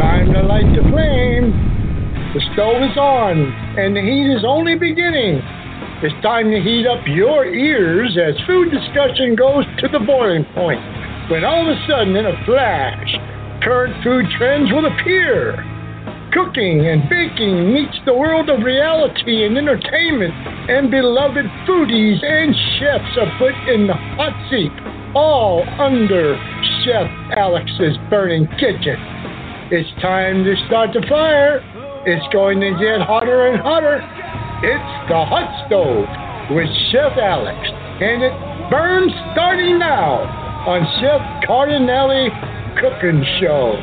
Time 0.00 0.32
to 0.32 0.40
light 0.40 0.64
the 0.72 0.80
flame. 0.88 1.52
The 2.32 2.40
stove 2.56 2.80
is 2.80 2.96
on, 2.96 3.36
and 3.76 3.92
the 3.92 4.00
heat 4.00 4.32
is 4.32 4.48
only 4.48 4.72
beginning. 4.72 5.44
It's 6.00 6.16
time 6.24 6.48
to 6.48 6.56
heat 6.56 6.88
up 6.88 7.04
your 7.04 7.44
ears 7.44 8.16
as 8.16 8.32
food 8.48 8.72
discussion 8.72 9.36
goes 9.36 9.68
to 9.84 9.92
the 9.92 10.00
boiling 10.00 10.48
point. 10.56 10.80
When 11.28 11.44
all 11.44 11.68
of 11.68 11.76
a 11.76 11.78
sudden, 11.84 12.16
in 12.16 12.24
a 12.24 12.32
flash, 12.48 13.12
current 13.60 13.92
food 14.00 14.24
trends 14.40 14.72
will 14.72 14.88
appear. 14.88 15.60
Cooking 16.32 16.80
and 16.88 17.04
baking 17.12 17.68
meets 17.68 18.00
the 18.08 18.16
world 18.16 18.48
of 18.48 18.64
reality 18.64 19.44
and 19.44 19.52
entertainment, 19.52 20.32
and 20.72 20.88
beloved 20.88 21.44
foodies 21.68 22.24
and 22.24 22.56
chefs 22.80 23.20
are 23.20 23.36
put 23.36 23.52
in 23.68 23.84
the 23.84 24.00
hot 24.16 24.32
seat, 24.48 24.72
all 25.12 25.60
under 25.76 26.40
Chef 26.88 27.04
Alex's 27.36 28.00
burning 28.08 28.48
kitchen. 28.56 28.96
It's 29.72 29.88
time 30.02 30.42
to 30.42 30.56
start 30.66 30.90
the 30.92 31.06
fire. 31.08 31.62
It's 32.04 32.26
going 32.32 32.58
to 32.58 32.70
get 32.74 33.06
hotter 33.06 33.46
and 33.46 33.62
hotter. 33.62 34.02
It's 34.66 35.08
the 35.08 35.14
hot 35.14 35.46
stove 35.70 36.10
with 36.50 36.66
Chef 36.90 37.14
Alex, 37.14 37.54
and 38.02 38.18
it 38.18 38.34
burns 38.68 39.12
starting 39.30 39.78
now 39.78 40.26
on 40.66 40.82
Chef 40.98 41.22
Cardinale 41.46 42.34
Cooking 42.82 43.22
Show. 43.38 43.78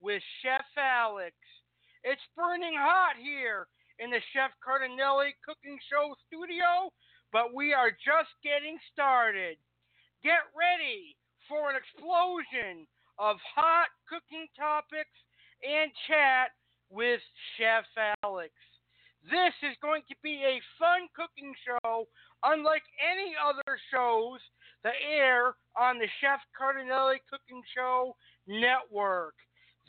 With 0.00 0.22
Chef 0.42 0.64
Alex. 0.78 1.34
It's 2.04 2.22
burning 2.36 2.74
hot 2.78 3.18
here 3.18 3.66
in 3.98 4.10
the 4.10 4.22
Chef 4.32 4.54
Cardinale 4.62 5.34
Cooking 5.42 5.78
Show 5.90 6.14
studio, 6.26 6.94
but 7.32 7.54
we 7.54 7.74
are 7.74 7.90
just 7.90 8.30
getting 8.44 8.78
started. 8.92 9.58
Get 10.22 10.46
ready 10.54 11.18
for 11.48 11.70
an 11.70 11.76
explosion 11.76 12.86
of 13.18 13.36
hot 13.42 13.90
cooking 14.06 14.46
topics 14.54 15.18
and 15.66 15.90
chat 16.06 16.54
with 16.90 17.20
Chef 17.58 17.84
Alex. 18.22 18.54
This 19.26 19.54
is 19.66 19.74
going 19.82 20.02
to 20.06 20.16
be 20.22 20.46
a 20.46 20.62
fun 20.78 21.10
cooking 21.18 21.52
show, 21.66 22.06
unlike 22.46 22.86
any 23.02 23.34
other 23.34 23.78
shows 23.90 24.38
that 24.84 24.94
air 25.02 25.54
on 25.76 25.98
the 25.98 26.08
Chef 26.20 26.40
Cardinale 26.56 27.18
Cooking 27.30 27.62
Show 27.74 28.16
network. 28.46 29.34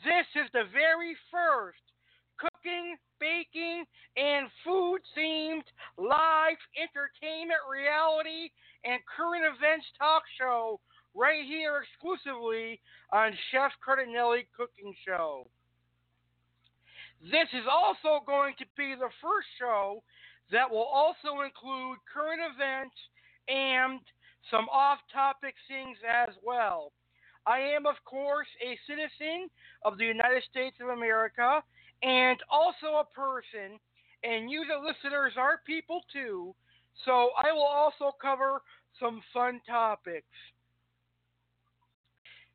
This 0.04 0.26
is 0.34 0.50
the 0.52 0.64
very 0.72 1.16
first 1.30 1.78
cooking, 2.40 2.96
baking, 3.20 3.84
and 4.16 4.48
food 4.64 5.00
themed 5.16 5.68
live 5.98 6.56
entertainment 6.76 7.60
reality 7.68 8.50
and 8.84 9.00
current 9.04 9.44
events 9.44 9.86
talk 9.98 10.22
show 10.38 10.80
right 11.14 11.44
here 11.44 11.84
exclusively 11.84 12.80
on 13.12 13.32
Chef 13.50 13.72
Cardinale 13.84 14.42
Cooking 14.56 14.94
Show. 15.04 15.46
This 17.20 17.48
is 17.52 17.68
also 17.68 18.24
going 18.24 18.54
to 18.58 18.64
be 18.76 18.94
the 18.96 19.12
first 19.20 19.48
show 19.58 20.02
that 20.50 20.70
will 20.70 20.88
also 20.88 21.44
include 21.44 21.98
current 22.08 22.40
events 22.40 22.96
and 23.48 24.00
some 24.50 24.68
off 24.68 24.98
topic 25.12 25.54
things 25.68 25.98
as 26.06 26.34
well. 26.42 26.92
I 27.46 27.58
am, 27.60 27.86
of 27.86 27.96
course, 28.04 28.48
a 28.62 28.78
citizen 28.86 29.48
of 29.84 29.98
the 29.98 30.04
United 30.04 30.42
States 30.50 30.76
of 30.80 30.88
America 30.88 31.62
and 32.02 32.38
also 32.50 33.00
a 33.00 33.14
person, 33.14 33.78
and 34.24 34.50
you, 34.50 34.64
the 34.66 34.78
listeners, 34.78 35.34
are 35.36 35.60
people 35.66 36.02
too. 36.12 36.54
So 37.04 37.30
I 37.42 37.52
will 37.52 37.62
also 37.62 38.12
cover 38.20 38.62
some 38.98 39.22
fun 39.32 39.60
topics. 39.66 40.26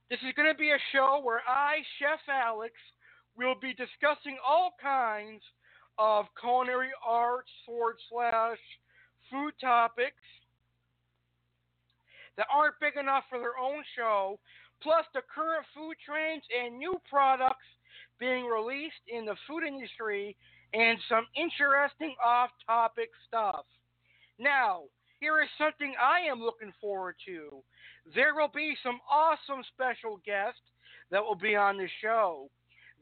This 0.09 0.19
is 0.19 0.33
going 0.35 0.51
to 0.51 0.57
be 0.57 0.69
a 0.69 0.77
show 0.91 1.19
where 1.23 1.41
I, 1.47 1.77
Chef 1.97 2.19
Alex, 2.29 2.73
will 3.35 3.55
be 3.59 3.73
discussing 3.73 4.37
all 4.47 4.73
kinds 4.81 5.41
of 5.97 6.25
culinary 6.39 6.91
arts 7.05 7.49
forward 7.65 7.95
slash 8.09 8.59
food 9.31 9.53
topics 9.59 10.21
that 12.37 12.47
aren't 12.53 12.79
big 12.79 12.97
enough 12.99 13.23
for 13.29 13.39
their 13.39 13.57
own 13.57 13.83
show, 13.95 14.39
plus 14.81 15.05
the 15.13 15.21
current 15.33 15.65
food 15.73 15.95
trends 16.05 16.43
and 16.51 16.77
new 16.77 16.99
products 17.09 17.65
being 18.19 18.45
released 18.45 19.03
in 19.07 19.25
the 19.25 19.35
food 19.47 19.63
industry, 19.63 20.35
and 20.73 20.97
some 21.07 21.25
interesting 21.35 22.15
off 22.23 22.49
topic 22.65 23.09
stuff. 23.27 23.65
Now, 24.39 24.83
here 25.19 25.41
is 25.41 25.49
something 25.57 25.93
I 25.99 26.29
am 26.29 26.41
looking 26.41 26.73
forward 26.81 27.15
to. 27.25 27.63
There 28.13 28.35
will 28.35 28.51
be 28.53 28.75
some 28.83 28.99
awesome 29.09 29.63
special 29.73 30.19
guests 30.25 30.59
that 31.11 31.23
will 31.23 31.35
be 31.35 31.55
on 31.55 31.77
the 31.77 31.87
show. 32.01 32.49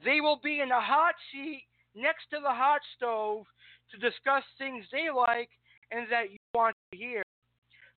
They 0.05 0.22
will 0.22 0.39
be 0.43 0.59
in 0.59 0.69
the 0.69 0.79
hot 0.79 1.16
seat 1.31 1.63
next 1.95 2.29
to 2.31 2.38
the 2.41 2.49
hot 2.49 2.81
stove 2.95 3.45
to 3.91 3.97
discuss 3.97 4.43
things 4.57 4.85
they 4.91 5.09
like 5.16 5.49
and 5.91 6.07
that 6.11 6.31
you 6.31 6.38
want 6.53 6.75
to 6.91 6.97
hear. 6.97 7.23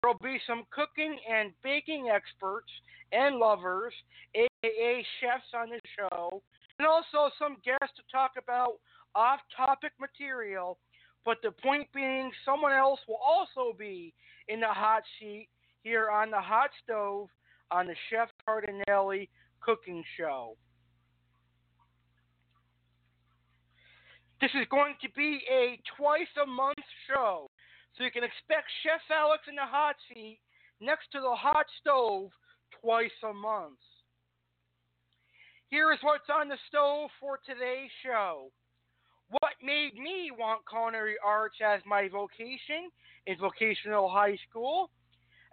There 0.05 0.13
will 0.13 0.33
be 0.33 0.39
some 0.47 0.65
cooking 0.71 1.17
and 1.33 1.53
baking 1.63 2.11
experts 2.15 2.69
and 3.13 3.37
lovers, 3.37 3.95
aka 4.35 5.07
chefs, 5.19 5.47
on 5.55 5.71
the 5.71 5.81
show, 5.97 6.43
and 6.79 6.87
also 6.87 7.31
some 7.39 7.57
guests 7.65 7.97
to 7.97 8.03
talk 8.13 8.33
about 8.37 8.75
off 9.15 9.41
topic 9.57 9.93
material. 9.99 10.77
But 11.25 11.39
the 11.43 11.53
point 11.53 11.89
being, 11.95 12.31
someone 12.45 12.73
else 12.73 13.01
will 13.09 13.21
also 13.25 13.75
be 13.79 14.13
in 14.49 14.61
the 14.61 14.69
hot 14.69 15.05
seat 15.19 15.49
here 15.85 16.11
on 16.11 16.31
the 16.31 16.41
hot 16.41 16.69
stove 16.83 17.29
on 17.71 17.87
the 17.87 17.97
Chef 18.11 18.29
Cardinale 18.45 19.27
cooking 19.63 20.05
show. 20.19 20.59
This 24.43 24.51
is 24.51 24.67
going 24.71 24.97
to 25.01 25.09
be 25.17 25.41
a 25.51 25.81
twice 25.97 26.29
a 26.43 26.47
month 26.47 26.77
show. 27.09 27.49
So 27.97 28.03
you 28.03 28.11
can 28.11 28.25
expect 28.25 28.67
Chef 28.83 29.01
Alex 29.11 29.45
in 29.49 29.55
the 29.55 29.63
hot 29.63 29.95
seat 30.09 30.41
next 30.81 31.11
to 31.13 31.21
the 31.21 31.35
hot 31.35 31.67
stove 31.81 32.31
twice 32.81 33.15
a 33.23 33.33
month. 33.33 33.79
Here 35.69 35.93
is 35.93 35.99
what's 36.03 36.29
on 36.29 36.49
the 36.49 36.59
stove 36.69 37.11
for 37.21 37.39
today's 37.47 37.91
show. 38.05 38.51
What 39.31 39.55
made 39.63 39.95
me 39.95 40.31
want 40.37 40.63
culinary 40.69 41.15
arts 41.25 41.57
as 41.65 41.81
my 41.87 42.09
vocation 42.09 42.91
in 43.27 43.39
vocational 43.39 44.09
high 44.11 44.39
school? 44.49 44.91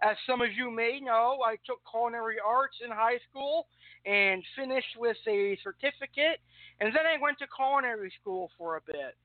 As 0.02 0.16
some 0.26 0.42
of 0.42 0.52
you 0.52 0.70
may 0.70 0.98
know, 1.00 1.38
I 1.46 1.56
took 1.64 1.80
culinary 1.88 2.36
arts 2.44 2.76
in 2.84 2.90
high 2.90 3.18
school 3.30 3.68
and 4.04 4.42
finished 4.56 4.98
with 4.98 5.16
a 5.28 5.56
certificate, 5.62 6.40
and 6.80 6.94
then 6.94 7.06
I 7.06 7.22
went 7.22 7.38
to 7.38 7.46
culinary 7.56 8.12
school 8.20 8.50
for 8.58 8.76
a 8.76 8.80
bit. 8.84 9.16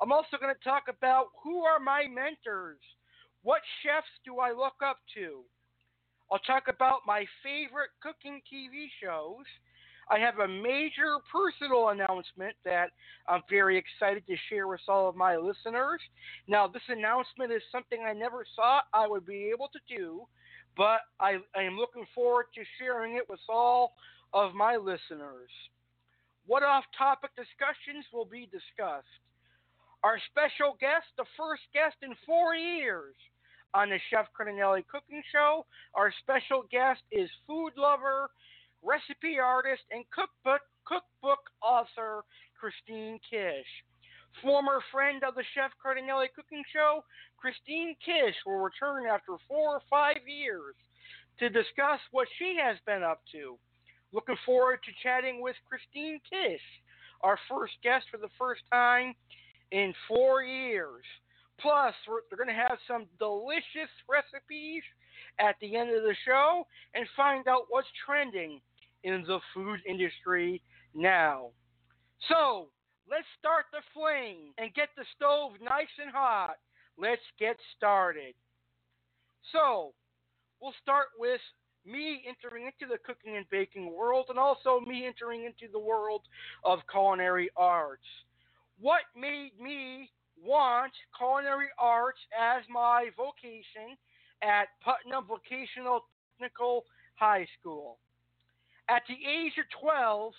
I'm 0.00 0.12
also 0.12 0.36
going 0.40 0.54
to 0.54 0.64
talk 0.68 0.84
about 0.88 1.28
who 1.42 1.62
are 1.62 1.80
my 1.80 2.04
mentors? 2.06 2.80
What 3.42 3.62
chefs 3.82 4.10
do 4.24 4.38
I 4.38 4.50
look 4.50 4.74
up 4.84 4.98
to? 5.14 5.42
I'll 6.30 6.40
talk 6.40 6.64
about 6.68 7.00
my 7.06 7.24
favorite 7.42 7.90
cooking 8.02 8.42
TV 8.52 8.88
shows. 9.02 9.46
I 10.10 10.18
have 10.18 10.38
a 10.38 10.48
major 10.48 11.18
personal 11.32 11.88
announcement 11.88 12.54
that 12.64 12.90
I'm 13.28 13.42
very 13.50 13.76
excited 13.76 14.24
to 14.26 14.36
share 14.48 14.68
with 14.68 14.80
all 14.88 15.08
of 15.08 15.16
my 15.16 15.36
listeners. 15.36 16.00
Now, 16.46 16.66
this 16.68 16.82
announcement 16.88 17.52
is 17.52 17.62
something 17.72 18.02
I 18.06 18.12
never 18.12 18.44
thought 18.54 18.84
I 18.92 19.08
would 19.08 19.26
be 19.26 19.50
able 19.52 19.68
to 19.68 19.96
do, 19.96 20.26
but 20.76 21.00
I, 21.18 21.38
I 21.56 21.62
am 21.62 21.76
looking 21.76 22.06
forward 22.14 22.46
to 22.54 22.62
sharing 22.78 23.16
it 23.16 23.28
with 23.28 23.40
all 23.48 23.94
of 24.32 24.54
my 24.54 24.76
listeners. 24.76 25.50
What 26.46 26.62
off 26.62 26.84
topic 26.96 27.30
discussions 27.34 28.04
will 28.12 28.24
be 28.26 28.48
discussed? 28.52 29.06
Our 30.04 30.18
special 30.30 30.76
guest, 30.80 31.06
the 31.16 31.24
first 31.36 31.62
guest 31.74 31.96
in 32.02 32.14
four 32.26 32.54
years, 32.54 33.14
on 33.74 33.90
the 33.90 33.98
Chef 34.10 34.26
Cardinale 34.36 34.82
Cooking 34.90 35.22
Show. 35.32 35.66
Our 35.94 36.12
special 36.22 36.64
guest 36.70 37.02
is 37.10 37.28
food 37.46 37.72
lover, 37.76 38.30
recipe 38.82 39.38
artist, 39.38 39.82
and 39.90 40.04
cookbook 40.10 40.62
cookbook 40.86 41.40
author 41.62 42.22
Christine 42.58 43.18
Kish. 43.28 43.66
Former 44.42 44.80
friend 44.92 45.24
of 45.24 45.34
the 45.34 45.44
Chef 45.54 45.72
Cardinale 45.82 46.28
Cooking 46.34 46.62
Show, 46.72 47.02
Christine 47.36 47.96
Kish 48.04 48.36
will 48.46 48.58
return 48.60 49.06
after 49.06 49.36
four 49.48 49.76
or 49.76 49.82
five 49.90 50.22
years 50.26 50.74
to 51.38 51.48
discuss 51.50 52.00
what 52.12 52.28
she 52.38 52.56
has 52.62 52.76
been 52.86 53.02
up 53.02 53.20
to. 53.32 53.58
looking 54.12 54.36
forward 54.46 54.78
to 54.84 54.92
chatting 55.02 55.42
with 55.42 55.56
Christine 55.68 56.20
Kish, 56.30 56.62
our 57.22 57.38
first 57.50 57.74
guest 57.82 58.06
for 58.10 58.18
the 58.18 58.32
first 58.38 58.62
time 58.72 59.14
in 59.72 59.94
four 60.08 60.42
years. 60.42 61.04
Plus, 61.60 61.94
they're 62.06 62.36
going 62.36 62.54
to 62.54 62.68
have 62.68 62.78
some 62.86 63.06
delicious 63.18 63.90
recipes 64.08 64.82
at 65.38 65.56
the 65.60 65.76
end 65.76 65.94
of 65.94 66.02
the 66.02 66.14
show 66.26 66.66
and 66.94 67.06
find 67.16 67.48
out 67.48 67.66
what's 67.68 67.88
trending 68.04 68.60
in 69.04 69.24
the 69.26 69.38
food 69.54 69.80
industry 69.88 70.62
now. 70.94 71.48
So, 72.28 72.68
let's 73.10 73.26
start 73.38 73.66
the 73.72 73.82
flame 73.94 74.52
and 74.58 74.74
get 74.74 74.88
the 74.96 75.04
stove 75.16 75.52
nice 75.62 75.92
and 76.02 76.12
hot. 76.12 76.56
Let's 76.98 77.22
get 77.38 77.56
started. 77.76 78.34
So, 79.52 79.92
we'll 80.60 80.74
start 80.82 81.08
with 81.18 81.40
me 81.86 82.24
entering 82.26 82.66
into 82.66 82.90
the 82.90 82.98
cooking 82.98 83.36
and 83.36 83.48
baking 83.50 83.92
world 83.94 84.26
and 84.28 84.38
also 84.38 84.80
me 84.80 85.06
entering 85.06 85.44
into 85.44 85.70
the 85.72 85.78
world 85.78 86.22
of 86.64 86.80
culinary 86.90 87.48
arts. 87.56 88.02
What 88.78 89.02
made 89.16 89.52
me 89.60 90.10
want 90.42 90.92
culinary 91.16 91.68
arts 91.78 92.18
as 92.38 92.62
my 92.68 93.08
vocation 93.16 93.96
at 94.42 94.68
Putnam 94.84 95.24
Vocational 95.26 96.00
Technical 96.38 96.84
High 97.14 97.46
School? 97.58 97.98
At 98.88 99.02
the 99.08 99.14
age 99.14 99.54
of 99.58 99.64
12, 99.80 100.32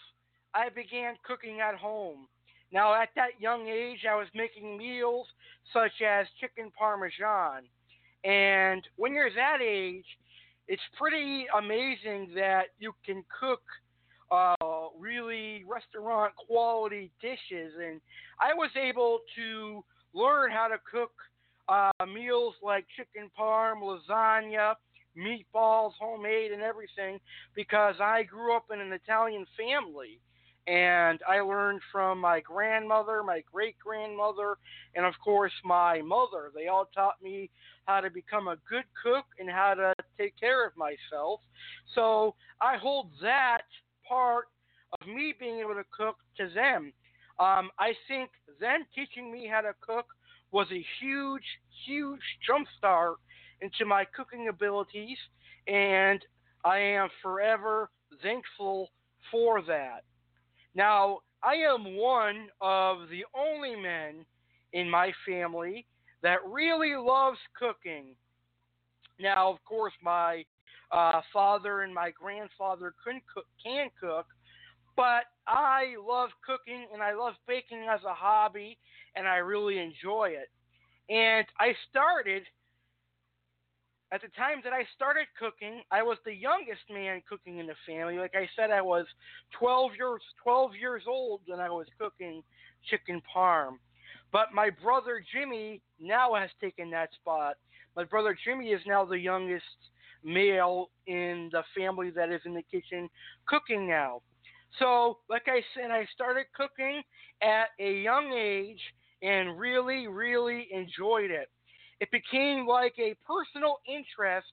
I 0.53 0.69
began 0.69 1.15
cooking 1.25 1.59
at 1.61 1.75
home. 1.75 2.27
Now, 2.71 2.93
at 2.93 3.09
that 3.15 3.39
young 3.39 3.67
age, 3.67 4.05
I 4.09 4.15
was 4.15 4.27
making 4.35 4.77
meals 4.77 5.27
such 5.73 6.01
as 6.05 6.27
chicken 6.39 6.71
parmesan. 6.77 7.63
And 8.23 8.83
when 8.97 9.13
you're 9.13 9.33
that 9.33 9.59
age, 9.61 10.05
it's 10.67 10.81
pretty 10.97 11.45
amazing 11.57 12.33
that 12.35 12.65
you 12.77 12.93
can 13.05 13.23
cook 13.39 13.61
uh, 14.31 14.55
really 14.99 15.63
restaurant 15.67 16.33
quality 16.35 17.11
dishes. 17.21 17.73
And 17.83 18.01
I 18.39 18.53
was 18.53 18.71
able 18.75 19.19
to 19.35 19.83
learn 20.13 20.51
how 20.51 20.67
to 20.67 20.77
cook 20.89 21.11
uh, 21.69 22.05
meals 22.05 22.55
like 22.63 22.85
chicken 22.95 23.29
parm, 23.37 23.81
lasagna, 23.81 24.75
meatballs, 25.17 25.91
homemade, 25.99 26.51
and 26.51 26.61
everything 26.61 27.19
because 27.55 27.95
I 27.99 28.23
grew 28.23 28.55
up 28.55 28.65
in 28.71 28.79
an 28.79 28.93
Italian 28.93 29.45
family. 29.57 30.19
And 30.67 31.21
I 31.25 31.39
learned 31.39 31.79
from 31.93 32.19
my 32.19 32.41
grandmother, 32.41 33.23
my 33.23 33.41
great 33.49 33.79
grandmother, 33.79 34.57
and 34.95 35.05
of 35.05 35.13
course 35.23 35.53
my 35.63 36.01
mother. 36.01 36.51
They 36.53 36.67
all 36.67 36.89
taught 36.93 37.23
me 37.23 37.49
how 37.85 38.01
to 38.01 38.09
become 38.09 38.49
a 38.49 38.57
good 38.69 38.83
cook 39.01 39.23
and 39.39 39.49
how 39.49 39.75
to 39.75 39.93
take 40.17 40.37
care 40.37 40.67
of 40.67 40.73
myself. 40.75 41.39
So 41.95 42.35
I 42.59 42.75
hold 42.75 43.11
that 43.21 43.61
part 44.07 44.47
of 44.93 45.07
me 45.07 45.33
being 45.39 45.59
able 45.59 45.75
to 45.75 45.85
cook 45.95 46.17
to 46.37 46.49
them. 46.53 46.93
Um, 47.39 47.69
I 47.79 47.93
think 48.07 48.29
them 48.59 48.85
teaching 48.95 49.31
me 49.31 49.47
how 49.51 49.61
to 49.61 49.73
cook 49.81 50.05
was 50.51 50.67
a 50.71 50.85
huge, 50.99 51.43
huge 51.85 52.21
jump 52.45 52.67
start 52.77 53.17
into 53.61 53.85
my 53.85 54.05
cooking 54.05 54.47
abilities, 54.47 55.17
and 55.67 56.23
I 56.63 56.77
am 56.79 57.09
forever 57.21 57.89
thankful 58.21 58.89
for 59.31 59.61
that. 59.63 60.03
Now, 60.75 61.19
I 61.43 61.55
am 61.55 61.95
one 61.97 62.47
of 62.61 63.09
the 63.09 63.25
only 63.35 63.75
men 63.75 64.25
in 64.73 64.89
my 64.89 65.11
family 65.27 65.85
that 66.23 66.39
really 66.45 66.95
loves 66.95 67.37
cooking. 67.57 68.15
Now, 69.19 69.51
of 69.51 69.63
course, 69.65 69.93
my 70.01 70.43
uh, 70.91 71.21
father 71.33 71.81
and 71.81 71.93
my 71.93 72.11
grandfather 72.11 72.93
couldn't 73.03 73.23
cook, 73.33 73.45
can 73.63 73.89
cook, 73.99 74.25
but 74.97 75.25
I 75.47 75.95
love 76.05 76.29
cooking 76.45 76.87
and 76.91 77.01
I 77.01 77.13
love 77.13 77.35
baking 77.47 77.85
as 77.89 78.01
a 78.03 78.13
hobby, 78.13 78.77
and 79.15 79.27
I 79.27 79.37
really 79.37 79.77
enjoy 79.77 80.31
it. 80.31 80.49
And 81.09 81.45
I 81.59 81.73
started 81.89 82.43
at 84.11 84.21
the 84.21 84.29
time 84.29 84.61
that 84.63 84.73
I 84.73 84.83
started 84.95 85.27
cooking, 85.37 85.81
I 85.91 86.01
was 86.01 86.17
the 86.25 86.33
youngest 86.33 86.81
man 86.91 87.21
cooking 87.29 87.59
in 87.59 87.67
the 87.67 87.75
family. 87.85 88.17
Like 88.17 88.35
I 88.35 88.49
said, 88.55 88.71
I 88.71 88.81
was 88.81 89.05
12 89.59 89.91
years 89.97 90.21
12 90.43 90.71
years 90.79 91.03
old 91.07 91.41
when 91.45 91.59
I 91.59 91.69
was 91.69 91.87
cooking 91.99 92.41
chicken 92.89 93.21
parm. 93.35 93.73
But 94.31 94.53
my 94.53 94.69
brother 94.69 95.23
Jimmy 95.33 95.81
now 95.99 96.35
has 96.35 96.49
taken 96.61 96.89
that 96.91 97.09
spot. 97.13 97.55
My 97.95 98.03
brother 98.03 98.37
Jimmy 98.45 98.69
is 98.69 98.81
now 98.87 99.03
the 99.03 99.19
youngest 99.19 99.65
male 100.23 100.89
in 101.05 101.49
the 101.51 101.63
family 101.75 102.09
that 102.11 102.31
is 102.31 102.41
in 102.45 102.53
the 102.53 102.63
kitchen 102.63 103.09
cooking 103.45 103.87
now. 103.87 104.21
So, 104.79 105.19
like 105.29 105.47
I 105.47 105.61
said, 105.73 105.91
I 105.91 106.05
started 106.13 106.45
cooking 106.55 107.01
at 107.41 107.67
a 107.79 108.01
young 108.01 108.33
age 108.33 108.81
and 109.21 109.57
really, 109.57 110.07
really 110.07 110.67
enjoyed 110.71 111.31
it. 111.31 111.49
It 111.99 112.09
became 112.11 112.67
like 112.67 112.93
a 112.99 113.15
personal 113.25 113.77
interest 113.87 114.47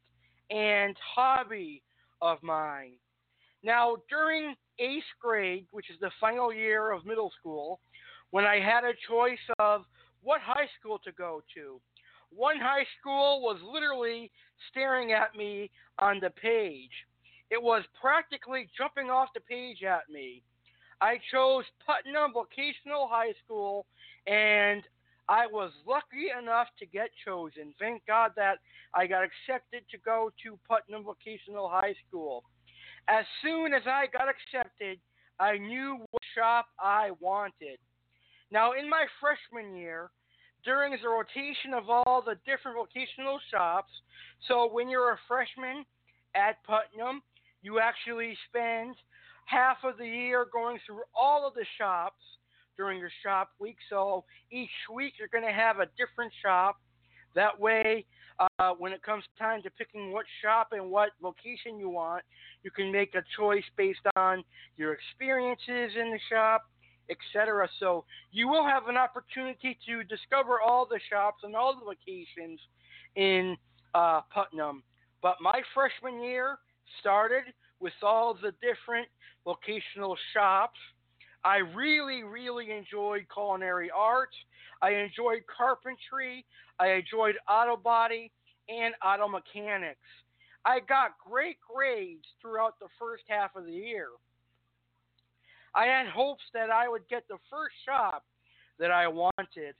and 0.50 0.96
hobby 1.14 1.82
of 2.22 2.42
mine. 2.42 2.92
Now, 3.62 3.96
during 4.08 4.54
eighth 4.78 5.04
grade, 5.20 5.66
which 5.70 5.90
is 5.90 5.96
the 6.00 6.10
final 6.20 6.52
year 6.52 6.90
of 6.92 7.04
middle 7.04 7.32
school, 7.38 7.80
when 8.30 8.44
I 8.44 8.60
had 8.60 8.84
a 8.84 8.92
choice 9.08 9.38
of 9.58 9.84
what 10.22 10.40
high 10.40 10.68
school 10.78 10.98
to 11.04 11.12
go 11.12 11.42
to, 11.54 11.80
one 12.30 12.58
high 12.58 12.86
school 12.98 13.42
was 13.42 13.58
literally 13.62 14.30
staring 14.70 15.12
at 15.12 15.36
me 15.36 15.70
on 15.98 16.18
the 16.20 16.30
page. 16.30 16.90
It 17.50 17.62
was 17.62 17.84
practically 18.00 18.68
jumping 18.76 19.10
off 19.10 19.28
the 19.34 19.40
page 19.40 19.82
at 19.82 20.08
me. 20.10 20.42
I 21.00 21.18
chose 21.30 21.64
Putnam 21.84 22.32
Vocational 22.32 23.08
High 23.10 23.34
School, 23.44 23.86
and 24.26 24.82
I 25.28 25.46
was 25.46 25.72
lucky 25.86 26.28
enough 26.38 26.68
to 26.78 26.86
get 26.86 27.10
chosen. 27.24 27.74
Thank 27.78 28.06
God 28.06 28.32
that 28.36 28.58
I 28.94 29.06
got 29.06 29.24
accepted 29.24 29.82
to 29.90 29.98
go 29.98 30.30
to 30.42 30.58
Putnam 30.68 31.04
Vocational 31.04 31.68
High 31.68 31.94
School. 32.08 32.44
As 33.08 33.24
soon 33.42 33.74
as 33.74 33.82
I 33.86 34.06
got 34.06 34.28
accepted, 34.28 34.98
I 35.38 35.58
knew 35.58 35.98
what 36.10 36.22
shop 36.34 36.66
I 36.78 37.10
wanted. 37.20 37.78
Now, 38.50 38.72
in 38.72 38.88
my 38.88 39.06
freshman 39.20 39.76
year, 39.76 40.10
during 40.64 40.92
the 40.92 41.08
rotation 41.08 41.74
of 41.74 41.90
all 41.90 42.22
the 42.24 42.36
different 42.46 42.78
vocational 42.78 43.38
shops, 43.50 43.92
so 44.48 44.70
when 44.70 44.88
you're 44.88 45.12
a 45.12 45.18
freshman 45.28 45.84
at 46.34 46.62
Putnam, 46.64 47.22
you 47.64 47.80
actually 47.80 48.36
spend 48.48 48.94
half 49.46 49.78
of 49.84 49.96
the 49.96 50.06
year 50.06 50.46
going 50.52 50.78
through 50.86 51.00
all 51.18 51.48
of 51.48 51.54
the 51.54 51.64
shops 51.78 52.20
during 52.76 52.98
your 52.98 53.10
shop 53.24 53.50
week. 53.58 53.76
So 53.88 54.24
each 54.52 54.68
week 54.92 55.14
you're 55.18 55.28
going 55.28 55.44
to 55.44 55.52
have 55.52 55.80
a 55.80 55.86
different 55.96 56.32
shop. 56.42 56.76
That 57.34 57.58
way, 57.58 58.04
uh, 58.38 58.72
when 58.78 58.92
it 58.92 59.02
comes 59.02 59.24
time 59.38 59.62
to 59.62 59.70
picking 59.70 60.12
what 60.12 60.26
shop 60.42 60.68
and 60.72 60.90
what 60.90 61.10
location 61.22 61.78
you 61.78 61.88
want, 61.88 62.22
you 62.62 62.70
can 62.70 62.92
make 62.92 63.14
a 63.14 63.22
choice 63.36 63.64
based 63.76 64.06
on 64.14 64.44
your 64.76 64.92
experiences 64.92 65.96
in 65.98 66.10
the 66.10 66.20
shop, 66.30 66.62
etc. 67.08 67.68
So 67.80 68.04
you 68.30 68.46
will 68.46 68.64
have 68.64 68.88
an 68.88 68.96
opportunity 68.96 69.78
to 69.86 70.04
discover 70.04 70.60
all 70.60 70.86
the 70.86 71.00
shops 71.10 71.42
and 71.44 71.56
all 71.56 71.74
the 71.74 71.84
locations 71.84 72.60
in 73.16 73.56
uh, 73.94 74.20
Putnam. 74.32 74.82
But 75.22 75.36
my 75.40 75.62
freshman 75.72 76.22
year 76.22 76.58
started 77.00 77.44
with 77.80 77.92
all 78.02 78.34
the 78.34 78.52
different 78.62 79.08
vocational 79.44 80.16
shops 80.32 80.78
I 81.44 81.58
really, 81.58 82.22
really 82.22 82.70
enjoyed 82.70 83.26
culinary 83.32 83.90
arts. 83.94 84.34
I 84.80 84.90
enjoyed 84.94 85.42
carpentry. 85.54 86.44
I 86.80 86.92
enjoyed 86.92 87.36
auto 87.48 87.76
body 87.76 88.32
and 88.68 88.94
auto 89.04 89.28
mechanics. 89.28 90.00
I 90.64 90.80
got 90.80 91.12
great 91.22 91.58
grades 91.60 92.24
throughout 92.40 92.78
the 92.80 92.88
first 92.98 93.24
half 93.28 93.54
of 93.54 93.66
the 93.66 93.72
year. 93.72 94.08
I 95.74 95.84
had 95.84 96.06
hopes 96.06 96.44
that 96.54 96.70
I 96.70 96.88
would 96.88 97.06
get 97.08 97.28
the 97.28 97.36
first 97.50 97.74
shop 97.84 98.24
that 98.78 98.90
I 98.90 99.06
wanted. 99.06 99.74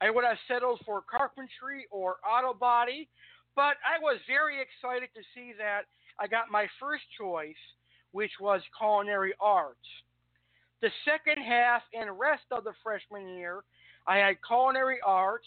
I 0.00 0.10
would 0.10 0.24
have 0.24 0.36
settled 0.46 0.80
for 0.86 1.02
carpentry 1.02 1.86
or 1.90 2.16
auto 2.22 2.54
body, 2.54 3.08
but 3.56 3.74
I 3.82 3.98
was 4.00 4.20
very 4.28 4.62
excited 4.62 5.08
to 5.16 5.22
see 5.34 5.52
that 5.58 5.82
I 6.20 6.26
got 6.26 6.50
my 6.50 6.66
first 6.80 7.04
choice, 7.18 7.54
which 8.12 8.32
was 8.40 8.60
culinary 8.78 9.34
arts. 9.40 9.78
The 10.80 10.90
second 11.04 11.42
half 11.42 11.82
and 11.92 12.18
rest 12.18 12.44
of 12.50 12.64
the 12.64 12.72
freshman 12.82 13.36
year, 13.36 13.64
I 14.06 14.18
had 14.18 14.36
culinary 14.46 14.98
arts 15.04 15.46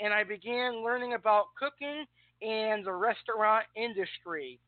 and 0.00 0.12
I 0.12 0.24
began 0.24 0.82
learning 0.82 1.12
about 1.14 1.46
cooking 1.58 2.06
and 2.42 2.84
the 2.84 2.92
restaurant 2.92 3.66
industry. 3.76 4.58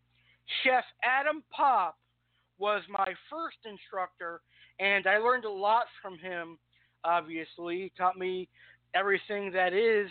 Chef 0.63 0.85
Adam 1.03 1.43
Pop 1.51 1.97
was 2.59 2.83
my 2.89 3.15
first 3.31 3.57
instructor, 3.65 4.43
and 4.79 5.07
I 5.07 5.19
learned 5.19 5.45
a 5.45 5.51
lot 5.51 5.87
from 6.03 6.19
him, 6.19 6.59
obviously. 7.05 7.77
He 7.77 7.93
taught 7.97 8.19
me 8.19 8.49
everything 8.95 9.51
that 9.53 9.73
is 9.73 10.11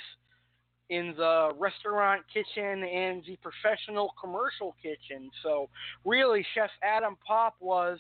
in 0.92 1.14
the 1.16 1.52
restaurant 1.58 2.22
kitchen 2.32 2.84
and 2.84 3.24
the 3.26 3.38
professional 3.42 4.14
commercial 4.20 4.76
kitchen. 4.84 5.32
So, 5.42 5.70
really, 6.04 6.46
Chef 6.54 6.70
Adam 6.84 7.16
Pop 7.26 7.56
was 7.62 7.98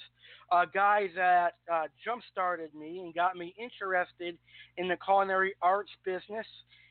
a 0.51 0.65
guy 0.71 1.07
that 1.15 1.55
uh, 1.71 1.83
jump 2.03 2.21
started 2.29 2.75
me 2.75 3.00
and 3.00 3.15
got 3.15 3.38
me 3.38 3.55
interested 3.57 4.38
in 4.75 4.89
the 4.89 4.98
culinary 5.03 5.53
arts 5.62 5.91
business. 6.03 6.45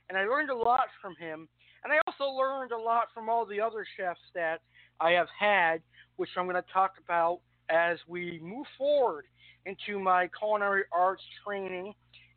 And 0.09 0.17
I 0.17 0.25
learned 0.25 0.49
a 0.49 0.57
lot 0.57 0.87
from 1.03 1.15
him. 1.17 1.47
And 1.85 1.93
I 1.93 1.99
also 2.07 2.33
learned 2.33 2.73
a 2.73 2.79
lot 2.79 3.09
from 3.13 3.29
all 3.29 3.45
the 3.45 3.61
other 3.61 3.87
chefs 3.99 4.21
that 4.35 4.63
I 5.01 5.11
have 5.11 5.29
had, 5.39 5.83
which 6.17 6.31
I'm 6.37 6.47
going 6.47 6.57
to 6.57 6.73
talk 6.73 6.93
about 7.05 7.41
as 7.69 7.99
we 8.09 8.41
move 8.43 8.67
forward 8.79 9.27
into 9.67 10.01
my 10.01 10.31
culinary 10.39 10.85
arts 10.93 11.23
training 11.45 11.93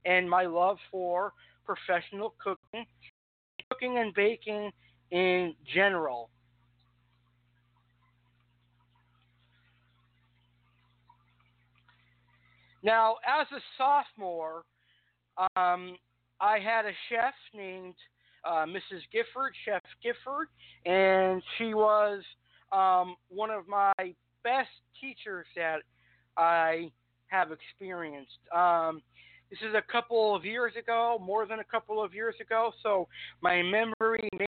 and 0.05 0.29
my 0.29 0.45
love 0.45 0.77
for 0.91 1.31
professional 1.65 2.35
cooking 2.43 2.85
cooking 3.73 3.97
and 3.97 4.13
baking 4.13 4.71
in 5.11 5.53
general. 5.73 6.29
Now, 12.83 13.15
as 13.25 13.47
a 13.55 13.61
sophomore, 13.77 14.63
um, 15.55 15.95
I 16.41 16.59
had 16.59 16.85
a 16.85 16.91
chef 17.09 17.33
named 17.53 17.95
uh, 18.43 18.65
Mrs. 18.65 19.01
Gifford, 19.11 19.53
Chef 19.63 19.81
Gifford, 20.03 20.49
and 20.85 21.41
she 21.57 21.73
was 21.73 22.21
um, 22.73 23.15
one 23.29 23.49
of 23.49 23.67
my 23.69 23.93
best 24.43 24.69
teachers 24.99 25.45
that 25.55 25.77
I 26.35 26.91
have 27.27 27.49
experienced. 27.51 28.37
Um, 28.53 29.01
this 29.49 29.59
is 29.59 29.75
a 29.75 29.91
couple 29.91 30.35
of 30.35 30.45
years 30.45 30.73
ago, 30.77 31.21
more 31.23 31.45
than 31.45 31.59
a 31.59 31.63
couple 31.63 32.03
of 32.03 32.13
years 32.13 32.35
ago, 32.41 32.71
so 32.81 33.07
my 33.41 33.61
memory 33.61 34.29
may 34.33 34.45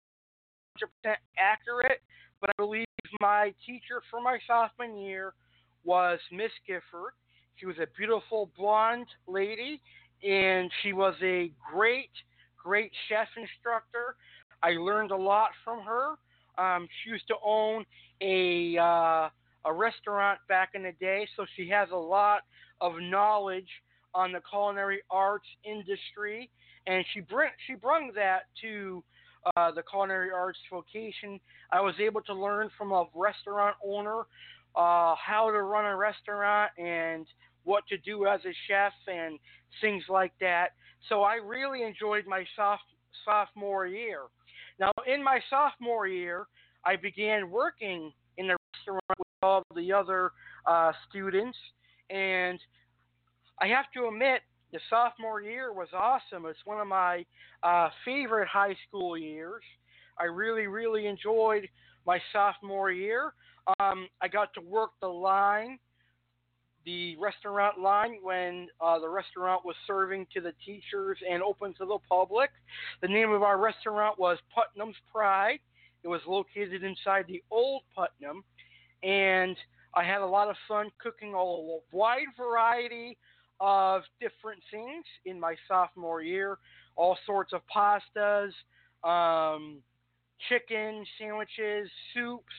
not 0.81 0.91
be 1.03 1.09
100% 1.09 1.15
accurate, 1.39 2.03
but 2.41 2.51
I 2.51 2.53
believe 2.59 2.87
my 3.21 3.53
teacher 3.67 4.03
for 4.11 4.21
my 4.21 4.39
sophomore 4.47 4.87
year 4.87 5.35
was 5.85 6.19
Miss 6.31 6.51
Gifford. 6.67 7.13
She 7.57 7.67
was 7.67 7.77
a 7.79 7.87
beautiful 7.97 8.51
blonde 8.57 9.07
lady, 9.27 9.81
and 10.23 10.71
she 10.83 10.93
was 10.93 11.15
a 11.23 11.51
great, 11.73 12.11
great 12.63 12.93
chef 13.09 13.29
instructor. 13.37 14.17
I 14.63 14.73
learned 14.73 15.11
a 15.11 15.17
lot 15.17 15.51
from 15.65 15.83
her. 15.83 16.17
Um, 16.59 16.87
she 17.03 17.11
used 17.11 17.27
to 17.29 17.35
own 17.45 17.85
a 18.21 18.77
uh, 18.79 19.29
a 19.65 19.73
restaurant 19.73 20.39
back 20.49 20.71
in 20.75 20.83
the 20.83 20.93
day, 20.93 21.29
so 21.37 21.45
she 21.57 21.69
has 21.69 21.89
a 21.93 21.97
lot 21.97 22.43
of 22.81 22.95
knowledge 23.01 23.69
on 24.15 24.33
the 24.33 24.41
culinary 24.51 25.01
arts 25.11 25.47
industry, 25.65 26.51
and 26.87 27.05
she 27.13 27.21
bring 27.21 27.51
she 27.67 27.75
brought 27.75 28.15
that 28.15 28.43
to 28.63 29.03
uh, 29.57 29.71
the 29.71 29.83
culinary 29.83 30.31
arts 30.31 30.59
vocation. 30.71 31.41
I 31.73 31.81
was 31.81 31.95
able 32.01 32.21
to 32.23 32.35
learn 32.35 32.71
from 32.77 32.93
a 32.93 33.07
restaurant 33.15 33.77
owner 33.85 34.21
uh, 34.77 35.15
how 35.15 35.51
to 35.51 35.63
run 35.63 35.87
a 35.87 35.97
restaurant 35.97 36.71
and 36.79 37.27
what 37.65 37.87
to 37.89 37.99
do 37.99 38.27
as 38.27 38.41
a 38.45 38.53
chef 38.69 38.93
and 39.07 39.39
things 39.81 40.05
like 40.09 40.33
that. 40.41 40.71
So 41.09 41.23
I 41.23 41.37
really 41.37 41.83
enjoyed 41.83 42.27
my 42.27 42.45
soft, 42.57 42.85
sophomore 43.25 43.87
year. 43.87 44.23
Now, 44.79 44.93
in 45.07 45.23
my 45.23 45.41
sophomore 45.51 46.07
year, 46.07 46.47
I 46.85 46.97
began 46.97 47.51
working 47.51 48.13
in 48.39 48.49
the 48.49 48.57
restaurant 48.75 49.19
with 49.19 49.29
all 49.43 49.63
the 49.75 49.93
other 49.93 50.33
uh, 50.67 50.93
students, 51.09 51.59
and 52.09 52.59
I 53.61 53.69
have 53.69 53.87
to 53.95 54.09
admit, 54.09 54.41
the 54.73 54.81
sophomore 54.89 55.43
year 55.43 55.73
was 55.73 55.89
awesome. 55.93 56.47
It's 56.47 56.59
one 56.65 56.81
of 56.81 56.87
my 56.87 57.25
uh, 57.63 57.91
favorite 58.05 58.49
high 58.49 58.77
school 58.89 59.19
years. 59.19 59.63
I 60.19 60.25
really, 60.25 60.67
really 60.67 61.07
enjoyed 61.07 61.69
my 62.07 62.21
sophomore 62.33 62.91
year. 62.91 63.35
Um, 63.79 64.09
I 64.21 64.29
got 64.29 64.55
to 64.55 64.61
work 64.61 64.91
the 65.01 65.09
line, 65.09 65.79
the 66.87 67.17
restaurant 67.17 67.81
line, 67.81 68.19
when 68.23 68.69
uh, 68.81 68.99
the 68.99 69.09
restaurant 69.09 69.65
was 69.65 69.75
serving 69.87 70.27
to 70.35 70.41
the 70.41 70.53
teachers 70.65 71.19
and 71.29 71.43
open 71.43 71.75
to 71.75 71.85
the 71.85 71.99
public. 72.09 72.51
The 73.03 73.09
name 73.09 73.33
of 73.33 73.43
our 73.43 73.59
restaurant 73.59 74.19
was 74.19 74.39
Putnam's 74.55 74.97
Pride. 75.13 75.59
It 76.03 76.09
was 76.09 76.21
located 76.27 76.83
inside 76.83 77.27
the 77.29 77.43
old 77.51 77.83
Putnam, 77.95 78.43
and 79.03 79.57
I 79.95 80.05
had 80.05 80.23
a 80.23 80.27
lot 80.27 80.49
of 80.49 80.57
fun 80.67 80.91
cooking 80.99 81.35
all 81.35 81.83
a 81.93 81.97
wide 81.97 82.29
variety 82.39 83.19
of 83.61 84.03
different 84.21 84.61
things 84.71 85.05
in 85.27 85.39
my 85.39 85.55
sophomore 85.69 86.23
year, 86.23 86.59
all 86.97 87.17
sorts 87.27 87.53
of 87.53 87.61
pastas, 87.75 88.53
um, 89.05 89.79
chicken 90.49 91.05
sandwiches, 91.19 91.91
soups. 92.15 92.55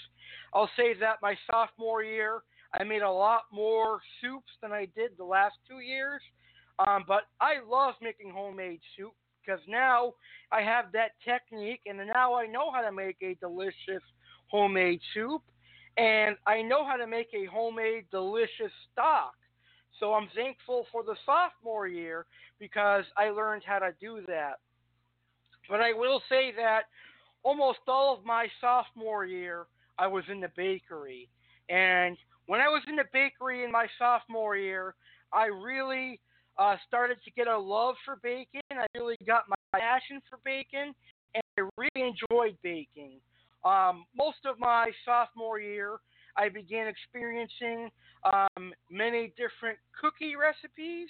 I'll 0.53 0.69
say 0.77 0.93
that 0.99 1.17
my 1.21 1.35
sophomore 1.49 2.03
year, 2.03 2.41
I 2.79 2.83
made 2.83 3.01
a 3.01 3.11
lot 3.11 3.43
more 3.51 3.99
soups 4.21 4.51
than 4.61 4.71
I 4.71 4.87
did 4.95 5.11
the 5.17 5.25
last 5.25 5.55
two 5.67 5.79
years. 5.79 6.21
Um, 6.79 7.03
but 7.07 7.23
I 7.39 7.55
love 7.67 7.95
making 8.01 8.31
homemade 8.31 8.79
soup 8.97 9.13
because 9.43 9.59
now 9.67 10.13
I 10.51 10.61
have 10.61 10.85
that 10.93 11.11
technique 11.23 11.81
and 11.85 11.97
now 11.97 12.33
I 12.33 12.47
know 12.47 12.71
how 12.71 12.81
to 12.81 12.91
make 12.91 13.17
a 13.21 13.35
delicious 13.35 14.03
homemade 14.47 14.99
soup 15.13 15.41
and 15.97 16.35
I 16.47 16.61
know 16.61 16.85
how 16.85 16.95
to 16.95 17.07
make 17.07 17.29
a 17.33 17.45
homemade 17.45 18.05
delicious 18.11 18.71
stock. 18.91 19.33
So 20.01 20.15
I'm 20.15 20.27
thankful 20.35 20.87
for 20.91 21.03
the 21.03 21.15
sophomore 21.27 21.87
year 21.87 22.25
because 22.59 23.05
I 23.15 23.29
learned 23.29 23.61
how 23.63 23.77
to 23.77 23.91
do 24.01 24.21
that. 24.27 24.55
But 25.69 25.79
I 25.79 25.93
will 25.93 26.21
say 26.27 26.51
that 26.57 26.85
almost 27.43 27.79
all 27.87 28.17
of 28.17 28.25
my 28.25 28.47
sophomore 28.59 29.25
year, 29.25 29.67
I 29.99 30.07
was 30.07 30.23
in 30.29 30.41
the 30.41 30.49
bakery. 30.57 31.29
And 31.69 32.17
when 32.47 32.61
I 32.61 32.67
was 32.67 32.81
in 32.87 32.95
the 32.95 33.05
bakery 33.13 33.63
in 33.63 33.71
my 33.71 33.85
sophomore 33.99 34.57
year, 34.57 34.95
I 35.31 35.45
really 35.45 36.19
uh, 36.57 36.77
started 36.87 37.19
to 37.23 37.31
get 37.31 37.47
a 37.47 37.57
love 37.57 37.93
for 38.03 38.17
baking. 38.23 38.61
I 38.71 38.87
really 38.95 39.17
got 39.27 39.43
my 39.47 39.79
passion 39.79 40.19
for 40.27 40.39
baking, 40.43 40.95
and 41.35 41.43
I 41.59 41.61
really 41.77 42.09
enjoyed 42.09 42.57
baking. 42.63 43.19
Um, 43.63 44.05
most 44.17 44.39
of 44.45 44.57
my 44.57 44.89
sophomore 45.05 45.59
year, 45.59 45.99
I 46.37 46.49
began 46.49 46.87
experiencing 46.87 47.89
um, 48.25 48.73
many 48.89 49.33
different 49.37 49.77
cookie 49.99 50.35
recipes, 50.35 51.07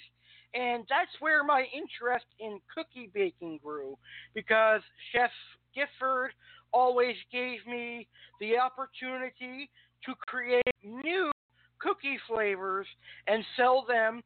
and 0.54 0.84
that's 0.88 1.10
where 1.20 1.44
my 1.44 1.64
interest 1.74 2.26
in 2.40 2.60
cookie 2.74 3.10
baking 3.12 3.60
grew 3.62 3.96
because 4.34 4.80
Chef 5.12 5.30
Gifford 5.74 6.32
always 6.72 7.16
gave 7.30 7.66
me 7.66 8.08
the 8.40 8.58
opportunity 8.58 9.70
to 10.04 10.14
create 10.26 10.62
new 10.82 11.30
cookie 11.78 12.18
flavors 12.28 12.86
and 13.26 13.44
sell 13.56 13.84
them 13.86 14.22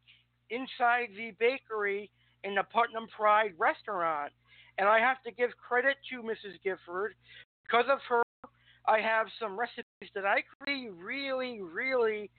inside 0.50 1.08
the 1.16 1.32
bakery 1.38 2.10
in 2.44 2.54
the 2.54 2.62
Putnam 2.62 3.06
Pride 3.14 3.52
restaurant. 3.58 4.32
And 4.78 4.88
I 4.88 5.00
have 5.00 5.22
to 5.24 5.32
give 5.32 5.50
credit 5.56 5.96
to 6.10 6.22
Mrs. 6.22 6.62
Gifford. 6.62 7.14
Because 7.66 7.86
of 7.90 7.98
her, 8.08 8.22
I 8.88 9.00
have 9.00 9.26
some 9.40 9.58
recipes 9.58 10.10
that 10.14 10.24
I 10.24 10.42
really, 10.66 10.90
really, 10.90 11.60
really 11.60 12.30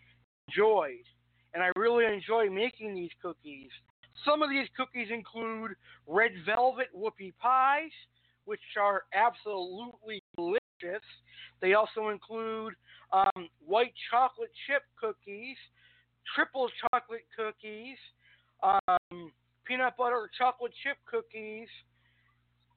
enjoyed. 0.47 1.03
And 1.53 1.63
I 1.63 1.71
really 1.75 2.05
enjoy 2.05 2.49
making 2.49 2.93
these 2.95 3.11
cookies. 3.21 3.69
Some 4.25 4.41
of 4.41 4.49
these 4.49 4.67
cookies 4.75 5.07
include 5.11 5.71
red 6.07 6.31
velvet 6.45 6.87
whoopie 6.95 7.33
pies, 7.39 7.91
which 8.45 8.61
are 8.79 9.03
absolutely 9.13 10.21
delicious. 10.35 11.03
They 11.61 11.73
also 11.73 12.09
include 12.09 12.73
um, 13.11 13.49
white 13.65 13.93
chocolate 14.11 14.51
chip 14.67 14.83
cookies, 14.99 15.57
triple 16.35 16.69
chocolate 16.81 17.25
cookies, 17.35 17.97
um, 18.63 19.31
peanut 19.65 19.97
butter 19.97 20.29
chocolate 20.37 20.73
chip 20.83 20.97
cookies, 21.09 21.67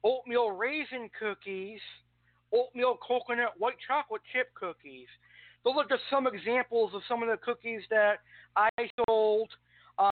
oatmeal 0.03 0.51
raisin 0.51 1.09
cookies, 1.17 1.79
oatmeal 2.53 2.97
coconut 3.05 3.53
white 3.57 3.77
chocolate 3.87 4.21
chip 4.33 4.53
cookies. 4.53 5.07
Those 5.63 5.75
are 5.77 5.87
just 5.87 6.03
some 6.09 6.27
examples 6.27 6.91
of 6.93 7.01
some 7.07 7.21
of 7.21 7.29
the 7.29 7.37
cookies 7.37 7.81
that 7.89 8.19
I 8.55 8.69
sold 9.07 9.49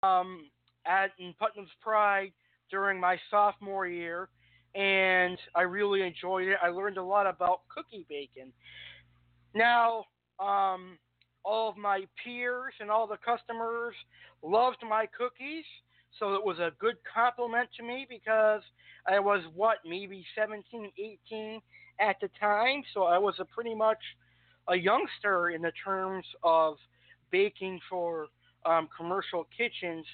um, 0.03 0.51
at 0.87 1.11
in 1.19 1.35
Putnam's 1.39 1.71
Pride 1.81 2.33
during 2.71 3.01
my 3.01 3.19
sophomore 3.31 3.87
year, 3.87 4.29
and 4.75 5.39
I 5.55 5.63
really 5.63 6.03
enjoyed 6.03 6.49
it. 6.49 6.59
I 6.63 6.69
learned 6.69 6.99
a 6.99 7.03
lot 7.03 7.27
about 7.27 7.61
cookie 7.75 8.05
baking. 8.09 8.53
Now, 9.55 10.05
um, 10.39 10.99
all 11.45 11.71
of 11.71 11.77
my 11.77 12.05
peers 12.23 12.75
and 12.81 12.91
all 12.91 13.07
the 13.07 13.17
customers 13.25 13.95
loved 14.43 14.79
my 14.89 15.07
cookies, 15.17 15.65
so 16.19 16.35
it 16.35 16.45
was 16.45 16.59
a 16.59 16.73
good 16.79 16.97
compliment 17.13 17.69
to 17.79 17.83
me 17.83 18.07
because 18.09 18.63
I 19.07 19.19
was 19.19 19.43
what 19.55 19.79
maybe 19.87 20.25
17, 20.37 20.91
18 20.99 21.61
at 22.01 22.17
the 22.21 22.29
time, 22.41 22.83
so 22.95 23.05
I 23.05 23.19
was 23.19 23.35
a 23.39 23.45
pretty 23.45 23.75
much 23.75 23.99
a 24.69 24.77
youngster 24.77 25.51
in 25.51 25.63
the 25.63 25.73
terms 25.85 26.25
of 26.43 26.77
baking 27.31 27.81
for 27.89 28.29
um, 28.67 28.89
commercial 28.97 29.47
kitchens. 29.57 30.05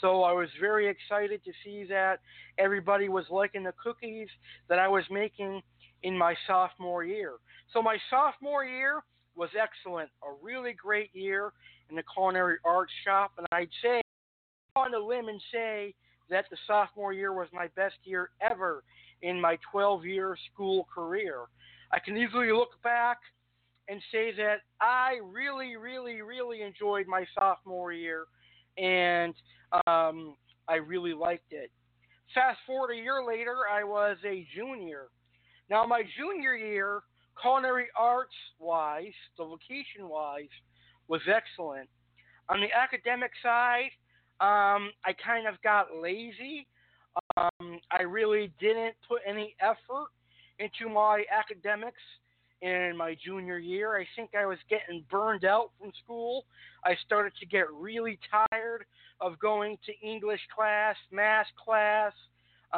So 0.00 0.22
I 0.22 0.32
was 0.32 0.48
very 0.60 0.88
excited 0.88 1.44
to 1.44 1.52
see 1.64 1.84
that 1.88 2.20
everybody 2.58 3.08
was 3.08 3.24
liking 3.30 3.64
the 3.64 3.74
cookies 3.82 4.28
that 4.68 4.78
I 4.78 4.88
was 4.88 5.04
making 5.10 5.62
in 6.02 6.16
my 6.16 6.34
sophomore 6.46 7.04
year. 7.04 7.34
So 7.72 7.82
my 7.82 7.96
sophomore 8.10 8.64
year 8.64 9.02
was 9.36 9.50
excellent, 9.60 10.10
a 10.22 10.32
really 10.42 10.72
great 10.72 11.10
year 11.14 11.52
in 11.90 11.96
the 11.96 12.02
culinary 12.14 12.56
arts 12.64 12.92
shop, 13.04 13.32
and 13.38 13.46
I'd 13.52 13.68
say 13.82 14.00
on 14.76 14.90
the 14.90 14.98
limb 14.98 15.28
and 15.28 15.40
say 15.52 15.94
that 16.30 16.46
the 16.50 16.56
sophomore 16.66 17.12
year 17.12 17.32
was 17.32 17.48
my 17.52 17.68
best 17.76 17.96
year 18.04 18.30
ever 18.40 18.82
in 19.24 19.40
my 19.40 19.58
12 19.72 20.04
year 20.04 20.36
school 20.52 20.86
career. 20.94 21.46
I 21.92 21.98
can 21.98 22.16
easily 22.16 22.52
look 22.52 22.80
back 22.82 23.18
and 23.88 24.00
say 24.12 24.32
that 24.36 24.58
I 24.80 25.18
really, 25.24 25.76
really, 25.76 26.20
really 26.20 26.62
enjoyed 26.62 27.06
my 27.06 27.24
sophomore 27.36 27.92
year 27.92 28.26
and 28.76 29.34
um, 29.86 30.36
I 30.68 30.76
really 30.76 31.14
liked 31.14 31.52
it. 31.52 31.70
Fast 32.34 32.58
forward 32.66 32.92
a 32.92 32.96
year 32.96 33.24
later, 33.26 33.56
I 33.70 33.84
was 33.84 34.16
a 34.24 34.46
junior. 34.54 35.06
Now, 35.70 35.86
my 35.86 36.02
junior 36.18 36.54
year, 36.54 37.00
culinary 37.40 37.86
arts 37.98 38.34
wise, 38.58 39.12
the 39.38 39.44
location 39.44 40.08
wise, 40.08 40.48
was 41.08 41.20
excellent. 41.32 41.88
On 42.48 42.60
the 42.60 42.68
academic 42.76 43.30
side, 43.42 43.90
um, 44.40 44.90
I 45.04 45.14
kind 45.24 45.46
of 45.46 45.54
got 45.62 45.86
lazy. 46.00 46.66
Um, 47.36 47.80
I 47.90 48.02
really 48.02 48.52
didn't 48.60 48.94
put 49.08 49.20
any 49.26 49.56
effort 49.60 50.08
into 50.58 50.92
my 50.92 51.24
academics 51.36 52.00
in 52.62 52.96
my 52.96 53.16
junior 53.22 53.58
year. 53.58 53.96
I 53.96 54.06
think 54.16 54.30
I 54.38 54.46
was 54.46 54.58
getting 54.70 55.04
burned 55.10 55.44
out 55.44 55.70
from 55.78 55.90
school. 56.02 56.44
I 56.84 56.96
started 57.04 57.32
to 57.40 57.46
get 57.46 57.70
really 57.72 58.18
tired 58.30 58.84
of 59.20 59.38
going 59.38 59.78
to 59.86 60.06
English 60.06 60.40
class, 60.54 60.96
math 61.10 61.46
class, 61.62 62.12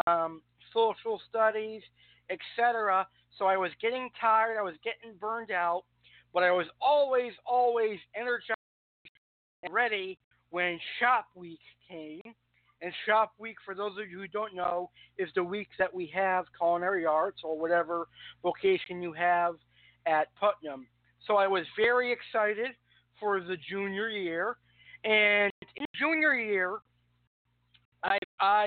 um, 0.07 0.43
social 0.73 1.21
studies, 1.29 1.83
etc. 2.31 3.07
So 3.39 3.45
I 3.45 3.57
was 3.57 3.71
getting 3.81 4.09
tired. 4.21 4.59
I 4.59 4.63
was 4.63 4.75
getting 4.83 5.17
burned 5.19 5.51
out, 5.51 5.85
but 6.33 6.43
I 6.43 6.51
was 6.51 6.67
always, 6.81 7.33
always 7.45 7.99
energized 8.15 8.57
and 9.63 9.73
ready 9.73 10.19
when 10.51 10.79
shop 10.99 11.27
week 11.35 11.61
came. 11.89 12.23
And 12.83 12.93
shop 13.07 13.33
week, 13.39 13.57
for 13.65 13.75
those 13.75 13.93
of 13.93 14.11
you 14.11 14.19
who 14.19 14.29
don't 14.29 14.55
know, 14.55 14.91
is 15.19 15.29
the 15.35 15.43
week 15.43 15.69
that 15.79 15.93
we 15.93 16.11
have 16.15 16.45
culinary 16.59 17.07
arts 17.07 17.41
or 17.43 17.59
whatever 17.59 18.09
vocation 18.43 19.01
you 19.01 19.13
have 19.15 19.55
at 20.05 20.29
Putnam. 20.39 20.87
So 21.27 21.37
I 21.37 21.47
was 21.47 21.65
very 21.77 22.13
excited 22.13 22.73
for 23.19 23.41
the 23.41 23.57
junior 23.69 24.09
year. 24.09 24.57
And 25.05 25.51
in 25.77 25.87
junior 25.99 26.35
year, 26.35 26.79
I, 28.03 28.19
I 28.41 28.67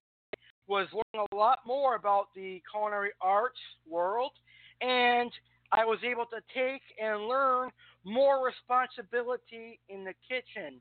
was 0.67 0.87
learning 0.91 1.27
a 1.31 1.35
lot 1.35 1.59
more 1.65 1.95
about 1.95 2.27
the 2.35 2.61
culinary 2.71 3.11
arts 3.21 3.59
world, 3.87 4.31
and 4.81 5.31
I 5.71 5.85
was 5.85 5.99
able 6.03 6.25
to 6.25 6.41
take 6.53 6.81
and 7.01 7.27
learn 7.27 7.69
more 8.03 8.45
responsibility 8.45 9.79
in 9.89 10.03
the 10.03 10.13
kitchen. 10.27 10.79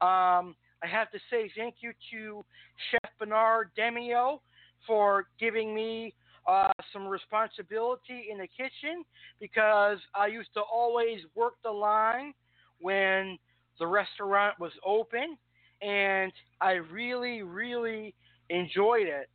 Um, 0.00 0.54
I 0.82 0.86
have 0.86 1.10
to 1.10 1.18
say 1.30 1.50
thank 1.56 1.76
you 1.80 1.92
to 2.12 2.44
Chef 2.90 3.10
Bernard 3.18 3.70
Demio 3.78 4.40
for 4.86 5.26
giving 5.38 5.74
me 5.74 6.14
uh, 6.48 6.72
some 6.92 7.06
responsibility 7.06 8.28
in 8.30 8.38
the 8.38 8.46
kitchen 8.46 9.04
because 9.40 9.98
I 10.14 10.28
used 10.28 10.52
to 10.54 10.60
always 10.60 11.20
work 11.34 11.54
the 11.62 11.70
line 11.70 12.32
when 12.80 13.38
the 13.78 13.86
restaurant 13.86 14.58
was 14.58 14.72
open, 14.84 15.36
and 15.82 16.32
I 16.60 16.72
really, 16.72 17.42
really 17.42 18.14
enjoyed 18.48 19.06
it. 19.06 19.28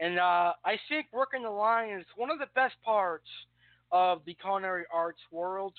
And 0.00 0.18
uh, 0.18 0.52
I 0.64 0.78
think 0.88 1.06
working 1.12 1.42
the 1.42 1.50
line 1.50 1.90
is 1.90 2.06
one 2.16 2.30
of 2.30 2.38
the 2.38 2.46
best 2.54 2.74
parts 2.84 3.28
of 3.92 4.22
the 4.26 4.34
culinary 4.34 4.84
arts 4.92 5.20
world, 5.30 5.74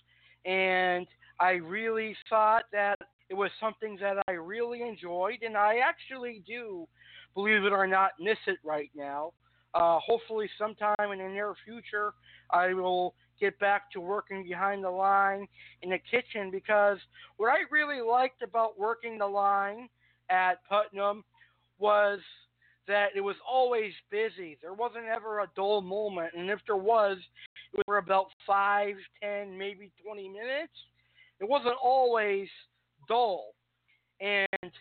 and 0.45 1.07
I 1.39 1.51
really 1.51 2.15
thought 2.29 2.63
that 2.71 2.99
it 3.31 3.37
was 3.37 3.49
something 3.61 3.97
that 4.01 4.17
I 4.27 4.33
really 4.33 4.81
enjoyed, 4.81 5.41
and 5.41 5.55
I 5.55 5.77
actually 5.77 6.43
do, 6.45 6.85
believe 7.33 7.63
it 7.63 7.71
or 7.71 7.87
not, 7.87 8.11
miss 8.19 8.37
it 8.45 8.57
right 8.61 8.91
now. 8.93 9.31
Uh, 9.73 9.99
hopefully, 10.05 10.49
sometime 10.59 11.13
in 11.13 11.19
the 11.19 11.29
near 11.29 11.53
future, 11.63 12.13
I 12.51 12.73
will 12.73 13.15
get 13.39 13.57
back 13.57 13.89
to 13.91 14.01
working 14.01 14.43
behind 14.43 14.83
the 14.83 14.89
line 14.89 15.47
in 15.81 15.91
the 15.91 15.97
kitchen 15.97 16.51
because 16.51 16.97
what 17.37 17.47
I 17.47 17.59
really 17.71 18.01
liked 18.01 18.41
about 18.41 18.77
working 18.77 19.17
the 19.17 19.27
line 19.27 19.87
at 20.29 20.55
Putnam 20.67 21.23
was 21.79 22.19
that 22.89 23.11
it 23.15 23.21
was 23.21 23.37
always 23.49 23.93
busy. 24.11 24.57
There 24.61 24.73
wasn't 24.73 25.05
ever 25.05 25.39
a 25.39 25.47
dull 25.55 25.81
moment, 25.81 26.33
and 26.37 26.49
if 26.49 26.59
there 26.67 26.75
was, 26.75 27.17
it 27.71 27.77
was 27.77 27.83
for 27.85 27.97
about 27.97 28.25
five, 28.45 28.95
ten, 29.23 29.57
maybe 29.57 29.89
20 30.05 30.27
minutes. 30.27 30.73
It 31.39 31.47
wasn't 31.47 31.77
always 31.81 32.49
And 34.19 34.71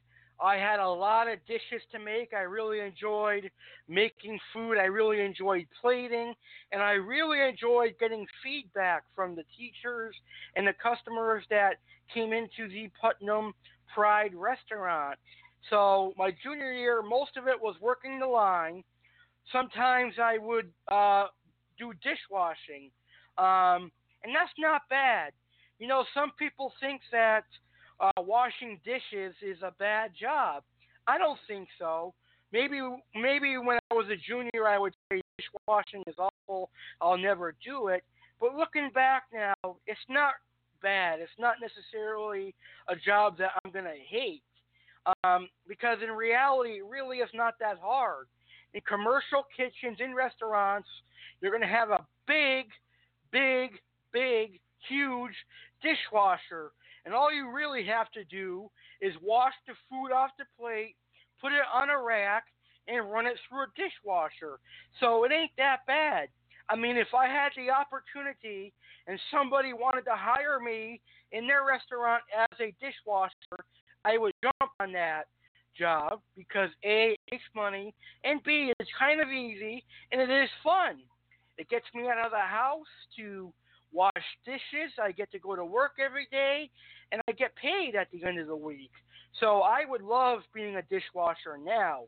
I 0.43 0.57
had 0.57 0.81
a 0.81 0.89
lot 0.89 1.29
of 1.29 1.39
dishes 1.47 1.83
to 1.93 1.99
make. 1.99 2.33
I 2.33 2.41
really 2.41 2.81
enjoyed 2.81 3.51
making 3.89 4.39
food. 4.53 4.79
I 4.79 4.85
really 4.85 5.21
enjoyed 5.21 5.67
plating. 5.81 6.35
And 6.73 6.83
I 6.83 6.93
really 6.93 7.47
enjoyed 7.47 7.95
getting 7.99 8.27
feedback 8.43 9.03
from 9.15 9.35
the 9.35 9.45
teachers 9.59 10.15
and 10.57 10.67
the 10.67 10.75
customers 10.83 11.45
that 11.51 11.75
came 12.13 12.33
into 12.33 12.69
the 12.69 12.91
Putnam 13.01 13.53
Pride 13.95 14.35
restaurant. 14.35 15.19
So, 15.69 16.15
my 16.17 16.31
junior 16.43 16.73
year, 16.73 17.03
most 17.03 17.37
of 17.37 17.47
it 17.47 17.61
was 17.61 17.77
working 17.81 18.19
the 18.19 18.27
line. 18.27 18.83
Sometimes 19.53 20.15
I 20.23 20.39
would 20.39 20.71
uh, 20.89 21.27
do 21.79 21.93
dishwashing. 22.03 22.91
Um, 23.37 23.91
and 24.23 24.35
that's 24.35 24.53
not 24.59 24.83
bad. 24.89 25.33
You 25.79 25.89
know, 25.89 26.05
some 26.15 26.31
people 26.39 26.73
think 26.81 27.01
that 27.13 27.45
uh, 28.01 28.11
washing 28.19 28.81
dishes 28.85 29.35
is 29.43 29.59
a 29.63 29.73
bad 29.79 30.13
job. 30.19 30.63
I 31.07 31.19
don't 31.19 31.39
think 31.47 31.69
so. 31.79 32.15
Maybe 32.53 32.81
maybe 33.15 33.59
when 33.59 33.79
I 33.91 33.95
was 33.95 34.07
a 34.11 34.17
junior, 34.17 34.67
I 34.67 34.79
would 34.79 34.95
say 35.11 35.21
dishwashing 35.39 36.03
is 36.07 36.17
awful. 36.19 36.71
I'll 37.01 37.19
never 37.19 37.55
do 37.65 37.89
it. 37.89 38.03
But 38.41 38.57
looking 38.57 38.91
back 38.95 39.25
now, 39.33 39.77
it's 39.87 40.01
not 40.09 40.35
bad. 40.83 41.21
It's 41.21 41.31
not 41.39 41.57
necessarily 41.61 42.55
a 42.89 42.97
job 42.97 43.39
that 43.39 43.51
I'm 43.65 43.71
gonna 43.71 43.95
hate. 44.09 44.43
Um, 45.25 45.49
because 45.67 45.99
in 46.03 46.11
reality, 46.11 46.79
it 46.79 46.85
really 46.85 47.19
is 47.19 47.31
not 47.35 47.55
that 47.61 47.79
hard. 47.81 48.27
In 48.75 48.81
commercial 48.87 49.47
kitchens, 49.57 49.99
in 49.99 50.15
restaurants, 50.15 50.89
you're 51.41 51.51
going 51.51 51.63
to 51.63 51.69
have 51.69 51.91
a 51.91 52.05
big, 52.27 52.67
big, 53.33 53.81
big, 54.13 54.61
huge 54.89 55.35
dishwasher 55.83 56.73
and 57.05 57.15
all 57.15 57.33
you 57.33 57.51
really 57.51 57.85
have 57.87 58.11
to 58.13 58.25
do 58.25 58.71
is 59.01 59.15
wash 59.23 59.55
the 59.67 59.75
food 59.89 60.13
off 60.13 60.31
the 60.39 60.45
plate, 60.59 60.97
put 61.41 61.53
it 61.53 61.63
on 61.73 61.91
a 61.91 62.03
rack, 62.03 62.45
and 62.89 63.11
run 63.11 63.27
it 63.27 63.37
through 63.49 63.63
a 63.63 63.67
dishwasher. 63.77 64.59
So 64.99 65.25
it 65.25 65.33
ain't 65.33 65.53
that 65.57 65.87
bad. 65.87 66.29
I 66.69 66.77
mean, 66.77 66.97
if 66.97 67.09
I 67.15 67.27
had 67.27 67.51
the 67.57 67.71
opportunity 67.71 68.73
and 69.07 69.19
somebody 69.31 69.73
wanted 69.73 70.03
to 70.03 70.15
hire 70.15 70.61
me 70.61 71.01
in 71.33 71.47
their 71.47 71.65
restaurant 71.65 72.23
as 72.37 72.59
a 72.61 72.75
dishwasher, 72.81 73.65
I 74.05 74.19
would 74.19 74.33
jump 74.43 74.73
on 74.81 74.93
that 74.93 75.25
job 75.79 76.21
because 76.37 76.71
A, 76.85 77.13
it 77.13 77.21
makes 77.31 77.45
money, 77.55 77.95
and 78.25 78.43
B, 78.43 78.73
it's 78.79 78.91
kind 78.99 79.21
of 79.21 79.29
easy 79.29 79.85
and 80.13 80.21
it 80.21 80.31
is 80.31 80.49
fun. 80.63 80.99
It 81.59 81.69
gets 81.69 81.87
me 81.95 82.05
out 82.09 82.25
of 82.25 82.31
the 82.31 82.39
house 82.39 82.87
to 83.17 83.53
wash 83.93 84.13
dishes. 84.45 84.93
I 85.03 85.13
get 85.13 85.31
to 85.33 85.39
go 85.39 85.57
to 85.57 85.65
work 85.65 85.93
every 86.05 86.29
day, 86.31 86.71
and 87.13 87.21
I 87.29 87.33
get 87.33 87.55
paid 87.57 87.95
at 87.95 88.09
the 88.11 88.25
end 88.25 88.39
of 88.39 88.47
the 88.47 88.57
week. 88.57 88.93
So 89.39 89.61
I 89.61 89.85
would 89.89 90.03
love 90.03 90.41
being 90.55 90.77
a 90.77 90.83
dishwasher 90.83 91.59
now. 91.63 92.05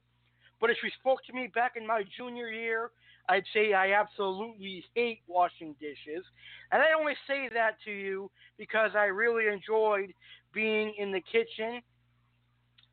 But 0.60 0.70
if 0.70 0.76
you 0.82 0.90
spoke 1.00 1.24
to 1.26 1.32
me 1.32 1.50
back 1.52 1.72
in 1.76 1.86
my 1.86 2.04
junior 2.16 2.48
year, 2.48 2.90
I'd 3.28 3.44
say 3.54 3.72
I 3.72 3.92
absolutely 3.92 4.84
hate 4.94 5.20
washing 5.26 5.74
dishes. 5.80 6.24
And 6.70 6.82
I 6.82 6.98
only 6.98 7.14
say 7.26 7.48
that 7.54 7.76
to 7.84 7.90
you 7.90 8.30
because 8.58 8.90
I 8.94 9.04
really 9.04 9.52
enjoyed 9.52 10.12
being 10.52 10.94
in 10.98 11.12
the 11.12 11.20
kitchen 11.20 11.80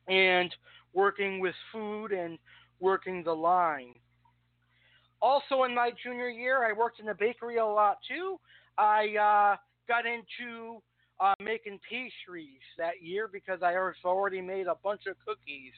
and 0.08 0.54
working 0.92 1.40
with 1.40 1.54
food 1.72 2.12
and 2.12 2.38
working 2.80 3.22
the 3.22 3.34
line. 3.34 3.94
Also, 5.22 5.64
in 5.64 5.74
my 5.74 5.90
junior 6.02 6.28
year, 6.28 6.66
I 6.66 6.72
worked 6.72 6.98
in 6.98 7.06
the 7.06 7.14
bakery 7.14 7.58
a 7.58 7.66
lot 7.66 7.98
too. 8.08 8.38
I 8.78 9.16
uh, 9.16 9.56
got 9.88 10.04
into 10.06 10.82
uh, 11.20 11.34
making 11.42 11.78
pastries 11.88 12.62
that 12.78 13.02
year 13.02 13.28
because 13.28 13.60
I 13.62 13.72
was 13.72 13.94
already 14.04 14.40
made 14.40 14.66
a 14.66 14.76
bunch 14.82 15.02
of 15.06 15.16
cookies. 15.26 15.72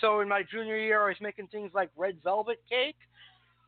So 0.00 0.20
in 0.20 0.28
my 0.28 0.42
junior 0.50 0.76
year, 0.76 1.04
I 1.04 1.08
was 1.08 1.20
making 1.20 1.48
things 1.48 1.70
like 1.74 1.90
red 1.96 2.18
velvet 2.22 2.60
cake. 2.70 2.96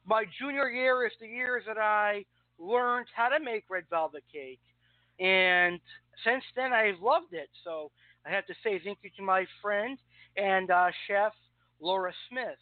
My 0.07 0.25
junior 0.39 0.71
year 0.71 1.07
is 1.07 1.13
the 1.21 1.27
years 1.27 1.65
that 1.67 1.79
I 1.79 2.25
learned 2.59 3.07
how 3.15 3.29
to 3.29 3.43
make 3.43 3.65
red 3.69 3.85
velvet 3.91 4.25
cake. 4.33 4.61
And 5.21 5.81
since 6.25 6.45
then, 6.55 6.73
I've 6.73 7.01
loved 7.01 7.33
it. 7.33 7.49
So 7.65 7.91
I 8.27 8.31
have 8.31 8.47
to 8.47 8.55
say 8.63 8.81
thank 8.85 8.99
you 9.03 9.11
to 9.17 9.23
my 9.23 9.47
friend 9.61 9.99
and 10.37 10.71
uh, 10.71 10.89
chef 11.07 11.33
Laura 11.81 12.13
Smith. 12.29 12.59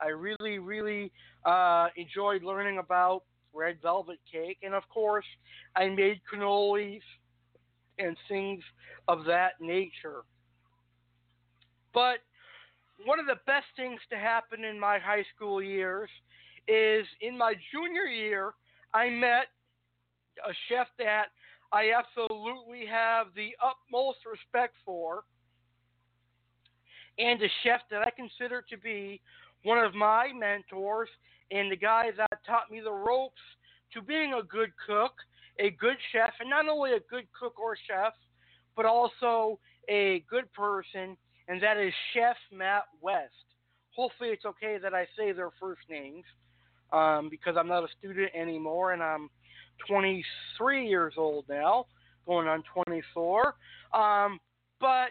I 0.00 0.08
really, 0.08 0.58
really 0.58 1.12
uh, 1.44 1.88
enjoyed 1.96 2.42
learning 2.42 2.78
about 2.78 3.22
red 3.54 3.78
velvet 3.82 4.18
cake, 4.30 4.58
and 4.62 4.74
of 4.74 4.82
course, 4.88 5.24
I 5.76 5.88
made 5.88 6.20
cannolis 6.32 7.02
and 7.98 8.16
things 8.28 8.62
of 9.08 9.24
that 9.26 9.60
nature. 9.60 10.22
But 11.92 12.18
one 13.04 13.20
of 13.20 13.26
the 13.26 13.38
best 13.46 13.66
things 13.76 14.00
to 14.10 14.16
happen 14.16 14.64
in 14.64 14.78
my 14.78 14.98
high 14.98 15.24
school 15.34 15.62
years 15.62 16.10
is 16.66 17.06
in 17.20 17.36
my 17.36 17.54
junior 17.72 18.04
year, 18.04 18.54
I 18.92 19.10
met 19.10 19.46
a 20.46 20.52
chef 20.68 20.88
that 20.98 21.26
I 21.72 21.90
absolutely 21.96 22.86
have 22.86 23.28
the 23.34 23.50
utmost 23.62 24.18
respect 24.30 24.74
for, 24.84 25.24
and 27.18 27.40
a 27.42 27.48
chef 27.62 27.80
that 27.90 28.02
I 28.02 28.10
consider 28.10 28.64
to 28.70 28.76
be 28.78 29.20
one 29.62 29.78
of 29.78 29.94
my 29.94 30.30
mentors 30.32 31.08
and 31.50 31.70
the 31.70 31.76
guy 31.76 32.10
that 32.16 32.30
taught 32.46 32.70
me 32.70 32.80
the 32.80 32.92
ropes 32.92 33.40
to 33.92 34.02
being 34.02 34.34
a 34.34 34.42
good 34.42 34.72
cook, 34.86 35.12
a 35.58 35.70
good 35.70 35.96
chef, 36.12 36.32
and 36.40 36.50
not 36.50 36.68
only 36.68 36.92
a 36.92 37.00
good 37.10 37.26
cook 37.38 37.58
or 37.58 37.76
chef, 37.86 38.12
but 38.76 38.86
also 38.86 39.58
a 39.88 40.24
good 40.28 40.52
person, 40.52 41.16
and 41.48 41.62
that 41.62 41.76
is 41.76 41.92
Chef 42.12 42.36
Matt 42.52 42.84
West. 43.00 43.32
Hopefully, 43.94 44.30
it's 44.30 44.44
okay 44.44 44.78
that 44.82 44.94
I 44.94 45.06
say 45.16 45.32
their 45.32 45.50
first 45.60 45.82
names 45.88 46.24
um, 46.92 47.28
because 47.28 47.56
I'm 47.58 47.68
not 47.68 47.84
a 47.84 47.88
student 47.98 48.30
anymore 48.34 48.92
and 48.92 49.02
I'm 49.02 49.30
23 49.88 50.88
years 50.88 51.14
old 51.16 51.44
now, 51.48 51.86
going 52.26 52.48
on 52.48 52.62
24. 52.84 53.54
Um, 53.92 54.40
but 54.80 55.10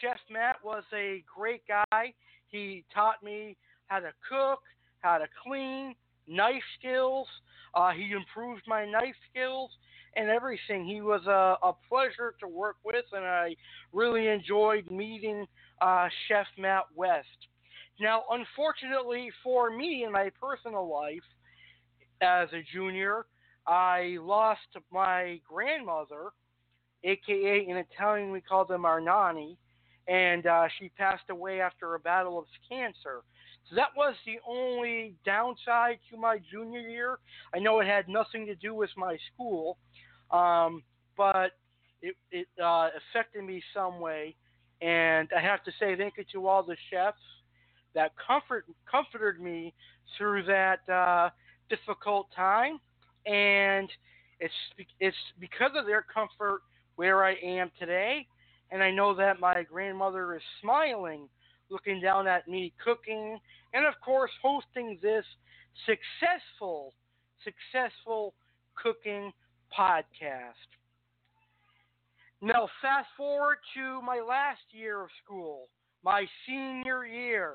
Chef 0.00 0.18
Matt 0.30 0.56
was 0.64 0.84
a 0.94 1.24
great 1.34 1.62
guy. 1.66 2.12
He 2.48 2.84
taught 2.94 3.22
me 3.22 3.56
how 3.86 4.00
to 4.00 4.12
cook, 4.28 4.60
how 5.02 5.18
to 5.18 5.26
clean, 5.42 5.94
knife 6.26 6.62
skills. 6.78 7.26
Uh, 7.74 7.90
he 7.90 8.12
improved 8.12 8.62
my 8.66 8.84
knife 8.84 9.14
skills 9.30 9.70
and 10.16 10.28
everything. 10.30 10.84
He 10.86 11.00
was 11.00 11.22
a, 11.26 11.56
a 11.66 11.72
pleasure 11.88 12.34
to 12.40 12.48
work 12.48 12.76
with, 12.84 13.04
and 13.12 13.24
I 13.24 13.56
really 13.92 14.28
enjoyed 14.28 14.90
meeting 14.90 15.46
uh, 15.80 16.08
Chef 16.28 16.46
Matt 16.58 16.84
West. 16.94 17.26
Now, 18.00 18.24
unfortunately 18.30 19.30
for 19.42 19.70
me 19.76 20.04
in 20.04 20.12
my 20.12 20.30
personal 20.40 20.88
life, 20.90 21.22
as 22.20 22.48
a 22.52 22.62
junior, 22.72 23.26
I 23.66 24.16
lost 24.20 24.60
my 24.90 25.40
grandmother, 25.48 26.30
aka 27.04 27.66
in 27.68 27.76
Italian 27.76 28.30
we 28.30 28.40
call 28.40 28.64
them 28.64 28.84
our 28.84 29.00
nanny, 29.00 29.56
and 30.08 30.46
uh, 30.46 30.68
she 30.78 30.88
passed 30.90 31.30
away 31.30 31.60
after 31.60 31.94
a 31.94 32.00
battle 32.00 32.38
of 32.38 32.44
cancer. 32.68 33.22
So 33.68 33.76
that 33.76 33.88
was 33.96 34.14
the 34.26 34.38
only 34.46 35.14
downside 35.24 35.98
to 36.10 36.16
my 36.16 36.38
junior 36.50 36.80
year. 36.80 37.18
I 37.54 37.58
know 37.58 37.80
it 37.80 37.86
had 37.86 38.08
nothing 38.08 38.46
to 38.46 38.54
do 38.54 38.74
with 38.74 38.90
my 38.96 39.16
school, 39.32 39.78
um, 40.30 40.82
but 41.16 41.52
it, 42.02 42.16
it 42.30 42.48
uh, 42.62 42.88
affected 43.10 43.44
me 43.44 43.62
some 43.74 44.00
way. 44.00 44.34
And 44.80 45.28
I 45.36 45.40
have 45.40 45.62
to 45.64 45.70
say 45.78 45.96
thank 45.96 46.14
you 46.18 46.24
to 46.32 46.48
all 46.48 46.62
the 46.62 46.76
chefs 46.90 47.18
that 47.94 48.12
comfort 48.26 48.64
comforted 48.90 49.40
me 49.40 49.72
through 50.18 50.42
that 50.44 50.88
uh, 50.92 51.30
difficult 51.70 52.26
time. 52.34 52.80
And 53.26 53.88
it's 54.40 54.54
it's 54.98 55.16
because 55.38 55.70
of 55.76 55.86
their 55.86 56.04
comfort 56.12 56.62
where 56.96 57.24
I 57.24 57.34
am 57.42 57.70
today. 57.78 58.26
And 58.72 58.82
I 58.82 58.90
know 58.90 59.14
that 59.14 59.38
my 59.38 59.62
grandmother 59.62 60.34
is 60.34 60.42
smiling 60.60 61.28
looking 61.72 62.00
down 62.00 62.28
at 62.28 62.46
me 62.46 62.72
cooking, 62.84 63.40
and 63.72 63.86
of 63.86 63.94
course, 64.04 64.30
hosting 64.42 64.98
this 65.02 65.24
successful, 65.86 66.92
successful 67.42 68.34
cooking 68.74 69.32
podcast. 69.76 70.68
Now, 72.42 72.68
fast 72.82 73.08
forward 73.16 73.58
to 73.74 74.02
my 74.02 74.20
last 74.20 74.60
year 74.70 75.02
of 75.02 75.08
school, 75.24 75.68
my 76.04 76.26
senior 76.46 77.06
year. 77.06 77.54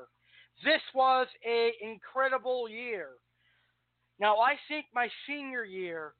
This 0.64 0.80
was 0.94 1.28
a 1.46 1.72
incredible 1.80 2.68
year. 2.68 3.10
Now, 4.18 4.38
I 4.38 4.54
think 4.66 4.86
my 4.92 5.08
senior 5.26 5.64
year 5.64 6.14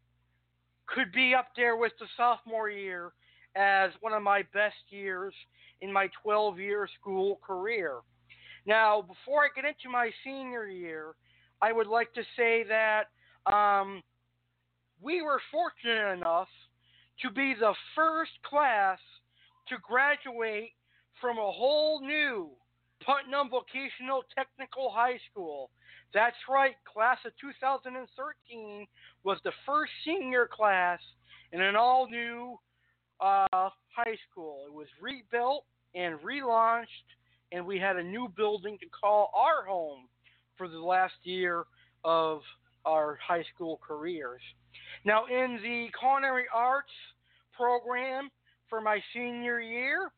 could 0.87 1.11
be 1.13 1.35
up 1.35 1.49
there 1.57 1.77
with 1.77 1.93
the 1.99 2.07
sophomore 2.17 2.71
year 2.71 3.13
as 3.59 3.91
one 4.01 4.13
of 4.13 4.23
my 4.23 4.43
best 4.55 4.77
years 4.89 5.35
in 5.81 5.93
my 5.93 6.09
12 6.23 6.59
year 6.59 6.89
school 7.01 7.41
career. 7.45 7.97
Now, 8.67 9.03
before 9.03 9.43
I 9.45 9.49
get 9.55 9.65
into 9.65 9.91
my 9.91 10.11
senior 10.25 10.67
year, 10.67 11.15
I 11.61 11.73
would 11.73 11.89
like 11.89 12.13
to 12.15 12.23
say 12.37 12.65
that 12.69 13.05
um, 13.53 14.03
we 15.03 15.23
were 15.23 15.41
fortunate 15.51 16.13
enough 16.13 16.49
to 17.23 17.31
be 17.31 17.55
the 17.59 17.75
first 17.97 18.31
class 18.49 18.99
to 19.69 19.77
graduate 19.83 20.71
from 21.21 21.39
a 21.39 21.53
whole 21.53 22.01
new 22.01 22.51
Putnam 23.05 23.51
Vocational 23.51 24.23
Technical 24.37 24.91
High 24.91 25.19
School. 25.31 25.71
That's 26.15 26.37
right, 26.49 26.75
class 26.91 27.19
of 27.27 27.33
2013 27.41 28.87
was 29.25 29.39
the 29.45 29.53
first 29.67 29.93
senior 30.05 30.49
class 30.51 31.01
in 31.53 31.61
an 31.61 31.77
all 31.77 32.09
new 32.09 32.59
uh, 33.21 33.47
high 33.51 34.17
school. 34.31 34.65
It 34.67 34.73
was 34.73 34.87
rebuilt 35.01 35.65
and 35.95 36.19
relaunched, 36.21 36.87
and 37.53 37.65
we 37.67 37.79
had 37.79 37.97
a 37.97 38.03
new 38.03 38.29
building 38.37 38.79
to 38.81 38.87
call 38.89 39.31
our 39.35 39.65
home 39.67 40.09
for 40.57 40.69
the 40.69 40.79
last 40.79 41.15
year 41.23 41.65
of 42.05 42.41
our 42.85 43.19
high 43.27 43.45
school 43.55 43.81
careers. 43.87 44.41
Now, 45.05 45.27
in 45.27 45.59
the 45.63 45.89
culinary 45.99 46.45
arts 46.55 46.93
program 47.53 48.31
for 48.69 48.81
my 48.81 49.01
senior 49.15 49.61
year, 49.61 50.13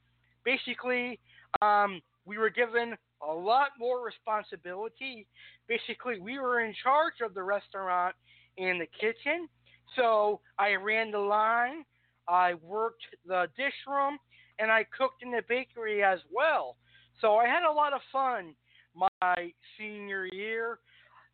basically, 0.44 1.18
um, 1.62 2.00
we 2.24 2.38
were 2.38 2.50
given 2.50 2.96
a 3.22 3.32
lot 3.32 3.68
more 3.78 4.04
responsibility. 4.04 5.26
Basically, 5.68 6.20
we 6.20 6.38
were 6.38 6.60
in 6.60 6.74
charge 6.82 7.14
of 7.24 7.34
the 7.34 7.42
restaurant 7.42 8.14
and 8.58 8.80
the 8.80 8.86
kitchen. 9.00 9.48
So 9.96 10.40
I 10.58 10.74
ran 10.74 11.10
the 11.10 11.18
line, 11.18 11.84
I 12.28 12.54
worked 12.54 13.02
the 13.26 13.46
dish 13.56 13.74
room, 13.86 14.18
and 14.58 14.70
I 14.70 14.84
cooked 14.96 15.22
in 15.22 15.30
the 15.30 15.42
bakery 15.48 16.02
as 16.02 16.18
well. 16.32 16.76
So 17.20 17.36
I 17.36 17.46
had 17.46 17.68
a 17.68 17.72
lot 17.72 17.92
of 17.92 18.00
fun 18.12 18.54
my 18.94 19.52
senior 19.78 20.26
year. 20.32 20.78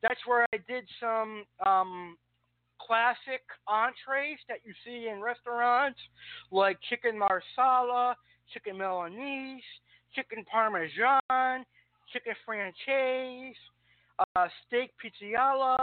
That's 0.03 0.21
where 0.27 0.47
I 0.53 0.59
did 0.69 0.85
some 1.01 1.45
um, 1.65 2.17
classic 2.81 3.43
entrees 3.67 4.39
that 4.49 4.59
you 4.65 4.73
see 4.85 5.09
in 5.09 5.21
restaurants, 5.21 5.99
like 6.51 6.79
chicken 6.89 7.19
marsala, 7.19 8.17
chicken 8.53 8.77
milanese, 8.77 9.63
chicken 10.15 10.45
parmesan, 10.51 11.65
chicken 12.13 12.35
franchise, 12.45 13.57
uh, 14.19 14.47
steak 14.67 14.93
pizzaiola, 15.03 15.79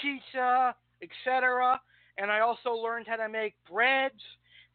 pizza, 0.00 0.74
etc. 1.02 1.80
And 2.18 2.30
I 2.30 2.40
also 2.40 2.70
learned 2.70 3.06
how 3.08 3.16
to 3.16 3.28
make 3.28 3.54
breads 3.70 4.20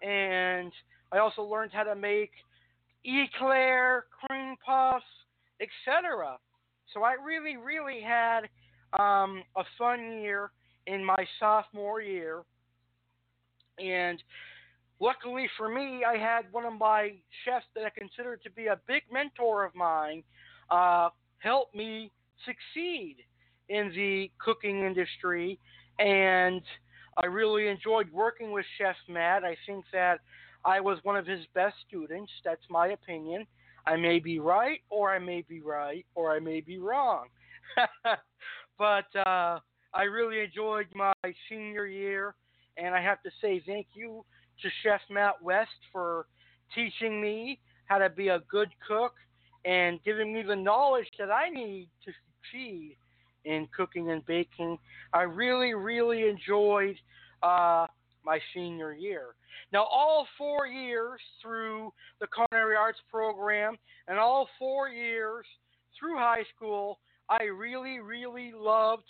and 0.02 0.72
I 1.12 1.20
also 1.20 1.42
learned 1.42 1.72
how 1.74 1.84
to 1.84 1.96
make 1.96 2.32
eclair, 3.06 4.06
cream 4.12 4.56
puffs, 4.66 5.06
etc. 5.62 6.38
So 6.94 7.04
I 7.04 7.14
really, 7.14 7.58
really 7.58 8.02
had 8.02 8.42
um, 9.00 9.44
a 9.56 9.64
fun 9.78 10.22
year 10.22 10.52
in 10.88 11.04
my 11.04 11.26
sophomore 11.40 12.02
year. 12.02 12.44
And 13.80 14.22
luckily 15.00 15.48
for 15.58 15.70
me, 15.70 16.04
I 16.04 16.18
had 16.18 16.52
one 16.52 16.66
of 16.66 16.74
my 16.74 17.14
chefs 17.46 17.66
that 17.76 17.86
I 17.86 17.90
consider 17.98 18.38
to 18.38 18.50
be 18.52 18.68
a 18.68 18.80
big 18.88 19.04
mentor 19.12 19.66
of 19.66 19.76
mine 19.76 20.24
uh, 20.70 21.10
help 21.40 21.74
me 21.74 22.12
succeed 22.46 23.18
in 23.70 23.92
the 23.96 24.30
cooking 24.44 24.86
industry. 24.86 25.60
And 26.00 26.62
I 27.18 27.26
really 27.26 27.68
enjoyed 27.68 28.12
working 28.12 28.52
with 28.52 28.66
Chef 28.78 28.96
Matt. 29.08 29.44
I 29.44 29.56
think 29.66 29.86
that 29.92 30.20
I 30.66 30.80
was 30.80 31.00
one 31.04 31.16
of 31.16 31.26
his 31.26 31.42
best 31.54 31.76
students. 31.88 32.32
That's 32.44 32.62
my 32.70 32.90
opinion. 32.90 33.46
I 33.86 33.96
may 33.96 34.20
be 34.20 34.40
right, 34.40 34.82
or 34.90 35.12
I 35.12 35.20
may 35.20 35.44
be 35.48 35.62
right, 35.62 36.06
or 36.16 36.36
I 36.36 36.40
may 36.40 36.62
be 36.62 36.78
wrong. 36.78 37.28
but 38.78 39.06
uh, 39.16 39.60
I 39.94 40.04
really 40.04 40.42
enjoyed 40.42 40.88
my 40.94 41.14
senior 41.50 41.86
year, 41.86 42.36
and 42.78 42.94
I 42.94 43.02
have 43.02 43.22
to 43.24 43.32
say 43.42 43.62
thank 43.66 43.88
you 43.94 44.24
to 44.62 44.70
Chef 44.84 45.02
Matt 45.10 45.42
West 45.42 45.70
for 45.92 46.28
teaching 46.76 47.22
me 47.22 47.60
how 47.86 47.98
to 47.98 48.10
be 48.10 48.28
a 48.28 48.40
good 48.50 48.70
cook 48.88 49.14
and 49.66 50.00
giving 50.04 50.34
me 50.34 50.44
the 50.44 50.56
knowledge 50.56 51.08
that 51.18 51.32
I 51.32 51.50
need 51.50 51.90
to 52.06 52.12
succeed 52.12 52.98
in 53.50 53.68
cooking 53.76 54.12
and 54.12 54.26
baking. 54.26 54.78
I 55.12 55.24
really, 55.24 55.74
really 55.74 56.30
enjoyed 56.30 56.96
uh, 57.42 57.88
my 58.24 58.40
senior 58.54 58.94
year. 58.94 59.36
Now, 59.74 59.84
all 59.84 60.28
four 60.38 60.68
years 60.68 61.20
through 61.42 61.92
the 62.22 62.28
culinary 62.28 62.76
arts 62.76 63.00
program 63.12 63.76
and 64.08 64.20
all 64.20 64.48
four 64.58 64.90
years 64.90 65.46
through 66.00 66.18
high 66.18 66.44
school, 66.56 67.00
I 67.28 67.44
really, 67.44 68.00
really 68.00 68.52
loved 68.56 69.04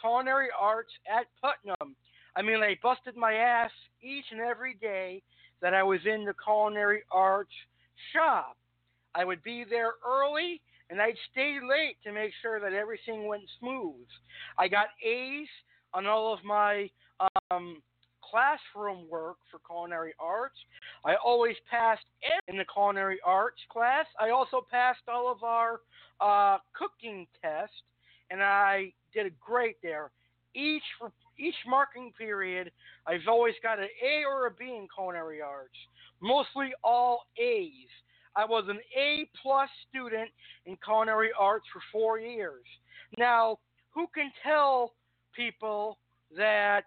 culinary 0.00 0.48
arts 0.58 0.92
at 1.10 1.26
Putnam. 1.40 1.94
I 2.36 2.42
mean, 2.42 2.56
I 2.62 2.76
busted 2.82 3.16
my 3.16 3.34
ass 3.34 3.70
each 4.02 4.24
and 4.32 4.40
every 4.40 4.74
day 4.74 5.22
that 5.62 5.72
I 5.72 5.84
was 5.84 6.00
in 6.04 6.24
the 6.24 6.34
culinary 6.44 7.02
arts 7.12 7.54
shop. 8.12 8.56
I 9.14 9.24
would 9.24 9.42
be 9.44 9.64
there 9.68 9.92
early 10.06 10.60
and 10.90 11.00
I'd 11.00 11.16
stay 11.32 11.58
late 11.62 11.96
to 12.04 12.12
make 12.12 12.32
sure 12.42 12.60
that 12.60 12.72
everything 12.72 13.26
went 13.26 13.44
smooth. 13.58 14.06
I 14.58 14.68
got 14.68 14.86
A's 15.04 15.48
on 15.92 16.06
all 16.06 16.32
of 16.32 16.44
my 16.44 16.90
um, 17.50 17.82
classroom 18.22 19.08
work 19.08 19.36
for 19.50 19.60
culinary 19.66 20.12
arts. 20.18 20.56
I 21.04 21.14
always 21.24 21.56
passed 21.70 22.04
in 22.48 22.56
the 22.56 22.64
culinary 22.72 23.18
arts 23.24 23.60
class. 23.70 24.06
I 24.18 24.30
also 24.30 24.66
passed 24.70 25.02
all 25.08 25.30
of 25.30 25.42
our 25.42 25.80
uh, 26.20 26.58
cooking 26.74 27.26
tests, 27.42 27.74
and 28.30 28.42
I 28.42 28.92
did 29.12 29.26
a 29.26 29.30
great 29.44 29.76
there. 29.82 30.10
Each 30.54 30.82
each 31.36 31.54
marking 31.66 32.12
period, 32.16 32.70
I've 33.06 33.26
always 33.28 33.54
got 33.62 33.80
an 33.80 33.88
A 34.04 34.24
or 34.24 34.46
a 34.46 34.50
B 34.52 34.66
in 34.66 34.86
culinary 34.94 35.40
arts. 35.40 35.74
Mostly 36.20 36.72
all 36.84 37.26
A's. 37.38 37.88
I 38.36 38.44
was 38.44 38.64
an 38.68 38.80
A 38.96 39.28
plus 39.40 39.68
student 39.88 40.30
in 40.66 40.76
culinary 40.84 41.30
arts 41.38 41.66
for 41.72 41.80
four 41.92 42.18
years. 42.18 42.64
Now, 43.16 43.58
who 43.90 44.06
can 44.12 44.32
tell 44.42 44.94
people 45.36 45.98
that 46.36 46.84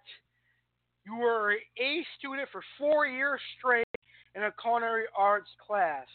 you 1.05 1.15
were 1.15 1.51
an 1.51 1.59
A 1.79 2.05
student 2.17 2.49
for 2.51 2.61
four 2.77 3.07
years 3.07 3.39
straight 3.57 3.87
in 4.35 4.43
a 4.43 4.51
culinary 4.61 5.05
arts 5.17 5.49
class? 5.65 6.07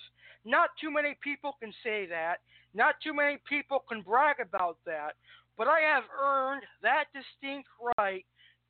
Not 0.45 0.71
too 0.81 0.91
many 0.91 1.17
people 1.23 1.57
can 1.61 1.73
say 1.83 2.07
that. 2.07 2.39
Not 2.75 2.97
too 3.03 3.15
many 3.15 3.39
people 3.49 3.85
can 3.89 4.03
brag 4.03 4.37
about 4.41 4.77
that. 4.85 5.13
But 5.57 5.69
I 5.69 5.81
have 5.81 6.05
earned 6.23 6.63
that 6.83 7.05
distinct 7.15 7.69
right 7.99 8.25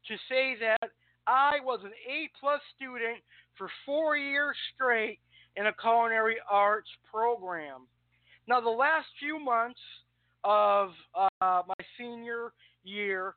to 0.08 0.14
say 0.28 0.56
that 0.60 0.90
I 1.26 1.58
was 1.64 1.80
an 1.84 1.92
A 2.08 2.28
plus 2.38 2.60
student 2.76 3.18
for 3.56 3.68
four 3.86 4.16
years 4.16 4.56
straight 4.74 5.18
in 5.56 5.66
a 5.66 5.72
culinary 5.80 6.36
arts 6.50 6.88
program. 7.10 7.86
Now, 8.48 8.60
the 8.60 8.70
last 8.70 9.06
few 9.18 9.38
months 9.38 9.80
of 10.44 10.90
uh, 11.14 11.28
my 11.40 11.84
senior 11.98 12.52
year, 12.84 13.34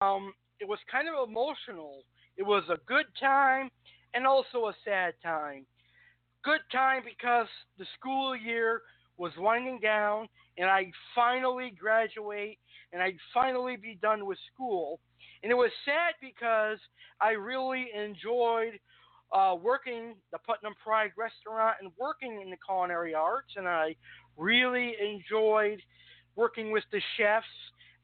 um, 0.00 0.32
it 0.60 0.68
was 0.68 0.78
kind 0.90 1.08
of 1.08 1.28
emotional. 1.28 2.02
It 2.36 2.42
was 2.42 2.64
a 2.68 2.78
good 2.86 3.06
time 3.20 3.70
and 4.14 4.26
also 4.26 4.66
a 4.66 4.74
sad 4.84 5.14
time. 5.22 5.66
Good 6.44 6.60
time 6.72 7.02
because 7.04 7.46
the 7.78 7.86
school 7.98 8.36
year 8.36 8.82
was 9.16 9.32
winding 9.38 9.78
down 9.80 10.28
and 10.58 10.68
I'd 10.68 10.90
finally 11.14 11.72
graduate 11.78 12.58
and 12.92 13.02
I'd 13.02 13.16
finally 13.32 13.76
be 13.76 13.98
done 14.02 14.26
with 14.26 14.38
school. 14.52 15.00
And 15.42 15.52
it 15.52 15.54
was 15.54 15.70
sad 15.84 16.14
because 16.20 16.78
I 17.20 17.30
really 17.30 17.86
enjoyed 17.94 18.78
uh, 19.32 19.56
working 19.60 20.14
the 20.30 20.38
Putnam 20.38 20.74
Pride 20.82 21.10
restaurant 21.16 21.76
and 21.80 21.90
working 21.98 22.40
in 22.42 22.50
the 22.50 22.56
culinary 22.66 23.14
arts, 23.14 23.54
and 23.56 23.66
I 23.66 23.96
really 24.36 24.94
enjoyed 25.00 25.80
working 26.36 26.70
with 26.70 26.84
the 26.92 27.00
chefs 27.16 27.46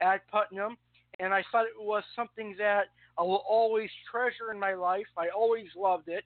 at 0.00 0.26
Putnam. 0.28 0.76
And 1.20 1.34
I 1.34 1.42
thought 1.50 1.64
it 1.64 1.80
was 1.80 2.04
something 2.14 2.54
that 2.58 2.84
I 3.18 3.22
will 3.22 3.44
always 3.48 3.90
treasure 4.10 4.52
in 4.52 4.58
my 4.58 4.74
life. 4.74 5.06
I 5.16 5.28
always 5.36 5.66
loved 5.76 6.08
it, 6.08 6.24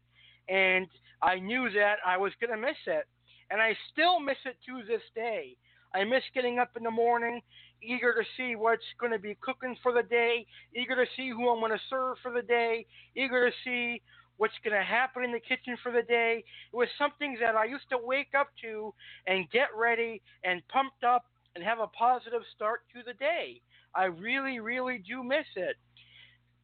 and 0.49 0.87
I 1.23 1.39
knew 1.39 1.71
that 1.71 1.97
I 2.05 2.17
was 2.17 2.33
going 2.41 2.51
to 2.51 2.61
miss 2.61 2.77
it. 2.87 3.05
And 3.51 3.61
I 3.61 3.77
still 3.93 4.21
miss 4.21 4.37
it 4.45 4.57
to 4.67 4.87
this 4.87 5.03
day. 5.15 5.57
I 5.95 6.05
miss 6.05 6.23
getting 6.35 6.59
up 6.59 6.71
in 6.77 6.85
the 6.85 6.91
morning, 6.91 7.41
eager 7.83 8.15
to 8.15 8.23
see 8.37 8.57
what's 8.57 8.83
going 8.99 9.13
to 9.13 9.19
be 9.19 9.37
cooking 9.41 9.77
for 9.83 9.93
the 9.93 10.03
day, 10.03 10.47
eager 10.75 10.95
to 10.95 11.11
see 11.17 11.31
who 11.31 11.51
I'm 11.51 11.61
going 11.61 11.73
to 11.73 11.81
serve 11.91 12.17
for 12.23 12.33
the 12.33 12.43
day, 12.43 12.87
eager 13.15 13.51
to 13.51 13.57
see 13.65 14.01
what's 14.37 14.55
going 14.65 14.77
to 14.77 14.85
happen 14.85 15.25
in 15.25 15.33
the 15.33 15.41
kitchen 15.41 15.77
for 15.83 15.93
the 15.93 16.03
day. 16.03 16.45
It 16.73 16.77
was 16.77 16.89
something 16.99 17.37
that 17.41 17.55
I 17.55 17.65
used 17.65 17.89
to 17.91 17.99
wake 18.03 18.35
up 18.39 18.49
to 18.63 18.93
and 19.27 19.51
get 19.51 19.69
ready 19.77 20.21
and 20.45 20.67
pumped 20.69 21.05
up 21.05 21.25
and 21.55 21.65
have 21.65 21.81
a 21.81 21.87
positive 21.89 22.43
start 22.55 22.81
to 22.95 23.03
the 23.05 23.15
day. 23.15 23.61
I 23.95 24.05
really, 24.05 24.59
really 24.59 25.03
do 25.07 25.23
miss 25.23 25.47
it. 25.57 25.77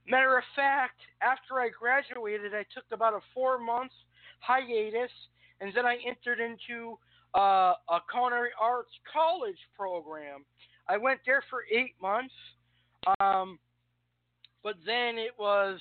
Matter 0.09 0.39
of 0.39 0.45
fact, 0.57 1.01
after 1.21 1.61
I 1.61 1.69
graduated, 1.69 2.55
I 2.55 2.65
took 2.75 2.85
about 2.91 3.13
a 3.13 3.21
four 3.35 3.59
month 3.59 3.93
hiatus 4.41 5.11
and 5.61 5.73
then 5.75 5.85
I 5.85 5.99
entered 6.07 6.41
into 6.41 6.99
uh, 7.37 7.75
a 7.91 8.01
culinary 8.11 8.51
arts 8.61 8.91
college 9.13 9.59
program. 9.77 10.45
I 10.89 10.97
went 10.97 11.21
there 11.27 11.43
for 11.51 11.65
eight 11.71 11.95
months, 12.01 12.33
um, 13.21 13.59
but 14.63 14.77
then 14.87 15.19
it 15.19 15.33
was 15.39 15.79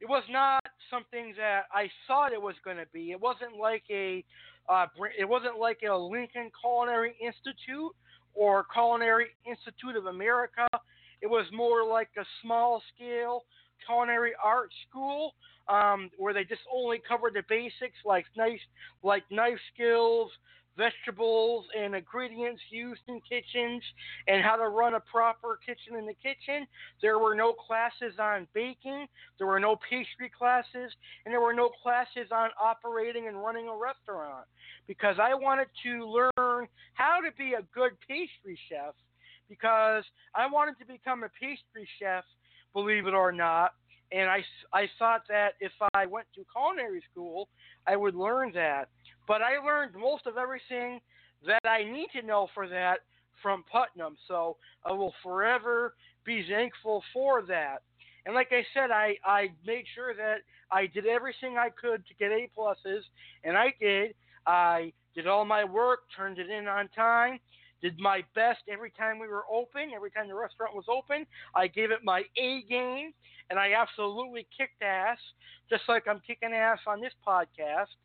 it 0.00 0.08
was 0.08 0.22
not 0.30 0.59
something 0.90 1.34
that 1.36 1.62
I 1.72 1.88
thought 2.06 2.32
it 2.32 2.40
was 2.40 2.54
going 2.64 2.76
to 2.76 2.86
be. 2.92 3.10
It 3.10 3.20
wasn't 3.20 3.56
like 3.58 3.84
a 3.90 4.24
uh, 4.68 4.86
it 5.18 5.28
wasn't 5.28 5.58
like 5.58 5.80
a 5.88 5.94
Lincoln 5.94 6.50
Culinary 6.60 7.16
Institute 7.20 7.92
or 8.34 8.66
Culinary 8.72 9.28
Institute 9.48 9.96
of 9.96 10.06
America. 10.06 10.68
It 11.22 11.26
was 11.26 11.46
more 11.52 11.84
like 11.84 12.08
a 12.18 12.24
small 12.42 12.82
scale 12.94 13.44
culinary 13.86 14.32
art 14.42 14.70
school 14.88 15.34
um, 15.68 16.10
where 16.18 16.34
they 16.34 16.44
just 16.44 16.62
only 16.72 17.00
covered 17.06 17.34
the 17.34 17.42
basics 17.48 17.96
like 18.04 18.26
knife 18.36 18.60
like 19.02 19.24
knife 19.30 19.58
skills, 19.74 20.30
vegetables 20.80 21.66
and 21.78 21.94
ingredients 21.94 22.62
used 22.70 23.02
in 23.06 23.20
kitchens 23.20 23.82
and 24.28 24.42
how 24.42 24.56
to 24.56 24.68
run 24.68 24.94
a 24.94 25.00
proper 25.00 25.58
kitchen 25.64 25.98
in 25.98 26.06
the 26.06 26.14
kitchen. 26.14 26.66
There 27.02 27.18
were 27.18 27.34
no 27.34 27.52
classes 27.52 28.18
on 28.18 28.48
baking, 28.54 29.06
there 29.36 29.46
were 29.46 29.60
no 29.60 29.76
pastry 29.76 30.30
classes, 30.30 30.90
and 31.24 31.32
there 31.32 31.42
were 31.42 31.52
no 31.52 31.68
classes 31.82 32.32
on 32.32 32.48
operating 32.58 33.28
and 33.28 33.36
running 33.36 33.68
a 33.68 33.76
restaurant 33.76 34.46
because 34.86 35.16
I 35.20 35.34
wanted 35.34 35.68
to 35.84 36.06
learn 36.08 36.66
how 36.94 37.20
to 37.20 37.30
be 37.36 37.52
a 37.52 37.62
good 37.74 37.92
pastry 38.08 38.58
chef 38.70 38.94
because 39.50 40.04
I 40.34 40.46
wanted 40.50 40.78
to 40.78 40.86
become 40.86 41.24
a 41.24 41.28
pastry 41.28 41.86
chef, 42.00 42.24
believe 42.72 43.06
it 43.06 43.12
or 43.12 43.32
not. 43.32 43.72
And 44.12 44.28
I, 44.28 44.42
I 44.72 44.88
thought 44.98 45.22
that 45.28 45.50
if 45.60 45.72
I 45.94 46.06
went 46.06 46.26
to 46.36 46.44
culinary 46.52 47.02
school, 47.12 47.48
I 47.86 47.96
would 47.96 48.14
learn 48.14 48.50
that. 48.54 48.88
But 49.26 49.42
I 49.42 49.58
learned 49.64 49.94
most 49.94 50.26
of 50.26 50.36
everything 50.36 51.00
that 51.46 51.60
I 51.64 51.84
need 51.84 52.08
to 52.20 52.26
know 52.26 52.48
for 52.54 52.68
that 52.68 53.00
from 53.42 53.64
Putnam. 53.70 54.16
So 54.28 54.56
I 54.84 54.92
will 54.92 55.14
forever 55.22 55.94
be 56.24 56.44
thankful 56.48 57.02
for 57.12 57.42
that. 57.42 57.82
And 58.26 58.34
like 58.34 58.48
I 58.52 58.64
said, 58.74 58.90
I, 58.90 59.16
I 59.24 59.48
made 59.66 59.84
sure 59.94 60.14
that 60.14 60.38
I 60.70 60.86
did 60.86 61.06
everything 61.06 61.56
I 61.56 61.70
could 61.70 62.06
to 62.06 62.14
get 62.18 62.30
A 62.30 62.50
pluses, 62.56 63.00
and 63.44 63.56
I 63.56 63.72
did. 63.80 64.14
I 64.46 64.92
did 65.14 65.26
all 65.26 65.44
my 65.44 65.64
work, 65.64 66.00
turned 66.16 66.38
it 66.38 66.50
in 66.50 66.68
on 66.68 66.88
time, 66.88 67.40
did 67.80 67.98
my 67.98 68.22
best 68.34 68.60
every 68.70 68.90
time 68.90 69.18
we 69.18 69.26
were 69.26 69.44
open, 69.50 69.90
every 69.94 70.10
time 70.10 70.28
the 70.28 70.34
restaurant 70.34 70.74
was 70.74 70.84
open. 70.88 71.26
I 71.54 71.66
gave 71.66 71.90
it 71.90 72.00
my 72.04 72.22
A 72.36 72.62
game, 72.68 73.12
and 73.48 73.58
I 73.58 73.72
absolutely 73.72 74.46
kicked 74.56 74.82
ass, 74.82 75.18
just 75.70 75.82
like 75.88 76.06
I'm 76.06 76.20
kicking 76.26 76.52
ass 76.52 76.78
on 76.86 77.00
this 77.00 77.14
podcast 77.26 77.96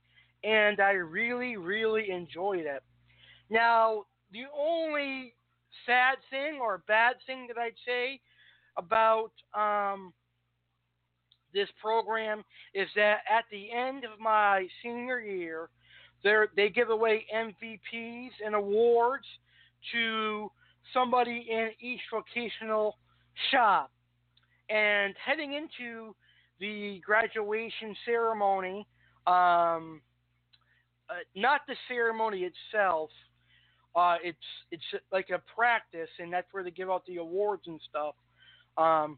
and 0.46 0.80
I 0.80 0.92
really, 0.92 1.58
really 1.58 2.12
enjoyed 2.12 2.66
it. 2.66 2.84
Now, 3.50 4.04
the 4.32 4.44
only 4.58 5.34
sad 5.86 6.18
thing 6.30 6.60
or 6.62 6.84
bad 6.88 7.16
thing 7.26 7.48
that 7.48 7.58
I'd 7.58 7.74
say 7.86 8.20
about 8.78 9.32
um, 9.54 10.14
this 11.54 11.70
program 11.82 12.44
is 12.74 12.88
that 12.96 13.20
at 13.30 13.46
the 13.52 13.72
end 13.72 14.04
of 14.04 14.20
my 14.20 14.68
senior 14.84 15.20
year, 15.20 15.70
they 16.56 16.70
give 16.70 16.90
away 16.90 17.26
MVPs 17.34 18.32
and 18.44 18.56
awards 18.56 19.26
to 19.94 20.50
somebody 20.94 21.48
in 21.50 21.70
each 21.80 22.02
vocational 22.12 22.98
shop. 23.52 23.92
And 24.70 25.14
heading 25.24 25.54
into 25.54 26.16
the 26.60 27.00
graduation 27.06 27.96
ceremony, 28.06 28.88
um, 29.28 30.02
uh, 31.10 31.14
not 31.36 31.62
the 31.68 31.76
ceremony 31.88 32.50
itself. 32.50 33.10
Uh, 33.96 34.18
it's 34.24 34.38
it's 34.72 35.04
like 35.12 35.30
a 35.30 35.42
practice, 35.56 36.10
and 36.20 36.32
that's 36.32 36.48
where 36.52 36.64
they 36.64 36.72
give 36.72 36.90
out 36.90 37.06
the 37.06 37.18
awards 37.18 37.64
and 37.68 37.80
stuff. 37.90 38.16
Um, 38.78 39.18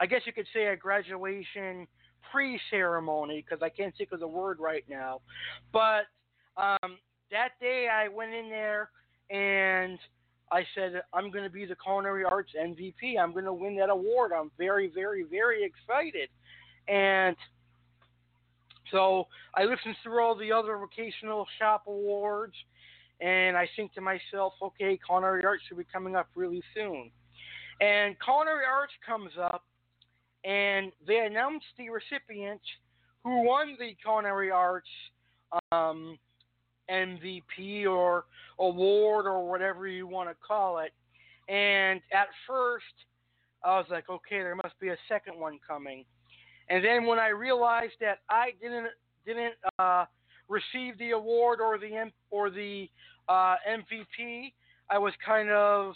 I 0.00 0.06
guess 0.06 0.22
you 0.24 0.32
could 0.32 0.46
say 0.54 0.66
a 0.66 0.76
graduation 0.76 1.86
pre-ceremony 2.32 3.44
because 3.44 3.62
I 3.62 3.68
can't 3.68 3.94
think 3.96 4.12
of 4.12 4.20
the 4.20 4.28
word 4.28 4.58
right 4.58 4.84
now. 4.88 5.20
But 5.72 6.04
um, 6.56 6.98
that 7.30 7.50
day, 7.60 7.88
I 7.92 8.08
went 8.08 8.32
in 8.32 8.48
there 8.48 8.90
and 9.30 9.98
I 10.50 10.64
said, 10.74 11.02
I'm 11.12 11.30
going 11.30 11.44
to 11.44 11.50
be 11.50 11.64
the 11.64 11.76
culinary 11.76 12.24
arts 12.24 12.52
MVP. 12.58 13.18
I'm 13.18 13.32
going 13.32 13.44
to 13.44 13.52
win 13.52 13.76
that 13.76 13.90
award. 13.90 14.32
I'm 14.32 14.50
very, 14.58 14.90
very, 14.94 15.24
very 15.24 15.64
excited. 15.64 16.28
And 16.88 17.36
So 18.90 19.26
I 19.54 19.64
listened 19.64 19.96
through 20.02 20.22
all 20.22 20.34
the 20.34 20.52
other 20.52 20.76
vocational 20.76 21.46
shop 21.58 21.84
awards, 21.86 22.54
and 23.20 23.56
I 23.56 23.68
think 23.76 23.94
to 23.94 24.00
myself, 24.00 24.54
okay, 24.62 24.98
culinary 25.04 25.44
arts 25.44 25.62
should 25.68 25.78
be 25.78 25.86
coming 25.92 26.16
up 26.16 26.28
really 26.34 26.62
soon. 26.74 27.10
And 27.80 28.16
culinary 28.22 28.64
arts 28.70 28.92
comes 29.06 29.32
up, 29.40 29.64
and 30.44 30.92
they 31.06 31.26
announced 31.26 31.66
the 31.78 31.88
recipient 31.90 32.60
who 33.24 33.42
won 33.44 33.76
the 33.78 33.96
culinary 34.02 34.50
arts 34.50 34.88
um, 35.72 36.18
MVP 36.90 37.86
or 37.86 38.24
award 38.58 39.26
or 39.26 39.48
whatever 39.48 39.86
you 39.86 40.06
want 40.06 40.28
to 40.28 40.36
call 40.46 40.78
it. 40.78 40.92
And 41.48 42.00
at 42.12 42.28
first, 42.46 42.84
I 43.64 43.78
was 43.78 43.86
like, 43.90 44.08
okay, 44.10 44.38
there 44.38 44.56
must 44.56 44.78
be 44.80 44.88
a 44.88 44.96
second 45.08 45.38
one 45.38 45.58
coming. 45.66 46.04
And 46.68 46.84
then 46.84 47.06
when 47.06 47.18
I 47.18 47.28
realized 47.28 47.94
that 48.00 48.18
I 48.28 48.52
didn't 48.60 48.88
didn't 49.26 49.54
uh, 49.78 50.04
receive 50.48 50.98
the 50.98 51.10
award 51.10 51.60
or 51.60 51.78
the 51.78 52.10
or 52.30 52.50
the 52.50 52.88
uh, 53.28 53.56
MVP, 53.68 54.52
I 54.90 54.98
was 54.98 55.12
kind 55.24 55.50
of 55.50 55.94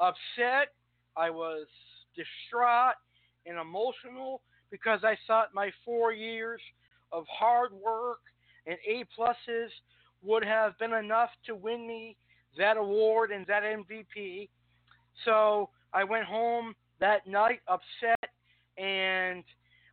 upset. 0.00 0.72
I 1.16 1.30
was 1.30 1.66
distraught 2.14 2.94
and 3.46 3.58
emotional 3.58 4.42
because 4.70 5.00
I 5.04 5.16
thought 5.26 5.54
my 5.54 5.70
four 5.84 6.12
years 6.12 6.60
of 7.12 7.24
hard 7.30 7.72
work 7.72 8.18
and 8.66 8.76
A 8.86 9.04
pluses 9.18 9.68
would 10.22 10.44
have 10.44 10.78
been 10.78 10.92
enough 10.92 11.30
to 11.46 11.54
win 11.54 11.86
me 11.86 12.16
that 12.58 12.76
award 12.76 13.30
and 13.30 13.46
that 13.46 13.62
MVP. 13.62 14.48
So 15.24 15.70
I 15.92 16.04
went 16.04 16.24
home 16.24 16.74
that 17.00 17.26
night 17.26 17.60
upset, 17.68 18.30
and 18.78 19.44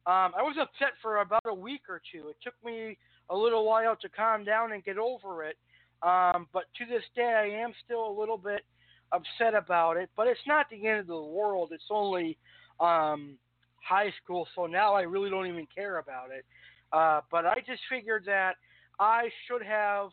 um, 0.06 0.34
I 0.38 0.42
was 0.42 0.56
upset 0.60 0.94
for 1.02 1.18
about 1.18 1.44
a 1.46 1.54
week 1.54 1.84
or 1.88 2.02
two. 2.12 2.30
It 2.30 2.38
took 2.44 2.56
me 2.64 2.98
a 3.30 3.36
little 3.36 3.66
while 3.66 3.96
to 3.96 4.10
calm 4.10 4.44
down 4.44 4.74
and 4.74 4.84
get 4.84 4.98
over 4.98 5.44
it. 5.44 5.58
Um, 6.02 6.48
but 6.52 6.64
to 6.78 6.86
this 6.86 7.04
day, 7.16 7.34
I 7.56 7.64
am 7.64 7.72
still 7.86 8.06
a 8.06 8.14
little 8.20 8.38
bit 8.38 8.66
upset 9.14 9.56
about 9.56 9.96
it. 9.96 10.10
But 10.18 10.28
it's 10.28 10.42
not 10.46 10.70
the 10.70 10.88
end 10.88 11.00
of 11.00 11.08
the 11.08 11.22
world. 11.22 11.70
It's 11.72 11.84
only 11.90 12.38
um, 12.82 13.38
high 13.76 14.12
school, 14.24 14.48
so 14.56 14.66
now 14.66 14.94
I 14.94 15.02
really 15.04 15.30
don't 15.30 15.48
even 15.48 15.68
care 15.74 16.00
about 16.00 16.32
it. 16.32 16.46
Uh, 16.92 17.22
but 17.32 17.46
I 17.46 17.56
just 17.66 17.82
figured 17.90 18.24
that 18.26 18.56
I 19.00 19.30
should 19.48 19.64
have 19.64 20.10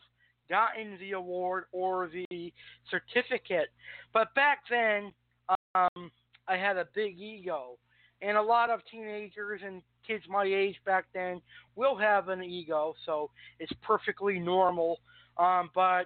gotten 0.49 0.97
the 0.99 1.13
award 1.13 1.65
or 1.71 2.09
the 2.09 2.53
certificate. 2.89 3.67
But 4.13 4.33
back 4.35 4.59
then, 4.69 5.11
um, 5.75 6.11
I 6.47 6.57
had 6.57 6.77
a 6.77 6.87
big 6.95 7.19
ego. 7.19 7.77
And 8.21 8.37
a 8.37 8.41
lot 8.41 8.69
of 8.69 8.81
teenagers 8.89 9.61
and 9.65 9.81
kids 10.05 10.23
my 10.29 10.45
age 10.45 10.75
back 10.85 11.05
then 11.13 11.41
will 11.75 11.97
have 11.97 12.29
an 12.29 12.43
ego, 12.43 12.93
so 13.05 13.31
it's 13.59 13.71
perfectly 13.81 14.39
normal. 14.39 14.99
Um, 15.37 15.69
but 15.73 16.05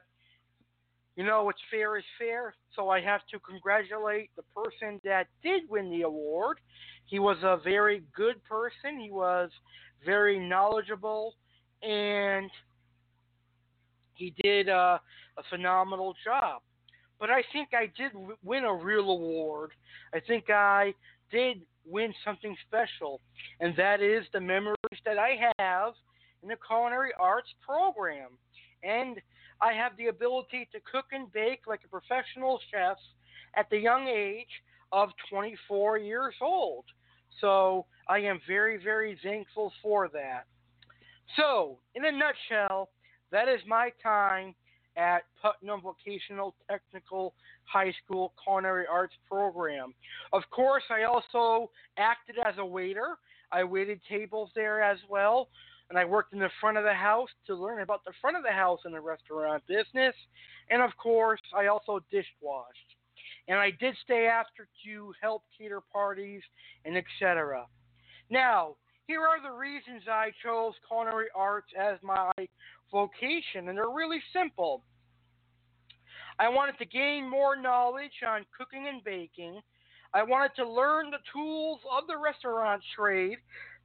you 1.15 1.23
know 1.23 1.43
what's 1.43 1.60
fair 1.71 1.97
is 1.97 2.04
fair, 2.19 2.54
so 2.75 2.89
I 2.89 3.01
have 3.01 3.21
to 3.32 3.39
congratulate 3.39 4.30
the 4.36 4.43
person 4.56 4.99
that 5.04 5.28
did 5.43 5.63
win 5.69 5.89
the 5.89 6.04
award. 6.04 6.58
He 7.06 7.19
was 7.19 7.38
a 7.43 7.58
very 7.63 8.04
good 8.15 8.43
person. 8.43 8.99
He 8.99 9.12
was 9.12 9.49
very 10.06 10.39
knowledgeable, 10.39 11.36
and 11.82 12.49
he 14.13 14.34
did 14.41 14.69
uh, 14.69 14.97
a 15.38 15.43
phenomenal 15.49 16.15
job. 16.23 16.62
But 17.19 17.30
I 17.30 17.43
think 17.54 17.69
I 17.73 17.91
did 17.97 18.12
win 18.43 18.65
a 18.65 18.73
real 18.73 19.10
award. 19.10 19.71
I 20.13 20.19
think 20.19 20.49
I 20.49 20.93
did 21.32 21.62
win 21.85 22.13
something 22.23 22.55
special, 22.67 23.21
and 23.59 23.75
that 23.77 24.01
is 24.01 24.25
the 24.33 24.41
memories 24.41 24.75
that 25.05 25.17
I 25.17 25.37
have 25.59 25.93
in 26.43 26.49
the 26.49 26.57
culinary 26.67 27.11
arts 27.19 27.49
program. 27.65 28.37
And 28.83 29.21
I 29.61 29.73
have 29.73 29.97
the 29.97 30.07
ability 30.07 30.67
to 30.73 30.79
cook 30.91 31.05
and 31.11 31.31
bake 31.31 31.61
like 31.67 31.81
a 31.85 31.87
professional 31.87 32.59
chef 32.71 32.97
at 33.55 33.69
the 33.69 33.77
young 33.77 34.07
age 34.07 34.61
of 34.91 35.09
24 35.29 35.97
years 35.97 36.35
old. 36.41 36.85
So 37.41 37.85
I 38.07 38.19
am 38.19 38.39
very, 38.47 38.77
very 38.81 39.17
thankful 39.23 39.71
for 39.81 40.09
that. 40.09 40.45
So, 41.35 41.79
in 41.95 42.05
a 42.05 42.11
nutshell, 42.11 42.89
that 43.31 43.49
is 43.49 43.59
my 43.67 43.89
time 44.03 44.53
at 44.97 45.23
Putnam 45.41 45.81
Vocational 45.81 46.55
Technical 46.69 47.34
High 47.65 47.93
School 48.03 48.34
Culinary 48.43 48.86
Arts 48.89 49.13
Program. 49.29 49.93
Of 50.34 50.43
course, 50.51 50.84
I 50.89 51.03
also 51.03 51.69
acted 51.97 52.36
as 52.45 52.55
a 52.58 52.65
waiter. 52.65 53.17
I 53.51 53.63
waited 53.63 53.99
tables 54.10 54.49
there 54.55 54.81
as 54.81 54.97
well, 55.10 55.49
and 55.89 55.99
I 55.99 56.05
worked 56.05 56.34
in 56.34 56.39
the 56.39 56.49
front 56.60 56.77
of 56.77 56.84
the 56.84 56.93
house 56.93 57.29
to 57.47 57.55
learn 57.55 57.81
about 57.81 58.03
the 58.05 58.13
front 58.21 58.38
of 58.38 58.43
the 58.43 58.51
house 58.51 58.79
in 58.86 58.91
the 58.91 59.01
restaurant 59.01 59.63
business. 59.67 60.15
And 60.69 60.81
of 60.81 60.91
course, 60.97 61.41
I 61.55 61.67
also 61.67 61.99
dishwashed. 62.12 62.95
And 63.47 63.60
I 63.60 63.71
did 63.79 63.95
stay 64.03 64.25
after 64.25 64.67
to 64.86 65.13
help 65.21 65.43
cater 65.58 65.81
parties 65.93 66.41
and 66.84 66.97
etc. 66.97 67.65
Now, 68.31 68.75
here 69.07 69.21
are 69.21 69.41
the 69.41 69.55
reasons 69.55 70.03
I 70.09 70.31
chose 70.43 70.73
culinary 70.87 71.27
arts 71.35 71.67
as 71.79 71.97
my 72.01 72.31
vocation, 72.91 73.69
and 73.69 73.77
they're 73.77 73.89
really 73.89 74.21
simple. 74.33 74.83
I 76.39 76.49
wanted 76.49 76.77
to 76.79 76.85
gain 76.85 77.29
more 77.29 77.55
knowledge 77.55 78.23
on 78.27 78.45
cooking 78.57 78.87
and 78.87 79.03
baking. 79.03 79.61
I 80.13 80.23
wanted 80.23 80.55
to 80.57 80.69
learn 80.69 81.11
the 81.11 81.19
tools 81.31 81.79
of 81.91 82.07
the 82.07 82.17
restaurant 82.17 82.81
trade 82.97 83.37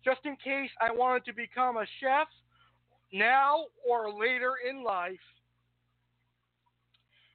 just 0.04 0.20
in 0.24 0.36
case 0.36 0.70
I 0.80 0.90
wanted 0.92 1.24
to 1.26 1.34
become 1.34 1.76
a 1.76 1.86
chef 2.00 2.28
now 3.12 3.64
or 3.88 4.12
later 4.12 4.54
in 4.68 4.82
life. 4.82 5.12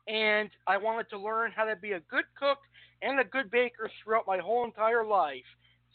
And 0.08 0.50
I 0.68 0.78
wanted 0.78 1.10
to 1.12 1.20
learn 1.20 1.52
how 1.56 1.66
to 1.66 1.76
be 1.76 1.94
a 1.94 2.00
good 2.00 2.26
cook 2.40 2.60
and 3.02 3.20
a 3.20 3.24
good 3.24 3.52
baker 3.52 3.90
throughout 4.04 4.28
my 4.28 4.38
whole 4.38 4.66
entire 4.66 5.06
life. 5.06 5.46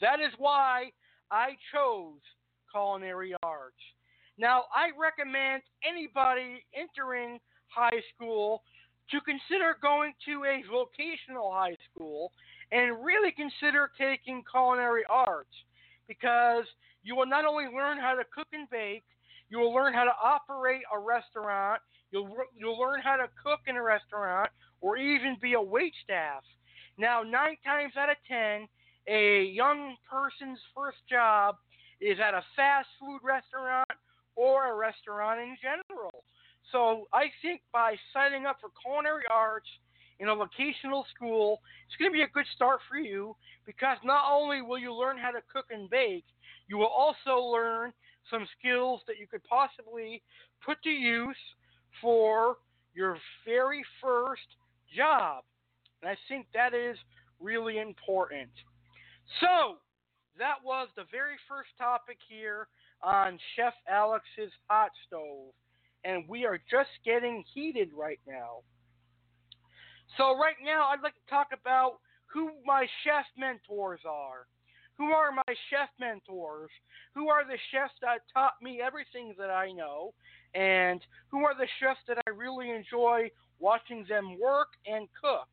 That 0.00 0.20
is 0.20 0.32
why 0.38 0.92
I 1.30 1.56
chose 1.72 2.20
culinary 2.72 3.34
arts. 3.42 3.80
Now, 4.38 4.64
I 4.74 4.90
recommend 4.98 5.62
anybody 5.84 6.64
entering 6.74 7.38
high 7.68 8.00
school 8.14 8.62
to 9.10 9.20
consider 9.20 9.76
going 9.82 10.12
to 10.26 10.44
a 10.44 10.62
vocational 10.70 11.52
high 11.52 11.76
school 11.90 12.32
and 12.72 13.04
really 13.04 13.32
consider 13.32 13.90
taking 13.98 14.42
culinary 14.50 15.02
arts 15.10 15.50
because 16.06 16.64
you 17.02 17.16
will 17.16 17.26
not 17.26 17.44
only 17.44 17.64
learn 17.64 17.98
how 17.98 18.14
to 18.14 18.24
cook 18.34 18.48
and 18.52 18.68
bake, 18.70 19.04
you 19.50 19.58
will 19.58 19.74
learn 19.74 19.92
how 19.92 20.04
to 20.04 20.14
operate 20.22 20.82
a 20.94 20.98
restaurant, 20.98 21.80
you'll 22.12 22.34
you'll 22.56 22.78
learn 22.78 23.00
how 23.02 23.16
to 23.16 23.28
cook 23.42 23.60
in 23.66 23.76
a 23.76 23.82
restaurant 23.82 24.48
or 24.80 24.96
even 24.96 25.36
be 25.42 25.54
a 25.54 25.60
wait 25.60 25.92
staff. 26.04 26.42
Now, 26.98 27.22
9 27.22 27.32
times 27.64 27.94
out 27.96 28.10
of 28.10 28.16
10, 28.28 28.68
a 29.06 29.44
young 29.44 29.96
person's 30.08 30.58
first 30.74 30.98
job 31.08 31.56
is 32.00 32.18
at 32.20 32.34
a 32.34 32.42
fast 32.56 32.88
food 32.98 33.20
restaurant 33.22 33.88
or 34.36 34.72
a 34.72 34.74
restaurant 34.74 35.40
in 35.40 35.56
general. 35.60 36.24
So 36.72 37.08
I 37.12 37.26
think 37.42 37.62
by 37.72 37.96
signing 38.12 38.46
up 38.46 38.58
for 38.60 38.70
culinary 38.82 39.24
arts 39.30 39.68
in 40.18 40.28
a 40.28 40.34
vocational 40.34 41.04
school, 41.14 41.60
it's 41.86 41.96
going 41.96 42.10
to 42.10 42.12
be 42.12 42.22
a 42.22 42.28
good 42.28 42.46
start 42.54 42.80
for 42.88 42.98
you 42.98 43.34
because 43.66 43.96
not 44.04 44.24
only 44.30 44.62
will 44.62 44.78
you 44.78 44.94
learn 44.94 45.18
how 45.18 45.30
to 45.30 45.40
cook 45.52 45.66
and 45.70 45.90
bake, 45.90 46.24
you 46.68 46.76
will 46.76 46.86
also 46.86 47.38
learn 47.40 47.92
some 48.30 48.46
skills 48.58 49.00
that 49.06 49.18
you 49.18 49.26
could 49.26 49.42
possibly 49.44 50.22
put 50.64 50.80
to 50.82 50.90
use 50.90 51.36
for 52.00 52.56
your 52.94 53.18
very 53.44 53.82
first 54.00 54.46
job. 54.94 55.42
And 56.02 56.10
I 56.10 56.16
think 56.28 56.46
that 56.54 56.74
is 56.74 56.96
really 57.40 57.78
important. 57.78 58.50
So, 59.38 59.78
that 60.38 60.56
was 60.64 60.88
the 60.96 61.04
very 61.10 61.36
first 61.48 61.70
topic 61.78 62.18
here 62.28 62.66
on 63.02 63.38
Chef 63.54 63.74
Alex's 63.88 64.52
hot 64.68 64.90
stove, 65.06 65.52
and 66.04 66.24
we 66.28 66.44
are 66.44 66.58
just 66.70 66.90
getting 67.04 67.44
heated 67.54 67.90
right 67.94 68.20
now. 68.26 68.62
So, 70.16 70.36
right 70.36 70.58
now, 70.64 70.88
I'd 70.88 71.02
like 71.02 71.14
to 71.14 71.30
talk 71.30 71.48
about 71.52 71.98
who 72.26 72.50
my 72.64 72.86
chef 73.04 73.26
mentors 73.38 74.00
are. 74.08 74.46
Who 74.98 75.12
are 75.12 75.32
my 75.32 75.54
chef 75.70 75.88
mentors? 75.98 76.70
Who 77.14 77.28
are 77.28 77.44
the 77.44 77.58
chefs 77.70 77.94
that 78.02 78.20
taught 78.34 78.54
me 78.60 78.80
everything 78.84 79.34
that 79.38 79.50
I 79.50 79.72
know? 79.72 80.12
And 80.54 81.00
who 81.30 81.44
are 81.44 81.54
the 81.54 81.68
chefs 81.80 82.00
that 82.08 82.18
I 82.26 82.30
really 82.30 82.70
enjoy 82.70 83.30
watching 83.58 84.04
them 84.08 84.38
work 84.38 84.68
and 84.86 85.08
cook? 85.20 85.48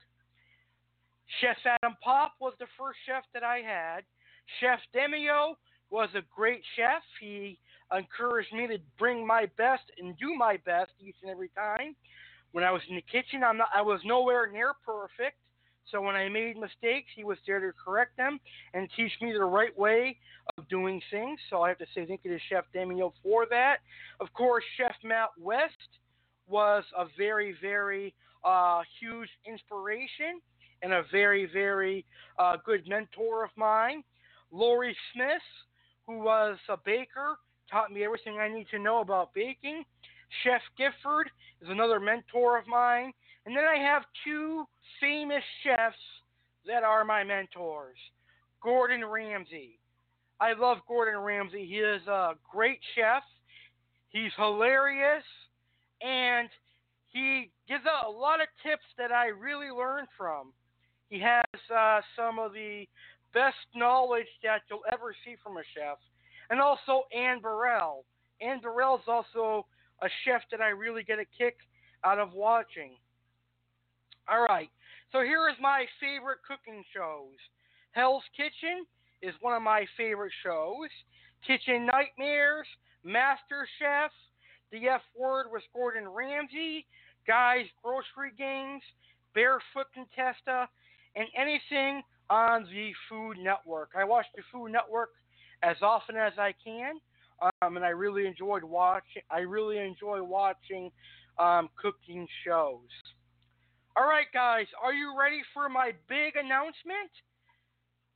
Chef 1.42 1.58
Adam 1.66 1.96
Pop 2.04 2.34
was 2.40 2.54
the 2.60 2.68
first 2.78 3.00
chef 3.06 3.24
that 3.34 3.44
I 3.44 3.58
had. 3.58 4.02
Chef 4.60 4.80
Demio 4.96 5.56
was 5.90 6.10
a 6.16 6.22
great 6.34 6.62
chef. 6.76 7.04
He 7.20 7.60
encouraged 7.96 8.54
me 8.54 8.68
to 8.68 8.78
bring 8.98 9.26
my 9.26 9.48
best 9.58 9.84
and 10.00 10.18
do 10.18 10.36
my 10.36 10.58
best 10.66 10.92
each 11.00 11.16
and 11.22 11.32
every 11.32 11.50
time. 11.50 11.96
When 12.52 12.64
I 12.64 12.72
was 12.72 12.82
in 12.90 12.96
the 12.96 13.02
kitchen, 13.02 13.44
I'm 13.44 13.58
not, 13.58 13.70
I 13.76 13.82
was 13.82 14.00
nowhere 14.06 14.50
near 14.52 14.74
perfect. 14.86 15.38
So 15.92 16.02
when 16.02 16.16
I 16.16 16.28
made 16.28 16.58
mistakes, 16.58 17.08
he 17.16 17.24
was 17.24 17.38
there 17.48 17.60
to 17.60 17.72
correct 17.74 18.18
them 18.18 18.40
and 18.74 18.90
teach 18.96 19.12
me 19.22 19.32
the 19.32 19.46
right 19.46 19.78
way 19.78 20.18
of 20.58 20.68
doing 20.68 21.02
things. 21.12 21.40
So 21.50 21.62
I 21.62 21.70
have 21.70 21.78
to 21.78 21.86
say 21.96 22.06
thank 22.06 22.22
you 22.24 22.32
to 22.32 22.40
Chef 22.50 22.66
Daniel 22.74 23.14
for 23.24 23.46
that. 23.50 23.78
Of 24.20 24.34
course, 24.34 24.64
Chef 24.78 24.96
Matt 25.04 25.30
West 25.40 26.00
was 26.48 26.84
a 26.98 27.06
very, 27.18 27.56
very 27.62 28.14
uh, 28.44 28.82
huge 29.00 29.30
inspiration 29.46 30.42
and 30.82 30.94
a 30.94 31.04
very, 31.12 31.50
very 31.52 32.06
uh, 32.40 32.58
good 32.66 32.88
mentor 32.88 33.44
of 33.44 33.52
mine. 33.56 34.04
Lori 34.52 34.96
Smith, 35.14 35.42
who 36.06 36.20
was 36.20 36.58
a 36.70 36.78
baker, 36.86 37.38
taught 37.70 37.92
me 37.92 38.04
everything 38.04 38.38
I 38.40 38.48
need 38.48 38.68
to 38.72 38.80
know 38.80 39.02
about 39.02 39.34
baking. 39.34 39.84
Chef 40.44 40.62
Gifford 40.78 41.30
is 41.62 41.70
another 41.70 42.00
mentor 42.00 42.58
of 42.58 42.68
mine. 42.68 43.12
And 43.46 43.56
then 43.56 43.64
I 43.64 43.78
have 43.78 44.04
two 44.26 44.66
famous 45.00 45.44
chefs 45.64 45.96
that 46.66 46.84
are 46.84 47.06
my 47.06 47.24
mentors 47.24 47.98
Gordon 48.62 49.06
Ramsay. 49.06 49.80
I 50.40 50.54
love 50.54 50.78
Gordon 50.88 51.20
Ramsay. 51.20 51.66
He 51.66 51.78
is 51.78 52.06
a 52.08 52.34
great 52.52 52.80
chef. 52.96 53.24
He's 54.10 54.32
hilarious 54.38 55.24
and 56.02 56.50
he 57.08 57.50
gives 57.68 57.86
out 57.86 58.08
a 58.08 58.12
lot 58.12 58.42
of 58.42 58.48
tips 58.64 58.86
that 58.98 59.12
I 59.12 59.28
really 59.28 59.70
learned 59.70 60.08
from. 60.18 60.52
He 61.10 61.20
has 61.20 61.62
uh, 61.74 62.02
some 62.16 62.40
of 62.40 62.54
the 62.54 62.86
best 63.34 63.56
knowledge 63.76 64.28
that 64.44 64.62
you'll 64.70 64.82
ever 64.92 65.16
see 65.24 65.36
from 65.44 65.58
a 65.58 65.64
chef. 65.76 65.98
And 66.50 66.60
also 66.60 67.04
Anne 67.16 67.40
Burrell. 67.42 68.06
Anne 68.42 68.60
Burrell 68.62 68.96
is 68.96 69.08
also 69.08 69.66
a 70.02 70.08
chef 70.24 70.42
that 70.52 70.62
I 70.62 70.70
really 70.70 71.04
get 71.04 71.20
a 71.20 71.26
kick 71.38 71.58
out 72.04 72.20
of 72.20 72.34
watching. 72.34 72.96
All 74.30 74.44
right, 74.44 74.70
so 75.12 75.22
here 75.22 75.48
is 75.50 75.56
my 75.62 75.86
favorite 76.02 76.40
cooking 76.48 76.84
shows. 76.94 77.38
Hell's 77.92 78.24
Kitchen 78.36 78.86
is 79.22 79.34
one 79.42 79.56
of 79.56 79.64
my 79.64 79.86
favorite 79.96 80.34
shows. 80.44 80.90
Kitchen 81.46 81.86
Nightmares, 81.86 82.68
Master 83.04 83.68
Chef, 83.80 84.12
The 84.72 84.90
F 84.90 85.02
Word 85.18 85.48
with 85.52 85.64
Gordon 85.74 86.08
Ramsay, 86.08 86.86
Guy's 87.26 87.66
Grocery 87.82 88.32
Games, 88.38 88.84
Barefoot 89.34 89.88
Contessa, 89.94 90.68
and 91.18 91.28
anything 91.36 92.04
on 92.30 92.64
the 92.66 92.92
Food 93.10 93.38
Network. 93.40 93.92
I 93.98 94.04
watch 94.04 94.26
the 94.36 94.44
Food 94.52 94.72
Network 94.72 95.10
as 95.64 95.78
often 95.82 96.16
as 96.16 96.34
I 96.38 96.54
can, 96.64 96.96
um, 97.62 97.78
and 97.78 97.86
I 97.86 97.90
really 97.90 98.28
enjoyed 98.28 98.64
watching. 98.64 99.24
I 99.32 99.40
really 99.40 99.80
enjoy 99.80 100.22
watching 100.22 100.92
um, 101.40 101.70
cooking 101.82 102.28
shows. 102.46 102.88
All 103.96 104.06
right, 104.08 104.28
guys, 104.34 104.68
are 104.84 104.94
you 104.94 105.16
ready 105.18 105.42
for 105.54 105.70
my 105.70 105.92
big 106.08 106.36
announcement? 106.36 107.10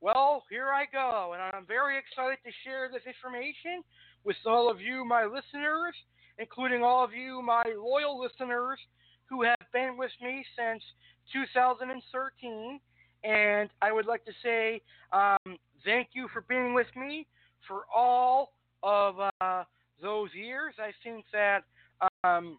Well, 0.00 0.44
here 0.50 0.68
I 0.68 0.84
go, 0.92 1.32
and 1.32 1.42
I'm 1.42 1.66
very 1.66 1.98
excited 1.98 2.38
to 2.44 2.52
share 2.64 2.88
this 2.88 3.02
information 3.06 3.82
with 4.24 4.36
all 4.46 4.70
of 4.70 4.80
you, 4.80 5.04
my 5.04 5.24
listeners, 5.24 5.94
including 6.38 6.82
all 6.82 7.04
of 7.04 7.12
you, 7.12 7.42
my 7.42 7.64
loyal 7.76 8.20
listeners 8.20 8.78
who 9.28 9.42
have 9.42 9.66
been 9.72 9.96
with 9.96 10.10
me 10.20 10.44
since 10.56 10.82
2013. 11.32 12.80
And 13.24 13.70
I 13.80 13.92
would 13.92 14.06
like 14.06 14.24
to 14.24 14.32
say 14.42 14.82
um, 15.12 15.58
thank 15.84 16.08
you 16.12 16.28
for 16.32 16.42
being 16.42 16.74
with 16.74 16.88
me 16.96 17.26
for 17.68 17.82
all 17.94 18.52
of 18.82 19.16
uh, 19.40 19.64
those 20.00 20.30
years. 20.34 20.74
I 20.78 20.90
think 21.04 21.24
that 21.32 21.62
um, 22.24 22.58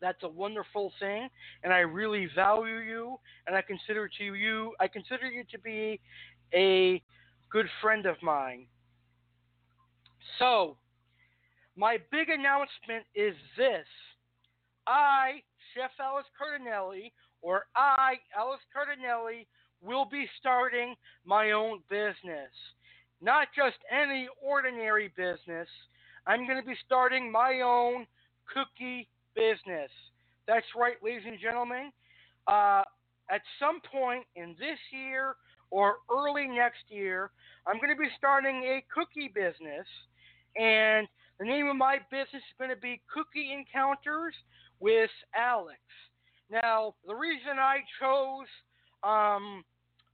that's 0.00 0.22
a 0.22 0.28
wonderful 0.28 0.92
thing, 0.98 1.28
and 1.62 1.72
I 1.72 1.78
really 1.78 2.28
value 2.34 2.78
you, 2.78 3.18
and 3.46 3.56
I 3.56 3.62
consider 3.62 4.08
to 4.18 4.34
you, 4.34 4.74
I 4.80 4.88
consider 4.88 5.26
you 5.30 5.44
to 5.50 5.58
be 5.58 6.00
a 6.54 7.02
good 7.50 7.66
friend 7.80 8.06
of 8.06 8.16
mine. 8.22 8.66
So, 10.38 10.76
my 11.76 11.98
big 12.10 12.28
announcement 12.28 13.04
is 13.14 13.34
this: 13.56 13.86
I, 14.86 15.42
Chef 15.74 15.90
Alex 16.00 16.28
Cardinale, 16.38 17.10
or 17.42 17.66
I, 17.76 18.14
Alex 18.36 18.62
Cardinale, 18.72 19.46
will 19.82 20.04
be 20.04 20.26
starting 20.40 20.94
my 21.24 21.52
own 21.52 21.80
business. 21.88 22.50
Not 23.20 23.48
just 23.54 23.76
any 23.90 24.28
ordinary 24.42 25.12
business. 25.16 25.68
I'm 26.26 26.46
going 26.46 26.60
to 26.60 26.66
be 26.66 26.76
starting 26.84 27.30
my 27.30 27.60
own 27.64 28.06
cookie 28.52 29.08
business. 29.34 29.90
That's 30.46 30.66
right, 30.76 30.96
ladies 31.02 31.22
and 31.26 31.38
gentlemen. 31.40 31.90
Uh, 32.46 32.82
at 33.30 33.42
some 33.58 33.80
point 33.92 34.24
in 34.36 34.56
this 34.58 34.78
year 34.90 35.36
or 35.70 35.96
early 36.10 36.46
next 36.46 36.84
year, 36.88 37.30
I'm 37.66 37.76
going 37.76 37.94
to 37.94 38.00
be 38.00 38.08
starting 38.16 38.64
a 38.64 38.84
cookie 38.92 39.30
business, 39.34 39.86
and 40.56 41.06
the 41.38 41.44
name 41.44 41.68
of 41.68 41.76
my 41.76 41.98
business 42.10 42.42
is 42.42 42.56
going 42.58 42.70
to 42.70 42.80
be 42.80 43.00
Cookie 43.12 43.52
Encounters 43.52 44.34
with 44.80 45.10
Alex. 45.36 45.78
Now, 46.50 46.94
the 47.06 47.14
reason 47.14 47.58
I 47.58 47.78
chose 48.00 48.48
um, 49.02 49.64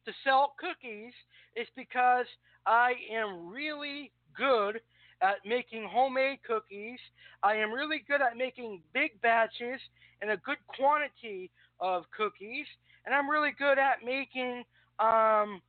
to 0.04 0.12
sell 0.24 0.54
cookies 0.58 1.12
is 1.56 1.66
because 1.76 2.26
I 2.66 2.94
am 3.12 3.48
really 3.48 4.10
good 4.36 4.80
at 5.22 5.36
making 5.46 5.88
homemade 5.90 6.38
cookies. 6.46 6.98
I 7.42 7.54
am 7.56 7.72
really 7.72 8.02
good 8.08 8.20
at 8.20 8.36
making 8.36 8.82
big 8.92 9.20
batches 9.22 9.80
and 10.20 10.30
a 10.30 10.36
good 10.38 10.58
quantity 10.66 11.50
of 11.80 12.04
cookies. 12.16 12.66
And 13.06 13.14
I'm 13.14 13.28
really 13.28 13.52
good 13.56 13.78
at 13.78 14.04
making 14.04 14.64
um, 14.98 15.60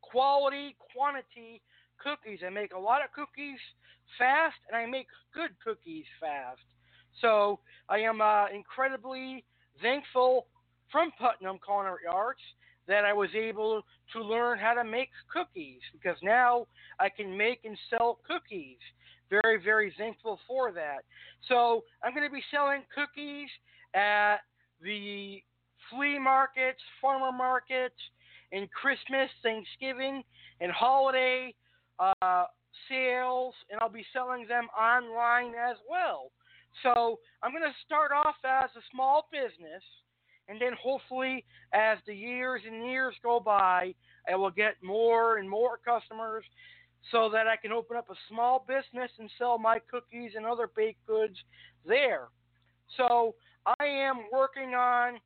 quality, 0.00 0.76
quantity 0.92 1.62
cookies. 2.02 2.40
I 2.44 2.50
make 2.50 2.74
a 2.74 2.78
lot 2.78 3.02
of 3.04 3.12
cookies 3.12 3.58
fast 4.18 4.56
and 4.68 4.76
I 4.76 4.86
make 4.86 5.06
good 5.34 5.50
cookies 5.64 6.04
fast. 6.20 6.60
So 7.20 7.60
I 7.88 7.98
am 7.98 8.20
uh, 8.20 8.46
incredibly 8.48 9.44
thankful 9.80 10.46
from 10.90 11.10
Putnam 11.18 11.58
Culinary 11.64 12.06
Arts 12.10 12.42
that 12.88 13.04
I 13.04 13.12
was 13.12 13.30
able 13.34 13.82
to 14.12 14.22
learn 14.22 14.58
how 14.58 14.74
to 14.74 14.84
make 14.84 15.08
cookies 15.32 15.80
because 15.92 16.16
now 16.22 16.66
I 16.98 17.08
can 17.08 17.36
make 17.36 17.60
and 17.64 17.76
sell 17.88 18.18
cookies. 18.26 18.78
Very, 19.30 19.62
very 19.62 19.94
thankful 19.96 20.38
for 20.46 20.72
that. 20.72 21.04
So 21.48 21.84
I'm 22.02 22.14
going 22.14 22.28
to 22.28 22.32
be 22.32 22.42
selling 22.50 22.82
cookies 22.94 23.48
at 23.94 24.38
the 24.82 25.42
flea 25.90 26.18
markets, 26.18 26.80
farmer 27.00 27.32
markets, 27.32 27.94
and 28.52 28.70
Christmas, 28.70 29.30
Thanksgiving, 29.42 30.22
and 30.60 30.70
holiday 30.70 31.54
uh, 31.98 32.44
sales, 32.88 33.54
and 33.70 33.80
I'll 33.80 33.88
be 33.88 34.04
selling 34.12 34.46
them 34.46 34.66
online 34.78 35.52
as 35.54 35.76
well. 35.88 36.30
So 36.82 37.18
I'm 37.42 37.52
going 37.52 37.62
to 37.62 37.84
start 37.84 38.12
off 38.12 38.36
as 38.44 38.70
a 38.76 38.82
small 38.90 39.28
business 39.30 39.82
and 40.48 40.60
then 40.60 40.72
hopefully, 40.80 41.44
as 41.72 41.98
the 42.06 42.14
years 42.14 42.62
and 42.66 42.86
years 42.86 43.14
go 43.22 43.40
by, 43.40 43.94
I 44.30 44.34
will 44.34 44.50
get 44.50 44.74
more 44.82 45.38
and 45.38 45.48
more 45.48 45.78
customers 45.78 46.44
so 47.10 47.30
that 47.32 47.46
I 47.46 47.56
can 47.56 47.72
open 47.72 47.96
up 47.96 48.10
a 48.10 48.14
small 48.28 48.64
business 48.66 49.10
and 49.18 49.30
sell 49.38 49.58
my 49.58 49.78
cookies 49.90 50.32
and 50.36 50.44
other 50.44 50.68
baked 50.74 51.04
goods 51.06 51.36
there. 51.86 52.28
So 52.96 53.34
I 53.66 53.84
am 53.84 54.24
working 54.32 54.74
on 54.74 55.18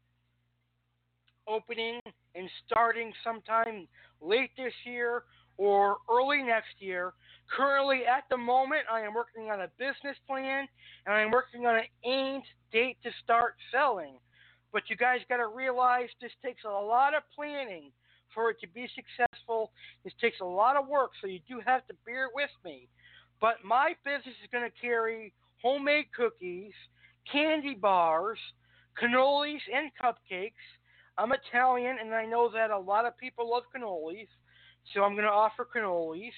opening 1.48 2.00
and 2.34 2.48
starting 2.66 3.12
sometime 3.24 3.88
late 4.20 4.50
this 4.56 4.72
year 4.84 5.24
or 5.56 5.98
early 6.10 6.42
next 6.42 6.74
year. 6.80 7.14
Currently, 7.54 8.02
at 8.06 8.24
the 8.28 8.36
moment, 8.36 8.82
I 8.90 9.00
am 9.00 9.14
working 9.14 9.50
on 9.50 9.60
a 9.60 9.68
business 9.78 10.16
plan 10.26 10.66
and 11.06 11.14
I 11.14 11.20
am 11.22 11.30
working 11.30 11.66
on 11.66 11.76
an 11.76 11.84
aimed 12.04 12.44
date 12.72 12.98
to 13.04 13.10
start 13.22 13.54
selling. 13.70 14.18
But 14.72 14.82
you 14.88 14.96
guys 14.96 15.20
got 15.28 15.38
to 15.38 15.46
realize 15.46 16.08
this 16.20 16.32
takes 16.44 16.64
a 16.64 16.68
lot 16.68 17.14
of 17.14 17.22
planning 17.34 17.92
for 18.34 18.50
it 18.50 18.60
to 18.60 18.68
be 18.68 18.88
successful. 18.94 19.70
This 20.04 20.12
takes 20.20 20.40
a 20.40 20.44
lot 20.44 20.76
of 20.76 20.88
work, 20.88 21.12
so 21.20 21.28
you 21.28 21.40
do 21.48 21.60
have 21.64 21.86
to 21.86 21.94
bear 22.04 22.28
with 22.34 22.50
me. 22.64 22.88
But 23.40 23.56
my 23.64 23.94
business 24.04 24.34
is 24.42 24.48
going 24.52 24.68
to 24.68 24.80
carry 24.80 25.32
homemade 25.62 26.06
cookies, 26.14 26.72
candy 27.30 27.74
bars, 27.74 28.38
cannolis, 29.00 29.60
and 29.72 29.90
cupcakes. 30.02 30.52
I'm 31.18 31.32
Italian, 31.32 31.96
and 32.00 32.14
I 32.14 32.26
know 32.26 32.50
that 32.52 32.70
a 32.70 32.78
lot 32.78 33.06
of 33.06 33.16
people 33.16 33.50
love 33.50 33.62
cannolis, 33.74 34.28
so 34.92 35.02
I'm 35.02 35.12
going 35.12 35.24
to 35.24 35.30
offer 35.30 35.66
cannolis. 35.74 36.32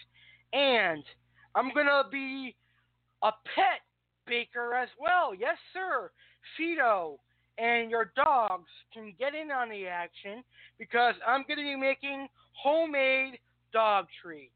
And 0.53 1.05
I'm 1.55 1.72
going 1.74 1.86
to 1.86 2.05
be 2.11 2.55
a 3.22 3.30
pet 3.55 3.80
baker 4.26 4.74
as 4.74 4.88
well. 4.99 5.34
Yes, 5.34 5.57
sir. 5.72 6.11
Fido, 6.57 7.18
and 7.59 7.90
your 7.90 8.12
dogs 8.16 8.70
can 8.92 9.14
get 9.18 9.34
in 9.34 9.51
on 9.51 9.68
the 9.68 9.86
action 9.86 10.42
because 10.78 11.14
I'm 11.26 11.44
going 11.46 11.59
to 11.59 11.64
be 11.64 11.76
making 11.76 12.28
homemade 12.53 13.38
dog 13.72 14.07
treats. 14.22 14.53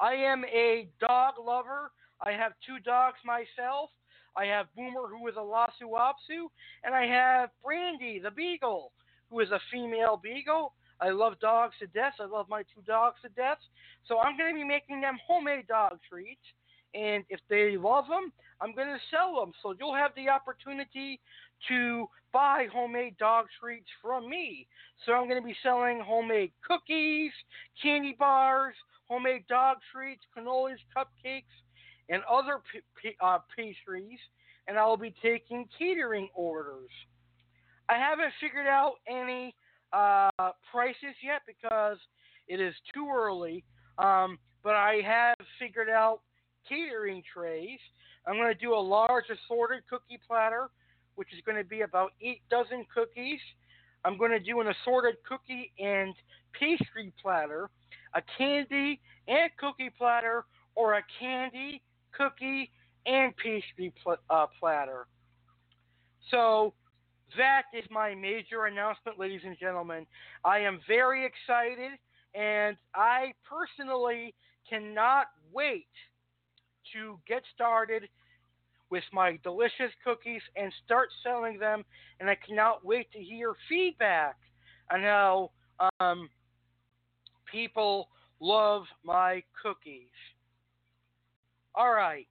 I 0.00 0.14
am 0.14 0.44
a 0.44 0.88
dog 1.00 1.34
lover. 1.44 1.92
I 2.24 2.32
have 2.32 2.52
two 2.66 2.78
dogs 2.84 3.18
myself. 3.24 3.90
I 4.36 4.46
have 4.46 4.66
Boomer, 4.76 5.08
who 5.08 5.26
is 5.28 5.34
a 5.36 5.42
Lhasa 5.42 5.84
Apso, 5.84 6.48
and 6.84 6.94
I 6.94 7.06
have 7.06 7.50
Brandy, 7.64 8.20
the 8.22 8.30
Beagle, 8.30 8.92
who 9.28 9.40
is 9.40 9.50
a 9.50 9.60
female 9.72 10.20
beagle. 10.22 10.72
I 11.00 11.10
love 11.10 11.40
dogs 11.40 11.74
to 11.80 11.86
death. 11.86 12.14
I 12.20 12.26
love 12.26 12.46
my 12.48 12.62
two 12.62 12.82
dogs 12.86 13.16
to 13.22 13.28
death. 13.30 13.58
So 14.06 14.18
I'm 14.18 14.36
going 14.36 14.54
to 14.54 14.58
be 14.58 14.64
making 14.64 15.00
them 15.00 15.18
homemade 15.26 15.66
dog 15.66 15.98
treats. 16.08 16.40
And 16.94 17.24
if 17.28 17.40
they 17.48 17.76
love 17.76 18.06
them, 18.08 18.32
I'm 18.60 18.74
going 18.74 18.88
to 18.88 18.98
sell 19.10 19.38
them. 19.40 19.52
So 19.62 19.74
you'll 19.78 19.94
have 19.94 20.10
the 20.16 20.28
opportunity 20.28 21.20
to 21.68 22.06
buy 22.32 22.66
homemade 22.72 23.16
dog 23.18 23.46
treats 23.60 23.86
from 24.02 24.28
me. 24.28 24.66
So 25.06 25.12
I'm 25.12 25.28
going 25.28 25.40
to 25.40 25.46
be 25.46 25.56
selling 25.62 26.00
homemade 26.04 26.52
cookies, 26.66 27.32
candy 27.80 28.16
bars, 28.18 28.74
homemade 29.08 29.46
dog 29.48 29.78
treats, 29.92 30.22
cannolis, 30.36 30.78
cupcakes, 30.96 31.42
and 32.08 32.22
other 32.30 32.60
p- 32.72 32.80
p- 33.00 33.16
uh, 33.20 33.38
pastries. 33.56 34.18
And 34.68 34.78
I'll 34.78 34.96
be 34.96 35.14
taking 35.22 35.66
catering 35.78 36.28
orders. 36.34 36.90
I 37.88 37.94
haven't 37.94 38.32
figured 38.40 38.66
out 38.66 38.94
any 39.08 39.54
uh, 39.92 40.30
prices 40.70 41.16
yet 41.22 41.42
because 41.46 41.98
it 42.48 42.60
is 42.60 42.74
too 42.94 43.08
early. 43.14 43.64
Um, 43.98 44.38
but 44.62 44.74
I 44.74 45.00
have 45.04 45.36
figured 45.58 45.88
out 45.88 46.20
catering 46.68 47.22
trays. 47.32 47.78
I'm 48.26 48.36
going 48.36 48.52
to 48.52 48.58
do 48.58 48.74
a 48.74 48.80
large 48.80 49.24
assorted 49.30 49.82
cookie 49.88 50.20
platter, 50.26 50.70
which 51.14 51.28
is 51.32 51.40
going 51.44 51.56
to 51.56 51.64
be 51.64 51.82
about 51.82 52.12
eight 52.20 52.42
dozen 52.50 52.84
cookies. 52.94 53.40
I'm 54.04 54.16
going 54.16 54.30
to 54.30 54.40
do 54.40 54.60
an 54.60 54.68
assorted 54.68 55.16
cookie 55.28 55.72
and 55.78 56.14
pastry 56.52 57.12
platter, 57.20 57.70
a 58.14 58.22
candy 58.38 59.00
and 59.28 59.50
cookie 59.58 59.90
platter, 59.96 60.44
or 60.74 60.94
a 60.94 61.02
candy, 61.18 61.82
cookie, 62.12 62.70
and 63.06 63.36
pastry 63.36 63.92
pl- 64.02 64.16
uh, 64.28 64.46
platter. 64.58 65.06
So 66.30 66.74
that 67.36 67.62
is 67.72 67.84
my 67.90 68.14
major 68.14 68.66
announcement, 68.66 69.18
ladies 69.18 69.42
and 69.44 69.56
gentlemen. 69.58 70.06
I 70.44 70.60
am 70.60 70.80
very 70.86 71.26
excited, 71.26 71.92
and 72.34 72.76
I 72.94 73.32
personally 73.48 74.34
cannot 74.68 75.26
wait 75.52 75.86
to 76.92 77.18
get 77.26 77.42
started 77.54 78.08
with 78.90 79.04
my 79.12 79.38
delicious 79.42 79.92
cookies 80.04 80.42
and 80.56 80.72
start 80.84 81.08
selling 81.22 81.58
them. 81.58 81.84
And 82.18 82.28
I 82.28 82.36
cannot 82.46 82.84
wait 82.84 83.10
to 83.12 83.18
hear 83.18 83.54
feedback 83.68 84.36
on 84.92 85.02
how 85.02 85.50
um, 86.00 86.28
people 87.50 88.08
love 88.40 88.82
my 89.04 89.42
cookies. 89.62 90.08
All 91.74 91.92
right. 91.92 92.26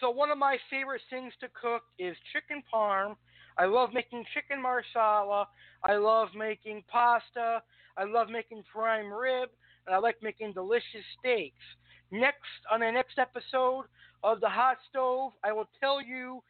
So 0.00 0.10
one 0.10 0.30
of 0.30 0.36
my 0.36 0.58
favorite 0.68 1.00
things 1.08 1.32
to 1.40 1.48
cook 1.60 1.82
is 1.98 2.14
chicken 2.32 2.62
parm. 2.72 3.16
I 3.58 3.64
love 3.64 3.90
making 3.92 4.24
chicken 4.34 4.62
marsala. 4.62 5.48
I 5.84 5.96
love 5.96 6.28
making 6.36 6.84
pasta. 6.88 7.62
I 7.96 8.04
love 8.04 8.28
making 8.28 8.62
prime 8.70 9.12
rib, 9.12 9.48
and 9.86 9.94
I 9.94 9.98
like 9.98 10.16
making 10.22 10.52
delicious 10.52 11.04
steaks. 11.18 11.64
Next 12.10 12.60
on 12.70 12.80
the 12.80 12.90
next 12.90 13.18
episode 13.18 13.86
of 14.22 14.40
the 14.40 14.48
hot 14.48 14.76
stove, 14.90 15.32
I 15.42 15.52
will 15.52 15.68
tell 15.80 16.02
you 16.02 16.42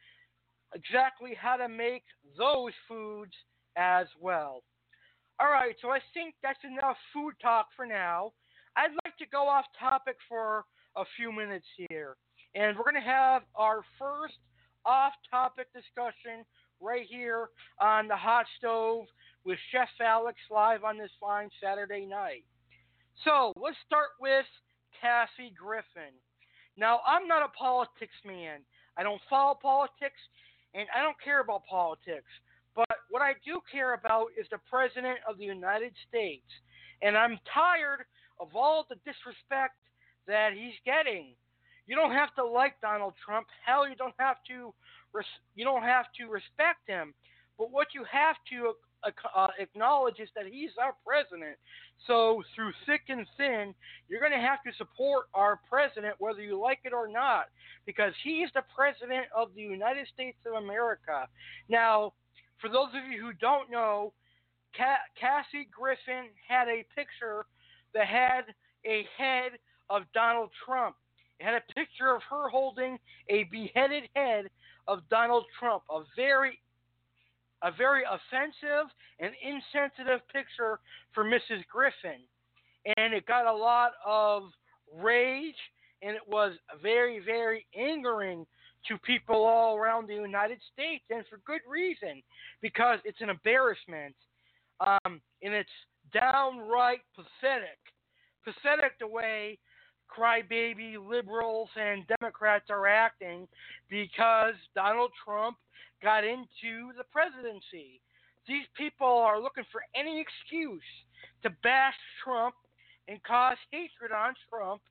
exactly 0.75 1.33
how 1.39 1.55
to 1.55 1.69
make 1.69 2.03
those 2.37 2.73
foods 2.87 3.33
as 3.77 4.07
well. 4.19 4.63
All 5.39 5.51
right, 5.51 5.75
so 5.81 5.89
I 5.89 5.99
think 6.13 6.35
that's 6.43 6.59
enough 6.63 6.97
food 7.13 7.33
talk 7.41 7.67
for 7.75 7.85
now. 7.85 8.33
I'd 8.75 8.91
like 9.05 9.17
to 9.17 9.25
go 9.31 9.47
off 9.47 9.65
topic 9.79 10.17
for 10.27 10.65
a 10.95 11.03
few 11.15 11.31
minutes 11.31 11.65
here. 11.89 12.17
And 12.55 12.75
we're 12.75 12.89
going 12.89 13.01
to 13.01 13.07
have 13.07 13.43
our 13.55 13.81
first 13.99 14.37
off 14.85 15.13
topic 15.29 15.67
discussion 15.73 16.43
right 16.81 17.05
here 17.09 17.49
on 17.79 18.07
the 18.07 18.15
hot 18.15 18.45
stove 18.57 19.05
with 19.43 19.57
Chef 19.71 19.89
Alex 20.01 20.37
live 20.51 20.83
on 20.83 20.97
this 20.97 21.11
fine 21.19 21.49
Saturday 21.61 22.05
night. 22.05 22.43
So 23.23 23.53
let's 23.59 23.77
start 23.85 24.09
with 24.19 24.45
Kathy 25.01 25.53
Griffin. 25.57 26.13
Now, 26.77 26.99
I'm 27.07 27.27
not 27.27 27.43
a 27.43 27.49
politics 27.57 28.15
man. 28.25 28.59
I 28.97 29.03
don't 29.03 29.21
follow 29.29 29.57
politics, 29.59 30.19
and 30.73 30.87
I 30.95 31.01
don't 31.01 31.17
care 31.23 31.41
about 31.41 31.65
politics. 31.69 32.29
But 32.75 32.97
what 33.09 33.21
I 33.21 33.33
do 33.43 33.59
care 33.71 33.95
about 33.95 34.27
is 34.39 34.45
the 34.51 34.59
President 34.69 35.17
of 35.27 35.37
the 35.37 35.45
United 35.45 35.93
States. 36.07 36.45
And 37.01 37.17
I'm 37.17 37.39
tired 37.51 38.05
of 38.39 38.55
all 38.55 38.85
the 38.87 38.97
disrespect 38.97 39.77
that 40.27 40.51
he's 40.53 40.77
getting. 40.85 41.33
You 41.87 41.95
don't 41.95 42.11
have 42.11 42.35
to 42.35 42.45
like 42.45 42.79
Donald 42.81 43.13
Trump. 43.25 43.47
Hell, 43.65 43.87
you 43.89 43.95
don't 43.95 44.13
have 44.19 44.37
to 44.49 44.73
you 45.55 45.65
don't 45.65 45.83
have 45.83 46.05
to 46.17 46.27
respect 46.27 46.87
him. 46.87 47.13
But 47.57 47.71
what 47.71 47.87
you 47.93 48.03
have 48.11 48.35
to 48.51 48.73
uh, 49.35 49.47
acknowledge 49.59 50.19
is 50.19 50.29
that 50.35 50.45
he's 50.45 50.71
our 50.81 50.93
president. 51.05 51.57
So 52.05 52.43
through 52.55 52.71
thick 52.85 53.01
and 53.09 53.25
thin, 53.37 53.73
you're 54.07 54.19
going 54.19 54.31
to 54.31 54.37
have 54.37 54.61
to 54.63 54.71
support 54.77 55.25
our 55.33 55.59
president 55.69 56.15
whether 56.19 56.41
you 56.41 56.59
like 56.59 56.79
it 56.83 56.93
or 56.93 57.07
not, 57.07 57.45
because 57.85 58.13
he 58.23 58.41
is 58.41 58.51
the 58.53 58.63
president 58.75 59.25
of 59.35 59.49
the 59.55 59.61
United 59.61 60.07
States 60.13 60.37
of 60.45 60.61
America. 60.61 61.27
Now, 61.69 62.13
for 62.59 62.69
those 62.69 62.89
of 62.89 63.11
you 63.11 63.21
who 63.21 63.33
don't 63.33 63.71
know, 63.71 64.13
Kathy 64.73 65.67
Griffin 65.71 66.29
had 66.47 66.67
a 66.67 66.85
picture 66.95 67.45
that 67.93 68.05
had 68.07 68.43
a 68.85 69.05
head 69.17 69.53
of 69.89 70.03
Donald 70.13 70.49
Trump. 70.65 70.95
It 71.39 71.45
had 71.45 71.55
a 71.55 71.73
picture 71.73 72.13
of 72.15 72.21
her 72.29 72.49
holding 72.49 72.97
a 73.29 73.43
beheaded 73.45 74.03
head 74.15 74.49
of 74.87 75.07
Donald 75.09 75.45
Trump, 75.59 75.83
a 75.89 76.01
very 76.15 76.59
a 77.63 77.71
very 77.71 78.03
offensive 78.03 78.91
and 79.19 79.31
insensitive 79.41 80.21
picture 80.31 80.79
for 81.13 81.23
Mrs. 81.23 81.65
Griffin. 81.71 82.21
And 82.97 83.15
it 83.15 83.25
got 83.25 83.47
a 83.47 83.53
lot 83.53 83.93
of 84.05 84.43
rage 84.95 85.55
and 86.01 86.15
it 86.15 86.21
was 86.27 86.53
very, 86.81 87.19
very 87.19 87.65
angering 87.75 88.45
to 88.87 88.97
people 88.99 89.35
all 89.35 89.75
around 89.75 90.07
the 90.07 90.13
United 90.13 90.59
States, 90.73 91.03
and 91.09 91.25
for 91.29 91.39
good 91.45 91.61
reason, 91.67 92.21
because 92.61 92.99
it's 93.03 93.19
an 93.21 93.29
embarrassment. 93.29 94.15
Um, 94.79 95.19
and 95.41 95.53
it's 95.53 95.69
downright 96.13 97.01
pathetic. 97.15 97.79
Pathetic 98.43 98.97
the 98.99 99.07
way 99.07 99.57
crybaby 100.07 100.95
liberals 100.97 101.69
and 101.75 102.05
Democrats 102.19 102.65
are 102.69 102.87
acting 102.87 103.47
because 103.89 104.55
Donald 104.75 105.11
Trump 105.23 105.57
got 106.01 106.23
into 106.23 106.93
the 106.97 107.03
presidency. 107.11 108.01
These 108.47 108.65
people 108.77 109.07
are 109.07 109.41
looking 109.41 109.65
for 109.71 109.81
any 109.95 110.21
excuse 110.21 110.81
to 111.43 111.49
bash 111.63 111.95
Trump 112.23 112.55
and 113.07 113.21
cause 113.23 113.57
hatred 113.71 114.11
on 114.11 114.33
Trump 114.49 114.81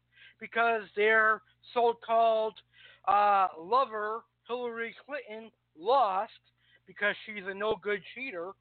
because 0.40 0.82
their 0.94 1.42
so 1.72 1.94
called 2.04 2.54
uh, 3.08 3.48
lover, 3.58 4.22
Hillary 4.48 4.94
Clinton, 5.06 5.50
lost 5.78 6.32
because 6.86 7.14
she's 7.24 7.44
a 7.46 7.54
no 7.54 7.76
good 7.82 8.00
cheater 8.14 8.52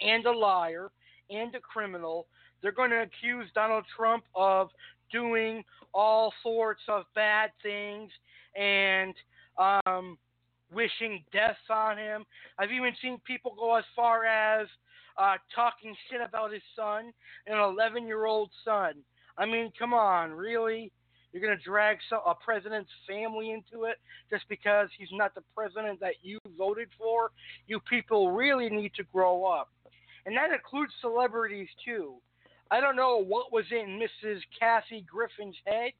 and 0.00 0.24
a 0.26 0.32
liar 0.32 0.90
and 1.30 1.54
a 1.54 1.60
criminal. 1.60 2.26
They're 2.62 2.72
going 2.72 2.90
to 2.90 3.02
accuse 3.02 3.46
Donald 3.54 3.84
Trump 3.96 4.24
of 4.34 4.70
doing 5.12 5.64
all 5.94 6.32
sorts 6.42 6.82
of 6.88 7.04
bad 7.14 7.50
things 7.62 8.10
and 8.56 9.14
um, 9.58 10.18
wishing 10.72 11.24
death 11.32 11.56
on 11.70 11.98
him. 11.98 12.24
I've 12.58 12.72
even 12.72 12.92
seen 13.00 13.18
people 13.26 13.54
go 13.58 13.76
as 13.76 13.84
far 13.96 14.24
as 14.24 14.66
uh, 15.16 15.36
talking 15.54 15.94
shit 16.10 16.20
about 16.20 16.52
his 16.52 16.62
son, 16.76 17.12
an 17.46 17.58
11 17.58 18.06
year 18.06 18.26
old 18.26 18.50
son. 18.64 18.94
I 19.36 19.46
mean, 19.46 19.72
come 19.78 19.94
on, 19.94 20.32
really? 20.32 20.92
You're 21.32 21.42
going 21.42 21.56
to 21.56 21.62
drag 21.62 21.98
some, 22.08 22.20
a 22.26 22.34
president's 22.34 22.90
family 23.06 23.50
into 23.50 23.84
it 23.84 23.96
just 24.30 24.44
because 24.48 24.88
he's 24.96 25.08
not 25.12 25.34
the 25.34 25.42
president 25.54 26.00
that 26.00 26.14
you 26.22 26.38
voted 26.56 26.88
for? 26.96 27.30
You 27.66 27.80
people 27.80 28.32
really 28.32 28.70
need 28.70 28.92
to 28.96 29.04
grow 29.12 29.44
up. 29.44 29.70
And 30.26 30.36
that 30.36 30.50
includes 30.52 30.92
celebrities, 31.00 31.68
too. 31.84 32.14
I 32.70 32.80
don't 32.80 32.96
know 32.96 33.22
what 33.22 33.52
was 33.52 33.64
in 33.70 33.98
Mrs. 33.98 34.40
Kathy 34.58 35.04
Griffin's 35.10 35.56
head. 35.66 35.92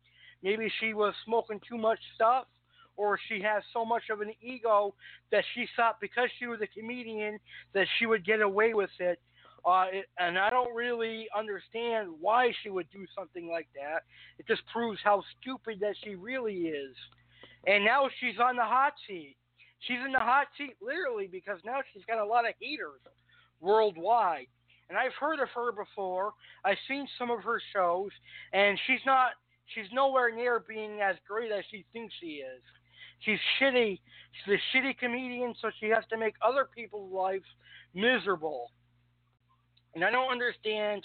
Maybe 0.42 0.70
she 0.80 0.94
was 0.94 1.14
smoking 1.24 1.60
too 1.68 1.78
much 1.78 1.98
stuff, 2.14 2.46
or 2.96 3.18
she 3.28 3.40
has 3.42 3.62
so 3.72 3.84
much 3.84 4.04
of 4.10 4.20
an 4.20 4.32
ego 4.42 4.94
that 5.32 5.44
she 5.54 5.66
thought 5.76 5.96
because 6.00 6.28
she 6.38 6.46
was 6.46 6.60
a 6.60 6.66
comedian 6.66 7.38
that 7.74 7.86
she 7.98 8.06
would 8.06 8.24
get 8.24 8.40
away 8.42 8.74
with 8.74 8.90
it. 8.98 9.18
Uh, 9.64 9.86
it, 9.90 10.06
and 10.18 10.38
I 10.38 10.50
don't 10.50 10.74
really 10.74 11.26
understand 11.36 12.08
why 12.20 12.52
she 12.62 12.70
would 12.70 12.86
do 12.92 13.04
something 13.16 13.48
like 13.48 13.68
that. 13.74 14.02
It 14.38 14.46
just 14.46 14.62
proves 14.72 15.00
how 15.02 15.22
stupid 15.40 15.80
that 15.80 15.94
she 16.04 16.14
really 16.14 16.68
is. 16.68 16.94
And 17.66 17.84
now 17.84 18.08
she's 18.20 18.38
on 18.40 18.56
the 18.56 18.62
hot 18.62 18.92
seat. 19.06 19.36
She's 19.80 19.98
in 20.04 20.12
the 20.12 20.18
hot 20.18 20.46
seat 20.56 20.76
literally 20.80 21.28
because 21.30 21.58
now 21.64 21.80
she's 21.92 22.04
got 22.04 22.18
a 22.18 22.24
lot 22.24 22.48
of 22.48 22.54
haters 22.60 23.00
worldwide 23.60 24.46
and 24.89 24.99
I've 24.99 25.12
heard 25.18 25.41
of 25.41 25.49
her 25.55 25.72
before. 25.72 26.32
I've 26.64 26.78
seen 26.86 27.07
some 27.18 27.30
of 27.30 27.43
her 27.45 27.61
shows, 27.74 28.11
and 28.53 28.78
she's 28.86 29.01
not 29.07 29.32
she's 29.74 29.86
nowhere 29.93 30.34
near 30.34 30.61
being 30.66 31.01
as 31.01 31.16
great 31.26 31.53
as 31.53 31.64
she 31.70 31.84
thinks 31.93 32.14
she 32.20 32.43
is. 32.43 32.62
She's 33.20 33.39
shitty. 33.61 33.99
She's 34.45 34.55
a 34.55 34.76
shitty 34.76 34.99
comedian, 34.99 35.55
so 35.61 35.70
she 35.80 35.89
has 35.89 36.05
to 36.11 36.16
make 36.16 36.34
other 36.41 36.66
people's 36.74 37.12
lives 37.12 37.45
miserable. 37.95 38.70
And 39.95 40.05
I 40.05 40.11
don't 40.11 40.30
understand 40.30 41.03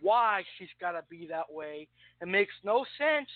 why 0.00 0.42
she's 0.58 0.68
got 0.80 0.92
to 0.92 1.02
be 1.10 1.26
that 1.28 1.50
way. 1.50 1.88
It 2.22 2.28
makes 2.28 2.54
no 2.64 2.84
sense. 2.98 3.28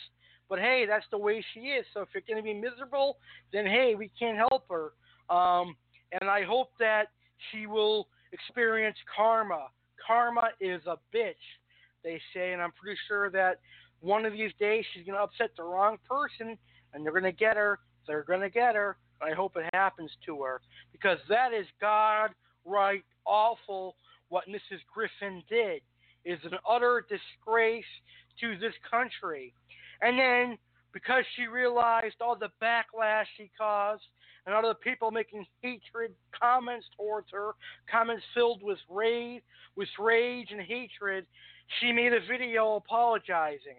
But 0.49 0.59
hey, 0.59 0.85
that's 0.89 1.07
the 1.11 1.19
way 1.19 1.45
she 1.55 1.61
is. 1.61 1.87
So 1.95 2.01
if 2.01 2.09
you're 2.13 2.25
going 2.27 2.37
to 2.37 2.43
be 2.43 2.55
miserable, 2.55 3.19
then 3.53 3.67
hey, 3.67 3.95
we 3.97 4.11
can't 4.19 4.37
help 4.37 4.65
her. 4.69 4.93
Um, 5.35 5.77
and 6.21 6.29
I 6.29 6.43
hope 6.43 6.71
that 6.81 7.07
she 7.51 7.67
will 7.67 8.09
experience 8.33 8.97
karma. 9.17 9.69
Karma 10.11 10.49
is 10.61 10.83
a 10.89 10.97
bitch, 11.15 11.35
they 12.03 12.21
say, 12.35 12.53
and 12.53 12.61
I'm 12.61 12.73
pretty 12.73 12.99
sure 13.07 13.31
that 13.31 13.61
one 14.01 14.27
of 14.27 14.33
these 14.33 14.51
days 14.59 14.85
she's 14.93 15.07
going 15.07 15.17
to 15.17 15.23
upset 15.23 15.51
the 15.57 15.63
wrong 15.63 15.99
person, 16.09 16.59
and 16.93 17.05
they're 17.05 17.13
going 17.13 17.23
to 17.23 17.31
get 17.31 17.57
her. 17.57 17.79
They're 18.09 18.25
going 18.25 18.41
to 18.41 18.51
get 18.51 18.75
her. 18.75 18.97
I 19.23 19.35
hope 19.35 19.53
it 19.57 19.67
happens 19.73 20.11
to 20.27 20.43
her 20.43 20.63
because 20.91 21.19
that 21.29 21.53
is 21.53 21.67
God 21.81 22.31
right 22.65 23.05
awful 23.25 23.95
what 24.31 24.49
Mrs. 24.49 24.81
Griffin 24.93 25.45
did 25.49 25.81
is 26.25 26.41
an 26.43 26.59
utter 26.69 27.07
disgrace 27.09 27.85
to 28.41 28.59
this 28.59 28.75
country. 28.91 29.55
And 30.03 30.19
then 30.19 30.59
because 30.93 31.23
she 31.37 31.47
realized 31.47 32.17
all 32.21 32.35
the 32.35 32.51
backlash 32.61 33.27
she 33.37 33.49
caused 33.57 34.03
and 34.51 34.59
other 34.59 34.75
people 34.75 35.13
making 35.13 35.47
hatred 35.63 36.13
comments 36.39 36.87
towards 36.97 37.29
her, 37.31 37.53
comments 37.89 38.25
filled 38.35 38.61
with 38.65 38.79
rage, 38.91 39.43
with 39.77 39.89
rage 39.97 40.49
and 40.51 40.61
hatred, 40.61 41.25
she 41.79 41.93
made 41.93 42.13
a 42.13 42.19
video 42.29 42.75
apologizing. 42.75 43.79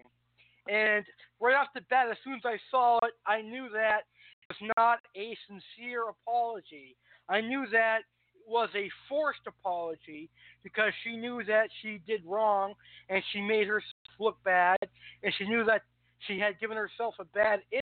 And 0.70 1.04
right 1.40 1.54
off 1.54 1.68
the 1.74 1.82
bat, 1.90 2.06
as 2.10 2.16
soon 2.24 2.34
as 2.34 2.42
I 2.46 2.56
saw 2.70 2.96
it, 3.02 3.12
I 3.26 3.42
knew 3.42 3.68
that 3.74 4.04
it 4.48 4.56
was 4.60 4.70
not 4.78 5.00
a 5.14 5.36
sincere 5.46 6.04
apology. 6.08 6.96
I 7.28 7.42
knew 7.42 7.66
that 7.70 7.98
it 8.34 8.50
was 8.50 8.70
a 8.74 8.88
forced 9.10 9.46
apology 9.46 10.30
because 10.64 10.92
she 11.04 11.18
knew 11.18 11.44
that 11.44 11.68
she 11.82 12.00
did 12.06 12.22
wrong 12.24 12.72
and 13.10 13.22
she 13.32 13.42
made 13.42 13.66
herself 13.66 13.92
look 14.18 14.42
bad 14.42 14.78
and 15.22 15.34
she 15.36 15.44
knew 15.44 15.64
that 15.64 15.82
she 16.26 16.38
had 16.38 16.58
given 16.58 16.78
herself 16.78 17.14
a 17.20 17.24
bad 17.26 17.60
image. 17.72 17.81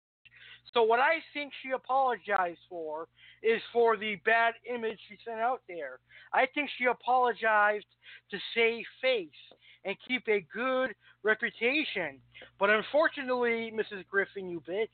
So 0.72 0.82
what 0.82 1.00
I 1.00 1.16
think 1.34 1.52
she 1.62 1.70
apologized 1.70 2.60
for 2.68 3.08
is 3.42 3.60
for 3.72 3.96
the 3.96 4.16
bad 4.24 4.54
image 4.72 4.98
she 5.08 5.16
sent 5.24 5.40
out 5.40 5.60
there. 5.68 5.98
I 6.32 6.46
think 6.54 6.70
she 6.78 6.84
apologized 6.86 7.86
to 8.30 8.38
save 8.54 8.84
face 9.00 9.28
and 9.84 9.96
keep 10.06 10.22
a 10.28 10.46
good 10.54 10.94
reputation. 11.22 12.18
But 12.58 12.70
unfortunately, 12.70 13.72
Mrs. 13.74 14.06
Griffin, 14.08 14.48
you 14.48 14.60
bitch, 14.60 14.88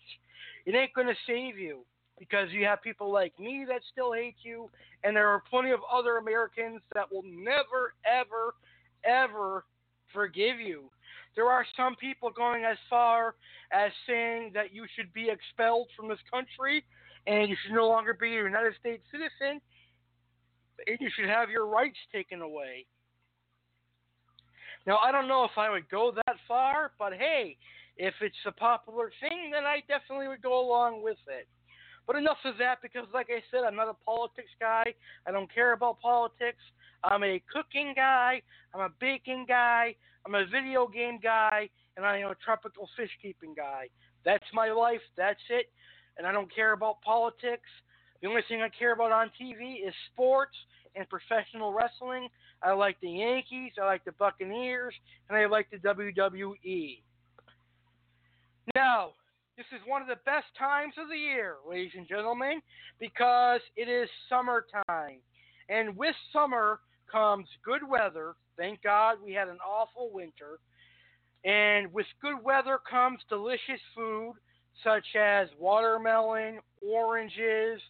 it 0.67 0.75
ain't 0.75 0.93
gonna 0.95 1.15
save 1.27 1.59
you 1.59 1.85
because 2.19 2.49
you 2.51 2.65
have 2.65 2.83
people 2.83 3.13
like 3.13 3.39
me 3.39 3.65
that 3.69 3.81
still 3.93 4.13
hate 4.13 4.37
you, 4.43 4.69
and 5.05 5.17
there 5.17 5.29
are 5.29 5.43
plenty 5.49 5.71
of 5.71 5.81
other 5.93 6.17
Americans 6.17 6.81
that 6.95 7.11
will 7.13 7.23
never, 7.25 7.95
ever, 8.05 8.55
ever 9.05 9.65
forgive 10.13 10.59
you. 10.59 10.91
There 11.39 11.47
are 11.47 11.65
some 11.77 11.95
people 11.95 12.31
going 12.31 12.65
as 12.65 12.77
far 12.91 13.37
as 13.71 13.93
saying 14.09 14.51
that 14.55 14.75
you 14.75 14.87
should 14.97 15.13
be 15.13 15.31
expelled 15.31 15.87
from 15.97 16.09
this 16.09 16.19
country 16.29 16.83
and 17.29 17.49
you 17.49 17.55
should 17.63 17.77
no 17.77 17.87
longer 17.87 18.13
be 18.13 18.37
a 18.37 18.43
United 18.43 18.75
States 18.81 19.05
citizen 19.13 19.61
and 20.89 20.99
you 20.99 21.09
should 21.15 21.29
have 21.29 21.49
your 21.49 21.67
rights 21.69 21.97
taken 22.13 22.41
away. 22.41 22.87
Now, 24.85 24.99
I 24.99 25.13
don't 25.13 25.29
know 25.29 25.45
if 25.45 25.57
I 25.57 25.71
would 25.71 25.89
go 25.89 26.11
that 26.27 26.37
far, 26.49 26.91
but 26.99 27.13
hey, 27.13 27.57
if 27.97 28.15
it's 28.21 28.35
a 28.45 28.51
popular 28.51 29.13
thing, 29.21 29.53
then 29.53 29.63
I 29.63 29.85
definitely 29.87 30.27
would 30.27 30.43
go 30.43 30.59
along 30.59 31.05
with 31.05 31.19
it. 31.29 31.47
But 32.05 32.17
enough 32.17 32.39
of 32.47 32.59
that 32.59 32.83
because, 32.83 33.07
like 33.15 33.29
I 33.31 33.45
said, 33.53 33.61
I'm 33.65 33.77
not 33.77 33.87
a 33.87 33.95
politics 34.05 34.51
guy. 34.59 34.93
I 35.25 35.31
don't 35.31 35.55
care 35.55 35.73
about 35.73 36.01
politics. 36.01 36.65
I'm 37.05 37.23
a 37.23 37.41
cooking 37.55 37.93
guy. 37.95 38.43
I'm 38.75 38.81
a 38.81 38.89
baking 38.99 39.45
guy. 39.47 39.95
I'm 40.29 40.35
a 40.35 40.45
video 40.45 40.87
game 40.87 41.19
guy. 41.23 41.71
And 41.97 42.07
I 42.07 42.19
am 42.19 42.31
a 42.31 42.37
tropical 42.45 42.89
fish 42.97 43.11
keeping 43.21 43.55
guy. 43.55 43.89
That's 44.25 44.45
my 44.55 44.71
life. 44.71 45.01
That's 45.17 45.41
it. 45.51 45.67
And 46.17 46.27
I 46.27 46.33
don't 46.33 46.55
care 46.55 46.73
about 46.73 47.01
politics. 47.03 47.69
The 48.23 48.29
only 48.29 48.43
thing 48.47 48.63
I 48.63 48.69
care 48.69 48.93
about 48.93 49.11
on 49.11 49.33
TV 49.41 49.87
is 49.87 49.95
sports 50.13 50.55
and 50.95 51.09
professional 51.09 51.73
wrestling. 51.73 52.29
I 52.63 52.73
like 52.73 53.01
the 53.01 53.11
Yankees. 53.11 53.73
I 53.81 53.87
like 53.87 54.05
the 54.05 54.13
Buccaneers. 54.13 54.95
And 55.29 55.37
I 55.37 55.47
like 55.47 55.71
the 55.71 55.79
WWE. 55.79 57.03
Now, 58.77 59.11
this 59.57 59.67
is 59.73 59.81
one 59.87 60.03
of 60.03 60.09
the 60.09 60.21
best 60.25 60.47
times 60.57 60.95
of 61.03 61.09
the 61.09 61.17
year, 61.17 61.57
ladies 61.69 61.93
and 61.97 62.07
gentlemen, 62.07 62.61
because 63.01 63.61
it 63.77 63.89
is 63.89 64.09
summertime. 64.29 65.19
And 65.69 65.97
with 65.97 66.15
summer 66.33 66.79
comes 67.11 67.49
good 67.65 67.81
weather. 67.89 68.35
Thank 68.59 68.83
God 68.83 69.19
we 69.25 69.33
had 69.33 69.49
an 69.49 69.59
awful 69.67 70.11
winter. 70.13 70.59
And 71.45 71.93
with 71.93 72.07
good 72.21 72.43
weather 72.45 72.79
comes 72.91 73.21
delicious 73.29 73.81
food 73.95 74.35
such 74.85 75.07
as 75.19 75.49
watermelon, 75.59 76.59
oranges, 76.87 77.81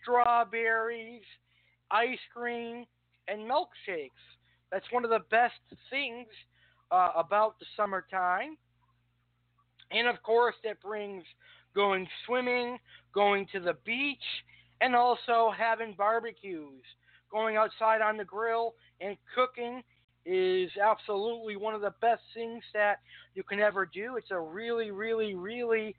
strawberries, 0.00 1.22
ice 1.90 2.18
cream, 2.34 2.84
and 3.28 3.50
milkshakes. 3.50 4.10
That's 4.70 4.84
one 4.90 5.04
of 5.04 5.10
the 5.10 5.20
best 5.30 5.54
things 5.90 6.28
uh, 6.90 7.10
about 7.16 7.58
the 7.58 7.66
summertime. 7.76 8.56
And 9.90 10.06
of 10.06 10.22
course, 10.22 10.54
that 10.64 10.80
brings 10.80 11.24
going 11.74 12.06
swimming, 12.26 12.78
going 13.14 13.46
to 13.52 13.60
the 13.60 13.74
beach, 13.84 14.18
and 14.80 14.94
also 14.94 15.52
having 15.56 15.94
barbecues. 15.96 16.82
Going 17.30 17.56
outside 17.56 18.02
on 18.02 18.18
the 18.18 18.24
grill 18.24 18.74
and 19.00 19.16
cooking 19.34 19.82
is 20.24 20.70
absolutely 20.82 21.56
one 21.56 21.74
of 21.74 21.80
the 21.80 21.94
best 22.00 22.22
things 22.34 22.62
that 22.74 22.96
you 23.34 23.42
can 23.42 23.60
ever 23.60 23.86
do. 23.86 24.16
It's 24.16 24.30
a 24.30 24.38
really, 24.38 24.90
really, 24.90 25.34
really 25.34 25.96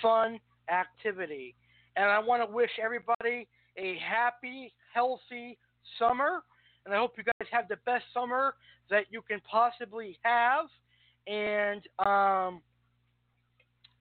fun 0.00 0.38
activity. 0.70 1.54
And 1.96 2.06
I 2.06 2.18
want 2.18 2.48
to 2.48 2.54
wish 2.54 2.70
everybody 2.82 3.48
a 3.76 3.98
happy, 3.98 4.72
healthy 4.92 5.58
summer. 5.98 6.42
And 6.84 6.94
I 6.94 6.98
hope 6.98 7.14
you 7.16 7.24
guys 7.24 7.48
have 7.50 7.68
the 7.68 7.78
best 7.86 8.04
summer 8.12 8.54
that 8.90 9.04
you 9.10 9.22
can 9.22 9.40
possibly 9.50 10.18
have. 10.22 10.66
And 11.26 11.82
um, 11.98 12.60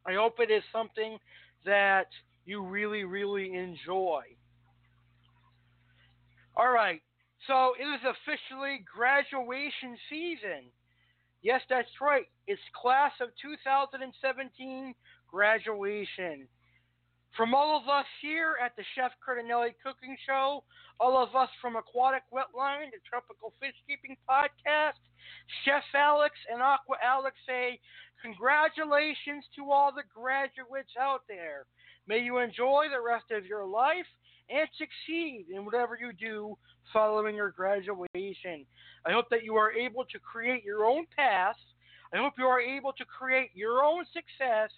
I 0.05 0.13
hope 0.15 0.35
it 0.39 0.51
is 0.51 0.63
something 0.71 1.17
that 1.65 2.07
you 2.45 2.61
really, 2.61 3.03
really 3.03 3.55
enjoy. 3.55 4.23
All 6.55 6.71
right, 6.71 7.01
so 7.47 7.73
it 7.79 7.83
is 7.83 8.01
officially 8.03 8.83
graduation 8.85 9.97
season. 10.09 10.71
Yes, 11.41 11.61
that's 11.69 11.91
right. 11.99 12.27
It's 12.47 12.61
class 12.79 13.11
of 13.19 13.29
2017 13.41 14.95
graduation. 15.27 16.47
From 17.35 17.55
all 17.55 17.75
of 17.75 17.89
us 17.89 18.05
here 18.21 18.55
at 18.63 18.75
the 18.77 18.83
Chef 18.95 19.11
Cardinale 19.25 19.73
Cooking 19.83 20.15
Show, 20.25 20.63
all 20.99 21.17
of 21.17 21.35
us 21.35 21.49
from 21.59 21.75
Aquatic 21.75 22.21
Wetline, 22.31 22.93
the 22.93 23.01
Tropical 23.09 23.53
Fish 23.59 23.73
Keeping 23.89 24.15
Podcast, 24.29 25.01
Chef 25.65 25.83
Alex 25.95 26.35
and 26.51 26.61
Aqua 26.61 26.95
Alex 27.03 27.35
say 27.47 27.79
Congratulations 28.21 29.43
to 29.55 29.69
all 29.69 29.91
the 29.91 30.07
graduates 30.15 30.95
out 30.99 31.21
there. 31.27 31.65
May 32.07 32.19
you 32.19 32.37
enjoy 32.37 32.85
the 32.89 33.01
rest 33.01 33.31
of 33.31 33.45
your 33.45 33.65
life 33.65 34.07
and 34.49 34.67
succeed 34.77 35.47
in 35.53 35.65
whatever 35.65 35.97
you 35.99 36.13
do 36.13 36.57
following 36.91 37.35
your 37.35 37.51
graduation. 37.51 38.65
I 39.05 39.11
hope 39.11 39.29
that 39.29 39.43
you 39.43 39.55
are 39.55 39.71
able 39.71 40.05
to 40.05 40.19
create 40.19 40.63
your 40.63 40.85
own 40.85 41.05
path. 41.15 41.55
I 42.13 42.17
hope 42.17 42.33
you 42.37 42.45
are 42.45 42.59
able 42.59 42.93
to 42.93 43.05
create 43.05 43.51
your 43.53 43.83
own 43.83 44.05
success. 44.13 44.71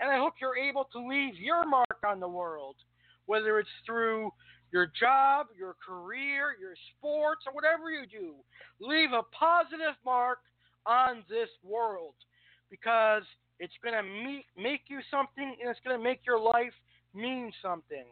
And 0.00 0.10
I 0.10 0.16
hope 0.16 0.34
you're 0.40 0.56
able 0.56 0.84
to 0.92 0.98
leave 1.06 1.34
your 1.36 1.66
mark 1.66 1.98
on 2.06 2.20
the 2.20 2.28
world, 2.28 2.76
whether 3.26 3.58
it's 3.58 3.68
through 3.84 4.30
your 4.72 4.90
job, 4.98 5.46
your 5.58 5.74
career, 5.84 6.56
your 6.60 6.74
sports, 6.96 7.44
or 7.46 7.52
whatever 7.52 7.90
you 7.90 8.06
do. 8.06 8.34
Leave 8.80 9.12
a 9.12 9.22
positive 9.36 9.96
mark 10.04 10.38
on 10.86 11.24
this 11.28 11.48
world 11.64 12.14
because 12.70 13.22
it's 13.58 13.74
going 13.82 13.94
to 13.94 14.62
make 14.62 14.82
you 14.88 15.00
something 15.10 15.56
and 15.60 15.70
it's 15.70 15.80
going 15.84 15.96
to 15.96 16.02
make 16.02 16.20
your 16.26 16.38
life 16.38 16.74
mean 17.14 17.50
something. 17.62 18.04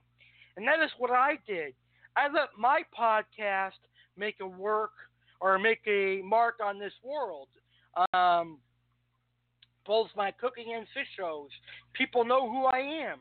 And 0.57 0.67
that 0.67 0.83
is 0.83 0.91
what 0.99 1.11
I 1.11 1.39
did. 1.47 1.75
I 2.17 2.29
let 2.33 2.49
my 2.59 2.83
podcast 2.99 3.79
make 4.17 4.37
a 4.41 4.47
work 4.47 4.93
or 5.41 5.59
make 5.59 5.81
a 5.87 6.23
mark 6.25 6.57
on 6.65 6.79
this 6.79 6.93
world. 7.05 7.49
Um, 8.15 8.59
both 9.87 10.09
my 10.17 10.31
cooking 10.33 10.75
and 10.77 10.87
fish 10.95 11.07
shows. 11.17 11.49
People 11.93 12.25
know 12.25 12.51
who 12.51 12.65
I 12.65 12.79
am. 12.79 13.19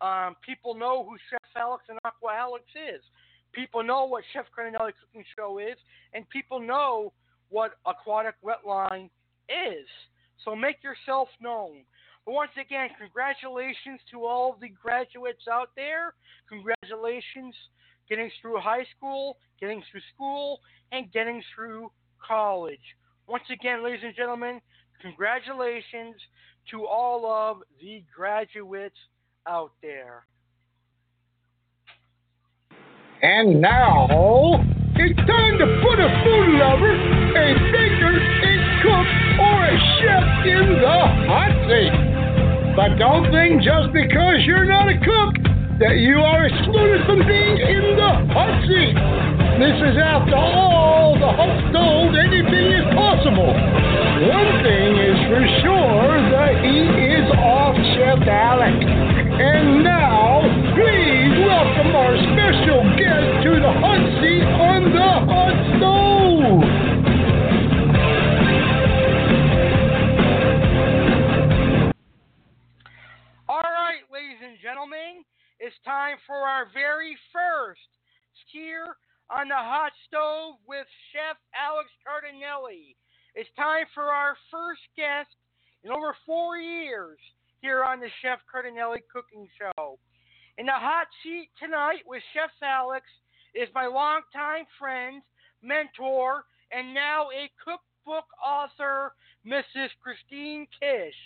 Um, 0.00 0.36
people 0.44 0.74
know 0.74 1.04
who 1.04 1.16
Chef 1.30 1.40
Alex 1.56 1.84
and 1.88 1.98
Aqua 2.04 2.34
Alex 2.34 2.64
is. 2.74 3.00
People 3.52 3.82
know 3.82 4.04
what 4.04 4.24
Chef 4.32 4.44
Cardinale 4.54 4.90
Cooking 5.00 5.24
Show 5.36 5.58
is, 5.58 5.76
and 6.12 6.28
people 6.28 6.60
know 6.60 7.12
what 7.50 7.72
Aquatic 7.86 8.34
Wetline 8.44 9.08
is. 9.48 9.86
So 10.44 10.54
make 10.54 10.82
yourself 10.82 11.28
known. 11.40 11.84
But 12.26 12.32
once 12.32 12.50
again, 12.60 12.88
congratulations 12.98 14.00
to 14.10 14.24
all 14.24 14.56
the 14.60 14.68
graduates 14.68 15.46
out 15.50 15.70
there. 15.76 16.14
Congratulations 16.48 17.54
getting 18.08 18.30
through 18.40 18.60
high 18.60 18.84
school, 18.96 19.36
getting 19.60 19.82
through 19.90 20.00
school, 20.14 20.60
and 20.92 21.10
getting 21.12 21.42
through 21.54 21.90
college. 22.26 22.80
Once 23.26 23.44
again, 23.50 23.82
ladies 23.82 24.00
and 24.04 24.14
gentlemen, 24.14 24.60
congratulations 25.00 26.14
to 26.70 26.86
all 26.86 27.26
of 27.26 27.58
the 27.80 28.02
graduates 28.14 28.96
out 29.46 29.72
there. 29.82 30.26
And 33.22 33.60
now, 33.60 34.06
it's 34.96 35.16
time 35.16 35.58
to 35.58 35.66
put 35.82 35.98
a 35.98 36.08
food 36.24 36.48
lover, 36.60 36.92
a 36.92 37.48
baker, 37.72 38.14
a 38.20 38.54
cook, 38.84 39.08
or 39.40 39.64
a 39.64 39.76
chef 39.98 40.26
in 40.44 40.66
the 40.80 41.00
hot 41.24 41.52
seat. 41.68 42.14
But 42.76 42.98
don't 42.98 43.30
think 43.32 43.62
just 43.62 43.92
because 43.92 44.44
you're 44.44 44.66
not 44.66 44.88
a 44.88 44.98
cook 44.98 45.43
that 45.78 45.98
you 45.98 46.22
are 46.22 46.46
excluded 46.46 47.02
from 47.02 47.26
being 47.26 47.58
in 47.58 47.98
the 47.98 48.12
hot 48.30 48.54
seat. 48.62 48.94
This 49.58 49.74
is, 49.90 49.98
after 49.98 50.38
all, 50.38 51.18
the 51.18 51.26
hot 51.34 51.50
stove. 51.70 52.14
Anything 52.14 52.78
is 52.78 52.86
possible. 52.94 53.50
One 53.50 54.50
thing 54.62 54.90
is 55.02 55.18
for 55.26 55.42
sure, 55.66 56.14
the 56.30 56.46
heat 56.62 56.94
is 57.18 57.26
off 57.42 57.74
Chef 57.98 58.22
Alex. 58.22 58.78
And 58.86 59.82
now, 59.82 60.46
please 60.78 61.34
welcome 61.42 61.90
our 61.90 62.14
special 62.22 62.80
guest 62.94 63.26
to 63.42 63.52
the 63.58 63.72
hot 63.82 64.02
seat 64.22 64.46
on 64.46 64.80
the 64.94 65.12
hot 65.26 65.58
stove. 65.74 66.73
It's 75.64 75.80
time 75.80 76.20
for 76.26 76.44
our 76.44 76.68
very 76.76 77.16
first 77.32 77.88
here 78.52 79.00
on 79.32 79.48
the 79.48 79.56
hot 79.56 79.92
stove 80.06 80.60
with 80.68 80.84
Chef 81.08 81.40
Alex 81.56 81.88
Cardinale. 82.04 82.92
It's 83.34 83.48
time 83.56 83.88
for 83.94 84.12
our 84.12 84.36
first 84.52 84.84
guest 84.94 85.32
in 85.82 85.90
over 85.90 86.14
four 86.26 86.58
years 86.58 87.16
here 87.62 87.82
on 87.82 87.98
the 87.98 88.12
Chef 88.20 88.40
Cardinale 88.44 89.00
Cooking 89.10 89.48
Show. 89.56 89.98
In 90.58 90.66
the 90.66 90.76
hot 90.76 91.06
seat 91.22 91.48
tonight 91.56 92.04
with 92.04 92.20
Chef 92.34 92.52
Alex 92.60 93.06
is 93.54 93.72
my 93.74 93.86
longtime 93.86 94.68
friend, 94.78 95.22
mentor, 95.62 96.44
and 96.76 96.92
now 96.92 97.32
a 97.32 97.48
cookbook 97.56 98.28
author, 98.36 99.16
Mrs. 99.48 99.88
Christine 99.96 100.66
Kish. 100.78 101.16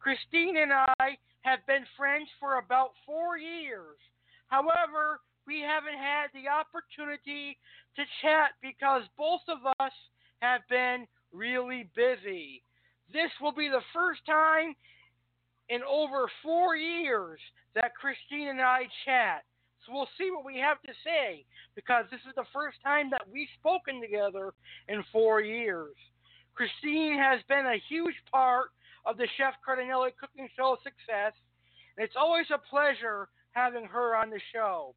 Christine 0.00 0.56
and 0.56 0.72
I 0.72 1.18
have 1.44 1.64
been 1.66 1.84
friends 1.96 2.28
for 2.40 2.58
about 2.58 2.92
four 3.04 3.38
years. 3.38 4.00
However, 4.48 5.20
we 5.46 5.60
haven't 5.60 6.00
had 6.00 6.32
the 6.32 6.48
opportunity 6.48 7.56
to 7.96 8.02
chat 8.22 8.56
because 8.62 9.02
both 9.16 9.44
of 9.48 9.58
us 9.78 9.92
have 10.40 10.62
been 10.68 11.06
really 11.32 11.88
busy. 11.94 12.62
This 13.12 13.30
will 13.40 13.52
be 13.52 13.68
the 13.68 13.84
first 13.92 14.24
time 14.26 14.74
in 15.68 15.80
over 15.84 16.28
four 16.42 16.76
years 16.76 17.38
that 17.74 17.94
Christine 17.94 18.48
and 18.48 18.60
I 18.60 18.84
chat. 19.04 19.44
So 19.84 19.92
we'll 19.92 20.08
see 20.16 20.30
what 20.30 20.44
we 20.44 20.58
have 20.58 20.80
to 20.82 20.92
say 21.04 21.44
because 21.76 22.06
this 22.10 22.20
is 22.26 22.34
the 22.36 22.48
first 22.52 22.78
time 22.82 23.10
that 23.10 23.28
we've 23.30 23.52
spoken 23.60 24.00
together 24.00 24.54
in 24.88 25.04
four 25.12 25.42
years. 25.42 25.94
Christine 26.54 27.18
has 27.18 27.40
been 27.48 27.66
a 27.66 27.82
huge 27.88 28.14
part 28.32 28.70
of 29.06 29.16
the 29.16 29.28
Chef 29.36 29.54
Cardinale 29.64 30.10
Cooking 30.18 30.48
Show 30.56 30.76
success, 30.82 31.32
and 31.96 32.04
it's 32.04 32.16
always 32.18 32.46
a 32.52 32.58
pleasure 32.58 33.28
having 33.52 33.84
her 33.84 34.16
on 34.16 34.30
the 34.30 34.40
show. 34.52 34.94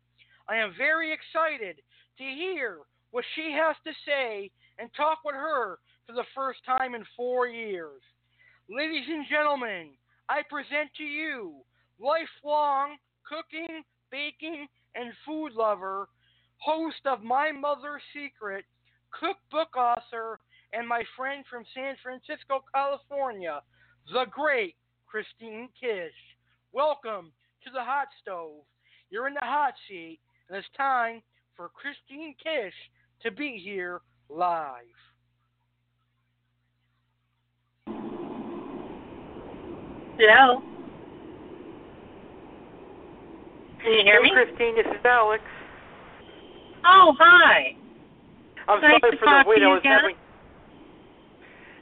I 0.50 0.58
am 0.58 0.74
very 0.78 1.14
excited 1.14 1.78
to 2.18 2.24
hear 2.24 2.80
what 3.12 3.26
she 3.36 3.52
has 3.52 3.76
to 3.84 3.92
say 4.06 4.52
and 4.80 4.90
talk 4.96 5.20
with 5.26 5.36
her 5.36 5.80
for 6.06 6.14
the 6.14 6.26
first 6.34 6.60
time 6.66 6.96
in 6.96 7.04
four 7.16 7.48
years. 7.48 8.02
Ladies 8.70 9.06
and 9.08 9.26
gentlemen, 9.30 9.92
I 10.30 10.42
present 10.50 10.90
to 10.98 11.04
you 11.04 11.64
lifelong 12.00 12.98
cooking, 13.28 13.84
baking, 14.12 14.68
and 14.96 15.12
food 15.26 15.54
lover, 15.54 16.10
host 16.58 17.06
of 17.06 17.24
My 17.24 17.52
Mother's 17.52 18.02
Secret, 18.14 18.66
cookbook 19.12 19.76
author, 19.76 20.40
and 20.74 20.88
my 20.88 21.04
friend 21.16 21.44
from 21.50 21.64
San 21.74 21.96
Francisco, 22.02 22.64
California, 22.74 23.62
the 24.12 24.26
great 24.32 24.76
Christine 25.06 25.70
Kish. 25.80 26.14
Welcome 26.72 27.32
to 27.64 27.70
the 27.74 27.82
hot 27.82 28.08
stove. 28.22 28.64
You're 29.10 29.28
in 29.28 29.34
the 29.34 29.40
hot 29.42 29.74
seat, 29.88 30.20
and 30.48 30.58
it's 30.58 30.68
time 30.78 31.22
for 31.56 31.70
Christine 31.70 32.36
Kish 32.42 32.74
to 33.24 33.32
be 33.32 33.62
here 33.64 34.02
live. 34.30 34.84
Hello. 40.18 40.62
Can 43.82 43.92
you 43.92 44.04
hear 44.04 44.24
hey, 44.24 44.30
me? 44.30 44.32
Christine, 44.32 44.76
this 44.76 44.86
is 44.86 45.06
Alex. 45.06 45.44
Oh, 46.86 47.14
hi. 47.20 47.76
I'm 48.68 48.82
nice 48.82 49.00
sorry 49.02 49.12
to 49.12 49.18
for 49.18 49.26
talk 49.26 49.46
the 49.46 49.50
wait 49.50 49.64
I 49.64 49.68
was 49.68 49.80
again. 49.80 49.92
having. 49.92 50.16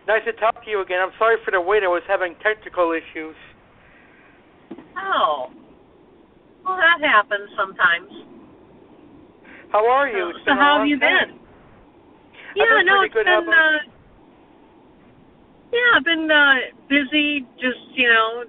Nice 0.07 0.21
to 0.25 0.33
talk 0.33 0.63
to 0.63 0.69
you 0.69 0.81
again. 0.81 0.99
I'm 1.01 1.13
sorry 1.17 1.37
for 1.43 1.51
the 1.51 1.59
wait. 1.59 1.83
I 1.83 1.87
was 1.87 2.03
having 2.07 2.35
technical 2.43 2.91
issues. 2.91 3.35
Oh. 4.97 5.49
Well, 6.63 6.77
that 6.77 7.01
happens 7.01 7.49
sometimes. 7.57 8.11
How 9.71 9.89
are 9.89 10.07
you? 10.07 10.29
It's 10.29 10.39
so 10.45 10.53
how 10.53 10.79
have 10.79 10.87
you 10.87 10.99
time. 10.99 11.29
been? 11.29 11.39
Yeah, 12.55 12.65
been 12.77 12.85
no, 12.85 13.01
it's 13.01 13.13
been 13.13 13.27
uh 13.27 13.79
Yeah, 15.73 15.97
I've 15.97 16.05
been 16.05 16.31
uh 16.31 16.55
busy 16.87 17.45
just, 17.59 17.81
you 17.93 18.07
know, 18.07 18.45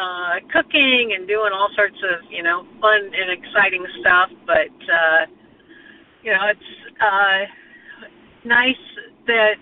uh 0.00 0.34
cooking 0.52 1.14
and 1.16 1.26
doing 1.26 1.52
all 1.52 1.68
sorts 1.74 1.96
of, 2.04 2.30
you 2.30 2.42
know, 2.42 2.66
fun 2.80 3.00
and 3.00 3.30
exciting 3.32 3.84
stuff, 4.00 4.30
but 4.46 4.70
uh 4.92 5.26
you 6.22 6.32
know, 6.32 6.46
it's 6.46 6.60
uh 7.00 7.44
nice 8.46 8.76
that 9.26 9.54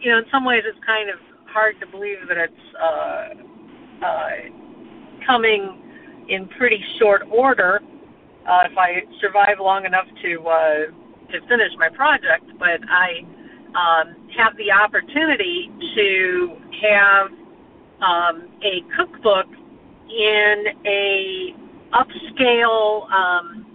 you 0.00 0.10
know, 0.10 0.18
in 0.18 0.24
some 0.30 0.44
ways 0.44 0.62
it's 0.64 0.78
kind 0.86 1.10
of 1.10 1.18
hard 1.46 1.78
to 1.80 1.86
believe 1.86 2.18
that 2.28 2.36
it's 2.36 2.74
uh 2.80 4.04
uh 4.04 4.30
coming 5.26 5.82
in 6.28 6.46
pretty 6.48 6.82
short 6.98 7.22
order 7.30 7.80
uh, 8.48 8.62
if 8.70 8.76
I 8.76 9.02
survive 9.20 9.60
long 9.60 9.84
enough 9.84 10.06
to 10.22 10.48
uh, 10.48 10.74
to 11.32 11.40
finish 11.48 11.72
my 11.78 11.88
project. 11.88 12.44
But 12.58 12.80
I 12.88 13.20
um, 13.74 14.16
have 14.36 14.56
the 14.56 14.72
opportunity 14.72 15.70
to 15.94 16.56
have 16.82 17.26
um, 18.00 18.48
a 18.62 18.82
cookbook 18.96 19.46
in 20.08 20.64
a 20.86 21.54
upscale 21.92 23.10
um, 23.10 23.66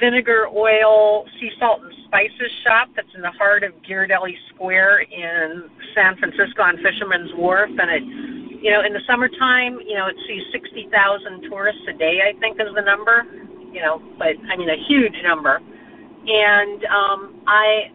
vinegar, 0.00 0.46
oil, 0.48 1.24
sea 1.40 1.50
salt, 1.58 1.82
and 1.82 1.92
spices 2.06 2.50
shop 2.64 2.88
that's 2.94 3.08
in 3.14 3.22
the 3.22 3.30
heart 3.32 3.64
of 3.64 3.72
Ghirardelli 3.88 4.34
Square 4.54 5.02
in 5.02 5.64
San 5.94 6.16
Francisco 6.16 6.62
on 6.62 6.76
Fisherman's 6.82 7.30
Wharf, 7.34 7.70
and 7.70 7.90
it 7.90 8.42
you 8.62 8.70
know, 8.70 8.80
in 8.86 8.92
the 8.92 9.00
summertime, 9.08 9.80
you 9.84 9.94
know, 9.94 10.06
it 10.06 10.14
sees 10.28 10.42
60,000 10.52 11.50
tourists 11.50 11.82
a 11.88 11.92
day, 11.98 12.20
I 12.22 12.38
think 12.38 12.60
is 12.60 12.68
the 12.76 12.80
number, 12.80 13.26
you 13.72 13.82
know, 13.82 14.00
but 14.18 14.38
I 14.48 14.56
mean, 14.56 14.70
a 14.70 14.78
huge 14.86 15.16
number. 15.24 15.56
And 15.56 16.84
um, 16.84 17.42
I 17.48 17.90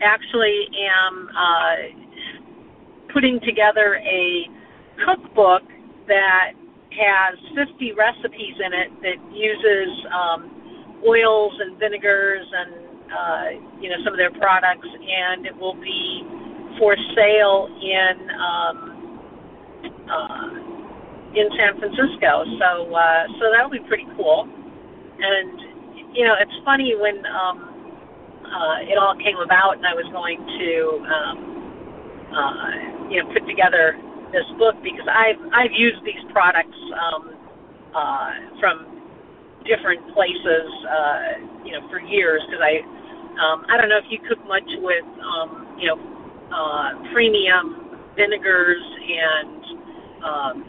actually 0.00 0.68
am 0.88 1.28
uh, 1.36 1.74
putting 3.12 3.40
together 3.40 3.96
a 3.96 4.48
cookbook 5.04 5.62
that 6.08 6.52
has 6.96 7.38
50 7.54 7.92
recipes 7.92 8.56
in 8.64 8.72
it 8.72 8.90
that 9.02 9.20
uses 9.36 10.06
um, 10.14 10.55
oils 11.06 11.52
and 11.60 11.78
vinegars 11.78 12.46
and, 12.52 12.72
uh, 13.10 13.44
you 13.80 13.90
know, 13.90 13.96
some 14.04 14.12
of 14.12 14.18
their 14.18 14.32
products, 14.32 14.88
and 14.88 15.46
it 15.46 15.56
will 15.56 15.74
be 15.74 16.22
for 16.78 16.96
sale 17.14 17.68
in. 17.80 18.30
Um, 18.38 18.92
uh, 20.10 20.66
in 21.36 21.52
San 21.52 21.78
Francisco. 21.78 22.48
So 22.58 22.94
uh, 22.94 23.26
so 23.38 23.52
that'll 23.52 23.70
be 23.70 23.84
pretty 23.86 24.08
cool. 24.16 24.48
And 25.20 26.16
you 26.16 26.24
know, 26.24 26.34
it's 26.40 26.56
funny 26.64 26.96
when 26.96 27.20
um, 27.28 27.56
uh, 28.44 28.88
it 28.88 28.96
all 28.96 29.14
came 29.16 29.36
about, 29.36 29.76
and 29.76 29.86
I 29.86 29.92
was 29.92 30.08
going 30.12 30.40
to 30.40 30.72
um, 31.12 31.36
uh, 32.32 33.10
you 33.12 33.22
know 33.22 33.32
put 33.32 33.46
together 33.46 34.00
this 34.32 34.48
book 34.58 34.74
because 34.82 35.06
I've 35.06 35.40
I've 35.52 35.72
used 35.76 36.02
these 36.04 36.24
products 36.32 36.78
um, 36.96 37.36
uh, 37.94 38.32
from 38.58 38.86
different 39.66 40.02
places, 40.14 40.66
uh, 40.88 41.62
you 41.64 41.72
know, 41.72 41.82
for 41.90 42.00
years 42.00 42.42
because 42.46 42.62
I 42.62 42.80
um, 43.36 43.66
I 43.68 43.76
don't 43.76 43.88
know 43.88 43.98
if 43.98 44.08
you 44.08 44.18
cook 44.28 44.40
much 44.46 44.68
with 44.80 45.04
um, 45.20 45.76
you 45.78 45.88
know 45.88 45.98
uh, 46.50 47.12
premium 47.12 47.98
vinegars 48.16 48.82
and 48.82 49.62
um, 50.24 50.64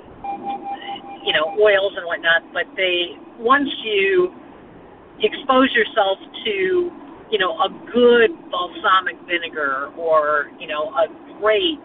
you 1.24 1.34
know, 1.34 1.56
oils 1.60 1.93
and 1.95 2.06
whatnot. 2.06 2.41
But 2.54 2.66
they 2.76 3.18
once 3.39 3.70
you 3.84 4.34
expose 5.20 5.74
yourself 5.74 6.20
to, 6.45 6.91
you 7.32 7.38
know, 7.38 7.58
a 7.60 7.70
good 7.91 8.32
balsamic 8.52 9.16
vinegar 9.28 9.91
or 9.98 10.52
you 10.60 10.68
know 10.68 10.91
a 10.95 11.08
great, 11.39 11.80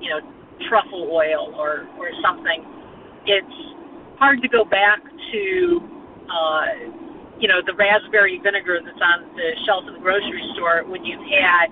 you 0.00 0.10
know, 0.10 0.20
truffle 0.68 1.08
oil 1.10 1.54
or 1.56 1.86
or 1.98 2.10
something, 2.22 2.64
it's 3.26 4.18
hard 4.18 4.42
to 4.42 4.48
go 4.48 4.64
back 4.64 5.00
to. 5.32 5.97
Uh, 6.28 6.64
you 7.40 7.48
know 7.48 7.62
the 7.64 7.74
raspberry 7.74 8.40
vinegar 8.42 8.80
that's 8.84 9.00
on 9.00 9.34
the 9.36 9.48
shelf 9.64 9.84
in 9.86 9.94
the 9.94 10.00
grocery 10.00 10.42
store 10.54 10.84
when 10.84 11.04
you've 11.04 11.22
had 11.30 11.70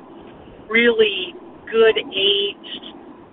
really 0.71 1.35
good 1.71 1.99
aged 2.15 2.85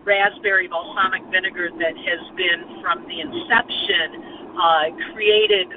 raspberry 0.04 0.68
balsamic 0.68 1.24
vinegar 1.32 1.70
that 1.80 1.96
has 1.96 2.22
been 2.36 2.82
from 2.82 3.06
the 3.08 3.22
inception 3.22 4.52
uh, 4.58 4.90
created 5.14 5.68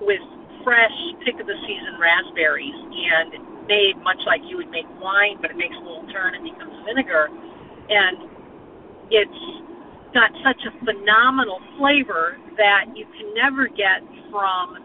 with 0.00 0.22
fresh 0.64 0.94
pick 1.24 1.38
of 1.40 1.46
the 1.46 1.58
season 1.66 1.98
raspberries 2.00 2.74
and 2.74 3.66
made 3.66 3.94
much 4.02 4.18
like 4.26 4.40
you 4.48 4.56
would 4.56 4.70
make 4.70 4.86
wine, 5.00 5.36
but 5.40 5.50
it 5.50 5.56
makes 5.56 5.76
a 5.76 5.84
little 5.84 6.06
turn 6.12 6.34
and 6.34 6.42
becomes 6.42 6.74
vinegar. 6.86 7.28
And 7.90 8.16
it's 9.10 9.67
got 10.14 10.30
such 10.44 10.60
a 10.64 10.72
phenomenal 10.84 11.60
flavor 11.78 12.38
that 12.56 12.86
you 12.94 13.04
can 13.16 13.34
never 13.34 13.68
get 13.68 14.00
from 14.30 14.76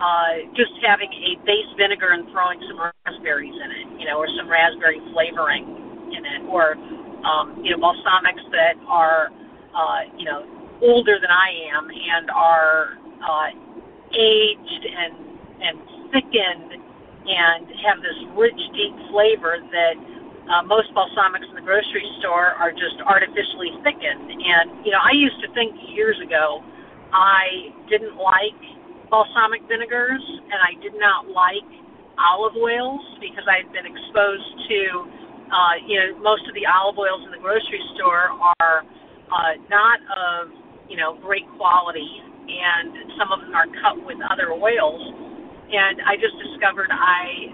uh, 0.00 0.44
just 0.54 0.72
having 0.84 1.08
a 1.08 1.40
base 1.44 1.68
vinegar 1.76 2.12
and 2.12 2.28
throwing 2.30 2.60
some 2.68 2.76
raspberries 2.76 3.54
in 3.54 3.70
it, 3.72 4.00
you 4.00 4.06
know, 4.06 4.18
or 4.18 4.28
some 4.36 4.48
raspberry 4.48 5.00
flavoring 5.12 5.64
in 6.12 6.24
it, 6.24 6.44
or 6.48 6.76
um, 7.24 7.58
you 7.64 7.72
know, 7.72 7.80
balsamics 7.80 8.44
that 8.52 8.76
are, 8.86 9.32
uh, 9.74 10.00
you 10.16 10.24
know, 10.24 10.44
older 10.82 11.18
than 11.20 11.30
I 11.30 11.48
am 11.72 11.88
and 11.88 12.30
are 12.30 12.98
uh, 13.24 13.48
aged 14.12 14.84
and 14.84 15.14
and 15.56 15.76
thickened 16.12 16.76
and 17.26 17.66
have 17.82 17.98
this 18.04 18.18
rich, 18.36 18.60
deep 18.76 18.94
flavor 19.10 19.58
that 19.72 19.96
uh, 20.46 20.62
most 20.62 20.92
balsamics 20.94 21.48
in 21.48 21.54
the 21.54 21.64
grocery 21.64 22.06
store 22.20 22.54
are 22.58 22.70
just 22.70 22.98
artificially 23.02 23.74
thickened. 23.82 24.30
And 24.30 24.86
you 24.86 24.92
know, 24.94 25.02
I 25.02 25.12
used 25.14 25.38
to 25.42 25.48
think 25.54 25.74
years 25.90 26.16
ago 26.22 26.62
I 27.12 27.74
didn't 27.90 28.16
like 28.16 28.58
balsamic 29.10 29.62
vinegars, 29.68 30.22
and 30.22 30.58
I 30.58 30.74
did 30.82 30.94
not 30.98 31.30
like 31.30 31.66
olive 32.18 32.56
oils 32.56 33.02
because 33.20 33.44
I 33.46 33.62
had 33.62 33.70
been 33.70 33.86
exposed 33.86 34.50
to, 34.68 34.80
uh, 35.52 35.74
you 35.86 35.96
know, 36.00 36.08
most 36.22 36.48
of 36.48 36.54
the 36.54 36.66
olive 36.66 36.98
oils 36.98 37.22
in 37.26 37.30
the 37.30 37.42
grocery 37.42 37.82
store 37.94 38.34
are 38.58 38.82
uh, 39.30 39.52
not 39.70 39.98
of, 40.10 40.50
you 40.88 40.96
know, 40.96 41.18
great 41.22 41.46
quality, 41.56 42.22
and 42.48 43.14
some 43.18 43.30
of 43.30 43.40
them 43.42 43.54
are 43.54 43.66
cut 43.82 43.98
with 44.02 44.18
other 44.30 44.50
oils. 44.54 45.02
And 45.66 45.98
I 46.06 46.14
just 46.14 46.34
discovered 46.38 46.90
I 46.94 47.50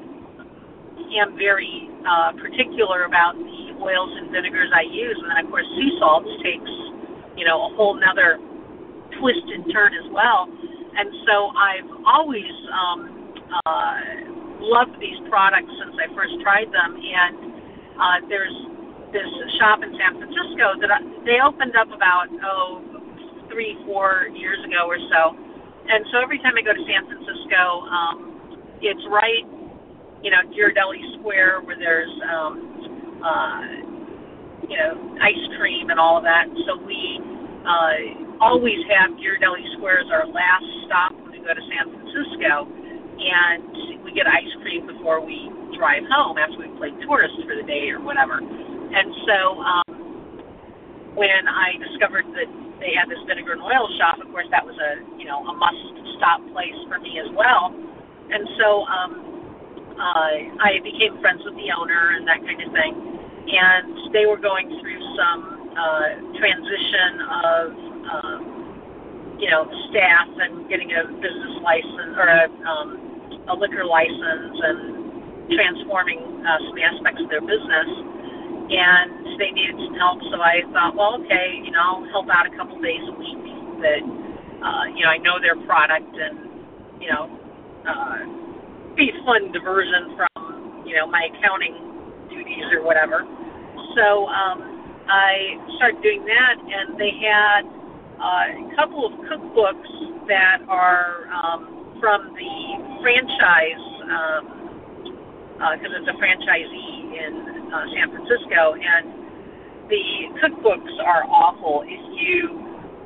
am 1.19 1.37
very 1.37 1.89
uh, 2.07 2.33
particular 2.41 3.05
about 3.05 3.35
the 3.37 3.77
oils 3.81 4.13
and 4.17 4.31
vinegars 4.31 4.71
I 4.75 4.83
use, 4.83 5.19
and 5.21 5.31
then 5.31 5.45
of 5.45 5.51
course 5.51 5.67
sea 5.77 5.91
salts 5.99 6.31
takes, 6.43 6.73
you 7.37 7.45
know, 7.45 7.67
a 7.67 7.77
whole 7.77 7.95
nother 7.99 8.39
twist 9.21 9.45
and 9.53 9.67
turn 9.73 9.93
as 9.93 10.09
well 10.13 10.49
and 10.95 11.09
so 11.25 11.37
I've 11.57 11.91
always 12.05 12.53
um, 12.69 13.01
uh, 13.65 13.97
loved 14.61 15.01
these 15.01 15.17
products 15.29 15.73
since 15.81 15.97
I 15.97 16.13
first 16.15 16.37
tried 16.45 16.69
them. 16.69 17.01
And 17.01 17.37
uh, 17.97 18.19
there's 18.29 18.57
this 19.13 19.29
shop 19.61 19.81
in 19.81 19.93
San 19.97 20.21
Francisco 20.21 20.77
that 20.81 20.91
I, 20.93 21.01
they 21.25 21.41
opened 21.41 21.77
up 21.77 21.89
about 21.93 22.29
oh 22.45 22.81
three 23.49 23.77
four 23.85 24.29
years 24.37 24.61
ago 24.65 24.89
or 24.89 25.01
so. 25.13 25.37
And 25.89 26.05
so 26.13 26.21
every 26.21 26.39
time 26.39 26.55
I 26.57 26.63
go 26.63 26.73
to 26.73 26.85
San 26.85 27.05
Francisco, 27.09 27.63
um, 27.89 28.17
it's 28.81 29.03
right, 29.09 29.45
you 30.23 30.31
know, 30.31 30.43
Ghirardelli 30.55 31.03
Square 31.19 31.63
where 31.67 31.79
there's, 31.79 32.15
um, 32.31 32.55
uh, 33.23 33.63
you 34.71 34.79
know, 34.79 35.19
ice 35.19 35.45
cream 35.59 35.91
and 35.91 35.99
all 35.99 36.17
of 36.17 36.25
that. 36.25 36.47
So 36.67 36.79
we 36.79 37.19
uh, 37.67 38.39
always 38.39 38.79
have 38.91 39.19
Ghirardelli 39.19 39.67
Square 39.77 40.07
as 40.07 40.11
our 40.15 40.27
last 40.31 40.67
stop 40.87 41.13
when 41.19 41.35
we 41.35 41.39
go 41.43 41.51
to 41.55 41.65
San 41.75 41.91
Francisco, 41.91 42.71
and 43.19 44.03
we 44.07 44.15
get 44.15 44.27
ice 44.31 44.51
cream 44.63 44.87
before 44.87 45.19
we 45.19 45.51
drive 45.75 46.07
home 46.11 46.39
after 46.39 46.59
we 46.59 46.71
played 46.79 46.95
tourist 47.03 47.35
for 47.43 47.59
the 47.59 47.67
day 47.67 47.91
or 47.91 47.99
whatever. 47.99 48.39
And 48.39 49.09
so 49.27 49.39
um, 49.59 49.89
when 51.19 51.49
I 51.51 51.75
discovered 51.83 52.27
that 52.35 52.51
they 52.79 52.95
had 52.95 53.11
this 53.11 53.19
vinegar 53.27 53.59
and 53.59 53.63
oil 53.63 53.89
shop, 53.99 54.23
of 54.23 54.31
course 54.31 54.47
that 54.51 54.63
was 54.63 54.75
a 54.79 55.03
you 55.19 55.25
know 55.25 55.43
a 55.47 55.55
must 55.55 55.83
stop 56.19 56.43
place 56.53 56.77
for 56.87 56.99
me 56.99 57.19
as 57.19 57.31
well. 57.35 57.75
And 58.31 58.43
so 58.59 58.69
um, 58.87 59.32
uh, 59.99 60.63
I 60.63 60.81
became 60.83 61.21
friends 61.21 61.43
with 61.45 61.55
the 61.55 61.71
owner 61.77 62.17
and 62.17 62.27
that 62.29 62.41
kind 62.45 62.61
of 62.63 62.73
thing. 62.73 62.95
And 63.53 64.13
they 64.15 64.27
were 64.27 64.39
going 64.39 64.69
through 64.81 65.03
some 65.17 65.73
uh, 65.77 66.09
transition 66.39 67.11
of 67.29 67.65
um, 68.03 68.63
you 69.43 69.51
know, 69.51 69.67
staff 69.91 70.29
and 70.39 70.69
getting 70.71 70.95
a 70.95 71.03
business 71.19 71.55
license 71.67 72.15
or 72.15 72.31
a, 72.31 72.47
um, 72.63 72.89
a 73.51 73.55
liquor 73.59 73.85
license 73.85 74.55
and 74.55 75.51
transforming 75.51 76.23
uh, 76.47 76.59
some 76.71 76.79
aspects 76.79 77.21
of 77.23 77.29
their 77.29 77.43
business. 77.43 77.91
And 78.71 79.27
they 79.43 79.51
needed 79.51 79.75
some 79.83 79.99
help, 79.99 80.23
so 80.31 80.41
I 80.41 80.63
thought, 80.73 80.95
well, 80.95 81.19
okay, 81.27 81.61
you 81.65 81.73
know, 81.73 81.83
I'll 81.83 82.09
help 82.15 82.31
out 82.31 82.47
a 82.47 82.55
couple 82.57 82.81
days 82.81 83.03
a 83.03 83.15
week. 83.19 83.43
That 83.83 84.01
uh, 84.63 84.85
you 84.95 85.03
know, 85.03 85.11
I 85.11 85.19
know 85.19 85.43
their 85.43 85.59
product, 85.67 86.15
and 86.15 86.39
you 87.03 87.11
know, 87.11 87.27
uh, 87.83 88.23
be 88.97 89.13
fun 89.25 89.53
diversion 89.53 90.17
from 90.17 90.85
you 90.87 90.97
know 90.97 91.07
my 91.07 91.29
accounting 91.33 91.77
duties 92.29 92.65
or 92.73 92.85
whatever. 92.85 93.25
So 93.97 94.27
um, 94.29 95.05
I 95.09 95.59
started 95.77 96.03
doing 96.03 96.25
that, 96.27 96.57
and 96.61 96.99
they 96.99 97.13
had 97.21 97.63
uh, 98.21 98.73
a 98.73 98.77
couple 98.77 99.07
of 99.07 99.13
cookbooks 99.27 100.29
that 100.29 100.63
are 100.69 101.29
um, 101.33 101.97
from 102.01 102.35
the 102.35 102.99
franchise, 103.03 103.85
because 105.69 105.93
um, 105.93 105.95
uh, 105.95 105.99
it's 105.99 106.09
a 106.09 106.17
franchisee 106.19 107.15
in 107.19 107.73
uh, 107.73 107.85
San 107.95 108.11
Francisco, 108.11 108.75
and 108.75 109.23
the 109.89 110.33
cookbooks 110.43 110.99
are 111.05 111.25
awful. 111.25 111.85
If 111.87 112.03
you 112.17 112.59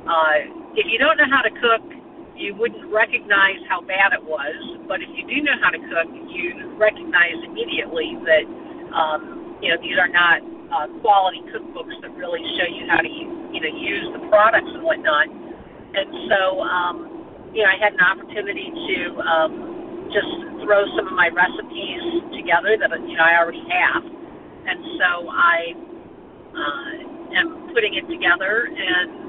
uh, 0.07 0.73
if 0.75 0.85
you 0.87 0.97
don't 0.99 1.17
know 1.17 1.29
how 1.29 1.41
to 1.41 1.51
cook, 1.51 1.96
you 2.37 2.53
wouldn't 2.53 2.85
recognize 2.93 3.59
how 3.67 3.81
bad 3.81 4.13
it 4.13 4.23
was. 4.23 4.55
But 4.87 5.01
if 5.01 5.09
you 5.17 5.25
do 5.25 5.41
know 5.41 5.57
how 5.61 5.73
to 5.73 5.81
cook, 5.89 6.09
you 6.29 6.77
recognize 6.77 7.37
immediately 7.43 8.15
that 8.25 8.45
um, 8.93 9.57
you 9.61 9.73
know 9.73 9.77
these 9.81 9.97
are 9.97 10.07
not 10.07 10.45
uh, 10.69 10.87
quality 11.01 11.41
cookbooks 11.49 11.97
that 12.01 12.13
really 12.15 12.41
show 12.55 12.69
you 12.69 12.85
how 12.87 13.01
to 13.01 13.09
you 13.09 13.59
know 13.61 13.73
use 13.73 14.05
the 14.13 14.21
products 14.29 14.69
and 14.69 14.83
whatnot. 14.83 15.27
And 15.97 16.09
so, 16.29 16.61
um, 16.61 16.95
you 17.53 17.63
know, 17.63 17.69
I 17.73 17.77
had 17.81 17.93
an 17.97 18.03
opportunity 18.05 18.69
to 18.69 18.97
um, 19.25 19.51
just 20.13 20.29
throw 20.61 20.85
some 20.93 21.09
of 21.09 21.15
my 21.17 21.33
recipes 21.33 22.03
together 22.37 22.77
that 22.77 22.91
you 23.07 23.17
know 23.17 23.25
I 23.25 23.41
already 23.41 23.65
have, 23.65 24.03
and 24.05 24.79
so 25.01 25.09
I 25.33 25.73
uh, 26.53 27.33
am 27.33 27.73
putting 27.73 27.97
it 27.97 28.05
together, 28.05 28.69
and 28.69 29.26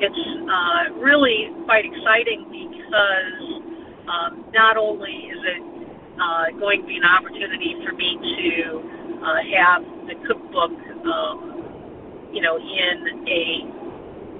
it's 0.00 0.24
uh, 0.50 0.94
really 1.00 1.50
quite 1.64 1.84
exciting 1.84 2.46
because 2.50 3.62
um, 4.08 4.44
not 4.52 4.76
only 4.76 5.30
is 5.30 5.40
it 5.44 5.62
uh, 6.20 6.50
going 6.58 6.82
to 6.82 6.86
be 6.86 6.96
an 6.96 7.04
opportunity 7.04 7.74
for 7.84 7.92
me 7.92 8.18
to 8.18 8.82
uh, 9.22 9.40
have 9.56 9.82
the 10.06 10.14
cookbook 10.26 10.72
um, 11.06 11.54
you 12.34 12.42
know, 12.42 12.58
in 12.58 13.28
a 13.30 13.44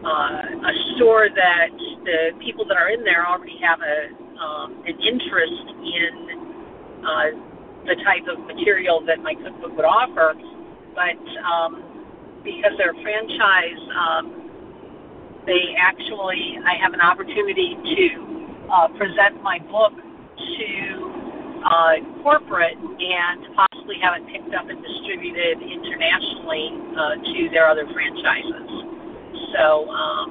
uh, 0.05 0.69
a 0.69 0.75
store 0.97 1.29
that 1.33 1.71
the 2.05 2.37
people 2.45 2.67
that 2.67 2.77
are 2.77 2.91
in 2.91 3.05
there 3.05 3.25
already 3.27 3.57
have 3.63 3.79
a 3.81 4.11
um, 4.37 4.83
an 4.85 4.99
interest 5.01 5.63
in 5.81 6.13
uh, 7.07 7.31
the 7.87 7.95
type 8.03 8.27
of 8.27 8.45
material 8.47 9.01
that 9.07 9.23
my 9.23 9.35
cookbook 9.35 9.77
would 9.77 9.87
offer, 9.87 10.35
but 10.95 11.23
um, 11.47 12.43
because 12.43 12.73
they're 12.77 12.93
a 12.93 13.03
franchise, 13.03 13.81
um, 13.95 14.44
they 15.47 15.75
actually 15.79 16.59
I 16.65 16.77
have 16.81 16.93
an 16.93 17.01
opportunity 17.01 17.77
to 17.77 18.07
uh, 18.73 18.89
present 18.97 19.43
my 19.43 19.59
book 19.71 19.93
to 19.93 20.71
uh, 21.65 21.95
corporate 22.23 22.77
and 22.77 23.39
possibly 23.57 23.97
have 24.03 24.21
it 24.21 24.25
picked 24.29 24.55
up 24.55 24.69
and 24.69 24.81
distributed 24.83 25.61
internationally 25.65 26.77
uh, 26.97 27.17
to 27.21 27.49
their 27.51 27.69
other 27.69 27.89
franchises. 27.93 28.69
So, 29.57 29.89
um, 29.89 30.29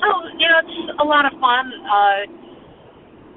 so 0.00 0.06
you 0.38 0.48
know, 0.48 0.60
it's 0.62 0.98
a 0.98 1.04
lot 1.04 1.26
of 1.26 1.38
fun. 1.38 1.70
Uh, 1.86 2.20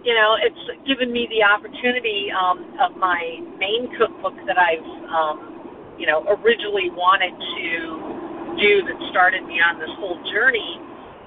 you 0.04 0.16
know, 0.16 0.38
it's 0.40 0.88
given 0.88 1.12
me 1.12 1.28
the 1.30 1.44
opportunity 1.44 2.32
um, 2.32 2.64
of 2.80 2.96
my 2.98 3.40
main 3.60 3.92
cookbook 3.98 4.34
that 4.48 4.58
I've, 4.58 4.90
um, 5.12 5.96
you 6.00 6.08
know, 6.08 6.24
originally 6.40 6.90
wanted 6.90 7.36
to 7.36 8.10
do 8.58 8.82
that 8.88 8.98
started 9.12 9.44
me 9.46 9.60
on 9.60 9.78
this 9.80 9.92
whole 10.00 10.18
journey. 10.32 10.80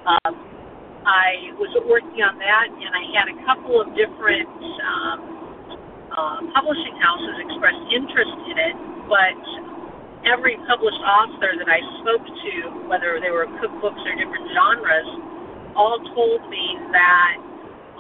Um, 0.03 0.35
I 1.07 1.55
was 1.63 1.71
working 1.87 2.23
on 2.27 2.39
that, 2.43 2.67
and 2.75 2.91
I 2.91 3.05
had 3.15 3.31
a 3.31 3.39
couple 3.47 3.79
of 3.79 3.95
different 3.95 4.51
um, 4.83 5.19
uh, 6.11 6.39
publishing 6.55 6.95
houses 6.99 7.39
express 7.47 7.79
interest 7.95 8.35
in 8.51 8.57
it, 8.59 8.75
but 9.07 9.39
every 10.27 10.59
published 10.67 11.03
author 11.03 11.55
that 11.55 11.71
I 11.71 11.79
spoke 12.03 12.27
to, 12.27 12.55
whether 12.91 13.23
they 13.23 13.31
were 13.31 13.47
cookbooks 13.63 14.03
or 14.03 14.15
different 14.19 14.47
genres, 14.51 15.11
all 15.79 15.99
told 16.15 16.51
me 16.51 16.79
that 16.91 17.35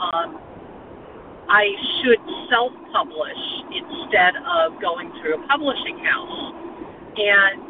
um, 0.03 0.43
I 1.47 1.71
should 2.03 2.23
self 2.51 2.75
publish 2.91 3.43
instead 3.71 4.35
of 4.43 4.75
going 4.83 5.11
through 5.23 5.39
a 5.39 5.43
publishing 5.47 6.03
house. 6.03 6.55
And 7.15 7.63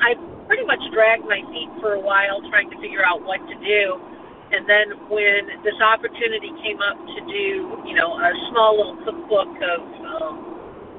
I 0.00 0.16
pretty 0.50 0.66
much 0.66 0.82
dragged 0.90 1.22
my 1.30 1.38
feet 1.54 1.70
for 1.78 1.94
a 1.94 2.02
while 2.02 2.42
trying 2.50 2.66
to 2.66 2.74
figure 2.82 3.06
out 3.06 3.22
what 3.22 3.38
to 3.46 3.54
do. 3.62 4.02
And 4.50 4.66
then 4.66 4.98
when 5.06 5.62
this 5.62 5.78
opportunity 5.78 6.50
came 6.58 6.82
up 6.82 6.98
to 6.98 7.18
do, 7.22 7.78
you 7.86 7.94
know, 7.94 8.18
a 8.18 8.34
small 8.50 8.74
little 8.74 8.98
cookbook 9.06 9.46
of, 9.46 9.80
um, 10.02 10.34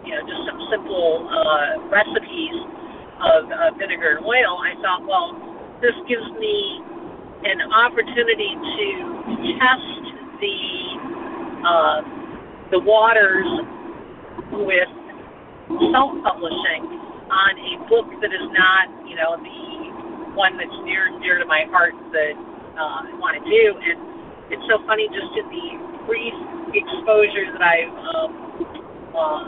you 0.08 0.16
know, 0.16 0.24
just 0.24 0.48
some 0.48 0.56
simple 0.72 1.28
uh, 1.28 1.84
recipes 1.92 2.58
of 3.20 3.52
uh, 3.52 3.76
vinegar 3.76 4.16
and 4.16 4.24
oil, 4.24 4.56
I 4.56 4.72
thought, 4.80 5.04
well, 5.04 5.36
this 5.84 6.00
gives 6.08 6.32
me 6.40 6.80
an 7.44 7.60
opportunity 7.76 8.56
to 8.56 8.88
test 9.60 10.00
the 10.40 10.60
uh, 11.68 12.00
the 12.72 12.80
waters 12.80 13.52
with 14.64 14.88
self-publishing 15.92 17.01
on 17.32 17.56
a 17.56 17.74
book 17.88 18.12
that 18.20 18.36
is 18.36 18.48
not, 18.52 18.92
you 19.08 19.16
know, 19.16 19.40
the 19.40 20.36
one 20.36 20.60
that's 20.60 20.76
near 20.84 21.08
and 21.08 21.24
dear 21.24 21.40
to 21.40 21.48
my 21.48 21.64
heart 21.72 21.96
that 22.12 22.36
uh, 22.76 23.08
I 23.08 23.12
want 23.16 23.40
to 23.40 23.44
do. 23.48 23.66
And 23.80 23.98
it's 24.52 24.68
so 24.68 24.84
funny, 24.84 25.08
just 25.16 25.32
in 25.40 25.48
the 25.48 25.68
brief 26.04 26.36
exposure 26.76 27.48
that 27.56 27.64
I've 27.64 27.96
um, 28.16 28.32
uh, 29.16 29.44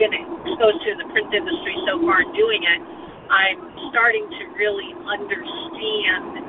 been 0.00 0.16
exposed 0.16 0.80
to 0.84 0.88
in 0.96 0.98
the 1.04 1.08
print 1.12 1.28
industry 1.28 1.76
so 1.84 2.00
far 2.00 2.24
in 2.24 2.32
doing 2.32 2.64
it, 2.64 2.80
I'm 3.28 3.60
starting 3.92 4.24
to 4.24 4.42
really 4.56 4.96
understand 5.04 6.40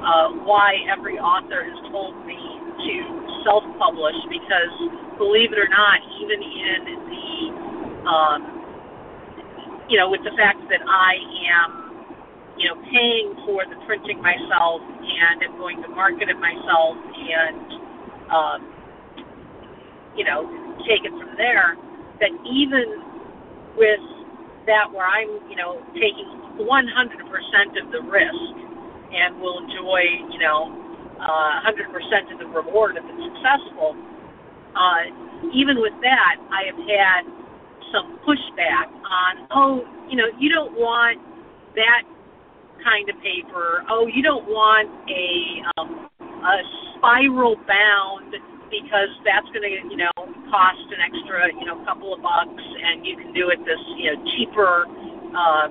uh, 0.00 0.28
why 0.46 0.78
every 0.88 1.18
author 1.18 1.66
has 1.66 1.78
told 1.90 2.14
me 2.24 2.38
to 2.38 2.94
self-publish 3.44 4.16
because, 4.30 4.74
believe 5.18 5.52
it 5.52 5.58
or 5.58 5.68
not, 5.68 5.98
even 6.22 6.38
in 6.38 6.80
the 7.10 8.08
um, 8.08 8.59
you 9.90 9.98
know, 9.98 10.08
with 10.08 10.22
the 10.22 10.30
fact 10.38 10.62
that 10.70 10.80
I 10.86 11.18
am, 11.50 11.70
you 12.56 12.70
know, 12.70 12.78
paying 12.94 13.34
for 13.44 13.66
the 13.66 13.74
printing 13.84 14.22
myself 14.22 14.80
and 14.86 15.42
am 15.42 15.58
going 15.58 15.82
to 15.82 15.88
market 15.88 16.30
it 16.30 16.38
myself 16.38 16.94
and, 16.94 17.66
um, 18.30 18.58
you 20.14 20.22
know, 20.22 20.46
take 20.86 21.02
it 21.02 21.10
from 21.10 21.34
there, 21.36 21.74
that 22.22 22.30
even 22.46 23.02
with 23.74 24.00
that 24.70 24.86
where 24.94 25.06
I'm, 25.06 25.42
you 25.50 25.56
know, 25.56 25.82
taking 25.98 26.30
100% 26.54 27.82
of 27.82 27.90
the 27.90 28.02
risk 28.06 28.54
and 29.10 29.40
will 29.42 29.58
enjoy, 29.58 30.06
you 30.30 30.38
know, 30.38 30.70
uh, 31.18 31.66
100% 31.66 32.32
of 32.32 32.38
the 32.38 32.46
reward 32.46 32.96
if 32.96 33.02
it's 33.02 33.34
successful, 33.34 33.98
uh, 34.78 35.50
even 35.52 35.80
with 35.82 35.94
that, 36.02 36.36
I 36.54 36.70
have 36.70 36.78
had 36.78 37.39
some 37.92 38.18
pushback 38.26 38.88
on, 39.04 39.46
oh, 39.50 39.84
you 40.08 40.16
know, 40.16 40.26
you 40.38 40.48
don't 40.48 40.72
want 40.72 41.20
that 41.74 42.02
kind 42.82 43.08
of 43.08 43.16
paper. 43.22 43.84
Oh, 43.88 44.06
you 44.06 44.22
don't 44.22 44.46
want 44.46 44.88
a 45.08 45.80
um, 45.80 46.08
a 46.20 46.56
spiral 46.96 47.56
bound 47.68 48.34
because 48.70 49.10
that's 49.26 49.46
going 49.50 49.66
to, 49.66 49.74
you 49.90 49.98
know, 49.98 50.14
cost 50.48 50.86
an 50.94 51.02
extra, 51.02 51.50
you 51.58 51.66
know, 51.66 51.82
couple 51.84 52.14
of 52.14 52.22
bucks, 52.22 52.62
and 52.62 53.04
you 53.04 53.16
can 53.16 53.34
do 53.34 53.50
it 53.50 53.58
this, 53.66 53.82
you 53.98 54.14
know, 54.14 54.18
cheaper, 54.36 54.86
uh, 55.34 55.68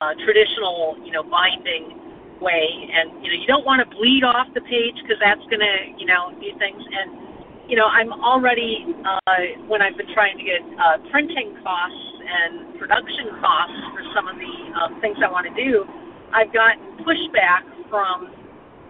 uh, 0.00 0.14
traditional, 0.26 0.98
you 1.04 1.12
know, 1.12 1.22
binding 1.22 1.94
way. 2.40 2.90
And 2.90 3.22
you 3.22 3.30
know, 3.30 3.38
you 3.38 3.46
don't 3.46 3.64
want 3.64 3.80
to 3.80 3.88
bleed 3.96 4.24
off 4.24 4.48
the 4.54 4.60
page 4.62 4.98
because 5.02 5.18
that's 5.22 5.44
going 5.46 5.62
to, 5.62 5.76
you 5.96 6.06
know, 6.06 6.34
do 6.40 6.50
things. 6.58 6.82
And 6.82 7.29
you 7.70 7.78
know, 7.78 7.86
I'm 7.86 8.10
already 8.10 8.82
uh, 9.06 9.70
when 9.70 9.80
I've 9.80 9.96
been 9.96 10.10
trying 10.12 10.34
to 10.36 10.42
get 10.42 10.58
uh, 10.74 10.98
printing 11.14 11.54
costs 11.62 12.06
and 12.18 12.74
production 12.82 13.30
costs 13.38 13.78
for 13.94 14.02
some 14.10 14.26
of 14.26 14.34
the 14.34 14.54
um, 14.74 14.98
things 14.98 15.22
I 15.22 15.30
want 15.30 15.46
to 15.46 15.54
do, 15.54 15.86
I've 16.34 16.50
gotten 16.50 16.82
pushback 17.06 17.62
from 17.86 18.34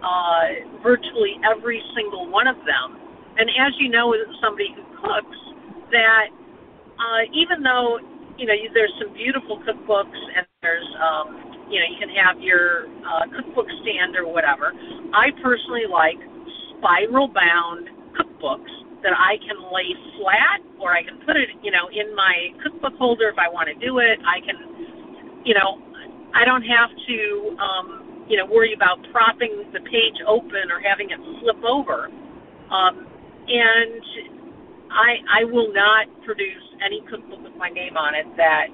uh, 0.01 0.81
virtually 0.81 1.37
every 1.45 1.77
single 1.93 2.25
one 2.33 2.49
of 2.49 2.57
them. 2.65 2.97
And 3.37 3.53
as 3.53 3.77
you 3.77 3.93
know, 3.93 4.17
as 4.17 4.25
somebody 4.41 4.73
who 4.73 4.81
cooks, 4.97 5.39
that 5.93 6.33
uh, 6.97 7.21
even 7.37 7.61
though 7.61 8.01
you 8.41 8.49
know 8.49 8.57
there's 8.73 8.93
some 8.97 9.13
beautiful 9.13 9.61
cookbooks 9.61 10.17
and 10.33 10.41
there's 10.65 10.89
um, 10.97 11.37
you 11.69 11.77
know 11.77 11.85
you 11.85 12.01
can 12.01 12.09
have 12.17 12.41
your 12.41 12.89
uh, 13.05 13.29
cookbook 13.29 13.69
stand 13.85 14.17
or 14.17 14.25
whatever, 14.25 14.73
I 15.13 15.29
personally 15.37 15.85
like 15.85 16.17
spiral 16.81 17.29
bound 17.29 18.00
cookbooks 18.13 18.71
that 19.03 19.13
I 19.17 19.37
can 19.37 19.57
lay 19.73 19.93
flat 20.19 20.61
or 20.79 20.93
I 20.93 21.03
can 21.03 21.17
put 21.25 21.35
it, 21.35 21.49
you 21.63 21.71
know, 21.71 21.89
in 21.89 22.15
my 22.15 22.53
cookbook 22.63 22.93
holder 22.97 23.29
if 23.29 23.37
I 23.37 23.49
want 23.49 23.67
to 23.69 23.75
do 23.85 23.99
it. 23.99 24.19
I 24.25 24.39
can, 24.41 25.41
you 25.45 25.53
know, 25.53 25.81
I 26.33 26.45
don't 26.45 26.63
have 26.63 26.89
to, 26.89 27.57
um, 27.59 28.25
you 28.29 28.37
know, 28.37 28.45
worry 28.45 28.73
about 28.73 28.99
propping 29.11 29.69
the 29.73 29.81
page 29.81 30.21
open 30.27 30.71
or 30.71 30.79
having 30.79 31.09
it 31.09 31.19
flip 31.41 31.61
over. 31.63 32.07
Um, 32.69 33.07
and 33.47 34.03
I, 34.91 35.41
I 35.41 35.43
will 35.45 35.73
not 35.73 36.07
produce 36.23 36.63
any 36.83 37.01
cookbook 37.09 37.43
with 37.43 37.55
my 37.55 37.69
name 37.69 37.97
on 37.97 38.15
it 38.15 38.25
that 38.37 38.67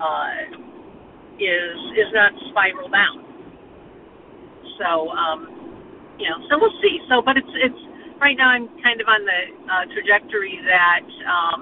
uh, 0.00 0.56
is 1.38 1.78
is 1.96 2.12
not 2.12 2.32
spiral 2.50 2.88
bound. 2.90 3.24
So, 4.78 5.10
um, 5.10 6.16
you 6.18 6.28
know, 6.28 6.36
so 6.48 6.58
we'll 6.58 6.76
see. 6.82 7.00
So, 7.08 7.22
but 7.22 7.36
it's 7.36 7.54
it's 7.54 7.89
right 8.20 8.36
now 8.36 8.50
I'm 8.50 8.68
kind 8.84 9.00
of 9.00 9.08
on 9.08 9.24
the 9.24 9.40
uh, 9.64 9.84
trajectory 9.96 10.60
that 10.68 11.06
um, 11.24 11.58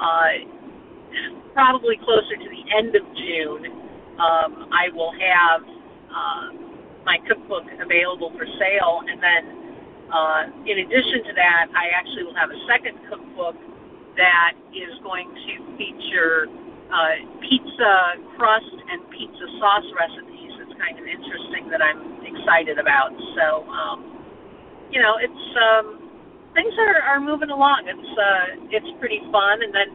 uh, 0.00 0.32
probably 1.52 2.00
closer 2.00 2.36
to 2.40 2.48
the 2.48 2.64
end 2.72 2.96
of 2.96 3.04
June, 3.14 3.66
um, 4.16 4.72
I 4.72 4.88
will 4.96 5.12
have 5.12 5.60
uh, 6.08 6.46
my 7.04 7.18
cookbook 7.28 7.68
available 7.80 8.32
for 8.36 8.46
sale, 8.58 9.04
and 9.04 9.20
then 9.20 9.44
uh, 10.08 10.42
in 10.64 10.80
addition 10.80 11.24
to 11.28 11.32
that, 11.36 11.68
I 11.76 11.92
actually 11.92 12.24
will 12.24 12.36
have 12.36 12.50
a 12.50 12.60
second 12.68 12.96
cookbook 13.08 13.56
that 14.16 14.52
is 14.72 14.92
going 15.04 15.28
to 15.28 15.52
feature 15.76 16.48
uh, 16.92 17.16
pizza 17.40 18.16
crust 18.36 18.76
and 18.88 19.04
pizza 19.12 19.46
sauce 19.60 19.88
recipes. 19.96 20.52
It's 20.56 20.76
kind 20.80 20.96
of 20.96 21.04
interesting 21.04 21.68
that 21.68 21.80
I'm 21.84 22.24
excited 22.24 22.78
about. 22.78 23.12
So. 23.36 23.68
Um, 23.68 24.11
you 24.92 25.00
know, 25.00 25.16
it's 25.16 25.44
um, 25.56 25.86
things 26.52 26.72
are, 26.76 27.00
are 27.16 27.20
moving 27.20 27.48
along. 27.48 27.88
It's 27.88 28.12
uh, 28.12 28.68
it's 28.68 28.90
pretty 29.00 29.24
fun, 29.32 29.64
and 29.64 29.72
then 29.72 29.90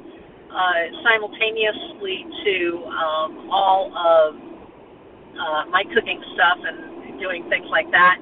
uh, 0.49 0.81
simultaneously 1.05 2.25
to 2.25 2.57
um, 2.89 3.31
all 3.53 3.93
of 3.93 4.35
uh, 5.37 5.63
my 5.69 5.85
cooking 5.93 6.17
stuff 6.33 6.57
and 6.65 7.19
doing 7.21 7.45
things 7.49 7.69
like 7.69 7.89
that. 7.93 8.17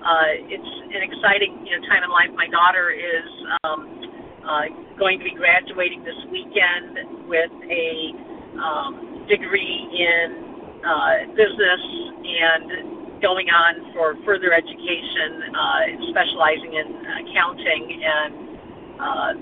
Uh, 0.00 0.48
it's 0.48 0.72
an 0.96 1.04
exciting 1.04 1.60
you 1.68 1.76
know 1.76 1.84
time 1.92 2.02
in 2.04 2.10
life. 2.10 2.32
My 2.32 2.48
daughter 2.48 2.88
is 2.88 3.28
um, 3.64 3.80
uh, 4.48 4.64
going 4.96 5.20
to 5.20 5.24
be 5.24 5.36
graduating 5.36 6.04
this 6.08 6.18
weekend 6.32 7.28
with 7.28 7.52
a 7.68 8.16
um, 8.56 9.28
degree 9.28 9.92
in 9.92 10.80
uh, 10.80 11.28
business 11.36 11.82
and 12.24 13.03
going 13.24 13.48
on 13.48 13.88
for 13.96 14.20
further 14.28 14.52
education, 14.52 15.48
uh, 15.56 15.84
specializing 16.12 16.76
in 16.76 16.88
accounting, 17.24 17.84
and 18.04 18.32
uh, 19.00 19.32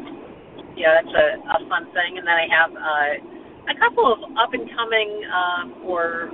yeah, 0.78 1.02
that's 1.02 1.10
a, 1.10 1.26
a 1.42 1.58
fun 1.66 1.90
thing. 1.90 2.14
And 2.14 2.22
then 2.22 2.38
I 2.38 2.46
have 2.46 2.70
uh, 2.70 3.74
a 3.74 3.76
couple 3.82 4.06
of 4.06 4.22
up 4.38 4.54
and 4.54 4.70
coming 4.70 5.10
um, 5.26 5.82
or 5.82 6.30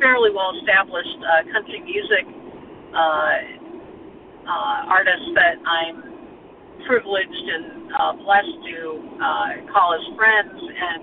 fairly 0.00 0.32
well 0.32 0.56
established 0.56 1.20
uh, 1.20 1.44
country 1.52 1.84
music 1.84 2.24
uh, 2.96 3.36
uh, 4.48 4.88
artists 4.88 5.28
that 5.36 5.60
I'm 5.68 6.00
privileged 6.88 7.28
and 7.28 7.92
uh, 7.92 8.12
blessed 8.24 8.56
to 8.72 8.78
uh, 9.20 9.48
call 9.68 9.92
as 10.00 10.04
friends, 10.16 10.56
and 10.56 11.02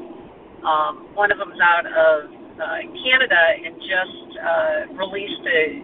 um, 0.65 0.93
one 1.13 1.29
of 1.29 1.37
them's 1.37 1.61
out 1.61 1.85
of 1.85 2.42
uh, 2.61 2.79
Canada 3.03 3.41
and 3.65 3.75
just 3.81 4.37
uh, 4.39 4.93
released 4.93 5.41
a 5.47 5.81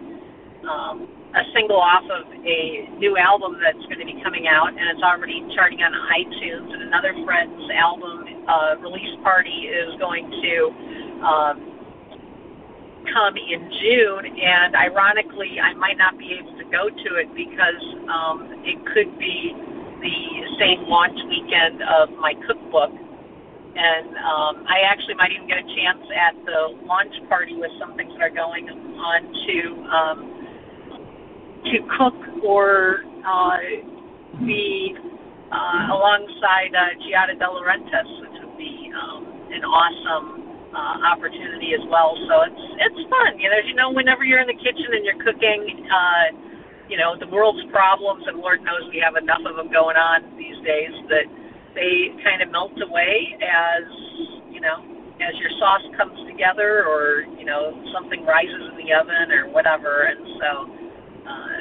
um, 0.68 1.08
a 1.34 1.42
single 1.54 1.78
off 1.78 2.02
of 2.10 2.26
a 2.44 2.90
new 2.98 3.16
album 3.16 3.58
that's 3.62 3.78
going 3.86 4.00
to 4.00 4.04
be 4.04 4.20
coming 4.22 4.48
out, 4.48 4.68
and 4.68 4.82
it's 4.90 5.02
already 5.02 5.46
charting 5.54 5.80
on 5.82 5.92
iTunes. 6.10 6.72
And 6.74 6.82
another 6.82 7.14
friend's 7.24 7.70
album 7.70 8.26
uh, 8.48 8.74
release 8.80 9.14
party 9.22 9.70
is 9.70 9.94
going 10.00 10.28
to 10.28 10.54
um, 11.22 11.70
come 13.14 13.36
in 13.36 13.70
June, 13.80 14.26
and 14.26 14.74
ironically, 14.74 15.60
I 15.60 15.74
might 15.74 15.98
not 15.98 16.18
be 16.18 16.34
able 16.34 16.56
to 16.58 16.64
go 16.64 16.90
to 16.90 17.14
it 17.16 17.32
because 17.34 17.82
um, 18.10 18.62
it 18.66 18.78
could 18.92 19.16
be 19.18 19.54
the 20.02 20.56
same 20.58 20.82
launch 20.88 21.18
weekend 21.28 21.82
of 21.82 22.10
my 22.18 22.34
cookbook. 22.46 22.90
And 23.80 24.12
um, 24.20 24.54
I 24.68 24.84
actually 24.84 25.14
might 25.16 25.32
even 25.32 25.48
get 25.48 25.56
a 25.56 25.68
chance 25.72 26.04
at 26.12 26.36
the 26.44 26.76
launch 26.84 27.16
party 27.32 27.56
with 27.56 27.72
some 27.80 27.96
things 27.96 28.12
that 28.12 28.20
are 28.20 28.28
going 28.28 28.68
on 28.68 29.20
to 29.24 29.58
um, 29.88 30.18
to 31.64 31.76
cook 31.96 32.44
or 32.44 33.08
uh, 33.24 33.56
be 34.44 34.92
uh, 35.48 35.96
alongside 35.96 36.76
uh, 36.76 36.92
Giada 37.00 37.40
De 37.40 37.46
Laurentiis, 37.48 38.10
which 38.20 38.36
would 38.44 38.58
be 38.60 38.92
um, 38.92 39.24
an 39.48 39.64
awesome 39.64 40.44
uh, 40.76 41.16
opportunity 41.16 41.72
as 41.72 41.84
well. 41.88 42.20
So 42.28 42.52
it's 42.52 42.64
it's 42.84 43.02
fun. 43.08 43.40
You 43.40 43.48
know, 43.48 43.60
you 43.64 43.74
know, 43.74 43.90
whenever 43.96 44.28
you're 44.28 44.44
in 44.44 44.46
the 44.52 44.60
kitchen 44.60 44.92
and 44.92 45.08
you're 45.08 45.24
cooking, 45.24 45.88
uh, 45.88 46.36
you 46.88 47.00
know, 47.00 47.16
the 47.16 47.26
world's 47.32 47.64
problems, 47.72 48.28
and 48.28 48.38
Lord 48.44 48.60
knows 48.60 48.92
we 48.92 49.00
have 49.00 49.16
enough 49.16 49.40
of 49.48 49.56
them 49.56 49.72
going 49.72 49.96
on 49.96 50.36
these 50.36 50.58
days 50.68 50.92
that 51.08 51.24
they 51.74 52.10
kind 52.24 52.42
of 52.42 52.50
melt 52.50 52.74
away 52.82 53.36
as 53.42 53.84
you 54.50 54.60
know 54.60 54.82
as 55.20 55.36
your 55.38 55.52
sauce 55.60 55.84
comes 55.96 56.16
together 56.26 56.84
or 56.88 57.22
you 57.38 57.44
know 57.44 57.70
something 57.92 58.24
rises 58.24 58.62
in 58.72 58.76
the 58.80 58.88
oven 58.92 59.30
or 59.30 59.48
whatever 59.52 60.08
and 60.08 60.20
so 60.40 60.50
uh 61.28 61.58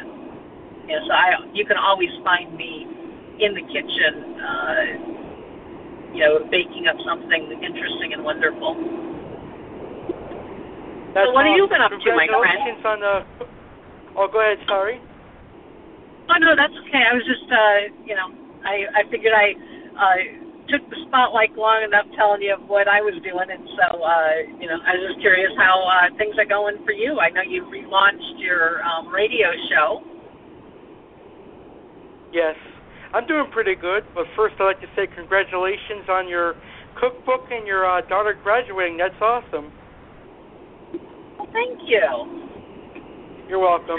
you 0.87 0.93
know 0.95 1.01
so 1.07 1.11
i 1.13 1.35
you 1.53 1.65
can 1.65 1.77
always 1.77 2.09
find 2.23 2.55
me 2.55 2.87
in 3.39 3.53
the 3.53 3.63
kitchen 3.69 4.13
uh 4.41 4.83
you 6.15 6.21
know 6.25 6.39
baking 6.49 6.87
up 6.87 6.97
something 7.05 7.51
interesting 7.61 8.13
and 8.13 8.23
wonderful 8.23 8.73
That's 11.13 11.27
so 11.27 11.33
what 11.33 11.45
have 11.45 11.57
you 11.57 11.67
been 11.69 11.81
up 11.81 11.91
to 11.91 12.09
my 12.15 12.25
friend 12.25 12.29
Congratulations 12.29 12.85
on 12.85 12.99
the. 13.01 13.15
Oh, 14.17 14.27
go 14.27 14.41
ahead. 14.41 14.57
Sorry. 14.67 14.97
oh 16.29 16.37
no 16.41 16.55
that's 16.55 16.73
okay 16.87 17.03
i 17.05 17.13
was 17.13 17.23
just 17.29 17.45
uh 17.51 17.79
you 18.05 18.15
know 18.15 18.29
i 18.65 18.85
i 18.99 19.01
figured 19.11 19.33
i 19.33 19.53
uh 19.97 20.49
took 20.69 20.85
the 20.89 21.01
spotlight 21.09 21.57
long 21.57 21.81
enough 21.83 22.05
telling 22.15 22.41
you 22.41 22.53
of 22.53 22.61
what 22.69 22.87
I 22.87 23.01
was 23.01 23.17
doing, 23.25 23.49
and 23.49 23.65
so 23.73 23.87
uh, 24.05 24.33
you 24.61 24.69
know 24.69 24.77
I 24.77 24.93
was 24.95 25.03
just 25.09 25.19
curious 25.19 25.51
how 25.57 25.81
uh, 25.81 26.13
things 26.17 26.37
are 26.37 26.45
going 26.45 26.77
for 26.85 26.93
you. 26.93 27.17
I 27.19 27.29
know 27.33 27.41
you 27.41 27.65
relaunched 27.65 28.37
your 28.37 28.81
um, 28.85 29.09
radio 29.09 29.49
show. 29.69 30.05
Yes, 32.31 32.55
I'm 33.13 33.25
doing 33.25 33.49
pretty 33.51 33.75
good. 33.75 34.05
But 34.13 34.29
first, 34.37 34.55
I'd 34.61 34.77
like 34.77 34.81
to 34.81 34.91
say 34.95 35.09
congratulations 35.09 36.05
on 36.07 36.29
your 36.29 36.53
cookbook 37.01 37.49
and 37.49 37.65
your 37.65 37.89
uh, 37.89 38.05
daughter 38.05 38.37
graduating. 38.37 38.97
That's 38.97 39.17
awesome. 39.21 39.73
Well, 41.37 41.49
thank 41.49 41.81
you. 41.89 42.05
You're 43.49 43.59
welcome. 43.59 43.97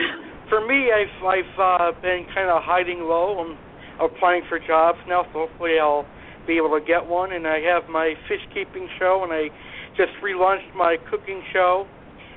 For 0.49 0.63
me, 0.63 0.91
I've 0.95 1.15
I've 1.27 1.59
uh, 1.59 2.01
been 2.01 2.27
kind 2.35 2.47
of 2.47 2.63
hiding 2.63 3.03
low. 3.03 3.43
I'm 3.43 3.59
applying 4.01 4.43
for 4.49 4.59
jobs 4.59 4.99
now, 5.07 5.25
so 5.33 5.47
hopefully 5.47 5.79
I'll 5.81 6.07
be 6.47 6.57
able 6.57 6.73
to 6.79 6.85
get 6.85 7.07
one. 7.07 7.33
And 7.33 7.47
I 7.47 7.61
have 7.61 7.89
my 7.89 8.15
fish 8.29 8.41
keeping 8.53 8.89
show, 8.99 9.23
and 9.23 9.33
I 9.33 9.49
just 9.97 10.13
relaunched 10.25 10.75
my 10.75 10.97
cooking 11.11 11.43
show, 11.53 11.87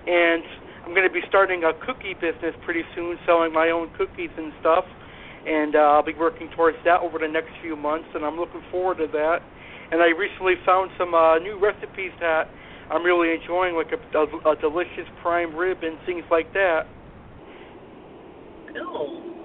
and 0.05 0.43
I'm 0.85 0.91
going 0.93 1.07
to 1.07 1.13
be 1.13 1.23
starting 1.29 1.63
a 1.63 1.71
cookie 1.85 2.13
business 2.13 2.53
pretty 2.65 2.83
soon, 2.95 3.17
selling 3.25 3.53
my 3.53 3.69
own 3.69 3.89
cookies 3.97 4.31
and 4.37 4.51
stuff. 4.59 4.83
And 5.47 5.75
uh, 5.75 5.79
I'll 5.79 6.05
be 6.05 6.15
working 6.15 6.49
towards 6.55 6.77
that 6.85 7.01
over 7.01 7.19
the 7.19 7.27
next 7.27 7.51
few 7.61 7.75
months, 7.75 8.07
and 8.15 8.23
I'm 8.23 8.37
looking 8.37 8.61
forward 8.71 8.97
to 8.97 9.07
that. 9.11 9.39
And 9.91 10.01
I 10.01 10.07
recently 10.15 10.55
found 10.65 10.91
some 10.97 11.13
uh, 11.13 11.39
new 11.39 11.59
recipes 11.59 12.11
that 12.19 12.47
I'm 12.89 13.03
really 13.03 13.31
enjoying, 13.31 13.75
like 13.75 13.91
a, 13.91 13.99
a, 14.17 14.51
a 14.51 14.55
delicious 14.59 15.07
prime 15.21 15.55
rib 15.55 15.83
and 15.83 15.97
things 16.05 16.23
like 16.31 16.51
that. 16.53 16.83
Cool. 18.73 19.42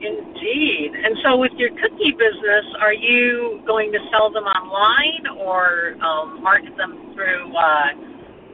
Indeed. 0.00 0.92
And 0.96 1.16
so, 1.22 1.36
with 1.36 1.52
your 1.56 1.68
cookie 1.76 2.16
business, 2.16 2.64
are 2.80 2.94
you 2.94 3.60
going 3.66 3.92
to 3.92 3.98
sell 4.10 4.32
them 4.32 4.44
online 4.44 5.36
or 5.36 5.94
um, 6.00 6.42
market 6.42 6.74
them 6.76 7.12
through, 7.12 7.52
uh, 7.52 7.92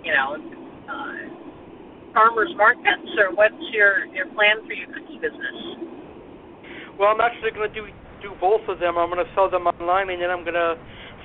you 0.03 0.12
know, 0.12 0.34
uh, 0.90 2.12
farmers 2.12 2.51
markets, 2.57 3.14
or 3.18 3.32
what's 3.34 3.55
your 3.70 4.07
your 4.07 4.26
plan 4.34 4.66
for 4.66 4.72
your 4.72 4.88
cookie 4.88 5.22
business? 5.22 5.86
Well, 6.99 7.14
I'm 7.14 7.20
actually 7.20 7.53
going 7.53 7.70
to 7.70 7.74
do 7.74 7.86
do 8.22 8.34
both 8.40 8.66
of 8.68 8.80
them. 8.80 8.99
I'm 8.99 9.11
going 9.11 9.24
to 9.24 9.32
sell 9.34 9.49
them 9.49 9.68
online, 9.68 10.11
and 10.11 10.20
then 10.20 10.30
I'm 10.30 10.42
going 10.42 10.59
to 10.59 10.74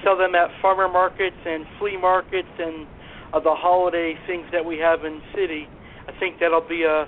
sell 0.03 0.17
them 0.17 0.35
at 0.35 0.49
farmer 0.61 0.87
markets 0.87 1.37
and 1.45 1.65
flea 1.79 1.97
markets 1.97 2.53
and 2.59 2.85
uh, 3.33 3.39
the 3.39 3.55
holiday 3.55 4.13
things 4.27 4.45
that 4.51 4.63
we 4.63 4.77
have 4.77 5.03
in 5.03 5.21
city. 5.33 5.65
I 6.07 6.13
think 6.19 6.37
that'll 6.39 6.67
be 6.67 6.83
a 6.83 7.07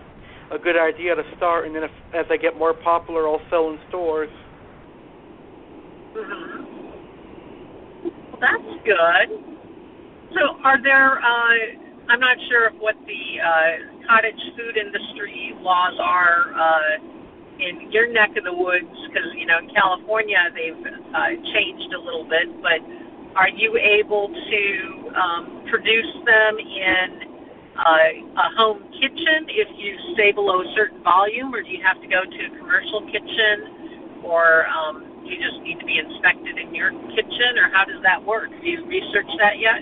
a 0.51 0.57
good 0.59 0.77
idea 0.77 1.15
to 1.15 1.23
start, 1.37 1.65
and 1.65 1.75
then 1.75 1.83
if, 1.83 1.91
as 2.13 2.25
I 2.29 2.37
get 2.37 2.57
more 2.57 2.73
popular, 2.73 3.27
I'll 3.27 3.41
sell 3.49 3.69
in 3.69 3.79
stores. 3.89 4.29
Mm-hmm. 6.13 6.63
Well, 8.31 8.39
that's 8.41 8.85
good. 8.85 9.27
So, 10.33 10.57
are 10.63 10.81
there? 10.81 11.19
Uh, 11.19 12.09
I'm 12.09 12.19
not 12.19 12.37
sure 12.49 12.71
what 12.79 12.95
the 13.07 13.39
uh, 13.39 14.07
cottage 14.07 14.41
food 14.57 14.77
industry 14.77 15.53
laws 15.61 15.97
are 16.01 16.53
uh, 16.53 16.97
in 17.59 17.91
your 17.91 18.11
neck 18.11 18.35
of 18.37 18.43
the 18.43 18.53
woods, 18.53 18.91
because 19.07 19.29
you 19.37 19.45
know 19.45 19.59
in 19.59 19.69
California 19.73 20.37
they've 20.53 20.85
uh, 21.15 21.29
changed 21.53 21.93
a 21.93 21.99
little 21.99 22.25
bit. 22.27 22.49
But 22.61 22.81
are 23.35 23.49
you 23.49 23.77
able 23.77 24.29
to 24.29 24.63
um, 25.15 25.65
produce 25.69 26.13
them 26.25 26.57
in 26.59 27.32
uh, 27.77 28.13
a 28.37 28.47
home 28.57 28.85
kitchen 29.01 29.49
if 29.49 29.67
you 29.77 29.97
stay 30.13 30.31
below 30.31 30.61
a 30.61 30.69
certain 30.75 31.01
volume, 31.03 31.53
or 31.53 31.61
do 31.61 31.69
you 31.69 31.81
have 31.81 31.99
to 32.01 32.07
go 32.07 32.21
to 32.21 32.39
a 32.45 32.51
commercial 32.57 33.01
kitchen, 33.09 34.21
or 34.23 34.67
um, 34.69 35.01
do 35.25 35.29
you 35.29 35.41
just 35.41 35.59
need 35.65 35.79
to 35.79 35.85
be 35.85 35.97
inspected 35.97 36.57
in 36.57 36.73
your 36.75 36.91
kitchen, 37.17 37.57
or 37.57 37.73
how 37.73 37.85
does 37.85 38.01
that 38.03 38.21
work? 38.21 38.51
Have 38.51 38.63
you 38.63 38.85
researched 38.85 39.37
that 39.41 39.57
yet? 39.57 39.81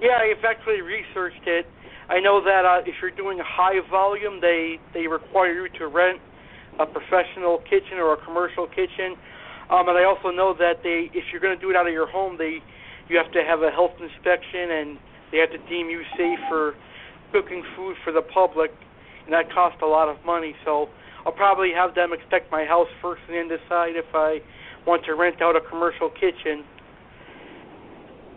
Yeah, 0.00 0.22
I've 0.22 0.44
actually 0.46 0.80
researched 0.80 1.42
it. 1.46 1.66
I 2.08 2.20
know 2.20 2.40
that 2.40 2.64
uh, 2.64 2.86
if 2.86 2.94
you're 3.02 3.10
doing 3.10 3.40
a 3.40 3.46
high 3.46 3.82
volume, 3.90 4.40
they 4.40 4.78
they 4.94 5.06
require 5.06 5.52
you 5.52 5.68
to 5.78 5.88
rent 5.88 6.20
a 6.78 6.86
professional 6.86 7.58
kitchen 7.68 7.98
or 7.98 8.14
a 8.14 8.20
commercial 8.24 8.66
kitchen. 8.66 9.18
Um, 9.68 9.88
and 9.88 9.98
I 9.98 10.04
also 10.04 10.30
know 10.30 10.54
that 10.56 10.80
they, 10.82 11.10
if 11.12 11.28
you're 11.30 11.42
going 11.42 11.52
to 11.54 11.60
do 11.60 11.68
it 11.68 11.76
out 11.76 11.86
of 11.86 11.92
your 11.92 12.08
home, 12.08 12.38
they 12.38 12.62
you 13.08 13.18
have 13.18 13.30
to 13.32 13.42
have 13.44 13.60
a 13.62 13.70
health 13.70 13.98
inspection 14.00 14.70
and 14.70 14.98
they 15.30 15.38
have 15.38 15.50
to 15.50 15.58
deem 15.68 15.88
you 15.90 16.02
safe 16.16 16.38
for 16.48 16.74
cooking 17.32 17.62
food 17.76 17.96
for 18.04 18.12
the 18.12 18.22
public, 18.22 18.70
and 19.24 19.32
that 19.32 19.52
costs 19.52 19.80
a 19.82 19.86
lot 19.86 20.08
of 20.08 20.16
money. 20.24 20.54
So 20.64 20.88
I'll 21.26 21.32
probably 21.32 21.72
have 21.72 21.94
them 21.94 22.12
inspect 22.12 22.50
my 22.50 22.64
house 22.64 22.88
first 23.02 23.22
and 23.28 23.36
then 23.36 23.58
decide 23.58 23.96
if 23.96 24.06
I 24.14 24.40
want 24.86 25.04
to 25.04 25.14
rent 25.14 25.42
out 25.42 25.56
a 25.56 25.60
commercial 25.60 26.08
kitchen. 26.10 26.64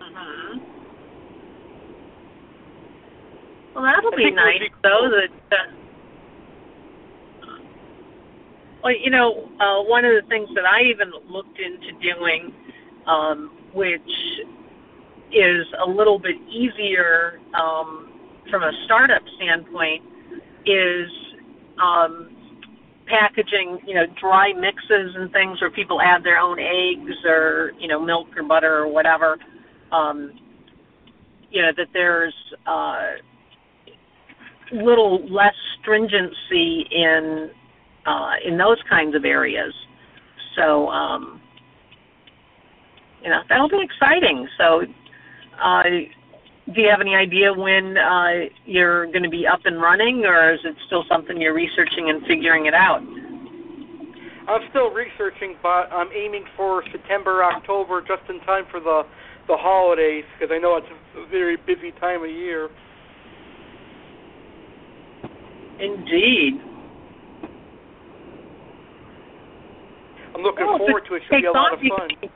Mm-hmm. 0.01 0.59
Well, 3.73 3.83
that'll 3.85 4.13
I 4.13 4.17
be 4.17 4.23
think 4.23 4.35
it 4.35 4.43
would 4.43 4.45
nice, 4.45 4.59
be 4.59 4.69
though. 4.83 5.09
That. 5.49 5.67
Uh, 7.41 7.59
well, 8.83 8.93
you 8.99 9.09
know, 9.09 9.47
uh, 9.61 9.83
one 9.87 10.03
of 10.03 10.11
the 10.11 10.27
things 10.27 10.49
that 10.55 10.65
I 10.65 10.81
even 10.91 11.11
looked 11.29 11.57
into 11.59 11.93
doing, 12.01 12.53
um, 13.07 13.51
which 13.73 14.01
is 15.33 15.65
a 15.85 15.89
little 15.89 16.19
bit 16.19 16.35
easier 16.49 17.39
um, 17.53 18.11
from 18.49 18.63
a 18.63 18.71
startup 18.85 19.21
standpoint, 19.37 20.03
is 20.65 21.09
um, 21.81 22.35
packaging, 23.07 23.79
you 23.85 23.93
know, 23.93 24.05
dry 24.19 24.53
mixes 24.53 25.15
and 25.15 25.31
things 25.31 25.59
where 25.61 25.71
people 25.71 26.01
add 26.01 26.23
their 26.23 26.37
own 26.37 26.59
eggs 26.59 27.15
or 27.25 27.73
you 27.79 27.87
know 27.87 27.99
milk 27.99 28.27
or 28.37 28.43
butter 28.43 28.79
or 28.79 28.87
whatever. 28.87 29.37
Um, 29.91 30.33
you 31.51 31.61
know 31.61 31.71
that 31.75 31.87
there's 31.93 32.33
uh, 32.65 33.11
little 34.71 35.27
less 35.29 35.55
stringency 35.81 36.87
in 36.91 37.51
uh, 38.05 38.33
in 38.45 38.57
those 38.57 38.77
kinds 38.89 39.15
of 39.15 39.25
areas. 39.25 39.73
So 40.55 40.87
um, 40.89 41.41
you 43.21 43.29
know 43.29 43.41
that'll 43.49 43.69
be 43.69 43.81
exciting. 43.81 44.47
So 44.57 44.83
uh, 45.63 45.83
do 46.73 46.81
you 46.81 46.89
have 46.89 47.01
any 47.01 47.15
idea 47.15 47.53
when 47.53 47.97
uh, 47.97 48.45
you're 48.65 49.05
going 49.07 49.23
to 49.23 49.29
be 49.29 49.45
up 49.47 49.61
and 49.65 49.81
running, 49.81 50.25
or 50.25 50.53
is 50.53 50.59
it 50.63 50.75
still 50.85 51.03
something 51.09 51.39
you're 51.41 51.53
researching 51.53 52.09
and 52.09 52.21
figuring 52.27 52.65
it 52.67 52.73
out? 52.73 53.01
I'm 54.47 54.61
still 54.69 54.89
researching, 54.91 55.55
but 55.61 55.91
I'm 55.91 56.09
aiming 56.15 56.45
for 56.57 56.83
September, 56.91 57.43
October, 57.43 58.01
just 58.01 58.23
in 58.29 58.39
time 58.41 58.65
for 58.69 58.79
the 58.79 59.03
the 59.47 59.57
holidays, 59.57 60.23
because 60.37 60.53
I 60.53 60.59
know 60.59 60.77
it's 60.77 60.87
a 61.17 61.25
very 61.29 61.57
busy 61.57 61.91
time 61.99 62.23
of 62.23 62.29
year. 62.29 62.69
Indeed. 65.79 66.61
I'm 70.35 70.41
looking 70.43 70.65
Well, 70.67 70.77
forward 70.77 71.05
to 71.07 71.15
it. 71.15 71.17
It 71.17 71.23
should 71.27 71.41
be 71.41 71.47
a 71.47 71.51
lot 71.51 71.73
of 71.73 71.79
fun. 71.79 72.09
can- 72.21 72.29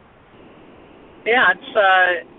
Yeah, 1.26 1.52
it's 1.52 1.76
uh, 1.76 2.35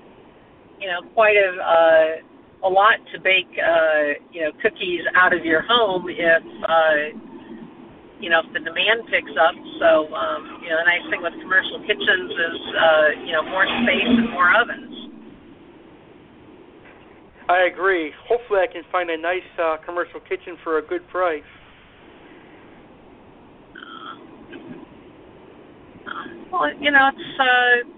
you 0.87 0.93
know 0.93 1.03
quite 1.19 1.35
a 1.35 1.51
uh, 1.59 2.23
a 2.63 2.71
lot 2.71 2.95
to 3.13 3.19
bake, 3.21 3.51
uh, 3.59 4.23
you 4.31 4.43
know, 4.43 4.53
cookies 4.63 5.03
out 5.17 5.35
of 5.35 5.45
your 5.45 5.63
home 5.63 6.07
if, 6.09 6.43
uh, 6.63 7.19
you 8.21 8.31
know, 8.31 8.41
if 8.41 8.53
the 8.55 8.61
demand 8.61 9.03
picks 9.11 9.35
up. 9.35 9.55
So, 9.79 10.15
um, 10.15 10.63
you 10.63 10.71
know, 10.71 10.79
the 10.79 10.87
nice 10.87 11.03
thing 11.11 11.23
with 11.23 11.35
commercial 11.43 11.81
kitchens 11.83 12.31
is, 12.31 12.61
uh, 12.79 13.09
you 13.27 13.33
know, 13.33 13.43
more 13.51 13.67
space 13.83 14.07
and 14.07 14.31
more 14.31 14.55
ovens. 14.55 14.95
I 17.49 17.67
agree. 17.71 18.13
Hopefully, 18.27 18.61
I 18.63 18.73
can 18.73 18.83
find 18.91 19.11
a 19.11 19.19
nice 19.19 19.47
uh, 19.63 19.77
commercial 19.85 20.21
kitchen 20.21 20.57
for 20.65 20.79
a 20.79 20.83
good 20.83 21.07
price. 21.09 21.43
Well, 26.51 26.71
you 26.81 26.91
know, 26.91 27.11
it's 27.13 27.41
uh, 27.41 27.96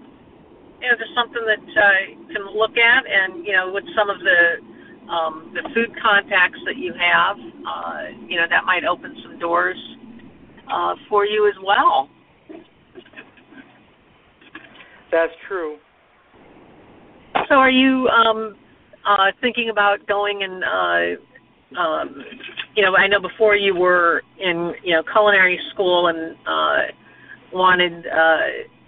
you 0.81 0.87
know 0.89 0.97
just 0.97 1.13
something 1.15 1.43
that 1.45 1.59
uh, 1.59 2.33
can 2.33 2.45
look 2.55 2.77
at, 2.77 3.03
and 3.05 3.45
you 3.45 3.53
know, 3.53 3.71
with 3.71 3.83
some 3.95 4.09
of 4.09 4.19
the 4.19 4.59
um, 5.09 5.51
the 5.53 5.67
food 5.73 5.89
contacts 6.01 6.59
that 6.65 6.77
you 6.77 6.93
have, 6.93 7.37
uh, 7.67 8.03
you 8.27 8.37
know, 8.37 8.45
that 8.49 8.63
might 8.65 8.83
open 8.85 9.15
some 9.23 9.39
doors 9.39 9.77
uh, 10.71 10.95
for 11.09 11.25
you 11.25 11.47
as 11.47 11.55
well. 11.63 12.09
That's 15.11 15.33
true. 15.47 15.77
So, 17.49 17.55
are 17.55 17.71
you 17.71 18.07
um, 18.09 18.55
uh, 19.07 19.31
thinking 19.41 19.69
about 19.69 20.05
going 20.07 20.43
and, 20.43 20.63
uh, 20.63 21.79
um, 21.79 22.23
you 22.75 22.83
know, 22.83 22.95
I 22.95 23.07
know 23.07 23.19
before 23.19 23.55
you 23.55 23.75
were 23.75 24.21
in, 24.39 24.73
you 24.83 24.93
know, 24.93 25.03
culinary 25.11 25.59
school 25.73 26.07
and 26.07 26.35
uh, 26.47 26.77
wanted, 27.51 28.05
uh, 28.05 28.37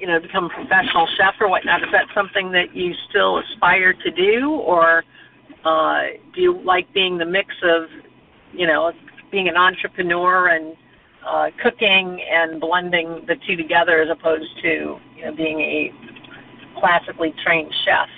you 0.02 0.08
know, 0.08 0.20
become 0.20 0.46
a 0.46 0.50
professional 0.50 1.08
chef 1.16 1.36
or 1.40 1.48
whatnot. 1.48 1.84
Is 1.84 1.90
that 1.92 2.08
something 2.16 2.52
that 2.54 2.76
you 2.76 2.94
still 3.08 3.38
aspire 3.38 3.94
to 3.94 4.10
do, 4.10 4.50
or 4.50 5.04
uh, 5.64 6.02
do 6.34 6.42
you 6.42 6.60
like 6.64 6.92
being 6.92 7.20
the 7.20 7.26
mix 7.26 7.54
of, 7.64 7.84
you 8.52 8.66
know, 8.66 8.92
being 9.32 9.48
an 9.48 9.56
entrepreneur 9.56 10.48
and 10.48 10.76
uh, 11.26 11.52
cooking 11.62 12.20
and 12.34 12.60
blending 12.60 13.24
the 13.28 13.36
two 13.48 13.56
together 13.56 14.02
as 14.02 14.10
opposed 14.10 14.50
to, 14.64 14.98
you 15.16 15.24
know, 15.24 15.36
being 15.36 15.60
a 15.60 15.92
classically 16.80 17.32
trained 17.46 17.72
chef? 17.86 18.10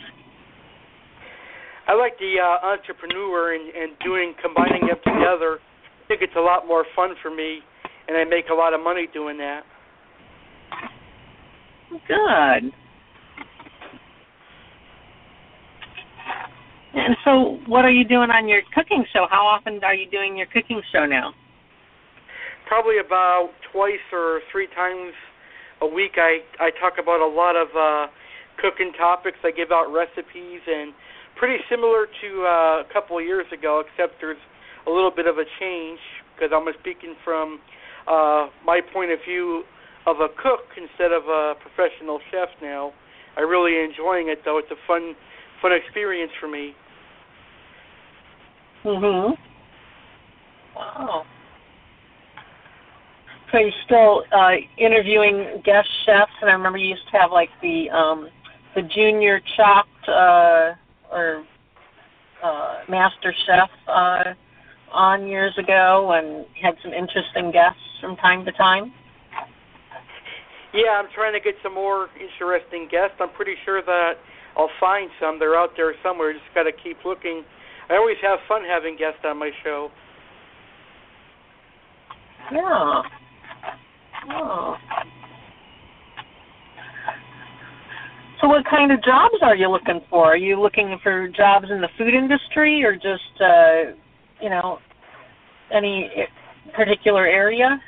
I 1.85 1.95
like 1.95 2.17
the 2.17 2.39
uh, 2.39 2.65
entrepreneur 2.65 3.55
and, 3.55 3.75
and 3.75 3.91
doing 3.99 4.35
combining 4.41 4.87
them 4.87 4.99
together. 5.05 5.59
I 5.59 6.07
think 6.07 6.21
it's 6.21 6.37
a 6.37 6.41
lot 6.41 6.65
more 6.65 6.85
fun 6.95 7.15
for 7.21 7.29
me, 7.29 7.59
and 8.07 8.15
I 8.15 8.23
make 8.23 8.45
a 8.49 8.53
lot 8.53 8.73
of 8.73 8.81
money 8.81 9.09
doing 9.13 9.37
that. 9.39 9.63
Good. 12.07 12.73
And 16.95 17.17
so, 17.25 17.59
what 17.67 17.85
are 17.85 17.91
you 17.91 18.05
doing 18.05 18.29
on 18.29 18.47
your 18.47 18.61
cooking 18.73 19.05
show? 19.13 19.25
How 19.29 19.45
often 19.45 19.83
are 19.83 19.95
you 19.95 20.09
doing 20.09 20.37
your 20.37 20.47
cooking 20.47 20.81
show 20.91 21.05
now? 21.05 21.33
Probably 22.67 22.97
about 23.03 23.49
twice 23.71 24.01
or 24.11 24.41
three 24.51 24.67
times 24.75 25.13
a 25.81 25.87
week. 25.87 26.13
I 26.17 26.39
I 26.59 26.69
talk 26.79 26.93
about 27.01 27.19
a 27.19 27.27
lot 27.27 27.55
of 27.55 27.67
uh, 27.75 28.11
cooking 28.61 28.93
topics. 28.97 29.37
I 29.43 29.51
give 29.51 29.71
out 29.71 29.91
recipes 29.91 30.61
and 30.67 30.93
pretty 31.35 31.63
similar 31.69 32.05
to 32.05 32.29
uh, 32.45 32.81
a 32.81 32.85
couple 32.93 33.17
of 33.17 33.25
years 33.25 33.45
ago, 33.51 33.83
except 33.85 34.21
there's 34.21 34.41
a 34.87 34.91
little 34.91 35.11
bit 35.11 35.27
of 35.27 35.37
a 35.37 35.45
change 35.59 35.99
because 36.35 36.51
I'm 36.53 36.65
speaking 36.79 37.15
from 37.23 37.59
uh, 38.07 38.47
my 38.65 38.81
point 38.93 39.11
of 39.11 39.19
view 39.27 39.63
of 40.05 40.19
a 40.19 40.27
cook 40.41 40.67
instead 40.77 41.11
of 41.11 41.23
a 41.27 41.53
professional 41.61 42.19
chef 42.31 42.49
now. 42.61 42.93
I'm 43.37 43.49
really 43.49 43.83
enjoying 43.83 44.29
it 44.29 44.39
though. 44.45 44.57
It's 44.57 44.71
a 44.71 44.87
fun 44.87 45.15
fun 45.61 45.71
experience 45.73 46.31
for 46.39 46.47
me. 46.47 46.75
Mhm. 48.83 49.37
Wow. 50.75 51.25
So 53.51 53.59
you're 53.59 53.71
still 53.85 54.23
uh, 54.31 54.55
interviewing 54.77 55.61
guest 55.63 55.87
chefs, 56.05 56.31
and 56.41 56.49
I 56.49 56.53
remember 56.53 56.79
you 56.79 56.89
used 56.89 57.07
to 57.11 57.17
have 57.17 57.31
like 57.31 57.49
the 57.61 57.89
um, 57.91 58.29
the 58.75 58.81
junior 58.81 59.39
chopped 59.55 60.09
uh, 60.09 60.73
or 61.11 61.45
uh, 62.43 62.79
master 62.89 63.33
chef 63.45 63.69
uh, 63.87 64.33
on 64.91 65.27
years 65.27 65.57
ago, 65.57 66.11
and 66.13 66.45
had 66.61 66.75
some 66.83 66.93
interesting 66.93 67.51
guests 67.51 67.79
from 68.01 68.15
time 68.17 68.43
to 68.45 68.51
time. 68.53 68.91
Yeah, 70.73 70.97
I'm 70.97 71.07
trying 71.13 71.33
to 71.33 71.39
get 71.39 71.53
some 71.61 71.75
more 71.75 72.09
interesting 72.19 72.87
guests. 72.89 73.17
I'm 73.19 73.29
pretty 73.29 73.53
sure 73.63 73.81
that 73.83 74.13
I'll 74.57 74.71
find 74.79 75.09
some. 75.21 75.37
They're 75.37 75.55
out 75.55 75.71
there 75.77 75.93
somewhere. 76.01 76.33
Just 76.33 76.45
got 76.55 76.63
to 76.63 76.71
keep 76.71 76.97
looking. 77.05 77.43
I 77.89 77.95
always 77.95 78.17
have 78.23 78.39
fun 78.47 78.63
having 78.67 78.97
guests 78.97 79.19
on 79.23 79.37
my 79.37 79.51
show. 79.63 79.89
Yeah. 82.51 83.01
Oh. 84.31 84.75
So, 88.41 88.47
what 88.47 88.65
kind 88.65 88.91
of 88.91 89.03
jobs 89.03 89.35
are 89.41 89.55
you 89.55 89.69
looking 89.69 90.01
for? 90.09 90.25
Are 90.25 90.37
you 90.37 90.59
looking 90.59 90.99
for 91.03 91.27
jobs 91.29 91.67
in 91.69 91.81
the 91.81 91.89
food 91.97 92.13
industry, 92.13 92.83
or 92.83 92.95
just, 92.95 93.41
uh, 93.41 93.95
you 94.41 94.49
know, 94.49 94.79
any 95.71 96.09
particular 96.73 97.25
area? 97.25 97.79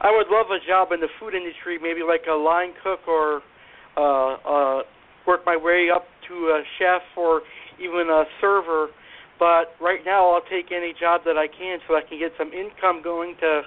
I 0.00 0.10
would 0.14 0.28
love 0.28 0.46
a 0.50 0.64
job 0.64 0.92
in 0.92 1.00
the 1.00 1.08
food 1.18 1.34
industry, 1.34 1.78
maybe 1.80 2.00
like 2.06 2.22
a 2.30 2.34
line 2.34 2.72
cook 2.82 3.00
or 3.08 3.42
uh, 3.96 4.34
uh, 4.46 4.82
work 5.26 5.44
my 5.44 5.56
way 5.56 5.88
up 5.94 6.06
to 6.28 6.34
a 6.34 6.62
chef 6.78 7.02
or 7.16 7.42
even 7.80 8.08
a 8.10 8.24
server. 8.40 8.88
But 9.38 9.74
right 9.80 10.00
now, 10.04 10.30
I'll 10.30 10.48
take 10.50 10.72
any 10.72 10.94
job 10.98 11.22
that 11.24 11.36
I 11.36 11.46
can 11.46 11.78
so 11.86 11.94
I 11.94 12.02
can 12.02 12.18
get 12.18 12.32
some 12.38 12.52
income 12.52 13.02
going 13.02 13.34
to 13.40 13.62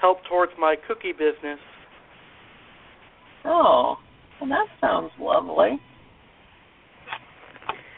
help 0.00 0.18
towards 0.28 0.52
my 0.58 0.76
cookie 0.86 1.12
business. 1.12 1.58
Oh, 3.44 3.96
well, 4.40 4.50
that 4.50 4.66
sounds 4.80 5.10
lovely. 5.18 5.78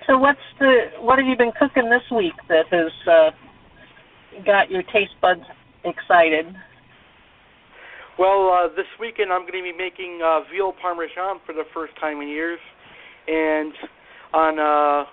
So, 0.07 0.19
what's 0.19 0.39
the 0.59 0.91
what 1.01 1.19
have 1.19 1.27
you 1.27 1.37
been 1.37 1.53
cooking 1.59 1.91
this 1.91 2.03
week 2.15 2.35
that 2.49 2.67
has 2.71 2.93
uh, 3.09 3.31
got 4.45 4.71
your 4.71 4.83
taste 4.83 5.15
buds 5.21 5.43
excited? 5.85 6.47
Well, 8.19 8.51
uh, 8.51 8.75
this 8.75 8.87
weekend 8.99 9.31
I'm 9.31 9.43
going 9.43 9.63
to 9.63 9.73
be 9.73 9.77
making 9.77 10.21
uh, 10.25 10.41
veal 10.51 10.73
parmesan 10.81 11.41
for 11.45 11.53
the 11.53 11.65
first 11.75 11.93
time 12.01 12.23
in 12.23 12.29
years, 12.29 12.59
and 13.29 13.73
on 14.33 14.59
uh, 14.59 15.05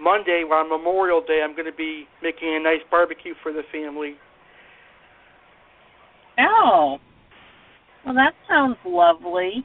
Monday, 0.00 0.42
on 0.42 0.68
Memorial 0.68 1.20
Day, 1.20 1.40
I'm 1.44 1.52
going 1.54 1.70
to 1.70 1.76
be 1.76 2.06
making 2.20 2.56
a 2.56 2.60
nice 2.60 2.80
barbecue 2.90 3.34
for 3.44 3.52
the 3.52 3.62
family. 3.70 4.14
Oh, 6.40 6.98
well, 8.04 8.14
that 8.14 8.34
sounds 8.48 8.76
lovely. 8.84 9.64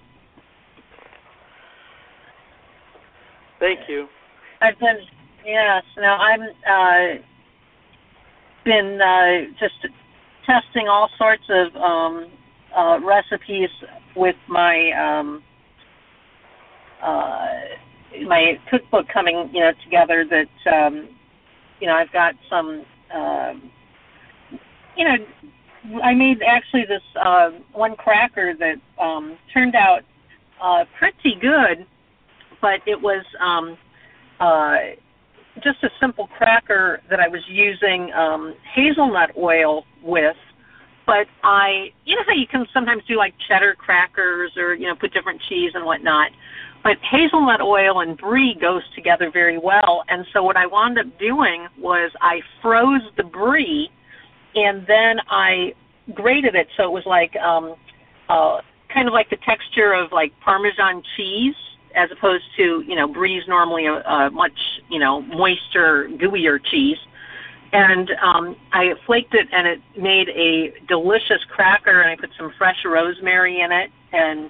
Thank 3.60 3.80
you. 3.90 4.06
I've 4.62 4.78
been 4.80 4.98
yes. 5.46 5.84
Now 5.98 6.18
I'm 6.18 6.42
uh, 6.42 7.22
been 8.66 9.00
uh, 9.02 9.52
just 9.60 9.94
testing 10.50 10.88
all 10.88 11.10
sorts 11.18 11.44
of 11.50 11.76
um, 11.76 12.28
uh, 12.76 13.00
recipes 13.04 13.70
with 14.16 14.36
my 14.48 14.92
um, 14.92 15.44
uh, 17.02 17.48
my 18.26 18.60
cookbook 18.70 19.08
coming, 19.08 19.50
you 19.54 19.60
know, 19.60 19.72
together. 19.84 20.26
That 20.26 20.74
um, 20.74 21.10
you 21.80 21.88
know, 21.88 21.94
I've 21.94 22.12
got 22.12 22.36
some, 22.50 22.84
uh, 23.14 23.54
you 24.98 25.06
know, 25.06 25.18
I 26.04 26.14
made 26.14 26.42
actually 26.42 26.86
this 26.86 27.04
uh, 27.24 27.52
one 27.74 27.96
cracker 27.96 28.54
that 28.56 28.76
um, 29.02 29.38
turned 29.54 29.76
out 29.76 30.02
uh, 30.62 30.86
pretty 30.98 31.36
good, 31.40 31.86
but 32.60 32.82
it 32.88 33.00
was 33.00 33.24
um, 33.40 33.78
uh, 34.40 34.78
just 35.64 35.84
a 35.84 35.90
simple 36.00 36.28
cracker 36.28 37.02
that 37.10 37.20
I 37.20 37.28
was 37.28 37.42
using 37.48 38.12
um, 38.14 38.56
hazelnut 38.74 39.32
oil 39.38 39.86
with. 40.04 40.38
But 41.06 41.28
I, 41.44 41.92
you 42.06 42.16
know 42.16 42.24
how 42.28 42.34
you 42.34 42.46
can 42.46 42.68
sometimes 42.74 43.04
do 43.08 43.18
like 43.18 43.34
cheddar 43.48 43.76
crackers 43.76 44.52
or 44.58 44.76
you 44.76 44.88
know 44.88 44.96
put 44.96 45.14
different 45.14 45.42
cheese 45.50 45.72
and 45.74 45.86
whatnot. 45.86 46.32
But 46.84 46.98
hazelnut 47.02 47.62
oil 47.62 48.02
and 48.02 48.18
brie 48.18 48.56
goes 48.60 48.84
together 48.96 49.30
very 49.32 49.58
well. 49.58 50.04
And 50.08 50.26
so 50.32 50.44
what 50.44 50.56
I 50.56 50.66
wound 50.66 50.98
up 50.98 51.08
doing 51.20 51.68
was 51.78 52.12
I 52.22 52.42
froze 52.62 53.02
the 53.18 53.24
brie, 53.24 53.90
and 54.56 54.86
then 54.88 55.18
I 55.30 55.74
grated 56.14 56.56
it 56.56 56.68
so 56.78 56.84
it 56.84 56.92
was 56.92 57.06
like 57.06 57.36
um, 57.38 57.76
uh, 58.30 58.62
kind 58.94 59.08
of 59.08 59.14
like 59.14 59.30
the 59.30 59.38
texture 59.38 59.94
of 59.94 60.12
like 60.12 60.32
Parmesan 60.42 61.04
cheese 61.16 61.56
as 61.96 62.10
opposed 62.12 62.44
to 62.58 62.84
you 62.88 62.96
know 62.96 63.08
brie's 63.08 63.48
normally 63.48 63.86
a, 63.86 63.96
a 63.96 64.30
much 64.32 64.58
you 64.90 65.00
know 65.00 65.22
moister, 65.22 66.10
gooier 66.14 66.60
cheese. 66.64 66.98
And 67.72 68.10
um, 68.24 68.56
I 68.74 68.94
flaked 69.06 69.36
it, 69.36 69.48
and 69.52 69.68
it 69.68 69.80
made 69.96 70.28
a 70.30 70.74
delicious 70.88 71.44
cracker. 71.50 72.02
And 72.02 72.10
I 72.10 72.16
put 72.16 72.32
some 72.36 72.52
fresh 72.58 72.78
rosemary 72.84 73.62
in 73.62 73.72
it, 73.72 73.92
and 74.12 74.50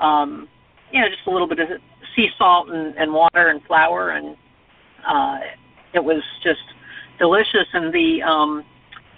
um, 0.00 0.48
you 0.92 1.00
know 1.00 1.08
just 1.08 1.26
a 1.26 1.30
little 1.30 1.48
bit 1.48 1.58
of 1.58 1.68
sea 2.14 2.28
salt 2.38 2.68
and, 2.70 2.94
and 2.96 3.12
water 3.12 3.48
and 3.48 3.62
flour, 3.64 4.10
and 4.10 4.36
uh, 5.06 5.38
it 5.92 6.04
was 6.04 6.22
just 6.42 6.60
delicious. 7.18 7.66
And 7.72 7.92
the 7.92 8.22
um, 8.22 8.64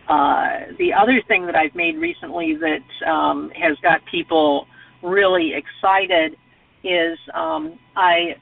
uh, 0.09 0.73
the 0.78 0.93
other 0.93 1.23
thing 1.28 1.47
that 1.47 1.57
I've 1.57 1.74
made 1.74 1.97
recently 1.97 2.57
that 2.57 3.09
um, 3.09 3.51
has 3.51 3.77
got 3.82 4.05
people 4.07 4.66
really 5.03 5.53
excited 5.55 6.36
is 6.85 7.19
um, 7.35 7.78
I 7.97 8.36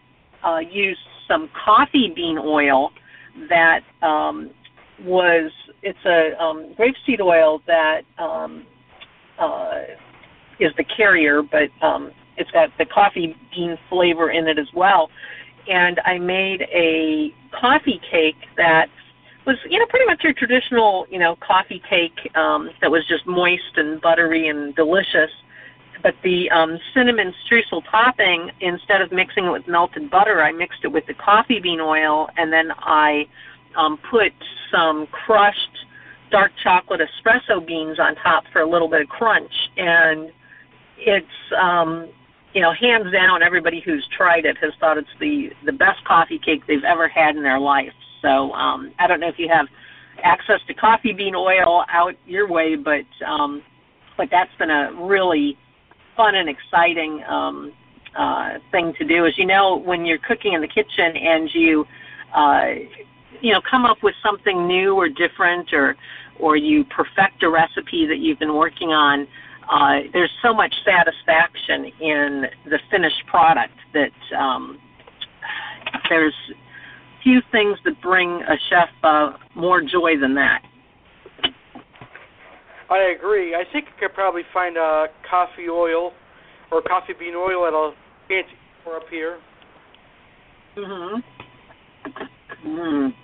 uh, 0.45 0.59
used 0.59 1.01
some 1.29 1.49
coffee 1.65 2.13
bean 2.15 2.39
oil 2.39 2.91
that 3.49 3.81
um, 4.03 4.51
was 5.05 5.51
it's 5.83 6.05
a 6.05 6.41
um, 6.43 6.75
grapeseed 6.79 7.21
oil 7.21 7.63
that 7.67 8.03
um, 8.19 8.67
uh, 9.39 9.83
is 10.61 10.73
the 10.77 10.85
carrier, 10.85 11.43
but 11.43 11.69
um, 11.85 12.13
it's 12.37 12.51
got 12.51 12.71
the 12.79 12.85
coffee 12.85 13.37
bean 13.55 13.79
flavor 13.89 14.31
in 14.31 14.47
it 14.47 14.59
as 14.59 14.69
well. 14.75 15.11
And 15.69 16.01
I 16.05 16.19
made 16.19 16.63
a 16.73 17.33
coffee 17.53 18.01
cake 18.11 18.37
that 18.57 18.89
was, 19.47 19.57
you 19.69 19.79
know, 19.79 19.87
pretty 19.87 20.07
much 20.07 20.23
your 20.23 20.33
traditional, 20.33 21.07
you 21.11 21.19
know, 21.19 21.37
coffee 21.37 21.83
cake 21.89 22.31
um, 22.37 22.71
that 22.81 22.91
was 22.91 23.07
just 23.09 23.27
moist 23.27 23.77
and 23.77 24.01
buttery 24.01 24.49
and 24.49 24.75
delicious. 24.75 25.31
But 26.03 26.15
the 26.23 26.51
um, 26.51 26.79
cinnamon 26.95 27.33
streusel 27.47 27.83
topping, 27.91 28.51
instead 28.61 29.03
of 29.03 29.13
mixing 29.13 29.45
it 29.45 29.51
with 29.51 29.69
melted 29.69 30.11
butter, 30.11 30.43
I 30.43 30.53
mixed 30.53 30.81
it 30.85 30.89
with 30.89 31.07
the 31.07 31.15
coffee 31.15 31.61
bean 31.61 31.81
oil, 31.81 32.29
and 32.37 32.53
then 32.53 32.73
I 32.79 33.27
um, 33.77 33.99
put 34.11 34.33
some 34.71 35.07
crushed 35.09 35.87
dark 36.31 36.51
chocolate 36.63 37.01
espresso 37.01 37.65
beans 37.65 38.01
on 38.01 38.17
top 38.17 38.45
for 38.53 38.63
a 38.63 38.69
little 38.69 38.89
bit 38.89 39.03
of 39.03 39.09
crunch. 39.09 39.53
And 39.77 40.33
it's, 40.99 41.27
um, 41.57 42.09
you 42.55 42.63
know, 42.63 42.73
hands 42.73 43.13
down, 43.13 43.43
everybody 43.43 43.81
who's 43.81 44.07
tried 44.17 44.45
it 44.45 44.57
has 44.59 44.73
thought 44.81 44.99
it's 44.99 45.09
the 45.21 45.51
the 45.65 45.73
best 45.73 46.05
coffee 46.05 46.39
cake 46.39 46.63
they've 46.67 46.85
ever 46.85 47.09
had 47.09 47.37
in 47.37 47.43
their 47.43 47.61
life. 47.61 47.93
So 48.21 48.53
um, 48.53 48.93
I 48.99 49.07
don't 49.07 49.21
know 49.21 49.29
if 49.29 49.39
you 49.39 49.49
have 49.49 49.67
access 50.23 50.61
to 50.67 50.75
coffee 50.75 51.13
bean 51.13 51.35
oil 51.35 51.85
out 51.89 52.15
your 52.27 52.49
way, 52.49 52.77
but 52.77 53.05
um, 53.27 53.63
but 54.17 54.29
that's 54.31 54.55
been 54.59 54.71
a 54.71 54.93
really 54.95 55.57
fun 56.17 56.35
and 56.35 56.49
exciting 56.49 57.23
um, 57.25 57.73
uh, 58.17 58.59
thing 58.71 58.95
to 58.99 59.05
do. 59.05 59.27
As 59.27 59.37
you 59.39 59.47
know, 59.47 59.77
when 59.77 60.05
you're 60.05 60.19
cooking 60.19 60.53
in 60.53 60.61
the 60.61 60.69
kitchen 60.69 61.17
and 61.17 61.51
you 61.55 61.87
uh, 62.35 62.67
you 63.41 63.53
know 63.53 63.61
come 63.69 63.85
up 63.85 64.03
with 64.03 64.15
something 64.23 64.67
new 64.67 64.95
or 64.95 65.09
different, 65.09 65.73
or 65.73 65.97
or 66.39 66.57
you 66.57 66.85
perfect 66.85 67.43
a 67.43 67.51
recipe 67.51 68.07
that 68.07 68.19
you've 68.19 68.39
been 68.39 68.55
working 68.55 68.91
on. 68.91 69.27
Uh, 69.71 70.01
there's 70.13 70.31
so 70.43 70.53
much 70.53 70.75
satisfaction 70.85 71.87
in 72.01 72.47
the 72.67 72.79
finished 72.91 73.25
product 73.27 73.75
that 73.95 74.37
um, 74.37 74.79
there's 76.09 76.35
few 77.23 77.41
things 77.53 77.79
that 77.85 78.01
bring 78.03 78.43
a 78.43 78.57
chef 78.69 78.89
uh, 79.05 79.33
more 79.55 79.81
joy 79.81 80.19
than 80.19 80.35
that. 80.35 80.63
I 82.93 83.15
agree. 83.17 83.55
I 83.55 83.65
think 83.73 83.87
you 83.87 83.93
could 84.09 84.15
probably 84.15 84.43
find 84.53 84.77
a 84.77 85.07
coffee 85.29 85.69
oil 85.71 86.13
or 86.71 86.83
coffee 86.83 87.15
bean 87.19 87.35
oil 87.35 87.67
at 87.67 87.73
a 87.73 87.93
fancy 88.29 88.51
store 88.83 88.97
up 88.97 89.09
here. 89.11 89.39
Mhm. 90.77 91.23
Mm. 92.65 93.15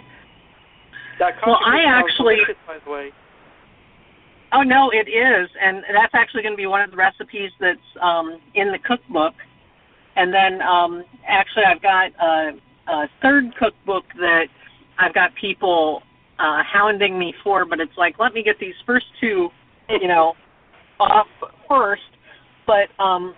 That 1.18 1.40
coffee 1.40 1.50
Well, 1.50 1.60
I 1.64 1.70
bean 1.72 1.82
smells 1.84 2.04
actually- 2.10 2.34
delicious, 2.36 2.56
by 2.66 2.78
the 2.78 2.90
way. 2.90 3.12
Oh 4.52 4.62
no, 4.62 4.88
it 4.90 5.08
is, 5.08 5.50
and 5.60 5.84
that's 5.92 6.14
actually 6.14 6.42
going 6.42 6.54
to 6.54 6.56
be 6.56 6.66
one 6.66 6.80
of 6.80 6.90
the 6.90 6.96
recipes 6.96 7.50
that's 7.60 7.78
um, 8.00 8.40
in 8.54 8.72
the 8.72 8.78
cookbook. 8.78 9.34
And 10.16 10.32
then 10.32 10.62
um, 10.62 11.04
actually, 11.26 11.64
I've 11.64 11.82
got 11.82 12.12
a, 12.18 12.52
a 12.88 13.08
third 13.20 13.54
cookbook 13.56 14.04
that 14.18 14.46
I've 14.98 15.12
got 15.12 15.34
people 15.34 16.02
uh, 16.38 16.62
hounding 16.62 17.18
me 17.18 17.34
for, 17.44 17.66
but 17.66 17.78
it's 17.78 17.96
like, 17.98 18.18
let 18.18 18.32
me 18.32 18.42
get 18.42 18.58
these 18.58 18.74
first 18.86 19.06
two, 19.20 19.50
you 19.88 20.08
know, 20.08 20.34
off 21.00 21.28
first. 21.68 22.02
But 22.66 22.88
um, 23.02 23.34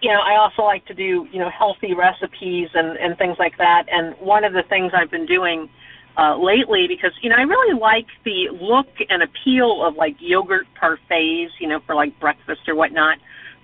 you 0.00 0.10
know, 0.10 0.20
I 0.20 0.36
also 0.36 0.62
like 0.62 0.84
to 0.86 0.94
do 0.94 1.26
you 1.30 1.38
know 1.38 1.50
healthy 1.50 1.94
recipes 1.94 2.68
and 2.74 2.96
and 2.96 3.16
things 3.18 3.36
like 3.38 3.56
that. 3.58 3.84
And 3.90 4.14
one 4.18 4.44
of 4.44 4.52
the 4.52 4.62
things 4.64 4.92
I've 4.94 5.10
been 5.10 5.26
doing 5.26 5.68
uh, 6.18 6.36
lately 6.36 6.86
because 6.88 7.12
you 7.22 7.30
know 7.30 7.36
I 7.36 7.42
really 7.42 7.78
like 7.78 8.06
the 8.24 8.48
look 8.52 8.88
and 9.08 9.22
appeal 9.22 9.84
of 9.84 9.96
like 9.96 10.16
yogurt 10.18 10.66
parfaits, 10.80 11.50
you 11.60 11.68
know, 11.68 11.80
for 11.86 11.94
like 11.94 12.18
breakfast 12.20 12.68
or 12.68 12.74
whatnot. 12.74 13.18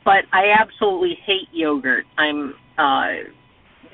But 0.04 0.24
I 0.32 0.50
absolutely 0.50 1.14
hate 1.14 1.48
yogurt. 1.52 2.06
I'm 2.18 2.54
uh, 2.76 3.12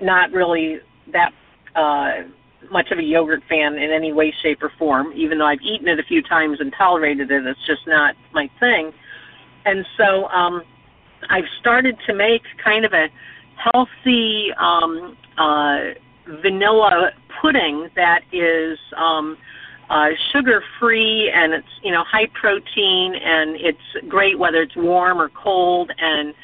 not 0.01 0.33
really 0.33 0.81
that 1.13 1.33
uh, 1.75 2.23
much 2.71 2.91
of 2.91 2.99
a 2.99 3.03
yogurt 3.03 3.43
fan 3.49 3.75
in 3.75 3.91
any 3.91 4.13
way, 4.13 4.35
shape, 4.43 4.63
or 4.63 4.73
form. 4.79 5.13
Even 5.15 5.39
though 5.39 5.47
I've 5.47 5.63
eaten 5.63 5.89
it 5.89 5.99
a 5.99 6.03
few 6.03 6.23
times 6.23 6.61
and 6.61 6.73
tolerated 6.77 7.31
it, 7.31 7.47
it's 7.47 7.67
just 7.67 7.87
not 7.87 8.15
my 8.33 8.51
thing. 8.61 8.93
And 9.65 9.87
so 9.97 10.27
um, 10.29 10.63
I've 11.29 11.45
started 11.61 11.97
to 12.07 12.15
make 12.15 12.43
kind 12.63 12.85
of 12.85 12.93
a 12.93 13.09
healthy 13.73 14.49
um, 14.59 15.17
uh, 15.37 15.79
vanilla 16.43 17.11
pudding 17.41 17.89
that 17.97 18.23
is 18.33 18.79
um, 18.97 19.37
uh, 19.91 20.09
sugar 20.33 20.63
free 20.79 21.31
and 21.35 21.53
it's 21.53 21.69
you 21.83 21.91
know 21.91 22.05
high 22.05 22.27
protein 22.39 23.15
and 23.15 23.57
it's 23.57 24.07
great 24.09 24.39
whether 24.39 24.63
it's 24.63 24.77
warm 24.77 25.19
or 25.19 25.31
cold 25.31 25.91
and 25.99 26.35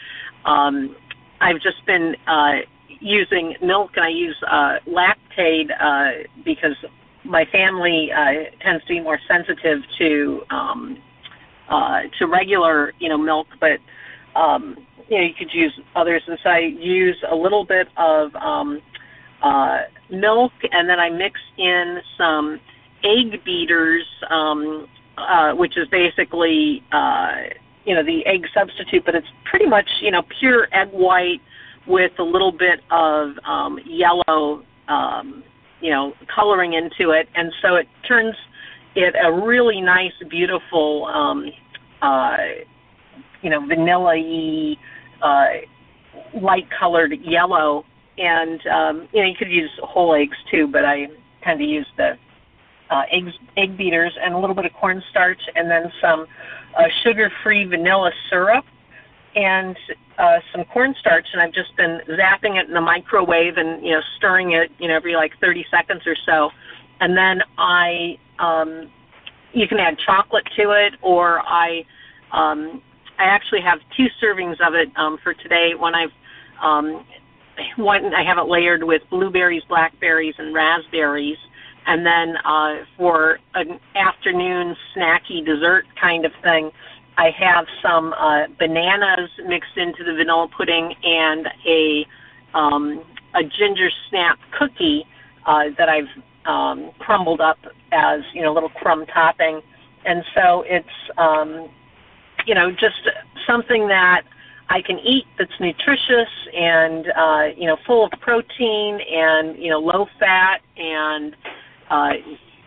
um, 0.47 0.97
I've 1.41 1.61
just 1.61 1.85
been 1.87 2.17
uh, 2.27 2.61
using 3.01 3.57
milk 3.63 3.93
and 3.97 4.05
I 4.05 4.09
use 4.09 4.37
uh, 4.47 4.79
Lactaid 4.87 5.71
uh, 5.81 6.29
because 6.45 6.77
my 7.25 7.45
family 7.47 8.11
uh, 8.13 8.51
tends 8.61 8.85
to 8.85 8.89
be 8.89 9.01
more 9.01 9.19
sensitive 9.29 9.81
to 9.99 10.43
um, 10.51 11.03
uh, 11.69 12.03
to 12.19 12.27
regular 12.27 12.93
you 12.99 13.09
know 13.09 13.19
milk 13.19 13.47
but 13.61 13.79
um, 14.37 14.77
you 15.09 15.19
know 15.19 15.25
you 15.25 15.35
could 15.35 15.53
use 15.53 15.79
others. 15.95 16.23
And 16.27 16.39
so 16.43 16.51
I 16.51 16.59
use 16.59 17.17
a 17.29 17.35
little 17.35 17.65
bit 17.65 17.89
of 17.97 18.35
um, 18.37 18.81
uh, 19.43 19.83
milk, 20.11 20.53
and 20.73 20.89
then 20.89 20.99
I 20.99 21.11
mix 21.11 21.41
in 21.57 22.01
some 22.17 22.61
egg 23.03 23.45
beaters, 23.45 24.05
um, 24.31 24.89
uh, 25.19 25.53
which 25.53 25.77
is 25.77 25.89
basically 25.89 26.83
uh, 26.93 27.35
you 27.85 27.95
know 27.95 28.03
the 28.03 28.25
egg 28.27 28.47
substitute, 28.55 29.05
but 29.05 29.15
it's 29.15 29.29
pretty 29.45 29.67
much 29.67 29.89
you 30.01 30.11
know 30.11 30.23
pure 30.41 30.69
egg 30.73 30.91
white 30.91 31.41
with 31.87 32.13
a 32.19 32.23
little 32.23 32.53
bit 32.53 32.81
of 32.91 33.39
um, 33.45 33.79
yellow 33.85 34.63
um, 34.89 35.43
you 35.81 35.91
know 35.91 36.15
coloring 36.35 36.75
into 36.75 37.11
it, 37.11 37.29
and 37.35 37.53
so 37.63 37.77
it 37.77 37.89
turns 38.07 38.35
it 38.95 39.15
a 39.23 39.33
really 39.33 39.81
nice, 39.81 40.13
beautiful 40.29 41.07
um, 41.07 41.51
uh, 42.03 42.37
you 43.43 43.51
know 43.51 43.67
vanilla-y, 43.67 44.77
uh, 45.23 46.39
light 46.41 46.67
colored 46.79 47.13
yellow. 47.21 47.85
And 48.17 48.65
um, 48.69 49.09
you 49.13 49.23
know 49.23 49.29
you 49.29 49.35
could 49.37 49.51
use 49.51 49.71
whole 49.83 50.15
eggs 50.15 50.37
too, 50.51 50.69
but 50.69 50.85
I 50.85 51.09
kind 51.45 51.61
of 51.61 51.69
use 51.69 51.87
the 51.97 52.17
uh, 52.91 53.03
eggs, 53.11 53.33
egg 53.57 53.77
beaters, 53.77 54.13
and 54.23 54.35
a 54.35 54.39
little 54.39 54.55
bit 54.55 54.65
of 54.65 54.73
cornstarch, 54.75 55.41
and 55.57 55.71
then 55.71 55.93
some 56.01 56.27
uh, 56.79 56.85
sugar-free 57.03 57.65
vanilla 57.65 58.11
syrup, 58.31 58.65
and 59.35 59.77
uh, 60.19 60.39
some 60.53 60.65
cornstarch. 60.67 61.27
And 61.33 61.41
I've 61.41 61.53
just 61.53 61.77
been 61.77 62.01
zapping 62.09 62.61
it 62.61 62.69
in 62.69 62.75
the 62.75 62.81
microwave 62.81 63.57
and 63.57 63.85
you 63.85 63.93
know 63.93 64.01
stirring 64.17 64.53
it 64.53 64.71
you 64.79 64.89
know 64.89 64.95
every 64.95 65.15
like 65.15 65.33
30 65.41 65.67
seconds 65.71 66.03
or 66.07 66.17
so, 66.27 66.51
and 67.01 67.17
then 67.17 67.43
I 67.59 68.19
um, 68.39 68.91
you 69.53 69.69
can 69.69 69.79
add 69.79 69.99
chocolate 69.99 70.47
to 70.57 70.71
it, 70.71 70.95
or 71.03 71.41
I 71.41 71.85
um, 72.33 72.83
I 73.19 73.25
actually 73.25 73.61
have 73.61 73.79
two 73.97 74.09
servings 74.23 74.61
of 74.61 74.75
it 74.75 74.91
um, 74.97 75.19
for 75.23 75.35
today. 75.35 75.75
When 75.75 75.95
I've 75.95 76.13
um, 76.63 77.05
one 77.77 78.15
I 78.15 78.25
have 78.25 78.39
it 78.39 78.47
layered 78.49 78.85
with 78.85 79.03
blueberries, 79.11 79.63
blackberries, 79.69 80.35
and 80.39 80.55
raspberries. 80.55 81.39
And 81.87 82.07
then 82.07 82.37
uh, 82.45 82.85
for 82.97 83.39
an 83.55 83.79
afternoon 83.95 84.75
snacky 84.95 85.45
dessert 85.45 85.85
kind 86.01 86.25
of 86.25 86.33
thing, 86.43 86.71
I 87.17 87.31
have 87.31 87.67
some 87.83 88.13
uh, 88.13 88.47
bananas 88.59 89.31
mixed 89.47 89.77
into 89.77 90.05
the 90.05 90.15
vanilla 90.15 90.49
pudding 90.57 90.95
and 91.03 91.49
a 91.67 92.07
um, 92.55 93.05
a 93.35 93.43
ginger 93.43 93.91
snap 94.09 94.39
cookie 94.57 95.05
uh, 95.47 95.65
that 95.77 95.89
I've 95.89 96.09
um, 96.47 96.91
crumbled 96.99 97.41
up 97.41 97.59
as 97.93 98.21
you 98.33 98.43
know 98.43 98.53
a 98.53 98.55
little 98.55 98.69
crumb 98.69 99.07
topping. 99.07 99.61
And 100.05 100.25
so 100.35 100.65
it's 100.67 100.89
um, 101.19 101.69
you 102.47 102.55
know 102.55 102.71
just 102.71 103.09
something 103.47 103.89
that 103.89 104.23
I 104.69 104.83
can 104.83 104.99
eat 104.99 105.27
that's 105.39 105.59
nutritious 105.61 106.31
and 106.55 107.07
uh, 107.17 107.45
you 107.57 107.67
know 107.67 107.77
full 107.87 108.07
of 108.07 108.13
protein 108.21 109.01
and 109.01 109.57
you 109.57 109.71
know 109.71 109.79
low 109.79 110.07
fat 110.19 110.61
and 110.77 111.37
uh, 111.91 112.13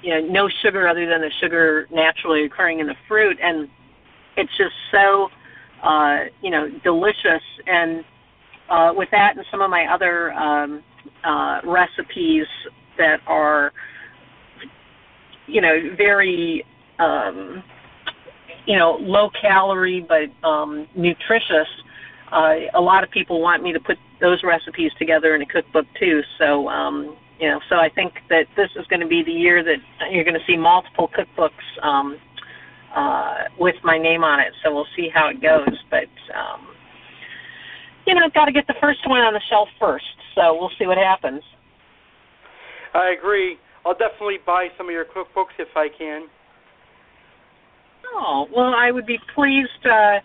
you 0.02 0.10
know 0.10 0.28
no 0.28 0.49
sugar 0.61 0.88
other 0.88 1.06
than 1.06 1.22
the 1.22 1.32
sugar 1.41 1.88
naturally 1.91 2.45
occurring 2.45 2.80
in 2.80 2.88
the 2.88 2.95
fruit 3.07 3.38
and 3.41 3.69
it's 4.38 4.55
just 4.57 4.76
so 4.91 5.30
uh, 5.84 6.26
you 6.41 6.49
know 6.49 6.69
delicious 6.84 7.43
and 7.65 8.05
uh, 8.69 8.93
with 8.95 9.09
that 9.11 9.38
and 9.38 9.45
some 9.51 9.61
of 9.61 9.69
my 9.69 9.85
other 9.85 10.31
um, 10.34 10.84
uh, 11.23 11.61
recipes 11.64 12.45
that 12.97 13.22
are, 13.27 13.72
you 15.47 15.61
know, 15.61 15.95
very, 15.95 16.65
um, 16.99 17.64
you 18.65 18.77
know, 18.77 18.97
low 18.99 19.30
calorie 19.41 20.05
but 20.07 20.47
um, 20.47 20.88
nutritious. 20.95 21.68
Uh, 22.31 22.55
a 22.73 22.81
lot 22.81 23.03
of 23.03 23.11
people 23.11 23.41
want 23.41 23.64
me 23.64 23.72
to 23.72 23.80
put 23.80 23.97
those 24.19 24.43
recipes 24.43 24.91
together 24.99 25.35
in 25.35 25.41
a 25.41 25.45
cookbook 25.45 25.85
too. 25.99 26.22
So, 26.38 26.68
um, 26.68 27.15
you 27.39 27.47
know, 27.47 27.61
so 27.69 27.76
I 27.76 27.89
think 27.89 28.14
that 28.30 28.47
this 28.55 28.69
is 28.76 28.85
going 28.88 28.99
to 28.99 29.07
be 29.07 29.23
the 29.23 29.31
year 29.31 29.64
that 29.64 29.77
you're 30.11 30.23
going 30.23 30.39
to 30.39 30.45
see 30.45 30.57
multiple 30.57 31.09
cookbooks 31.09 31.84
um, 31.84 32.18
uh, 32.95 33.45
with 33.59 33.76
my 33.84 33.97
name 33.97 34.23
on 34.23 34.39
it. 34.39 34.53
So 34.64 34.73
we'll 34.73 34.88
see 34.95 35.09
how 35.14 35.30
it 35.30 35.41
goes. 35.41 35.77
But 35.89 36.09
um, 36.35 36.68
you 38.05 38.15
know, 38.15 38.30
got 38.34 38.45
to 38.45 38.51
get 38.51 38.68
the 38.68 38.76
first 38.80 39.07
one 39.07 39.22
on 39.22 39.34
the 39.34 39.41
shelf 39.49 39.69
first. 39.80 40.05
So 40.35 40.57
we'll 40.57 40.72
see 40.80 40.85
what 40.85 40.97
happens. 40.97 41.41
I 42.93 43.09
agree. 43.18 43.57
I'll 43.85 43.97
definitely 43.97 44.38
buy 44.45 44.69
some 44.77 44.88
of 44.88 44.93
your 44.93 45.05
cookbooks 45.05 45.55
if 45.59 45.69
I 45.76 45.88
can. 45.89 46.27
Oh 48.14 48.47
well, 48.55 48.73
I 48.76 48.91
would 48.91 49.05
be 49.05 49.19
pleased 49.35 49.85
uh, 49.85 50.19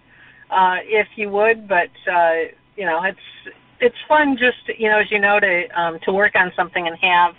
uh, 0.50 0.76
if 0.84 1.08
you 1.16 1.28
would, 1.30 1.68
but 1.68 1.90
uh, 2.10 2.32
you 2.76 2.86
know, 2.86 3.02
it's 3.02 3.54
it's 3.80 3.96
fun 4.08 4.36
just 4.38 4.78
you 4.78 4.88
know, 4.88 5.00
as 5.00 5.10
you 5.10 5.18
know, 5.18 5.40
to 5.40 5.80
um, 5.80 5.98
to 6.04 6.12
work 6.12 6.32
on 6.34 6.52
something 6.56 6.86
and 6.86 6.96
have 7.00 7.34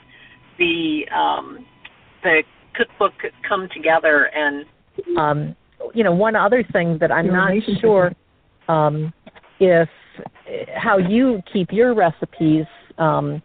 the 0.58 1.08
um, 1.16 1.66
the 2.24 2.44
cookbook 2.76 3.14
come 3.48 3.70
together 3.74 4.26
and 4.36 4.66
um, 5.18 5.56
you 5.94 6.04
know, 6.04 6.14
one 6.14 6.36
other 6.36 6.64
thing 6.72 6.98
that 7.00 7.12
I'm 7.12 7.28
not 7.28 7.52
sure 7.80 8.14
um, 8.68 9.14
if 9.60 9.90
how 10.76 10.98
you 10.98 11.42
keep 11.52 11.72
your 11.72 11.94
recipes 11.94 12.66
um, 12.98 13.42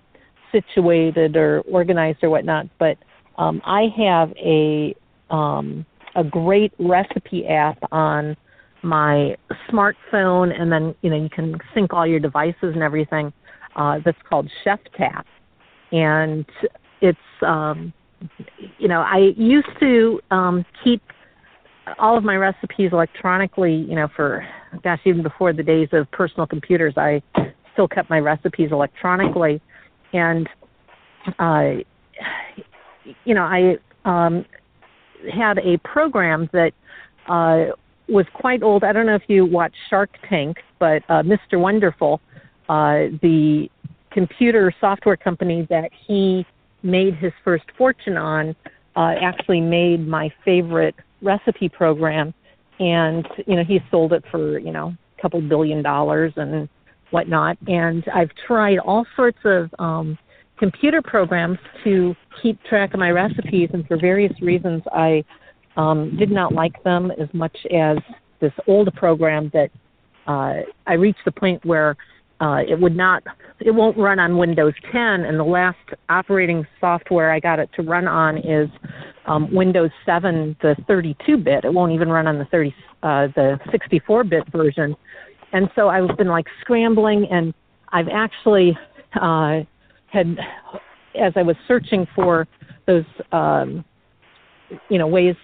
situated 0.53 1.37
or 1.37 1.61
organized 1.63 2.23
or 2.23 2.31
whatnot, 2.31 2.67
but 2.79 2.97
um, 3.37 3.61
I 3.65 3.89
have 3.97 4.33
a 4.37 4.95
um, 5.31 5.85
a 6.17 6.25
great 6.25 6.73
recipe 6.79 7.47
app 7.47 7.79
on 7.93 8.37
my 8.83 9.37
smartphone, 9.71 10.59
and 10.59 10.71
then 10.71 10.95
you 11.03 11.11
know 11.11 11.17
you 11.17 11.31
can 11.31 11.57
sync 11.75 11.93
all 11.93 12.07
your 12.07 12.21
devices 12.21 12.75
and 12.75 12.83
everything. 12.83 13.33
Uh, 13.77 14.01
that's 14.05 14.19
called 14.29 14.51
Chef 14.65 14.81
Tap, 14.97 15.27
and 15.93 16.45
it's 17.01 17.19
um, 17.43 17.93
you 18.79 18.89
know 18.89 19.01
I 19.01 19.33
used 19.37 19.69
to 19.81 20.21
um, 20.31 20.65
keep 20.83 21.03
all 21.99 22.17
of 22.17 22.25
my 22.25 22.37
recipes 22.37 22.91
electronically, 22.93 23.75
you 23.75 23.95
know, 23.95 24.09
for 24.15 24.47
gosh, 24.83 25.01
even 25.05 25.23
before 25.23 25.53
the 25.53 25.63
days 25.63 25.89
of 25.93 26.11
personal 26.11 26.47
computers, 26.47 26.95
I 26.97 27.23
still 27.73 27.89
kept 27.89 28.11
my 28.11 28.19
recipes 28.19 28.71
electronically, 28.73 29.61
and 30.13 30.49
uh, 31.39 31.75
you 33.25 33.35
know, 33.35 33.43
I 33.43 33.77
um, 34.05 34.45
had 35.33 35.59
a 35.59 35.79
program 35.79 36.49
that 36.53 36.73
uh, 37.29 37.67
was 38.09 38.27
quite 38.33 38.63
old. 38.63 38.85
I 38.85 38.93
don't 38.93 39.07
know 39.07 39.15
if 39.15 39.29
you 39.29 39.45
watch 39.45 39.75
Shark 39.89 40.11
Tank, 40.29 40.59
but 40.79 41.03
uh, 41.09 41.23
Mr. 41.23 41.59
Wonderful, 41.59 42.21
uh, 42.69 43.09
the 43.23 43.71
computer 44.11 44.73
software 44.81 45.17
company 45.17 45.67
that 45.71 45.91
he 45.93 46.47
made 46.83 47.15
his 47.15 47.33
first 47.45 47.65
fortune 47.77 48.17
on, 48.17 48.57
uh, 48.97 49.15
actually 49.21 49.61
made 49.61 50.07
my 50.07 50.33
favorite 50.45 50.95
recipe 51.23 51.69
program, 51.69 52.35
and 52.79 53.27
you 53.47 53.57
know 53.57 53.65
he 53.65 53.81
sold 53.91 54.13
it 54.13 54.25
for 54.31 54.59
you 54.59 54.73
know 54.73 54.95
a 55.19 55.23
couple 55.23 55.41
billion 55.41 55.83
dollars 55.83 56.33
and 56.37 56.69
whatnot. 57.11 57.57
And 57.67 58.05
I've 58.15 58.31
tried 58.47 58.79
all 58.79 59.07
sorts 59.17 59.39
of 59.45 59.71
um, 59.79 60.19
computer 60.59 61.03
programs 61.03 61.59
to 61.85 62.15
keep 62.43 62.63
track 62.65 62.95
of 62.95 63.01
my 63.01 63.11
recipes, 63.11 63.71
and 63.73 63.87
for 63.87 63.99
various 63.99 64.41
reasons, 64.41 64.83
I 64.93 65.25
um, 65.77 66.17
did 66.17 66.31
not 66.31 66.53
like 66.53 66.83
them 66.85 67.11
as 67.11 67.29
much 67.33 67.57
as 67.75 67.99
this 68.41 68.53
old 68.67 68.93
program 68.95 69.51
that 69.53 69.71
uh, 70.27 70.63
I 70.87 70.95
reached 70.95 71.25
the 71.25 71.33
point 71.33 71.65
where 71.65 71.97
uh, 72.41 72.61
it 72.69 72.79
would 72.79 72.97
not, 72.97 73.23
it 73.61 73.73
won't 73.73 73.97
run 73.97 74.19
on 74.19 74.39
Windows 74.39 74.75
10, 74.93 75.25
and 75.25 75.39
the 75.39 75.45
last 75.45 75.79
operating 76.09 76.67
software 76.81 77.33
I 77.33 77.41
got 77.41 77.59
it 77.59 77.69
to 77.75 77.83
run 77.83 78.07
on 78.07 78.39
is 78.39 78.69
um, 79.27 79.53
Windows 79.53 79.91
7, 80.07 80.57
the 80.63 80.77
32-bit. 80.89 81.65
It 81.65 81.73
won't 81.73 81.93
even 81.93 82.09
run 82.09 82.27
on 82.27 82.39
the 82.39 82.45
30, 82.47 82.75
uh, 83.03 83.27
the 83.35 83.59
64-bit 83.73 84.53
version. 84.53 84.97
And 85.53 85.69
so 85.75 85.89
I've 85.89 86.17
been 86.17 86.29
like 86.29 86.47
scrambling, 86.61 87.27
and 87.31 87.53
I've 87.91 88.09
actually 88.09 88.79
uh, 89.21 89.61
had, 90.07 90.39
as 91.21 91.33
I 91.35 91.43
was 91.43 91.57
searching 91.67 92.07
for 92.15 92.47
those, 92.87 93.05
um, 93.33 93.85
you 94.89 94.99
know, 94.99 95.07
ways 95.07 95.35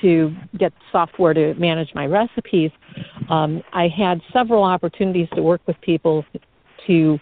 to 0.00 0.34
get 0.58 0.72
software 0.92 1.34
to 1.34 1.54
manage 1.54 1.94
my 1.94 2.06
recipes, 2.06 2.70
um, 3.28 3.62
I 3.72 3.88
had 3.88 4.20
several 4.32 4.64
opportunities 4.64 5.28
to 5.34 5.42
work 5.42 5.60
with 5.66 5.80
people 5.80 6.24
to 6.86 7.18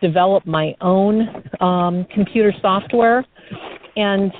develop 0.00 0.46
my 0.46 0.74
own 0.80 1.42
um, 1.60 2.06
computer 2.12 2.52
software. 2.60 3.24
And 3.96 4.32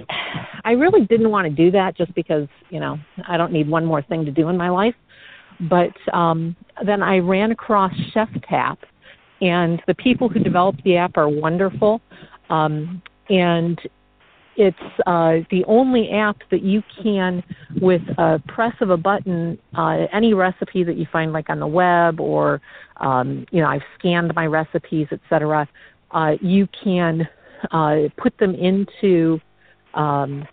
I 0.65 0.73
really 0.73 1.05
didn't 1.07 1.31
want 1.31 1.47
to 1.47 1.51
do 1.51 1.71
that 1.73 1.97
just 1.97 2.15
because, 2.15 2.47
you 2.71 2.79
know, 2.79 2.99
I 3.27 3.37
don't 3.37 3.53
need 3.53 3.69
one 3.69 3.85
more 3.85 4.03
thing 4.03 4.25
to 4.25 4.31
do 4.31 4.49
in 4.49 4.57
my 4.57 4.69
life. 4.69 4.95
But 5.69 5.95
um, 6.13 6.55
then 6.85 7.03
I 7.03 7.19
ran 7.19 7.51
across 7.51 7.93
Chef 8.13 8.29
Tap, 8.49 8.79
and 9.41 9.83
the 9.89 9.95
people 9.95 10.29
who 10.29 10.39
developed 10.39 10.85
the 10.85 10.97
app 10.97 11.17
are 11.17 11.29
wonderful. 11.29 12.01
Um, 12.51 13.03
and 13.29 13.81
it's 14.59 14.76
uh, 15.06 15.36
the 15.52 15.64
only 15.68 16.10
app 16.10 16.36
that 16.51 16.62
you 16.62 16.82
can, 17.02 17.44
with 17.80 18.02
a 18.18 18.43
press 18.48 18.74
of 18.80 18.90
a 18.90 18.97
button, 18.97 19.56
uh, 19.76 20.06
any 20.12 20.35
recipe 20.35 20.82
that 20.82 20.97
you 20.97 21.06
find 21.12 21.32
like 21.32 21.48
on 21.48 21.60
the 21.60 21.66
web 21.66 22.18
or, 22.18 22.60
um, 22.97 23.47
you 23.52 23.62
know, 23.62 23.68
I've 23.68 23.85
scanned 23.97 24.35
my 24.35 24.47
recipes, 24.47 25.06
etc. 25.12 25.68
Uh, 26.10 26.32
you 26.40 26.66
can 26.82 27.28
uh, 27.70 28.09
put 28.16 28.36
them 28.39 28.56
into 28.56 29.40
um, 29.94 30.44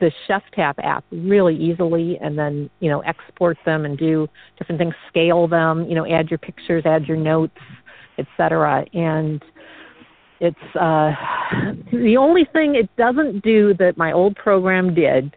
the 0.00 0.10
Chef 0.26 0.42
Tap 0.54 0.78
app 0.82 1.04
really 1.12 1.54
easily, 1.54 2.18
and 2.22 2.38
then 2.38 2.70
you 2.80 2.88
know 2.88 3.00
export 3.00 3.58
them 3.66 3.84
and 3.84 3.98
do 3.98 4.26
different 4.58 4.78
things, 4.78 4.94
scale 5.08 5.46
them, 5.46 5.86
you 5.86 5.94
know, 5.94 6.06
add 6.06 6.30
your 6.30 6.38
pictures, 6.38 6.84
add 6.86 7.04
your 7.04 7.18
notes, 7.18 7.58
etc. 8.16 8.86
And 8.94 9.42
it's 10.40 10.76
uh, 10.76 11.12
the 11.92 12.16
only 12.16 12.46
thing 12.52 12.74
it 12.74 12.94
doesn't 12.96 13.42
do 13.42 13.74
that 13.74 13.96
my 13.96 14.12
old 14.12 14.36
program 14.36 14.94
did, 14.94 15.36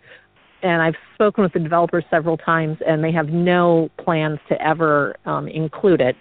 and 0.61 0.81
I've 0.81 0.95
spoken 1.13 1.43
with 1.43 1.53
the 1.53 1.59
developers 1.59 2.05
several 2.09 2.37
times, 2.37 2.77
and 2.87 3.03
they 3.03 3.11
have 3.11 3.27
no 3.27 3.89
plans 3.97 4.39
to 4.49 4.61
ever 4.61 5.15
um, 5.25 5.47
include 5.47 6.01
it. 6.01 6.15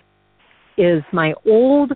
Is 0.76 1.02
my 1.12 1.34
old 1.46 1.92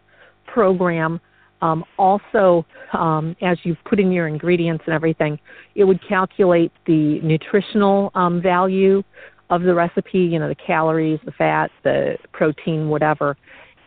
program 0.47 1.21
um, 1.63 1.85
also, 1.99 2.67
um, 2.93 3.35
as 3.43 3.59
you 3.65 3.77
put 3.85 3.99
in 3.99 4.13
your 4.13 4.29
ingredients 4.29 4.85
and 4.87 4.95
everything, 4.95 5.39
it 5.75 5.85
would 5.85 6.07
calculate 6.07 6.71
the 6.87 7.21
nutritional 7.21 8.11
um, 8.15 8.41
value 8.43 9.03
of 9.51 9.63
the 9.63 9.75
recipe, 9.75 10.19
you 10.19 10.39
know, 10.39 10.49
the 10.49 10.55
calories, 10.55 11.19
the 11.25 11.33
fat, 11.33 11.71
the 11.83 12.17
protein, 12.33 12.89
whatever. 12.89 13.37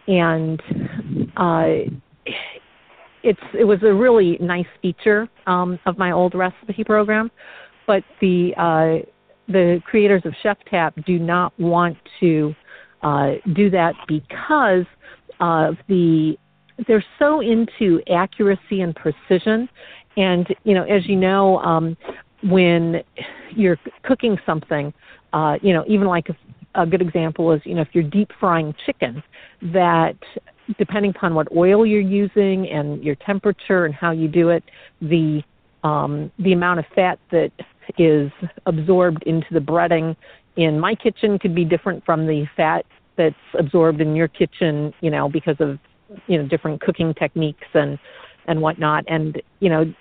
And 0.07 0.61
uh, 1.37 1.91
it's 3.23 3.39
it 3.57 3.65
was 3.65 3.79
a 3.83 3.93
really 3.93 4.37
nice 4.39 4.67
feature 4.81 5.27
um, 5.47 5.79
of 5.85 5.97
my 5.97 6.11
old 6.11 6.35
recipe 6.35 6.83
program, 6.83 7.31
but 7.87 8.03
the 8.21 8.53
uh, 8.57 9.05
the 9.47 9.81
creators 9.85 10.21
of 10.25 10.33
Chef 10.41 10.57
Tap 10.69 10.93
do 11.05 11.19
not 11.19 11.57
want 11.59 11.97
to 12.19 12.55
uh, 13.01 13.33
do 13.53 13.69
that 13.69 13.93
because 14.07 14.85
of 15.39 15.75
the 15.87 16.37
they're 16.87 17.03
so 17.17 17.41
into 17.41 18.01
accuracy 18.11 18.81
and 18.81 18.95
precision, 18.95 19.67
and 20.17 20.47
you 20.63 20.73
know 20.73 20.83
as 20.83 21.05
you 21.07 21.15
know 21.15 21.57
um, 21.59 21.97
when 22.43 23.03
you're 23.51 23.77
cooking 24.03 24.37
something, 24.45 24.93
uh, 25.33 25.57
you 25.61 25.73
know 25.73 25.83
even 25.87 26.07
like 26.07 26.29
a, 26.29 26.81
a 26.81 26.85
good 26.85 27.01
example 27.01 27.51
is 27.51 27.61
you 27.65 27.75
know 27.75 27.81
if 27.81 27.89
you're 27.93 28.03
deep 28.03 28.31
frying 28.39 28.73
chicken 28.85 29.21
that 29.61 30.15
depending 30.77 31.11
upon 31.11 31.33
what 31.33 31.47
oil 31.55 31.85
you're 31.85 32.01
using 32.01 32.67
and 32.69 33.03
your 33.03 33.15
temperature 33.15 33.85
and 33.85 33.93
how 33.93 34.11
you 34.11 34.27
do 34.27 34.49
it, 34.49 34.63
the 35.01 35.41
um, 35.83 36.31
the 36.39 36.51
amount 36.51 36.79
of 36.79 36.85
fat 36.93 37.19
that 37.31 37.51
is 37.97 38.31
absorbed 38.65 39.23
into 39.23 39.47
the 39.51 39.59
breading 39.59 40.15
in 40.57 40.79
my 40.79 40.93
kitchen 40.93 41.39
could 41.39 41.55
be 41.55 41.63
different 41.63 42.05
from 42.05 42.27
the 42.27 42.45
fat 42.57 42.85
that's 43.15 43.35
absorbed 43.57 44.01
in 44.01 44.15
your 44.15 44.27
kitchen, 44.27 44.93
you 45.01 45.09
know, 45.09 45.29
because 45.29 45.55
of 45.59 45.79
you 46.27 46.37
know 46.37 46.47
different 46.47 46.81
cooking 46.81 47.13
techniques 47.13 47.67
and 47.73 47.97
and 48.47 48.61
whatnot, 48.61 49.05
and 49.07 49.41
you 49.59 49.69
know 49.69 49.93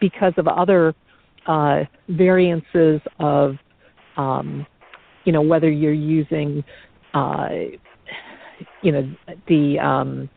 because 0.00 0.32
of 0.36 0.46
other 0.46 0.94
uh, 1.46 1.84
variances 2.08 3.00
of 3.18 3.56
um, 4.16 4.66
you 5.24 5.32
know 5.32 5.42
whether 5.42 5.70
you're 5.70 5.92
using 5.92 6.62
uh, 7.14 7.48
you 8.82 8.92
know 8.92 9.14
the 9.48 9.78
um, 9.78 10.28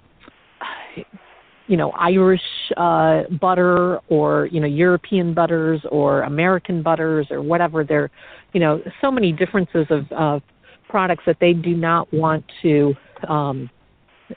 you 1.68 1.78
know 1.78 1.92
Irish 1.92 2.42
uh, 2.78 3.24
butter 3.40 4.00
or 4.10 4.48
you 4.48 4.60
know 4.60 4.68
European 4.68 5.34
butters 5.34 5.82
or 5.92 6.24
American 6.24 6.84
butters 6.84 7.28
or 7.32 7.42
whatever. 7.42 7.84
There, 7.84 8.12
you 8.54 8.60
know, 8.60 8.82
so 9.02 9.12
many 9.12 9.32
differences 9.32 9.88
of 9.90 10.12
uh, 10.12 10.40
products 10.90 11.24
that 11.26 11.38
they 11.40 11.54
do 11.54 11.76
not 11.76 12.14
want 12.14 12.44
to 12.62 12.94
um, 13.28 13.70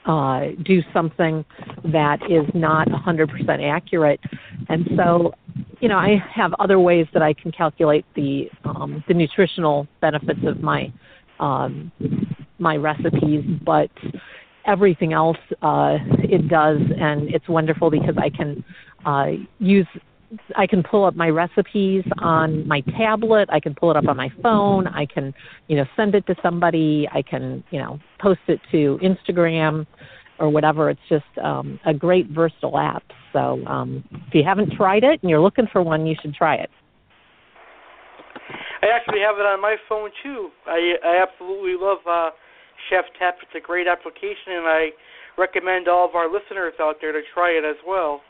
uh, 0.05 0.47
do 0.63 0.81
something 0.93 1.45
that 1.85 2.19
is 2.29 2.45
not 2.53 2.87
100% 2.87 3.71
accurate. 3.71 4.19
And 4.69 4.87
so, 4.95 5.33
you 5.79 5.87
know, 5.87 5.97
I 5.97 6.23
have 6.33 6.53
other 6.59 6.79
ways 6.79 7.07
that 7.13 7.21
I 7.21 7.33
can 7.33 7.51
calculate 7.51 8.05
the 8.15 8.49
um, 8.63 9.03
the 9.07 9.13
nutritional 9.13 9.87
benefits 10.01 10.39
of 10.45 10.61
my 10.61 10.91
um, 11.39 11.91
my 12.59 12.75
recipes, 12.75 13.43
but 13.65 13.91
everything 14.65 15.13
else 15.13 15.37
uh, 15.61 15.97
it 16.19 16.47
does, 16.49 16.79
and 16.99 17.33
it's 17.33 17.47
wonderful 17.47 17.89
because 17.89 18.15
I 18.17 18.29
can 18.29 18.63
uh, 19.05 19.31
use 19.59 19.87
I 20.57 20.67
can 20.67 20.83
pull 20.83 21.05
up 21.05 21.15
my 21.15 21.29
recipes 21.29 22.03
on 22.19 22.67
my 22.67 22.81
tablet. 22.81 23.47
I 23.49 23.61
can 23.61 23.73
pull 23.73 23.91
it 23.91 23.97
up 23.97 24.07
on 24.07 24.17
my 24.17 24.29
phone. 24.43 24.85
I 24.87 25.05
can, 25.05 25.33
you 25.67 25.77
know, 25.77 25.85
send 25.95 26.15
it 26.15 26.25
to 26.27 26.35
somebody. 26.43 27.07
I 27.13 27.21
can, 27.21 27.63
you 27.71 27.79
know, 27.79 27.99
post 28.19 28.41
it 28.47 28.59
to 28.71 28.99
Instagram 29.01 29.87
or 30.39 30.49
whatever. 30.49 30.89
It's 30.89 30.99
just 31.07 31.25
um, 31.41 31.79
a 31.85 31.93
great 31.93 32.27
versatile 32.27 32.77
app. 32.77 33.03
So 33.31 33.65
um, 33.67 34.03
if 34.27 34.33
you 34.33 34.43
haven't 34.43 34.73
tried 34.73 35.03
it 35.03 35.21
and 35.21 35.29
you're 35.29 35.41
looking 35.41 35.67
for 35.71 35.81
one, 35.81 36.05
you 36.05 36.15
should 36.21 36.33
try 36.33 36.55
it. 36.55 36.69
I 38.81 38.87
actually 38.93 39.21
have 39.21 39.37
it 39.37 39.45
on 39.45 39.61
my 39.61 39.75
phone 39.89 40.09
too. 40.23 40.49
I 40.65 40.93
I 41.03 41.23
absolutely 41.23 41.75
love 41.79 41.97
uh, 42.07 42.29
Chef 42.89 43.05
Tap. 43.19 43.37
It's 43.41 43.51
a 43.55 43.65
great 43.65 43.87
application, 43.87 44.53
and 44.53 44.65
I 44.65 44.89
recommend 45.37 45.87
all 45.87 46.07
of 46.07 46.15
our 46.15 46.31
listeners 46.31 46.73
out 46.79 46.95
there 47.01 47.11
to 47.11 47.21
try 47.33 47.51
it 47.51 47.63
as 47.63 47.77
well. 47.85 48.21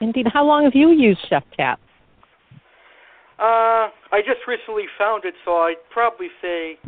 Indeed. 0.00 0.26
How 0.32 0.44
long 0.44 0.64
have 0.64 0.74
you 0.74 0.90
used 0.90 1.20
Chef 1.28 1.42
Tap? 1.56 1.80
Uh, 3.38 3.90
I 4.10 4.20
just 4.24 4.40
recently 4.46 4.84
found 4.98 5.24
it, 5.24 5.34
so 5.44 5.56
I'd 5.58 5.76
probably 5.90 6.28
say 6.42 6.78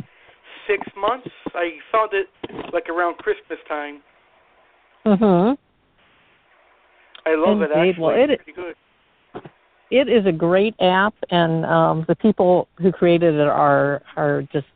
six 0.67 0.85
months. 0.97 1.29
I 1.53 1.77
found 1.91 2.11
it 2.13 2.27
like 2.73 2.89
around 2.89 3.17
Christmas 3.17 3.59
time. 3.67 4.01
Mhm. 5.05 5.57
I 7.25 7.35
love 7.35 7.61
Indeed. 7.61 7.63
it. 7.63 7.89
Actually, 7.89 8.03
well, 8.03 8.15
it, 8.15 8.29
it's 8.29 8.43
pretty 8.43 8.61
good. 8.61 8.75
It 9.91 10.07
is 10.07 10.25
a 10.25 10.31
great 10.31 10.75
app, 10.79 11.13
and 11.29 11.65
um, 11.65 12.05
the 12.07 12.15
people 12.15 12.67
who 12.79 12.91
created 12.91 13.35
it 13.35 13.47
are 13.47 14.01
are 14.15 14.43
just 14.53 14.67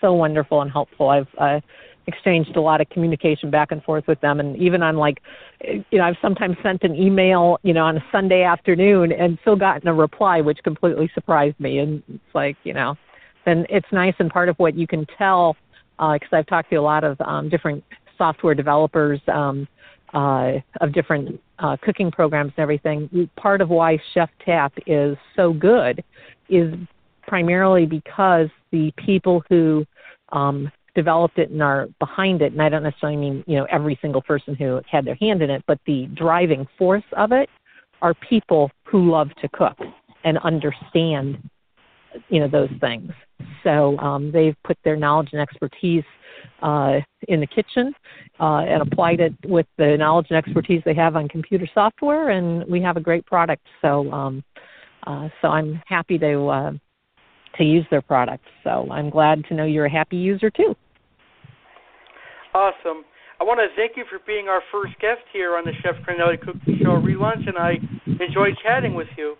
so 0.00 0.12
wonderful 0.12 0.62
and 0.62 0.70
helpful. 0.70 1.08
I've 1.08 1.28
uh, 1.38 1.60
exchanged 2.06 2.56
a 2.56 2.60
lot 2.60 2.80
of 2.80 2.88
communication 2.90 3.50
back 3.50 3.72
and 3.72 3.82
forth 3.82 4.06
with 4.06 4.20
them 4.20 4.40
and 4.40 4.56
even 4.56 4.82
on 4.82 4.96
like 4.96 5.22
you 5.60 5.98
know 5.98 6.04
I've 6.04 6.16
sometimes 6.20 6.56
sent 6.62 6.82
an 6.82 6.94
email 6.94 7.58
you 7.62 7.72
know 7.72 7.84
on 7.84 7.98
a 7.98 8.04
Sunday 8.10 8.42
afternoon 8.42 9.12
and 9.12 9.38
still 9.42 9.56
gotten 9.56 9.86
a 9.86 9.94
reply 9.94 10.40
which 10.40 10.58
completely 10.64 11.10
surprised 11.14 11.58
me 11.60 11.78
and 11.78 12.02
it's 12.08 12.34
like 12.34 12.56
you 12.64 12.72
know 12.72 12.96
and 13.46 13.66
it's 13.68 13.86
nice 13.92 14.14
and 14.18 14.30
part 14.30 14.48
of 14.48 14.56
what 14.56 14.74
you 14.74 14.86
can 14.86 15.06
tell 15.18 15.56
because 15.98 16.28
uh, 16.32 16.36
I've 16.36 16.46
talked 16.46 16.70
to 16.70 16.76
a 16.76 16.82
lot 16.82 17.04
of 17.04 17.20
um, 17.20 17.48
different 17.48 17.84
software 18.16 18.54
developers 18.54 19.20
um, 19.28 19.68
uh, 20.14 20.54
of 20.80 20.92
different 20.92 21.40
uh, 21.58 21.76
cooking 21.82 22.10
programs 22.10 22.52
and 22.56 22.62
everything. 22.62 23.30
Part 23.36 23.60
of 23.60 23.68
why 23.68 23.98
Chef 24.12 24.30
Tap 24.44 24.72
is 24.86 25.16
so 25.36 25.52
good 25.52 26.02
is 26.48 26.74
primarily 27.30 27.86
because 27.86 28.48
the 28.72 28.92
people 28.96 29.40
who 29.48 29.86
um, 30.32 30.68
developed 30.96 31.38
it 31.38 31.50
and 31.50 31.62
are 31.62 31.86
behind 32.00 32.42
it, 32.42 32.50
and 32.50 32.60
I 32.60 32.68
don't 32.68 32.82
necessarily 32.82 33.16
mean 33.16 33.44
you 33.46 33.56
know 33.56 33.66
every 33.70 33.96
single 34.02 34.20
person 34.20 34.56
who 34.56 34.80
had 34.90 35.04
their 35.04 35.14
hand 35.14 35.40
in 35.40 35.48
it, 35.48 35.62
but 35.68 35.78
the 35.86 36.06
driving 36.14 36.66
force 36.76 37.04
of 37.16 37.30
it 37.30 37.48
are 38.02 38.14
people 38.14 38.68
who 38.84 39.12
love 39.12 39.28
to 39.42 39.48
cook 39.50 39.78
and 40.24 40.38
understand 40.38 41.38
you 42.28 42.40
know 42.40 42.48
those 42.48 42.70
things. 42.80 43.12
So 43.62 43.96
um, 43.98 44.32
they've 44.32 44.56
put 44.64 44.76
their 44.82 44.96
knowledge 44.96 45.28
and 45.32 45.40
expertise 45.40 46.04
uh, 46.62 46.98
in 47.28 47.38
the 47.38 47.46
kitchen 47.46 47.94
uh, 48.40 48.64
and 48.66 48.82
applied 48.82 49.20
it 49.20 49.34
with 49.46 49.66
the 49.78 49.96
knowledge 49.96 50.26
and 50.30 50.36
expertise 50.36 50.82
they 50.84 50.94
have 50.94 51.14
on 51.14 51.28
computer 51.28 51.68
software, 51.72 52.30
and 52.30 52.66
we 52.66 52.82
have 52.82 52.96
a 52.96 53.00
great 53.00 53.24
product. 53.24 53.64
So 53.82 54.10
um, 54.10 54.42
uh, 55.06 55.28
so 55.40 55.46
I'm 55.48 55.80
happy 55.86 56.18
to 56.18 56.46
uh, 56.48 56.72
to 57.56 57.64
use 57.64 57.86
their 57.90 58.02
products. 58.02 58.48
So 58.64 58.88
I'm 58.90 59.10
glad 59.10 59.44
to 59.48 59.54
know 59.54 59.64
you're 59.64 59.86
a 59.86 59.90
happy 59.90 60.16
user 60.16 60.50
too. 60.50 60.74
Awesome. 62.54 63.04
I 63.40 63.44
want 63.44 63.58
to 63.58 63.74
thank 63.74 63.96
you 63.96 64.04
for 64.10 64.18
being 64.26 64.48
our 64.48 64.60
first 64.70 64.92
guest 65.00 65.22
here 65.32 65.56
on 65.56 65.64
the 65.64 65.72
Chef 65.82 65.94
Cardinale 66.04 66.36
Cooking 66.36 66.78
Show 66.82 67.00
Relaunch, 67.00 67.48
and 67.48 67.56
I 67.56 67.78
enjoyed 68.22 68.54
chatting 68.62 68.94
with 68.94 69.08
you. 69.16 69.36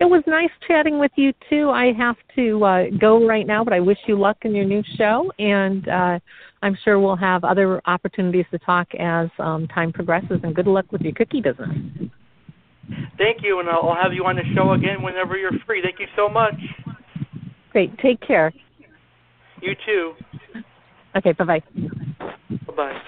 It 0.00 0.04
was 0.04 0.22
nice 0.26 0.50
chatting 0.66 0.98
with 0.98 1.10
you 1.16 1.32
too. 1.50 1.70
I 1.70 1.92
have 1.92 2.16
to 2.36 2.64
uh, 2.64 2.84
go 3.00 3.26
right 3.26 3.46
now, 3.46 3.64
but 3.64 3.72
I 3.72 3.80
wish 3.80 3.98
you 4.06 4.18
luck 4.18 4.36
in 4.42 4.54
your 4.54 4.64
new 4.64 4.82
show, 4.96 5.32
and 5.38 5.88
uh, 5.88 6.18
I'm 6.62 6.76
sure 6.84 7.00
we'll 7.00 7.16
have 7.16 7.42
other 7.42 7.80
opportunities 7.86 8.44
to 8.50 8.58
talk 8.58 8.86
as 8.94 9.28
um, 9.38 9.66
time 9.68 9.92
progresses. 9.92 10.40
And 10.42 10.54
good 10.54 10.68
luck 10.68 10.92
with 10.92 11.00
your 11.00 11.14
cookie 11.14 11.40
business. 11.40 11.70
Thank 13.16 13.42
you, 13.42 13.60
and 13.60 13.68
I'll 13.68 13.96
have 14.00 14.12
you 14.12 14.24
on 14.24 14.36
the 14.36 14.42
show 14.54 14.72
again 14.72 15.02
whenever 15.02 15.36
you're 15.36 15.52
free. 15.66 15.82
Thank 15.82 15.98
you 15.98 16.06
so 16.16 16.28
much. 16.28 16.54
Great. 17.72 17.96
Take 17.98 18.20
care. 18.20 18.52
You 19.60 19.74
too. 19.84 20.12
Okay. 21.16 21.32
Bye 21.32 21.44
bye. 21.44 21.62
Bye 22.66 22.74
bye. 22.76 23.00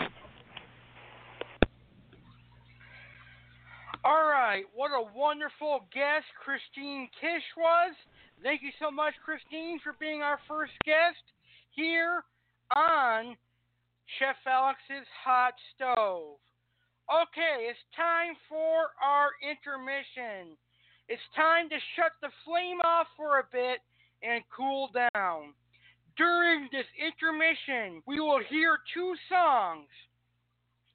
All 4.03 4.27
right, 4.27 4.65
what 4.75 4.93
a 4.93 5.05
wonderful 5.15 5.85
guest 5.93 6.25
Christine 6.43 7.09
Kish 7.21 7.45
was. 7.55 7.95
Thank 8.43 8.63
you 8.63 8.71
so 8.81 8.91
much, 8.91 9.13
Christine, 9.23 9.79
for 9.85 9.95
being 10.01 10.23
our 10.23 10.41
first 10.49 10.73
guest 10.87 11.21
here 11.73 12.25
on 12.75 13.37
Chef 14.19 14.37
Alex's 14.47 15.07
Hot 15.23 15.53
Stove. 15.77 16.39
Okay, 17.11 17.67
it's 17.67 17.83
time 17.97 18.39
for 18.49 18.95
our 19.03 19.35
intermission. 19.43 20.55
It's 21.09 21.27
time 21.35 21.69
to 21.69 21.77
shut 21.99 22.15
the 22.23 22.31
flame 22.47 22.79
off 22.87 23.09
for 23.17 23.41
a 23.41 23.51
bit 23.51 23.83
and 24.23 24.45
cool 24.55 24.91
down. 24.95 25.55
During 26.17 26.69
this 26.71 26.87
intermission, 26.95 28.01
we 28.07 28.21
will 28.21 28.39
hear 28.49 28.79
two 28.95 29.15
songs 29.29 29.91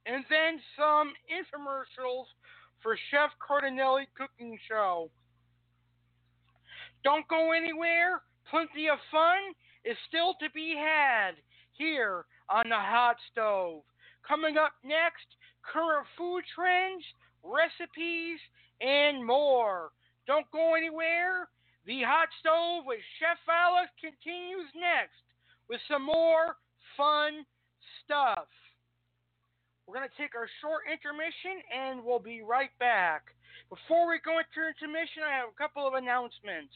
and 0.05 0.23
then 0.29 0.61
some 0.79 1.11
infomercials 1.27 2.31
for 2.81 2.95
Chef 3.11 3.31
Cardinale 3.45 4.07
Cooking 4.15 4.57
Show. 4.69 5.11
Don't 7.03 7.27
go 7.27 7.51
anywhere. 7.51 8.21
Plenty 8.49 8.87
of 8.87 8.99
fun 9.11 9.51
is 9.83 9.97
still 10.07 10.33
to 10.39 10.49
be 10.55 10.79
had 10.79 11.35
here 11.73 12.23
on 12.49 12.69
the 12.69 12.79
hot 12.79 13.17
stove. 13.33 13.81
Coming 14.25 14.55
up 14.55 14.71
next, 14.81 15.27
current 15.71 16.05
food 16.17 16.43
trends, 16.53 17.03
recipes, 17.43 18.39
and 18.81 19.25
more. 19.25 19.91
Don't 20.27 20.49
go 20.51 20.75
anywhere. 20.75 21.49
The 21.85 22.01
hot 22.01 22.29
stove 22.41 22.85
with 22.85 22.99
Chef 23.21 23.37
Alex 23.45 23.93
continues 24.01 24.69
next 24.73 25.21
with 25.69 25.79
some 25.87 26.05
more 26.05 26.57
fun 26.97 27.45
stuff. 28.03 28.49
We're 29.85 30.01
going 30.01 30.09
to 30.09 30.17
take 30.17 30.33
our 30.33 30.49
short 30.65 30.89
intermission 30.89 31.61
and 31.69 32.01
we'll 32.01 32.21
be 32.21 32.41
right 32.41 32.73
back. 32.81 33.29
Before 33.69 34.09
we 34.09 34.17
go 34.25 34.41
into 34.41 34.65
intermission, 34.65 35.21
I 35.21 35.37
have 35.37 35.53
a 35.53 35.57
couple 35.57 35.85
of 35.85 35.93
announcements. 35.93 36.73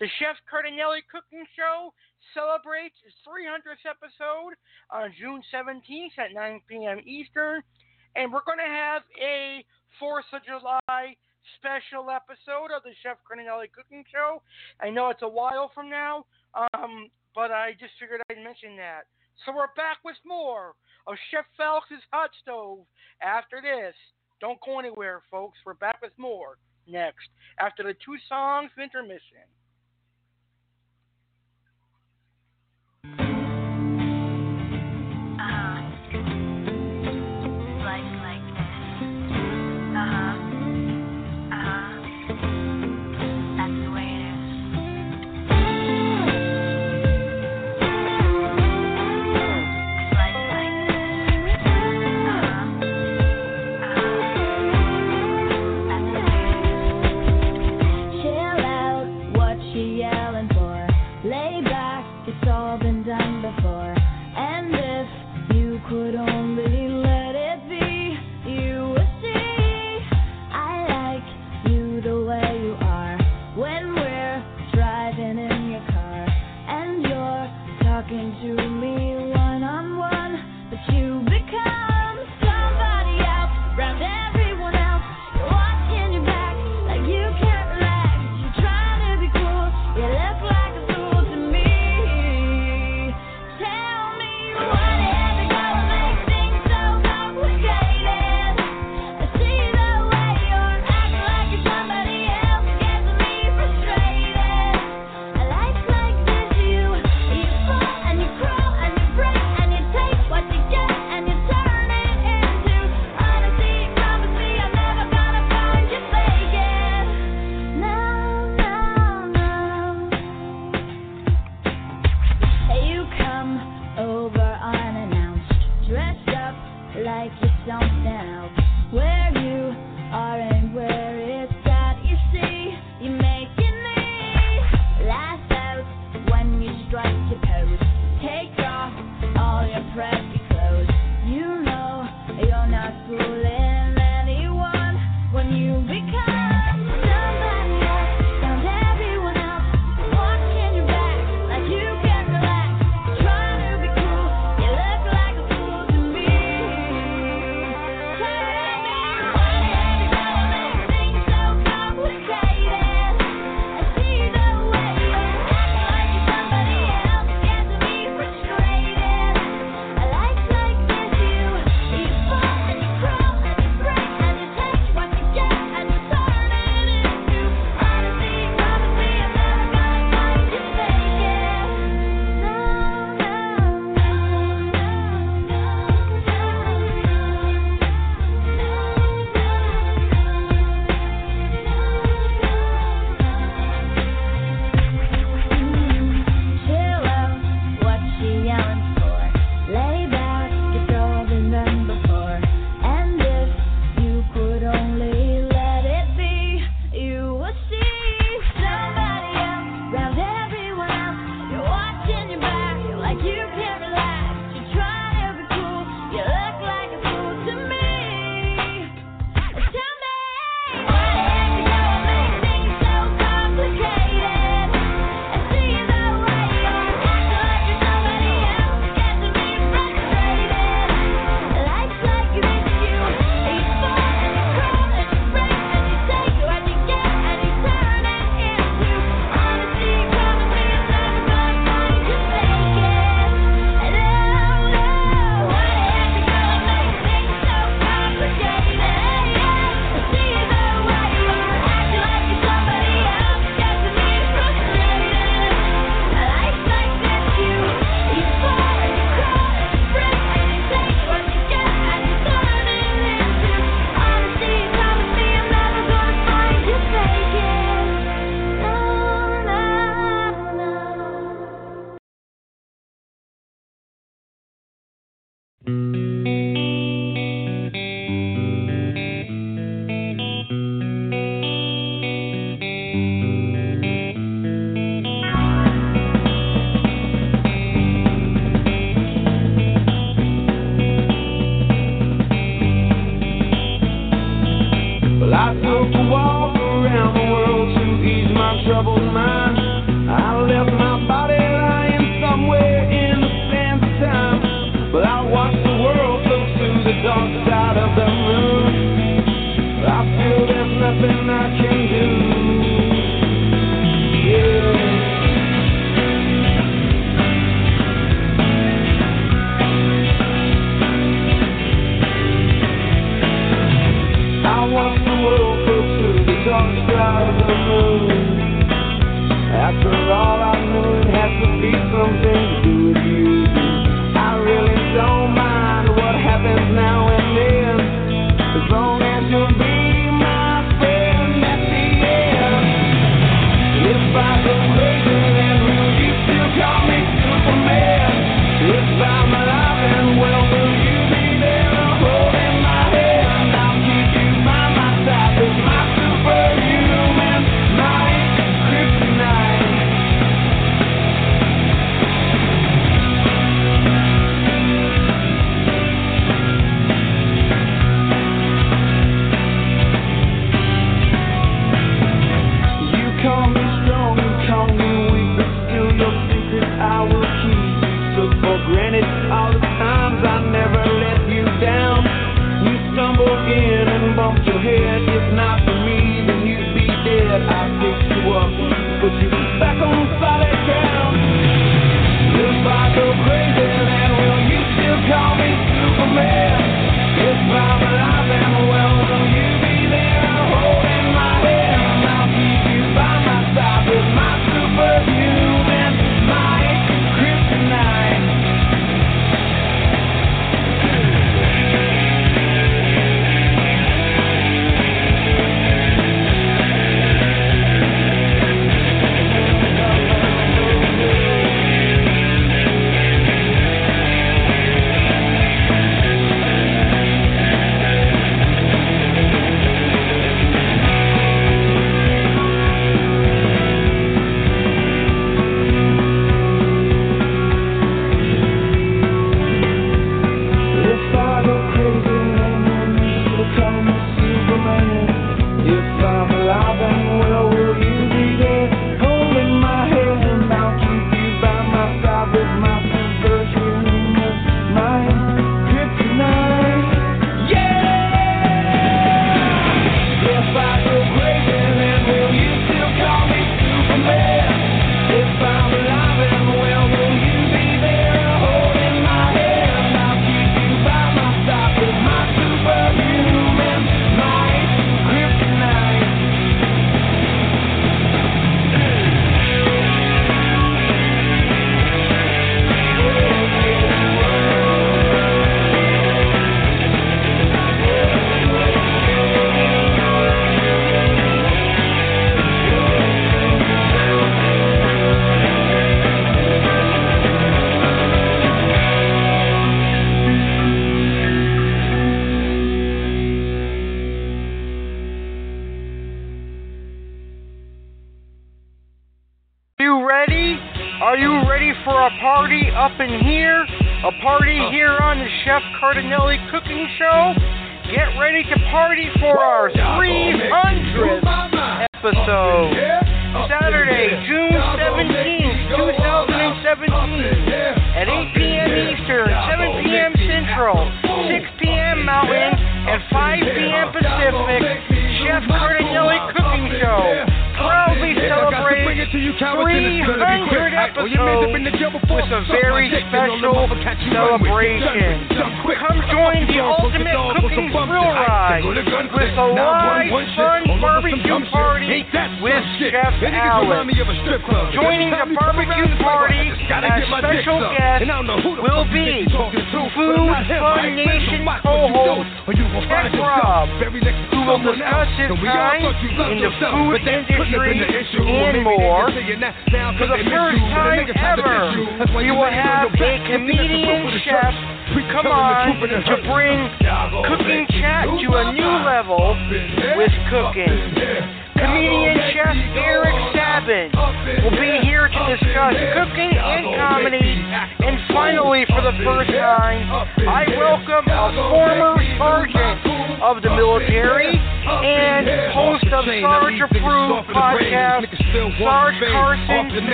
The 0.00 0.08
Chef 0.18 0.36
Cardinale 0.48 1.04
Cooking 1.12 1.44
Show 1.52 1.92
celebrates 2.32 2.96
its 3.04 3.16
300th 3.28 3.84
episode 3.84 4.56
on 4.88 5.12
June 5.20 5.44
17th 5.52 6.16
at 6.16 6.32
9 6.32 6.60
p.m. 6.68 7.00
Eastern 7.04 7.60
and 8.16 8.32
we're 8.32 8.44
going 8.46 8.58
to 8.58 8.64
have 8.64 9.02
a 9.20 9.64
Fourth 10.00 10.24
of 10.32 10.40
July 10.44 11.16
special 11.60 12.08
episode 12.08 12.72
of 12.72 12.82
the 12.82 12.96
Chef 13.02 13.16
Cardinale 13.28 13.68
Cooking 13.72 14.04
Show. 14.12 14.42
I 14.80 14.90
know 14.90 15.10
it's 15.10 15.22
a 15.22 15.28
while 15.28 15.70
from 15.74 15.88
now, 15.88 16.24
um, 16.56 17.08
but 17.34 17.52
I 17.52 17.72
just 17.78 17.92
figured 18.00 18.20
I'd 18.28 18.42
mention 18.42 18.76
that. 18.76 19.04
So 19.44 19.52
we're 19.52 19.72
back 19.76 20.00
with 20.04 20.16
more 20.24 20.74
of 21.06 21.14
Chef 21.30 21.44
Alex's 21.60 22.02
Hot 22.10 22.30
Stove 22.42 22.88
after 23.22 23.60
this. 23.60 23.94
Don't 24.40 24.58
go 24.64 24.80
anywhere, 24.80 25.22
folks. 25.30 25.58
We're 25.64 25.74
back 25.74 26.00
with 26.02 26.12
more 26.16 26.56
next 26.88 27.28
after 27.60 27.82
the 27.82 27.94
two 28.04 28.16
songs 28.28 28.70
intermission. 28.80 29.44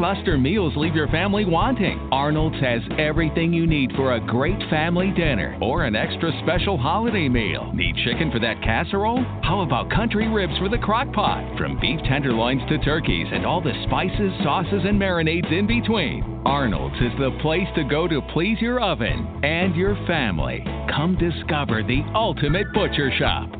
Lackluster 0.00 0.38
meals 0.38 0.72
leave 0.76 0.94
your 0.94 1.08
family 1.08 1.44
wanting. 1.44 2.08
Arnold's 2.10 2.58
has 2.60 2.80
everything 2.98 3.52
you 3.52 3.66
need 3.66 3.92
for 3.96 4.14
a 4.14 4.26
great 4.26 4.58
family 4.70 5.10
dinner 5.10 5.58
or 5.60 5.84
an 5.84 5.94
extra 5.94 6.32
special 6.42 6.78
holiday 6.78 7.28
meal. 7.28 7.70
Need 7.74 7.96
chicken 7.96 8.30
for 8.32 8.40
that 8.40 8.62
casserole? 8.62 9.22
How 9.42 9.60
about 9.60 9.90
country 9.90 10.26
ribs 10.26 10.56
for 10.58 10.70
the 10.70 10.78
crock 10.78 11.12
pot? 11.12 11.58
From 11.58 11.78
beef 11.80 12.00
tenderloins 12.08 12.62
to 12.70 12.78
turkeys 12.78 13.26
and 13.30 13.44
all 13.44 13.60
the 13.60 13.74
spices, 13.86 14.32
sauces, 14.42 14.84
and 14.86 14.98
marinades 14.98 15.52
in 15.52 15.66
between. 15.66 16.42
Arnold's 16.46 16.96
is 16.96 17.12
the 17.18 17.36
place 17.42 17.68
to 17.74 17.84
go 17.84 18.08
to 18.08 18.22
please 18.32 18.56
your 18.58 18.80
oven 18.80 19.40
and 19.44 19.76
your 19.76 19.94
family. 20.06 20.64
Come 20.96 21.18
discover 21.18 21.82
the 21.82 22.02
ultimate 22.14 22.72
butcher 22.72 23.10
shop. 23.18 23.59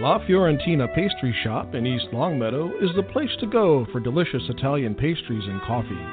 La 0.00 0.18
Fiorentina 0.20 0.88
Pastry 0.94 1.36
Shop 1.44 1.74
in 1.74 1.86
East 1.86 2.06
Longmeadow 2.10 2.72
is 2.80 2.88
the 2.96 3.02
place 3.02 3.28
to 3.38 3.46
go 3.46 3.86
for 3.92 4.00
delicious 4.00 4.42
Italian 4.48 4.94
pastries 4.94 5.44
and 5.44 5.60
coffee. 5.60 6.06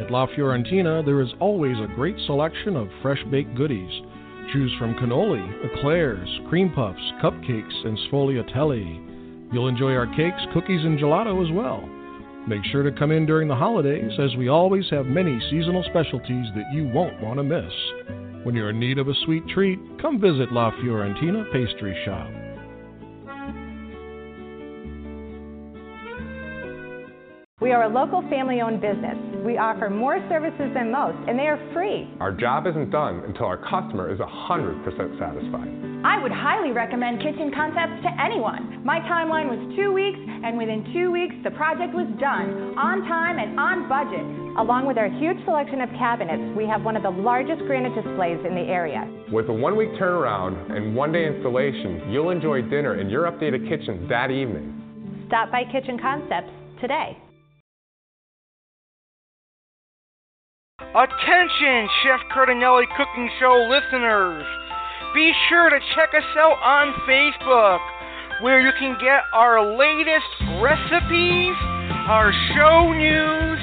At 0.00 0.10
La 0.10 0.26
Fiorentina, 0.26 1.04
there 1.04 1.20
is 1.20 1.28
always 1.38 1.76
a 1.78 1.94
great 1.94 2.16
selection 2.26 2.74
of 2.74 2.88
fresh 3.00 3.22
baked 3.30 3.54
goodies. 3.54 4.02
Choose 4.52 4.74
from 4.76 4.96
cannoli, 4.96 5.46
eclairs, 5.64 6.28
cream 6.48 6.72
puffs, 6.74 6.98
cupcakes, 7.22 7.86
and 7.86 7.96
sfogliatelli. 8.10 9.52
You'll 9.52 9.68
enjoy 9.68 9.92
our 9.94 10.12
cakes, 10.16 10.42
cookies, 10.52 10.84
and 10.84 10.98
gelato 10.98 11.40
as 11.40 11.54
well. 11.54 11.88
Make 12.48 12.64
sure 12.72 12.82
to 12.82 12.98
come 12.98 13.12
in 13.12 13.24
during 13.24 13.46
the 13.46 13.54
holidays, 13.54 14.18
as 14.18 14.34
we 14.34 14.48
always 14.48 14.90
have 14.90 15.06
many 15.06 15.38
seasonal 15.48 15.84
specialties 15.84 16.48
that 16.56 16.72
you 16.72 16.88
won't 16.88 17.22
want 17.22 17.38
to 17.38 17.44
miss. 17.44 17.72
When 18.42 18.56
you're 18.56 18.70
in 18.70 18.80
need 18.80 18.98
of 18.98 19.06
a 19.06 19.14
sweet 19.24 19.46
treat, 19.46 19.78
come 20.02 20.20
visit 20.20 20.50
La 20.50 20.72
Fiorentina 20.72 21.44
Pastry 21.52 21.96
Shop. 22.04 22.47
We 27.60 27.72
are 27.72 27.82
a 27.82 27.88
local 27.88 28.22
family 28.30 28.60
owned 28.60 28.80
business. 28.80 29.18
We 29.42 29.58
offer 29.58 29.90
more 29.90 30.22
services 30.30 30.70
than 30.78 30.94
most, 30.94 31.18
and 31.26 31.34
they 31.34 31.50
are 31.50 31.58
free. 31.74 32.06
Our 32.20 32.30
job 32.30 32.68
isn't 32.70 32.94
done 32.94 33.26
until 33.26 33.46
our 33.46 33.58
customer 33.58 34.14
is 34.14 34.20
100% 34.22 35.18
satisfied. 35.18 35.66
I 36.06 36.22
would 36.22 36.30
highly 36.30 36.70
recommend 36.70 37.18
Kitchen 37.18 37.50
Concepts 37.50 37.98
to 38.06 38.14
anyone. 38.22 38.78
My 38.86 39.02
timeline 39.10 39.50
was 39.50 39.58
two 39.74 39.90
weeks, 39.90 40.22
and 40.22 40.54
within 40.56 40.86
two 40.94 41.10
weeks, 41.10 41.34
the 41.42 41.50
project 41.50 41.98
was 41.98 42.06
done, 42.22 42.78
on 42.78 43.02
time 43.10 43.42
and 43.42 43.58
on 43.58 43.90
budget. 43.90 44.22
Along 44.54 44.86
with 44.86 44.94
our 44.94 45.10
huge 45.10 45.42
selection 45.44 45.82
of 45.82 45.90
cabinets, 45.98 46.54
we 46.54 46.62
have 46.70 46.86
one 46.86 46.94
of 46.94 47.02
the 47.02 47.10
largest 47.10 47.66
granite 47.66 47.90
displays 47.98 48.38
in 48.46 48.54
the 48.54 48.70
area. 48.70 49.02
With 49.34 49.50
a 49.50 49.52
one 49.52 49.74
week 49.74 49.90
turnaround 49.98 50.54
and 50.70 50.94
one 50.94 51.10
day 51.10 51.26
installation, 51.26 52.06
you'll 52.06 52.30
enjoy 52.30 52.62
dinner 52.62 53.02
in 53.02 53.10
your 53.10 53.26
updated 53.26 53.66
kitchen 53.66 54.06
that 54.06 54.30
evening. 54.30 55.26
Stop 55.26 55.50
by 55.50 55.66
Kitchen 55.66 55.98
Concepts 55.98 56.54
today. 56.80 57.18
Attention, 60.88 61.84
Chef 62.00 62.20
Cardinale 62.32 62.88
Cooking 62.96 63.28
Show 63.38 63.68
listeners! 63.68 64.40
Be 65.12 65.32
sure 65.50 65.68
to 65.68 65.76
check 65.92 66.16
us 66.16 66.24
out 66.32 66.56
on 66.64 66.96
Facebook, 67.04 67.84
where 68.40 68.64
you 68.64 68.72
can 68.80 68.96
get 68.96 69.20
our 69.36 69.60
latest 69.76 70.32
recipes, 70.64 71.52
our 72.08 72.32
show 72.56 72.88
news, 72.96 73.60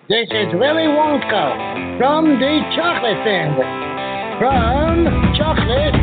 This 0.08 0.26
is 0.28 0.52
Willy 0.52 0.88
Wonka 0.92 1.96
from 1.96 2.38
the 2.40 2.60
Chocolate 2.76 3.22
Family, 3.24 3.64
from 4.38 5.04
Chocolate, 5.36 5.96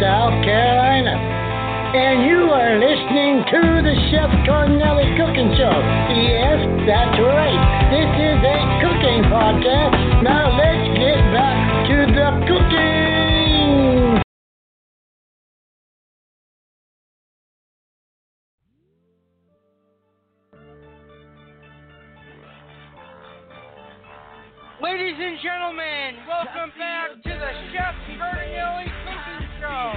South 0.00 0.34
Carolina. 0.42 1.14
And 1.94 2.24
you 2.26 2.50
are 2.52 2.78
listening 2.78 3.44
to 3.48 3.60
the 3.82 3.94
Chef 4.10 4.30
Cardinale 4.46 5.08
Cooking 5.16 5.50
Show. 5.56 5.76
Yes, 6.14 6.58
that's 6.86 7.18
right. 7.18 7.60
This 7.90 8.10
is 8.12 8.38
a 8.44 8.58
cooking 8.82 9.22
podcast. 9.30 10.22
Now 10.22 10.52
let's 10.56 10.86
get 10.98 11.20
back 11.32 11.56
to 11.88 11.96
the 12.12 12.28
cooking. 12.46 13.07
Ladies 24.88 25.20
and 25.20 25.36
gentlemen, 25.44 26.16
welcome 26.24 26.72
back 26.80 27.12
to 27.12 27.28
the 27.28 27.52
Chef 27.76 27.92
Cardinale 28.16 28.88
Cooking 29.04 29.44
Show. 29.60 29.92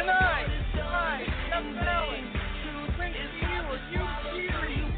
Tonight, 0.00 0.48
tonight, 0.72 1.28
Chef 1.52 1.60
Cardinale 1.76 2.24
brings 2.96 3.20
to 3.20 3.44
you 3.44 3.60
a 3.68 3.76
new 3.92 4.08
series 4.32 4.88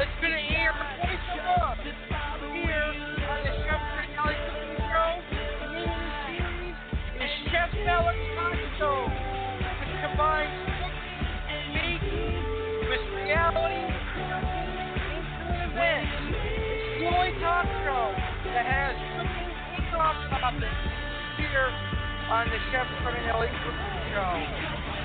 that's 0.00 0.16
going 0.24 0.32
to 0.32 0.44
air 0.56 0.72
twice 0.72 1.28
a 1.28 1.44
month 1.44 1.84
here 2.56 2.88
on 3.28 3.38
the 3.44 3.52
Chef 3.68 3.82
Cardinale 4.16 4.40
Cooking 4.48 4.80
Show. 4.80 5.12
The 5.60 5.68
name 5.76 6.08
series 6.24 6.76
is 7.20 7.32
Chef 7.52 7.68
Alex 7.84 8.16
Hot 8.32 8.56
which 9.60 9.92
combines 10.00 10.67
has 18.68 18.92
kickoff 19.80 20.16
topics 20.28 20.82
here 21.40 21.72
on 22.28 22.44
the 22.52 22.60
Chef 22.68 22.84
Cardinale 23.00 23.48
Show. 24.12 24.32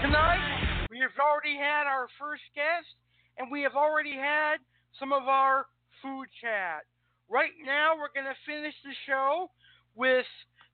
Tonight, 0.03 0.87
we 0.91 0.99
have 0.99 1.15
already 1.15 1.55
had 1.55 1.87
our 1.87 2.07
first 2.19 2.43
guest, 2.55 2.91
and 3.39 3.47
we 3.49 3.61
have 3.61 3.75
already 3.75 4.19
had 4.19 4.59
some 4.99 5.13
of 5.13 5.23
our 5.31 5.67
food 6.01 6.27
chat. 6.43 6.83
Right 7.29 7.55
now, 7.63 7.95
we're 7.95 8.11
going 8.11 8.27
to 8.27 8.35
finish 8.45 8.75
the 8.83 8.91
show 9.07 9.49
with 9.95 10.27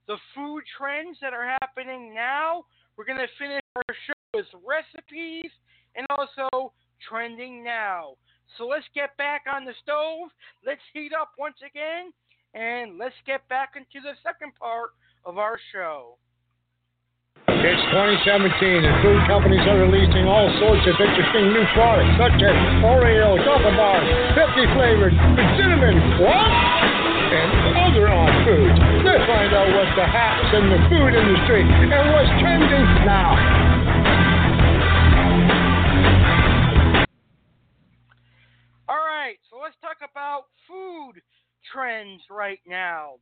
the 0.07 0.17
food 0.33 0.63
trends 0.73 1.17
that 1.21 1.33
are 1.33 1.45
happening 1.61 2.13
now. 2.15 2.65
We're 2.97 3.05
going 3.05 3.21
to 3.21 3.29
finish 3.37 3.61
our 3.75 3.95
show 4.09 4.17
with 4.33 4.49
recipes 4.65 5.51
and 5.95 6.07
also 6.17 6.73
trending 7.07 7.63
now. 7.63 8.17
So 8.57 8.65
let's 8.65 8.89
get 8.95 9.15
back 9.17 9.43
on 9.45 9.63
the 9.63 9.77
stove. 9.83 10.33
Let's 10.65 10.81
heat 10.91 11.13
up 11.13 11.37
once 11.37 11.61
again. 11.61 12.09
And 12.53 12.97
let's 12.97 13.15
get 13.25 13.47
back 13.47 13.77
into 13.77 14.01
the 14.01 14.17
second 14.25 14.57
part 14.57 14.97
of 15.25 15.37
our 15.37 15.59
show. 15.71 16.17
It's 17.45 17.83
2017 17.93 18.87
and 18.87 18.95
food 19.05 19.21
companies 19.29 19.61
are 19.69 19.83
releasing 19.85 20.25
all 20.25 20.49
sorts 20.63 20.81
of 20.89 20.95
interesting 20.97 21.53
new 21.53 21.65
products 21.77 22.15
such 22.17 22.39
as 22.41 22.55
Oreo, 22.81 23.37
chocolate 23.45 23.77
bars, 23.77 24.07
Pepsi 24.33 24.65
flavored, 24.73 25.13
with 25.13 25.49
cinnamon, 25.59 25.97
what? 26.23 26.49
And 27.29 27.49
other 27.77 28.09
odd 28.09 28.33
foods. 28.47 28.79
Let's 29.05 29.25
find 29.29 29.51
out 29.53 29.69
what's 29.69 29.93
the 29.93 30.07
haps 30.09 30.49
in 30.57 30.65
the 30.73 30.79
food 30.89 31.13
industry 31.13 31.61
and 31.61 32.05
what's 32.15 32.33
trending 32.41 32.85
now. 33.05 33.29
All 38.89 39.05
right, 39.05 39.37
so 39.51 39.61
let's 39.61 39.77
talk 39.85 40.01
about 40.01 40.49
food 40.65 41.21
trends 41.71 42.21
right 42.29 42.59
now. 42.67 43.15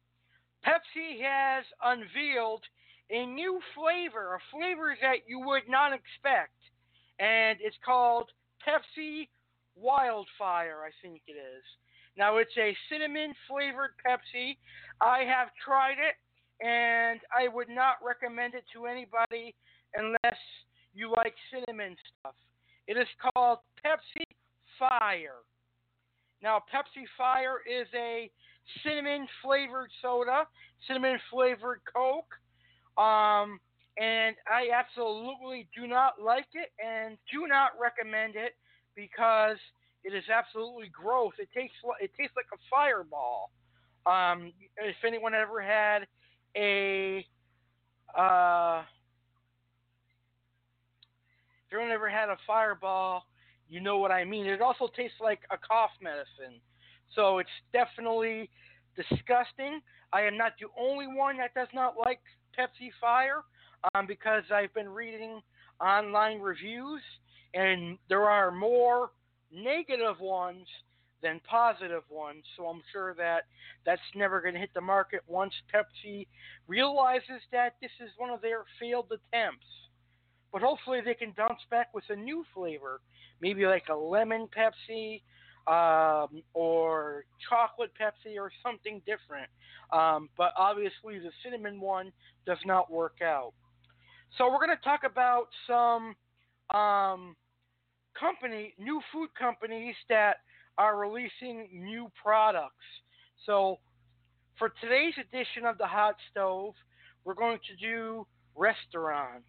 Pepsi 0.66 1.22
has 1.22 1.64
unveiled 1.84 2.64
a 3.10 3.26
new 3.26 3.60
flavor, 3.76 4.36
a 4.36 4.40
flavor 4.52 4.96
that 5.02 5.28
you 5.28 5.40
would 5.40 5.64
not 5.70 5.94
expect, 5.94 6.58
and 7.20 7.58
it's 7.62 7.78
called 7.86 8.30
Pepsi 8.68 9.30
Wildfire, 9.76 10.84
I 10.86 10.92
think 11.02 11.22
it 11.28 11.34
is. 11.34 11.64
Now, 12.18 12.38
it's 12.38 12.58
a 12.58 12.76
cinnamon 12.90 13.34
flavored 13.48 13.92
Pepsi. 14.06 14.58
I 15.00 15.20
have 15.20 15.50
tried 15.64 15.98
it, 16.02 16.18
and 16.66 17.20
I 17.32 17.48
would 17.48 17.70
not 17.70 17.98
recommend 18.04 18.56
it 18.56 18.66
to 18.74 18.88
anybody 18.88 19.54
unless 19.94 20.40
you 20.94 21.14
like 21.16 21.36
cinnamon 21.54 21.96
stuff. 22.20 22.34
It 22.88 22.98
is 22.98 23.08
called 23.22 23.60
Pepsi 23.86 24.26
Fire. 24.80 25.46
Now, 26.42 26.64
Pepsi 26.74 27.06
Fire 27.18 27.60
is 27.66 27.88
a 27.96 28.30
cinnamon 28.84 29.28
flavored 29.44 29.90
soda, 30.02 30.46
cinnamon 30.88 31.20
flavored 31.32 31.82
Coke. 31.92 32.34
Um, 32.98 33.60
and 33.98 34.36
I 34.48 34.70
absolutely 34.74 35.68
do 35.76 35.88
not 35.88 36.22
like 36.24 36.48
it 36.54 36.70
and 36.84 37.18
do 37.32 37.48
not 37.48 37.72
recommend 37.80 38.36
it 38.36 38.54
because 38.96 39.58
it 40.04 40.14
is 40.14 40.24
absolutely 40.30 40.90
gross. 40.90 41.34
It 41.40 41.50
tastes 41.54 41.76
it 42.00 42.12
tastes 42.18 42.36
like 42.36 42.46
a 42.54 42.62
fireball. 42.70 43.52
Um, 44.06 44.54
if 44.78 44.96
anyone 45.06 45.34
ever 45.34 45.62
had 45.62 46.08
a 46.56 47.26
uh, 48.18 48.84
if 51.68 51.74
anyone 51.74 51.92
ever 51.92 52.10
had 52.10 52.30
a 52.30 52.38
fireball, 52.46 53.24
you 53.70 53.80
know 53.82 53.98
what 53.98 54.12
I 54.12 54.24
mean. 54.24 54.46
It 54.46 54.62
also 54.62 54.88
tastes 54.96 55.18
like 55.22 55.40
a 55.52 55.58
cough 55.58 55.92
medicine. 56.02 56.60
So 57.16 57.40
it's 57.40 57.50
definitely 57.74 58.50
disgusting. 58.96 59.82
I 60.14 60.22
am 60.22 60.38
not 60.38 60.54
the 60.60 60.68
only 60.80 61.08
one 61.08 61.38
that 61.38 61.54
does 61.54 61.68
not 61.74 61.96
like 61.98 62.20
Pepsi 62.58 62.90
Fire 63.00 63.44
um, 63.94 64.08
because 64.08 64.44
I've 64.54 64.74
been 64.74 64.90
reading 64.90 65.42
online 65.80 66.40
reviews 66.40 67.02
and 67.54 67.98
there 68.10 68.24
are 68.24 68.52
more 68.52 69.12
negative 69.52 70.20
ones 70.20 70.66
than 71.22 71.42
positive 71.50 72.04
ones. 72.10 72.44
So 72.56 72.66
I'm 72.66 72.82
sure 72.92 73.16
that 73.16 73.44
that's 73.86 74.02
never 74.16 74.42
going 74.42 74.54
to 74.54 74.60
hit 74.60 74.74
the 74.74 74.82
market 74.82 75.22
once 75.28 75.54
Pepsi 75.74 76.28
realizes 76.68 77.42
that 77.52 77.76
this 77.82 77.92
is 78.00 78.10
one 78.18 78.30
of 78.30 78.42
their 78.42 78.66
failed 78.80 79.08
attempts. 79.08 79.66
But 80.52 80.62
hopefully 80.62 81.00
they 81.04 81.14
can 81.14 81.34
bounce 81.36 81.60
back 81.70 81.94
with 81.94 82.06
a 82.10 82.16
new 82.16 82.46
flavor, 82.54 83.02
maybe 83.42 83.66
like 83.66 83.86
a 83.90 83.96
lemon 83.96 84.48
Pepsi 84.48 85.22
um, 85.68 86.42
or 86.54 87.26
chocolate 87.50 87.92
Pepsi 88.00 88.40
or 88.40 88.52
something 88.64 89.02
different. 89.06 89.50
Um, 89.92 90.30
but 90.38 90.52
obviously, 90.58 91.20
the 91.20 91.32
cinnamon 91.44 91.80
one 91.80 92.12
does 92.46 92.58
not 92.66 92.92
work 92.92 93.18
out. 93.24 93.54
So 94.38 94.52
we're 94.52 94.66
going 94.66 94.78
to 94.78 94.84
talk 94.84 95.02
about 95.06 95.48
some 95.66 96.16
um, 96.78 97.36
company, 98.20 98.74
new 98.78 99.02
food 99.14 99.30
companies 99.40 99.96
that 100.10 100.38
are 100.78 100.98
releasing 100.98 101.68
new 101.72 102.12
products. 102.22 102.76
So 103.46 103.80
for 104.60 104.74
today's 104.82 105.14
edition 105.20 105.66
of 105.66 105.78
the 105.78 105.88
Hot 105.88 106.16
Stove, 106.32 106.74
we're 107.24 107.34
going 107.34 107.60
to 107.70 107.86
do 107.86 108.26
restaurants. 108.56 109.48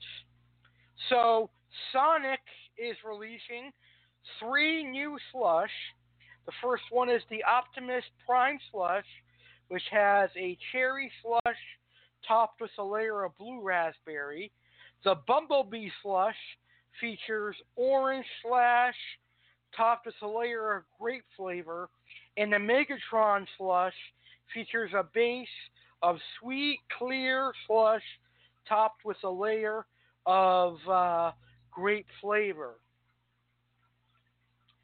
So 1.09 1.51
Sonic 1.93 2.41
is 2.79 2.97
releasing 3.05 3.73
three 4.39 4.85
new 4.85 5.19
slush. 5.33 5.71
The 6.47 6.53
first 6.63 6.85
one 6.91 7.11
is 7.11 7.23
the 7.31 7.45
Optimus 7.45 8.05
Prime 8.27 8.59
slush, 8.71 9.05
which 9.69 9.83
has 9.91 10.31
a 10.37 10.57
cherry 10.73 11.11
slush 11.23 11.57
topped 12.27 12.61
with 12.61 12.71
a 12.79 12.85
layer 12.85 13.25
of 13.25 13.37
blue 13.37 13.61
raspberry. 13.63 14.51
The 15.05 15.17
Bumblebee 15.27 15.91
slush 16.03 16.37
features 17.01 17.57
orange 17.77 18.27
slash 18.43 18.95
topped 19.77 20.07
with 20.07 20.15
a 20.23 20.27
layer 20.27 20.77
of 20.77 20.85
grape 20.99 21.25
flavor, 21.37 21.89
and 22.37 22.53
the 22.53 22.57
Megatron 22.57 23.47
slush 23.57 23.95
features 24.55 24.91
a 24.95 25.05
base 25.15 25.47
of 26.03 26.17
sweet, 26.41 26.79
clear 26.97 27.53
slush 27.67 28.03
topped 28.69 29.05
with 29.05 29.17
a 29.25 29.31
layer 29.31 29.87
of 30.27 30.77
uh, 30.89 31.33
grape 31.79 32.07
flavor. 32.21 32.75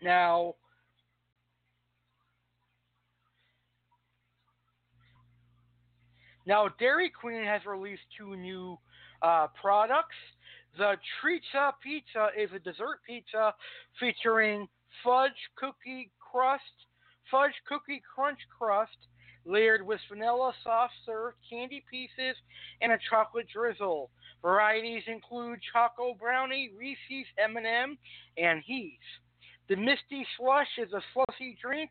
Now, 0.00 0.54
now 6.46 6.68
Dairy 6.78 7.10
Queen 7.10 7.42
has 7.42 7.62
released 7.66 8.02
two 8.16 8.36
new 8.36 8.78
uh, 9.22 9.48
products. 9.60 10.14
The 10.78 10.94
Treatza 11.18 11.72
Pizza 11.82 12.28
is 12.40 12.50
a 12.54 12.60
dessert 12.60 13.00
pizza 13.04 13.52
featuring 13.98 14.68
fudge 15.02 15.32
cookie 15.56 16.12
crust, 16.20 16.62
fudge 17.28 17.54
cookie 17.68 18.02
crunch 18.14 18.38
crust, 18.56 18.96
layered 19.44 19.84
with 19.84 19.98
vanilla 20.08 20.52
soft 20.62 20.92
serve 21.04 21.32
candy 21.50 21.82
pieces 21.90 22.36
and 22.80 22.92
a 22.92 22.98
chocolate 23.10 23.46
drizzle. 23.52 24.10
Varieties 24.44 25.02
include 25.06 25.58
Choco 25.72 26.14
Brownie, 26.14 26.70
Reese's 26.78 27.26
M&M, 27.38 27.96
and 28.36 28.62
Heath. 28.64 28.92
The 29.68 29.76
Misty 29.76 30.26
Slush 30.36 30.68
is 30.78 30.92
a 30.92 31.00
slushy 31.14 31.56
drink 31.60 31.90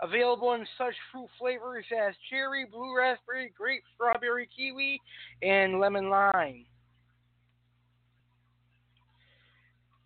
Available 0.00 0.52
in 0.54 0.64
such 0.76 0.94
fruit 1.10 1.28
flavors 1.38 1.84
as 1.90 2.14
cherry, 2.30 2.64
blue 2.64 2.96
raspberry, 2.96 3.52
grape, 3.56 3.82
strawberry, 3.94 4.48
kiwi, 4.56 5.00
and 5.42 5.80
lemon 5.80 6.08
lime. 6.08 6.64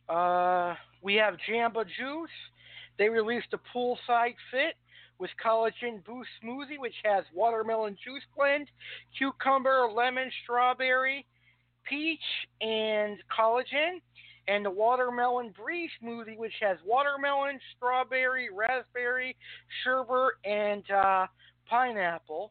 Uh, 0.08 0.74
we 1.02 1.14
have 1.16 1.34
Jamba 1.48 1.84
Juice. 1.84 2.30
They 2.98 3.10
released 3.10 3.48
a 3.52 3.58
poolside 3.76 4.34
fit 4.50 4.76
with 5.18 5.30
collagen 5.44 6.02
boost 6.06 6.30
smoothie, 6.42 6.78
which 6.78 6.94
has 7.04 7.24
watermelon 7.34 7.96
juice 8.02 8.24
blend, 8.34 8.68
cucumber, 9.18 9.88
lemon, 9.94 10.30
strawberry, 10.42 11.26
peach, 11.88 12.20
and 12.60 13.18
collagen. 13.36 14.00
And 14.48 14.64
the 14.64 14.70
watermelon 14.70 15.54
brie 15.56 15.88
smoothie, 16.02 16.36
which 16.36 16.54
has 16.60 16.76
watermelon, 16.84 17.60
strawberry, 17.76 18.48
raspberry, 18.52 19.36
sherbet, 19.84 20.32
and 20.44 20.82
uh, 20.90 21.26
pineapple. 21.70 22.50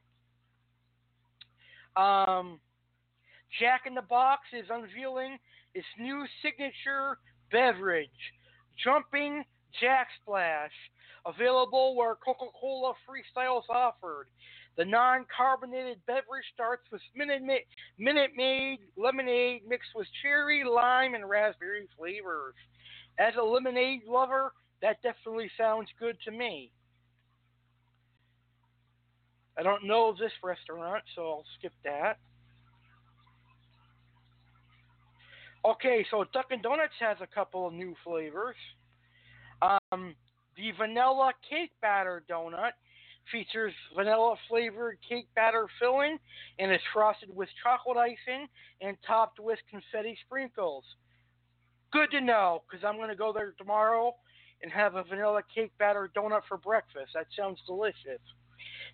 Um, 1.97 2.59
Jack 3.59 3.81
in 3.85 3.93
the 3.93 4.01
Box 4.01 4.43
is 4.53 4.65
unveiling 4.69 5.37
its 5.73 5.87
new 5.99 6.25
signature 6.41 7.17
beverage, 7.51 8.09
Jumping 8.83 9.43
Jack 9.79 10.07
Splash, 10.21 10.71
available 11.25 11.95
where 11.95 12.15
Coca 12.15 12.45
Cola 12.59 12.93
Freestyle 13.07 13.59
is 13.59 13.65
offered. 13.69 14.27
The 14.77 14.85
non 14.85 15.25
carbonated 15.35 15.99
beverage 16.07 16.45
starts 16.53 16.83
with 16.91 17.01
Minute, 17.15 17.43
Minute 17.97 18.31
Maid 18.35 18.79
lemonade 18.97 19.61
mixed 19.67 19.89
with 19.95 20.07
cherry, 20.21 20.63
lime, 20.63 21.13
and 21.13 21.29
raspberry 21.29 21.87
flavors. 21.97 22.55
As 23.19 23.33
a 23.39 23.43
lemonade 23.43 24.01
lover, 24.07 24.53
that 24.81 25.01
definitely 25.03 25.51
sounds 25.57 25.89
good 25.99 26.17
to 26.25 26.31
me. 26.31 26.71
I 29.57 29.63
don't 29.63 29.85
know 29.85 30.15
this 30.17 30.31
restaurant, 30.41 31.03
so 31.15 31.21
I'll 31.23 31.45
skip 31.59 31.73
that. 31.83 32.17
Okay, 35.63 36.05
so 36.09 36.25
Dunkin' 36.33 36.61
Donuts 36.61 36.93
has 36.99 37.17
a 37.21 37.27
couple 37.27 37.67
of 37.67 37.73
new 37.73 37.93
flavors. 38.03 38.55
Um, 39.61 40.15
the 40.57 40.71
vanilla 40.77 41.33
cake 41.47 41.71
batter 41.81 42.23
donut 42.29 42.71
features 43.31 43.73
vanilla 43.95 44.35
flavored 44.49 44.97
cake 45.07 45.27
batter 45.35 45.67
filling 45.79 46.17
and 46.59 46.71
is 46.71 46.79
frosted 46.93 47.29
with 47.35 47.49
chocolate 47.63 47.97
icing 47.97 48.47
and 48.81 48.97
topped 49.05 49.39
with 49.39 49.59
confetti 49.69 50.17
sprinkles. 50.25 50.83
Good 51.91 52.11
to 52.11 52.21
know 52.21 52.63
because 52.69 52.85
I'm 52.85 52.95
going 52.95 53.09
to 53.09 53.15
go 53.15 53.33
there 53.33 53.53
tomorrow 53.57 54.15
and 54.63 54.71
have 54.71 54.95
a 54.95 55.03
vanilla 55.03 55.41
cake 55.53 55.71
batter 55.77 56.09
donut 56.15 56.41
for 56.47 56.57
breakfast. 56.57 57.11
That 57.13 57.27
sounds 57.37 57.59
delicious. 57.65 58.21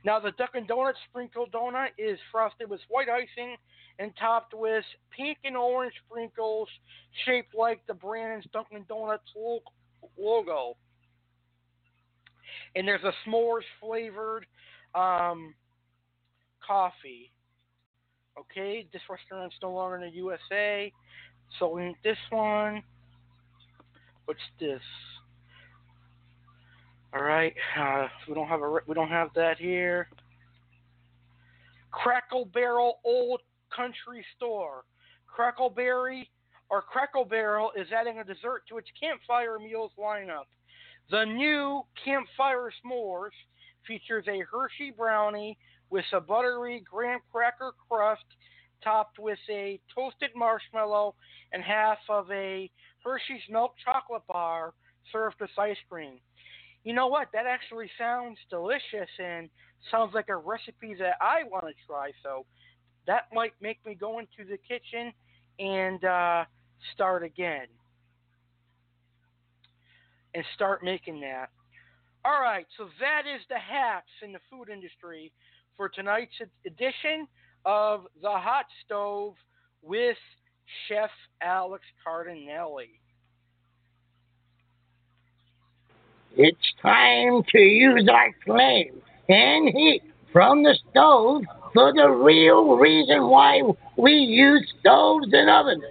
Now, 0.05 0.19
the 0.19 0.31
Dunkin' 0.31 0.65
Donuts 0.67 0.97
sprinkle 1.09 1.47
donut 1.47 1.89
is 1.97 2.17
frosted 2.31 2.69
with 2.69 2.79
white 2.87 3.09
icing 3.09 3.57
and 3.99 4.11
topped 4.17 4.53
with 4.53 4.85
pink 5.15 5.39
and 5.43 5.57
orange 5.57 5.93
sprinkles 6.07 6.69
shaped 7.25 7.55
like 7.55 7.85
the 7.87 7.93
brand's 7.93 8.45
Dunkin' 8.53 8.85
Donuts 8.87 9.29
logo. 10.17 10.77
And 12.75 12.87
there's 12.87 13.03
a 13.03 13.13
s'mores 13.25 13.61
flavored 13.79 14.45
um, 14.95 15.53
coffee. 16.65 17.31
Okay, 18.39 18.87
this 18.93 19.01
restaurant's 19.09 19.55
no 19.61 19.71
longer 19.71 19.95
in 19.97 20.01
the 20.01 20.15
USA. 20.17 20.91
So 21.59 21.77
in 21.77 21.95
this 22.03 22.17
one, 22.29 22.83
what's 24.25 24.39
this? 24.59 24.81
All 27.15 27.23
right, 27.23 27.53
uh, 27.79 28.07
we 28.27 28.35
don't 28.35 28.47
have 28.47 28.61
a 28.61 28.79
we 28.85 28.93
don't 28.93 29.09
have 29.09 29.29
that 29.35 29.57
here. 29.57 30.07
Crackle 31.91 32.45
Barrel 32.45 32.99
Old 33.03 33.41
Country 33.75 34.23
Store. 34.35 34.83
Crackleberry 35.27 36.27
or 36.69 36.81
Crackle 36.81 37.25
Barrel 37.25 37.71
is 37.75 37.87
adding 37.97 38.19
a 38.19 38.23
dessert 38.23 38.63
to 38.69 38.77
its 38.77 38.87
campfire 38.99 39.57
meals 39.59 39.91
lineup. 39.97 40.45
The 41.09 41.23
new 41.23 41.83
Campfire 42.03 42.69
S'mores 42.83 43.31
features 43.87 44.25
a 44.27 44.41
Hershey 44.51 44.91
brownie 44.91 45.57
with 45.89 46.03
a 46.11 46.19
buttery 46.19 46.83
graham 46.89 47.19
cracker 47.31 47.71
crust 47.87 48.25
topped 48.83 49.17
with 49.17 49.39
a 49.49 49.79
toasted 49.95 50.31
marshmallow 50.35 51.15
and 51.53 51.63
half 51.63 51.99
of 52.09 52.29
a 52.29 52.69
Hershey's 53.05 53.41
milk 53.49 53.75
chocolate 53.85 54.27
bar 54.27 54.73
served 55.13 55.37
with 55.39 55.49
ice 55.57 55.77
cream. 55.89 56.19
You 56.83 56.93
know 56.93 57.07
what? 57.07 57.29
That 57.31 57.45
actually 57.45 57.89
sounds 57.97 58.37
delicious 58.49 59.09
and 59.17 59.49
sounds 59.89 60.13
like 60.13 60.27
a 60.27 60.35
recipe 60.35 60.93
that 60.99 61.15
I 61.21 61.43
want 61.43 61.67
to 61.67 61.73
try. 61.87 62.11
So 62.21 62.45
that 63.07 63.29
might 63.33 63.53
make 63.61 63.83
me 63.85 63.95
go 63.95 64.19
into 64.19 64.43
the 64.49 64.57
kitchen 64.57 65.13
and 65.57 66.03
uh, 66.03 66.43
start 66.93 67.23
again 67.23 67.67
and 70.37 70.45
start 70.53 70.83
making 70.83 71.19
that. 71.19 71.49
All 72.23 72.39
right, 72.39 72.67
so 72.77 72.85
that 72.99 73.23
is 73.25 73.41
the 73.49 73.57
hacks 73.57 74.11
in 74.23 74.31
the 74.31 74.39
food 74.51 74.69
industry 74.71 75.31
for 75.75 75.89
tonight's 75.89 76.35
edition 76.63 77.27
of 77.65 78.05
The 78.21 78.29
Hot 78.29 78.65
Stove 78.85 79.33
with 79.81 80.17
Chef 80.87 81.09
Alex 81.41 81.83
Cardinale. 82.03 82.85
It's 86.35 86.73
time 86.83 87.41
to 87.51 87.59
use 87.59 88.07
our 88.07 88.31
flame 88.45 89.01
and 89.27 89.69
heat 89.75 90.03
from 90.31 90.61
the 90.61 90.77
stove 90.91 91.41
for 91.73 91.93
the 91.93 92.09
real 92.09 92.77
reason 92.77 93.27
why 93.27 93.61
we 93.97 94.11
use 94.11 94.71
stoves 94.81 95.29
and 95.31 95.49
ovens. 95.49 95.83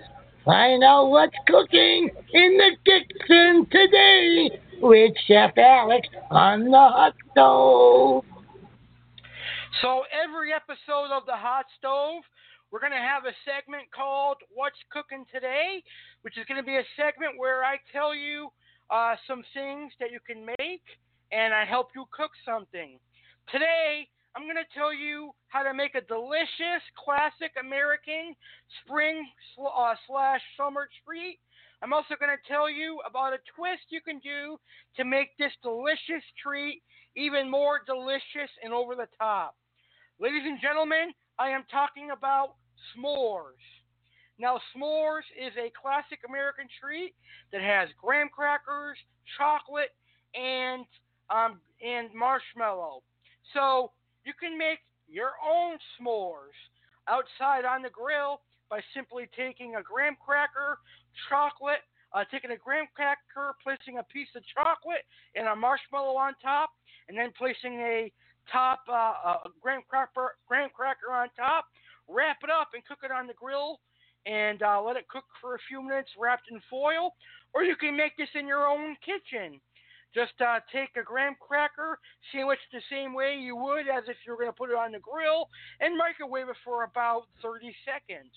Find 0.46 0.84
out 0.84 1.10
what's 1.10 1.34
cooking 1.48 2.08
in 2.32 2.56
the 2.56 2.70
kitchen 2.86 3.66
today 3.68 4.60
with 4.80 5.12
Chef 5.26 5.58
Alex 5.58 6.06
on 6.30 6.70
the 6.70 6.78
hot 6.78 7.14
stove. 7.32 8.24
So 9.82 10.04
every 10.14 10.52
episode 10.52 11.10
of 11.10 11.26
the 11.26 11.34
Hot 11.34 11.66
Stove, 11.76 12.22
we're 12.70 12.78
going 12.78 12.92
to 12.92 12.98
have 12.98 13.24
a 13.24 13.34
segment 13.44 13.90
called 13.92 14.36
What's 14.54 14.78
Cooking 14.92 15.24
Today, 15.34 15.82
which 16.22 16.38
is 16.38 16.46
going 16.46 16.62
to 16.62 16.64
be 16.64 16.76
a 16.76 16.86
segment 16.94 17.32
where 17.36 17.64
I 17.64 17.78
tell 17.92 18.14
you 18.14 18.46
uh, 18.88 19.16
some 19.26 19.42
things 19.52 19.92
that 19.98 20.12
you 20.12 20.20
can 20.24 20.46
make 20.46 20.86
and 21.32 21.52
I 21.52 21.64
help 21.64 21.88
you 21.96 22.04
cook 22.12 22.30
something. 22.46 23.00
Today, 23.50 24.06
I'm 24.36 24.44
going 24.44 24.60
to 24.60 24.76
tell 24.76 24.92
you 24.92 25.32
how 25.48 25.62
to 25.62 25.72
make 25.72 25.94
a 25.94 26.04
delicious 26.04 26.84
classic 26.92 27.56
American 27.56 28.36
spring 28.84 29.24
uh, 29.56 29.94
slash 30.06 30.42
summer 30.60 30.92
treat. 31.08 31.40
I'm 31.80 31.94
also 31.94 32.20
going 32.20 32.36
to 32.36 32.48
tell 32.52 32.68
you 32.68 33.00
about 33.08 33.32
a 33.32 33.40
twist 33.56 33.88
you 33.88 34.02
can 34.04 34.20
do 34.20 34.60
to 35.00 35.08
make 35.08 35.32
this 35.38 35.52
delicious 35.62 36.20
treat 36.36 36.82
even 37.16 37.50
more 37.50 37.80
delicious 37.86 38.52
and 38.62 38.74
over 38.74 38.94
the 38.94 39.08
top. 39.16 39.56
Ladies 40.20 40.44
and 40.44 40.60
gentlemen, 40.60 41.16
I 41.38 41.48
am 41.48 41.64
talking 41.72 42.10
about 42.12 42.60
s'mores. 42.92 43.64
Now, 44.38 44.60
s'mores 44.76 45.24
is 45.32 45.56
a 45.56 45.72
classic 45.80 46.20
American 46.28 46.68
treat 46.76 47.14
that 47.52 47.62
has 47.62 47.88
graham 47.96 48.28
crackers, 48.28 48.98
chocolate, 49.38 49.96
and 50.36 50.84
um, 51.32 51.58
and 51.80 52.12
marshmallow. 52.14 53.00
So 53.54 53.92
you 54.26 54.34
can 54.34 54.58
make 54.58 54.82
your 55.06 55.38
own 55.38 55.78
s'mores 55.94 56.58
outside 57.06 57.64
on 57.64 57.80
the 57.80 57.90
grill 57.90 58.42
by 58.68 58.80
simply 58.94 59.30
taking 59.38 59.76
a 59.76 59.82
graham 59.82 60.16
cracker, 60.18 60.82
chocolate, 61.30 61.86
uh, 62.12 62.24
taking 62.30 62.50
a 62.50 62.58
graham 62.58 62.86
cracker, 62.94 63.54
placing 63.62 63.98
a 63.98 64.04
piece 64.10 64.28
of 64.34 64.42
chocolate 64.50 65.06
and 65.38 65.46
a 65.46 65.54
marshmallow 65.54 66.18
on 66.18 66.34
top, 66.42 66.70
and 67.08 67.16
then 67.16 67.30
placing 67.38 67.78
a 67.78 68.10
top 68.50 68.82
uh, 68.90 69.46
a 69.46 69.50
graham 69.62 69.82
cracker 69.88 70.34
graham 70.46 70.70
cracker 70.74 71.14
on 71.14 71.28
top. 71.38 71.66
Wrap 72.08 72.38
it 72.42 72.50
up 72.50 72.70
and 72.74 72.84
cook 72.86 72.98
it 73.02 73.10
on 73.10 73.26
the 73.26 73.34
grill, 73.34 73.78
and 74.26 74.62
uh, 74.62 74.82
let 74.82 74.96
it 74.96 75.06
cook 75.08 75.24
for 75.40 75.54
a 75.54 75.58
few 75.68 75.82
minutes 75.82 76.10
wrapped 76.18 76.50
in 76.50 76.60
foil. 76.68 77.14
Or 77.54 77.62
you 77.62 77.76
can 77.76 77.96
make 77.96 78.16
this 78.16 78.28
in 78.34 78.46
your 78.46 78.66
own 78.66 78.96
kitchen. 79.06 79.60
Just 80.16 80.32
uh, 80.40 80.60
take 80.72 80.96
a 80.96 81.04
graham 81.04 81.36
cracker, 81.38 81.98
sandwich 82.32 82.58
the 82.72 82.80
same 82.90 83.12
way 83.12 83.36
you 83.36 83.54
would 83.54 83.84
as 83.84 84.04
if 84.08 84.16
you 84.24 84.32
were 84.32 84.38
going 84.38 84.48
to 84.48 84.56
put 84.56 84.70
it 84.70 84.76
on 84.76 84.92
the 84.92 84.98
grill, 84.98 85.50
and 85.80 85.92
microwave 85.92 86.48
it 86.48 86.56
for 86.64 86.84
about 86.84 87.24
30 87.42 87.68
seconds. 87.84 88.32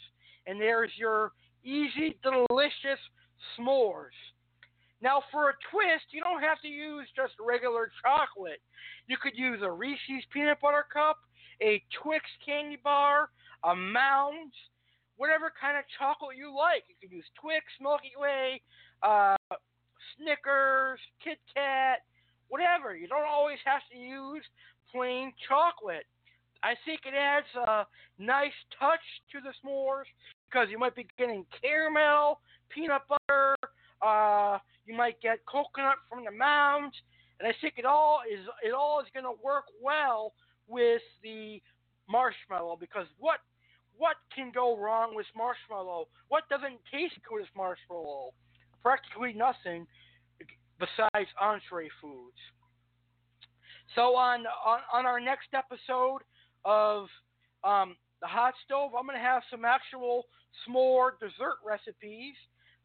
And 0.45 0.59
there's 0.59 0.91
your 0.97 1.31
easy, 1.63 2.19
delicious 2.21 2.99
s'mores. 3.55 4.17
Now, 5.01 5.23
for 5.31 5.51
a 5.51 5.53
twist, 5.71 6.11
you 6.11 6.21
don't 6.21 6.43
have 6.43 6.59
to 6.63 6.67
use 6.67 7.07
just 7.15 7.31
regular 7.39 7.89
chocolate. 8.03 8.59
You 9.07 9.15
could 9.15 9.37
use 9.37 9.61
a 9.63 9.71
Reese's 9.71 10.27
peanut 10.33 10.59
butter 10.59 10.83
cup, 10.91 11.15
a 11.61 11.81
Twix 12.03 12.25
candy 12.45 12.77
bar, 12.83 13.29
a 13.63 13.73
Mounds, 13.73 14.53
whatever 15.15 15.53
kind 15.55 15.77
of 15.77 15.85
chocolate 15.97 16.35
you 16.35 16.53
like. 16.53 16.83
You 16.89 16.95
could 16.99 17.15
use 17.15 17.25
Twix, 17.39 17.63
Milky 17.79 18.11
Way, 18.19 18.61
uh, 19.01 19.37
Snickers, 20.17 20.99
Kit 21.23 21.39
Kat, 21.53 21.99
whatever. 22.47 22.95
You 22.95 23.07
don't 23.07 23.27
always 23.27 23.59
have 23.65 23.81
to 23.91 23.97
use 23.97 24.43
plain 24.91 25.33
chocolate. 25.47 26.05
I 26.63 26.75
think 26.85 27.01
it 27.05 27.13
adds 27.15 27.47
a 27.55 27.85
nice 28.17 28.57
touch 28.79 28.99
to 29.31 29.39
the 29.39 29.53
s'mores 29.63 30.09
because 30.49 30.67
you 30.69 30.77
might 30.77 30.95
be 30.95 31.07
getting 31.17 31.45
caramel, 31.61 32.41
peanut 32.69 33.03
butter, 33.07 33.55
uh, 34.01 34.57
you 34.85 34.95
might 34.95 35.21
get 35.21 35.39
coconut 35.45 35.95
from 36.09 36.25
the 36.25 36.31
mound, 36.31 36.93
and 37.39 37.47
I 37.47 37.53
think 37.61 37.75
it 37.77 37.85
all 37.85 38.19
is 38.29 38.45
it 38.63 38.73
all 38.73 38.99
is 38.99 39.07
going 39.13 39.25
to 39.25 39.41
work 39.43 39.65
well 39.81 40.33
with 40.67 41.01
the 41.23 41.61
marshmallow 42.09 42.77
because 42.79 43.05
what 43.19 43.39
what 43.97 44.15
can 44.33 44.51
go 44.53 44.77
wrong 44.77 45.15
with 45.15 45.27
marshmallow? 45.35 46.07
What 46.29 46.47
doesn't 46.49 46.79
taste 46.91 47.15
good 47.27 47.41
with 47.41 47.49
marshmallow? 47.55 48.31
Practically 48.81 49.33
nothing 49.33 49.85
besides 50.79 51.29
entree 51.39 51.89
foods. 52.01 52.37
So 53.95 54.15
on 54.15 54.45
on, 54.65 54.79
on 54.93 55.05
our 55.05 55.19
next 55.19 55.49
episode 55.53 56.21
of 56.65 57.07
um, 57.63 57.95
the 58.21 58.27
hot 58.27 58.53
stove, 58.65 58.91
I'm 58.97 59.05
going 59.05 59.17
to 59.17 59.23
have 59.23 59.43
some 59.49 59.65
actual 59.65 60.25
s'more 60.67 61.11
dessert 61.19 61.57
recipes 61.65 62.35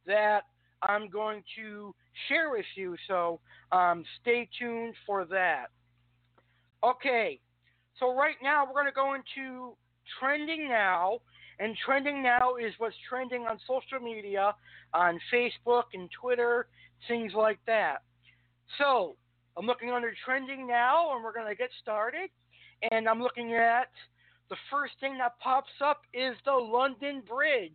that 0.06 0.42
I'm 0.82 1.08
going 1.08 1.42
to 1.56 1.94
share 2.28 2.50
with 2.50 2.66
you. 2.76 2.96
So 3.08 3.40
um, 3.72 4.04
stay 4.20 4.48
tuned 4.58 4.94
for 5.06 5.24
that. 5.26 5.66
Okay, 6.82 7.40
so 7.98 8.14
right 8.14 8.36
now 8.42 8.66
we're 8.66 8.74
going 8.74 8.86
to 8.86 8.92
go 8.92 9.14
into 9.14 9.76
trending 10.18 10.68
now. 10.68 11.18
And 11.60 11.76
trending 11.86 12.20
now 12.20 12.56
is 12.56 12.72
what's 12.78 12.96
trending 13.08 13.42
on 13.42 13.58
social 13.64 14.04
media, 14.04 14.56
on 14.92 15.20
Facebook 15.32 15.84
and 15.94 16.10
Twitter, 16.20 16.66
things 17.08 17.32
like 17.34 17.58
that. 17.66 17.98
So 18.78 19.16
I'm 19.56 19.66
looking 19.66 19.90
under 19.90 20.12
trending 20.24 20.66
now, 20.66 21.14
and 21.14 21.22
we're 21.22 21.32
going 21.32 21.48
to 21.48 21.54
get 21.54 21.70
started. 21.82 22.30
And 22.90 23.08
I'm 23.08 23.22
looking 23.22 23.54
at 23.54 23.88
the 24.50 24.56
first 24.70 24.94
thing 25.00 25.16
that 25.18 25.38
pops 25.40 25.72
up 25.82 26.02
is 26.12 26.36
the 26.44 26.52
London 26.52 27.22
Bridge, 27.26 27.72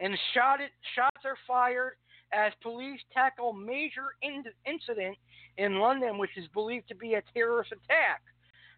and 0.00 0.16
shot 0.34 0.60
it, 0.60 0.70
shots 0.94 1.24
are 1.24 1.36
fired 1.46 1.94
as 2.32 2.52
police 2.62 3.00
tackle 3.12 3.52
major 3.52 4.14
in- 4.22 4.44
incident 4.66 5.16
in 5.58 5.78
London, 5.78 6.18
which 6.18 6.36
is 6.36 6.46
believed 6.54 6.88
to 6.88 6.94
be 6.94 7.14
a 7.14 7.22
terrorist 7.34 7.72
attack. 7.72 8.22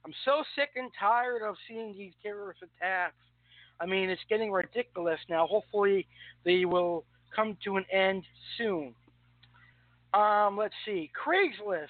I'm 0.05 0.15
so 0.24 0.43
sick 0.55 0.70
and 0.77 0.90
tired 0.98 1.43
of 1.43 1.56
seeing 1.66 1.97
these 1.97 2.12
terrorist 2.23 2.60
attacks. 2.62 3.16
I 3.81 3.86
mean, 3.86 4.10
it's 4.10 4.23
getting 4.28 4.51
ridiculous 4.51 5.20
now. 5.28 5.47
Hopefully, 5.47 6.06
they 6.44 6.65
will 6.65 7.05
come 7.35 7.56
to 7.65 7.77
an 7.77 7.85
end 7.93 8.24
soon. 8.56 8.94
Um, 10.14 10.56
let's 10.56 10.74
see. 10.85 11.10
Craigslist. 11.14 11.86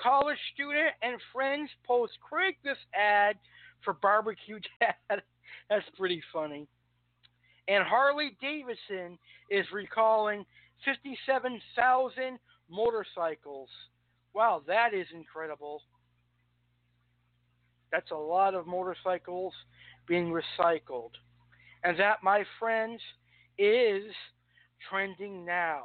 College 0.00 0.38
student 0.52 0.90
and 1.02 1.18
friends 1.32 1.70
post 1.86 2.12
Craigslist 2.20 2.84
ad 2.94 3.36
for 3.82 3.94
barbecue 3.94 4.58
dad. 4.80 5.22
That's 5.70 5.86
pretty 5.98 6.22
funny. 6.32 6.66
And 7.68 7.82
Harley 7.84 8.36
Davidson 8.40 9.18
is 9.50 9.66
recalling 9.72 10.44
57,000 10.84 12.38
motorcycles. 12.70 13.68
Wow, 14.34 14.62
that 14.66 14.92
is 14.92 15.06
incredible. 15.14 15.82
That's 17.90 18.10
a 18.10 18.16
lot 18.16 18.54
of 18.54 18.66
motorcycles 18.66 19.54
being 20.06 20.30
recycled. 20.32 21.12
And 21.82 21.98
that, 21.98 22.22
my 22.22 22.44
friends, 22.58 23.00
is 23.58 24.04
trending 24.90 25.44
now. 25.44 25.84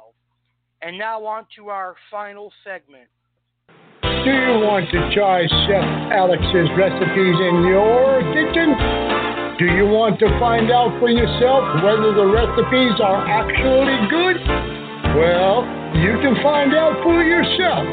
And 0.82 0.98
now 0.98 1.24
on 1.24 1.46
to 1.54 1.70
our 1.70 1.94
final 2.10 2.50
segment. 2.66 3.06
Do 4.02 4.34
you 4.34 4.58
want 4.66 4.90
to 4.90 4.98
try 5.14 5.46
Chef 5.46 5.86
Alex's 6.10 6.70
recipes 6.74 7.38
in 7.38 7.70
your 7.70 8.18
kitchen? 8.34 8.74
Do 9.62 9.66
you 9.78 9.86
want 9.86 10.18
to 10.18 10.26
find 10.42 10.74
out 10.74 10.90
for 10.98 11.06
yourself 11.06 11.62
whether 11.86 12.10
the 12.10 12.26
recipes 12.26 12.98
are 12.98 13.22
actually 13.30 13.94
good? 14.10 14.42
Well, 15.14 15.62
you 16.02 16.18
can 16.18 16.34
find 16.42 16.74
out 16.74 16.98
for 17.06 17.22
yourself. 17.22 17.86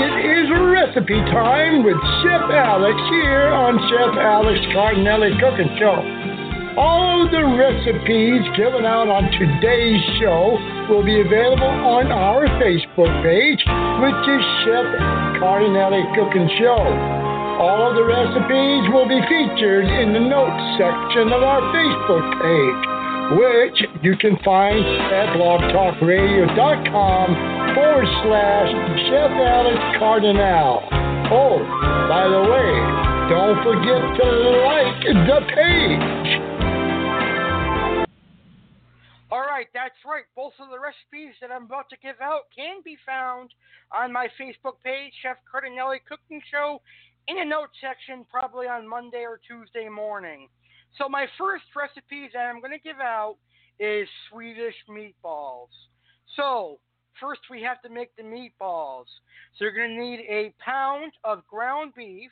It 0.00 0.12
is 0.24 0.48
recipe 0.56 1.20
time 1.28 1.84
with 1.84 2.00
Chef 2.24 2.48
Alex 2.48 2.96
here 3.12 3.52
on 3.52 3.76
Chef 3.92 4.16
Alex 4.16 4.56
Cardinale 4.72 5.36
Cooking 5.36 5.68
Show. 5.76 6.35
All 6.76 7.24
the 7.24 7.40
recipes 7.56 8.44
given 8.52 8.84
out 8.84 9.08
on 9.08 9.32
today's 9.32 10.04
show 10.20 10.60
will 10.92 11.00
be 11.00 11.24
available 11.24 11.72
on 11.72 12.12
our 12.12 12.44
Facebook 12.60 13.08
page, 13.24 13.64
which 14.04 14.22
is 14.28 14.44
Chef 14.60 14.84
Cardinale 15.40 16.04
Cooking 16.12 16.44
Show. 16.60 16.84
All 17.56 17.88
of 17.88 17.96
the 17.96 18.04
recipes 18.04 18.92
will 18.92 19.08
be 19.08 19.16
featured 19.24 19.88
in 19.88 20.12
the 20.12 20.20
notes 20.20 20.60
section 20.76 21.32
of 21.32 21.40
our 21.40 21.64
Facebook 21.72 22.28
page, 22.44 22.84
which 23.40 23.80
you 24.04 24.12
can 24.20 24.36
find 24.44 24.84
at 25.16 25.32
blogtalkradio.com 25.32 27.26
forward 27.72 28.08
slash 28.20 28.68
Chef 29.08 29.32
Alex 29.32 29.80
Cardinale. 29.96 30.84
Oh, 31.32 31.56
by 32.04 32.28
the 32.28 32.44
way, 32.52 32.68
don't 33.32 33.64
forget 33.64 34.04
to 34.20 34.28
like 34.60 35.08
the 35.24 35.40
page. 35.56 36.45
All 39.28 39.40
right, 39.40 39.66
that's 39.74 39.98
right. 40.06 40.22
Both 40.36 40.52
of 40.60 40.70
the 40.70 40.78
recipes 40.78 41.34
that 41.40 41.50
I'm 41.50 41.64
about 41.64 41.90
to 41.90 41.96
give 41.98 42.14
out 42.22 42.46
can 42.54 42.78
be 42.84 42.96
found 43.04 43.50
on 43.90 44.12
my 44.12 44.28
Facebook 44.40 44.78
page, 44.84 45.12
Chef 45.20 45.36
Cardinale 45.50 45.98
Cooking 46.08 46.40
Show, 46.48 46.80
in 47.26 47.34
the 47.34 47.44
notes 47.44 47.74
section, 47.82 48.24
probably 48.30 48.68
on 48.68 48.86
Monday 48.86 49.26
or 49.26 49.40
Tuesday 49.42 49.88
morning. 49.88 50.46
So, 50.96 51.08
my 51.08 51.26
first 51.38 51.64
recipe 51.74 52.30
that 52.32 52.38
I'm 52.38 52.60
going 52.60 52.72
to 52.72 52.78
give 52.78 53.00
out 53.00 53.36
is 53.80 54.06
Swedish 54.30 54.76
meatballs. 54.88 55.74
So, 56.36 56.78
first 57.20 57.40
we 57.50 57.60
have 57.62 57.82
to 57.82 57.88
make 57.88 58.14
the 58.14 58.22
meatballs. 58.22 59.10
So, 59.58 59.64
you're 59.64 59.74
going 59.74 59.98
to 59.98 60.04
need 60.04 60.20
a 60.30 60.54
pound 60.64 61.10
of 61.24 61.44
ground 61.48 61.94
beef, 61.96 62.30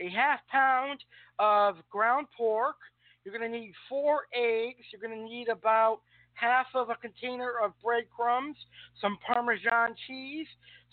a 0.00 0.08
half 0.08 0.40
pound 0.50 0.98
of 1.38 1.76
ground 1.90 2.26
pork. 2.36 2.76
You're 3.24 3.38
going 3.38 3.52
to 3.52 3.56
need 3.56 3.72
four 3.88 4.22
eggs. 4.34 4.82
You're 4.90 5.00
going 5.00 5.16
to 5.16 5.24
need 5.24 5.46
about 5.46 6.00
half 6.34 6.66
of 6.74 6.90
a 6.90 6.96
container 6.96 7.52
of 7.62 7.72
breadcrumbs, 7.82 8.56
some 9.00 9.18
Parmesan 9.26 9.94
cheese, 10.06 10.46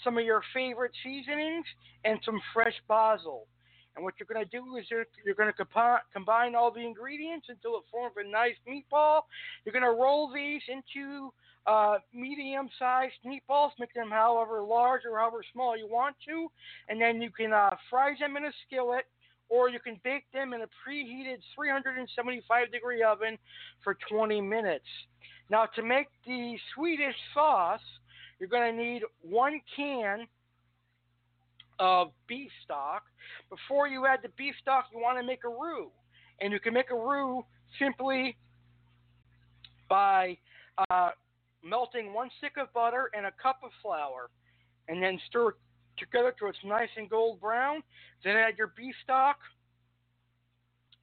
some 0.04 0.18
of 0.18 0.26
your 0.26 0.42
favorite 0.54 0.92
seasonings, 1.04 1.66
and 2.06 2.20
some 2.26 2.40
fresh 2.54 2.76
basil. 2.88 3.48
And 3.96 4.06
what 4.06 4.14
you're 4.20 4.28
going 4.32 4.44
to 4.44 4.50
do 4.50 4.78
is 4.78 4.86
you're, 4.90 5.06
you're 5.26 5.36
going 5.36 5.52
to 5.52 5.66
compi- 5.66 6.00
combine 6.14 6.56
all 6.56 6.72
the 6.72 6.80
ingredients 6.80 7.48
until 7.50 7.76
it 7.76 7.84
forms 7.92 8.16
a 8.18 8.30
nice 8.30 8.56
meatball. 8.68 9.24
You're 9.66 9.74
going 9.74 9.84
to 9.84 10.02
roll 10.02 10.32
these 10.34 10.62
into 10.70 11.34
uh, 11.68 11.98
medium 12.14 12.70
sized 12.80 13.14
meatballs, 13.26 13.72
make 13.80 13.94
them 13.94 14.10
however 14.10 14.62
large 14.62 15.02
or 15.06 15.20
however 15.20 15.44
small 15.54 15.78
you 15.78 15.88
want 15.88 16.16
to, 16.28 16.48
and 16.90 17.00
then 17.00 17.22
you 17.22 17.30
can 17.30 17.54
uh, 17.54 17.76
fry 17.90 18.16
them 18.20 18.38
in 18.38 18.46
a 18.46 18.52
skillet 18.66 19.06
or 19.52 19.70
you 19.70 19.80
can 19.80 20.00
bake 20.04 20.24
them 20.34 20.54
in 20.54 20.62
a 20.62 20.66
preheated 20.66 21.40
375 21.56 22.72
degree 22.72 23.04
oven 23.04 23.38
for 23.84 23.98
20 24.10 24.40
minutes. 24.40 24.86
Now, 25.50 25.66
to 25.76 25.84
make 25.84 26.08
the 26.26 26.56
Swedish 26.74 27.16
sauce, 27.34 27.82
you're 28.40 28.48
going 28.48 28.74
to 28.74 28.82
need 28.82 29.04
one 29.22 29.60
can 29.76 30.26
of 31.80 32.12
beef 32.28 32.50
stock. 32.64 33.04
Before 33.50 33.88
you 33.88 34.06
add 34.06 34.20
the 34.24 34.30
beef 34.38 34.56
stock, 34.62 34.86
you 34.94 35.02
want 35.02 35.20
to 35.20 35.24
make 35.24 35.44
a 35.44 35.50
roux. 35.50 35.90
And 36.40 36.54
you 36.54 36.60
can 36.60 36.74
make 36.74 36.90
a 36.90 36.96
roux 36.96 37.44
simply 37.78 38.38
by 39.90 40.38
uh, 40.90 41.10
melting 41.62 42.14
one 42.14 42.30
stick 42.38 42.54
of 42.58 42.72
butter 42.74 43.12
and 43.14 43.26
a 43.26 43.32
cup 43.44 43.60
of 43.64 43.72
flour, 43.82 44.30
and 44.88 45.04
then 45.04 45.20
stir 45.28 45.56
together 46.02 46.34
till 46.38 46.50
it's 46.50 46.58
nice 46.66 46.90
and 46.98 47.10
gold 47.10 47.40
brown. 47.40 47.82
Then 48.26 48.36
add 48.36 48.58
your 48.58 48.74
beef 48.76 48.96
stock, 49.04 49.38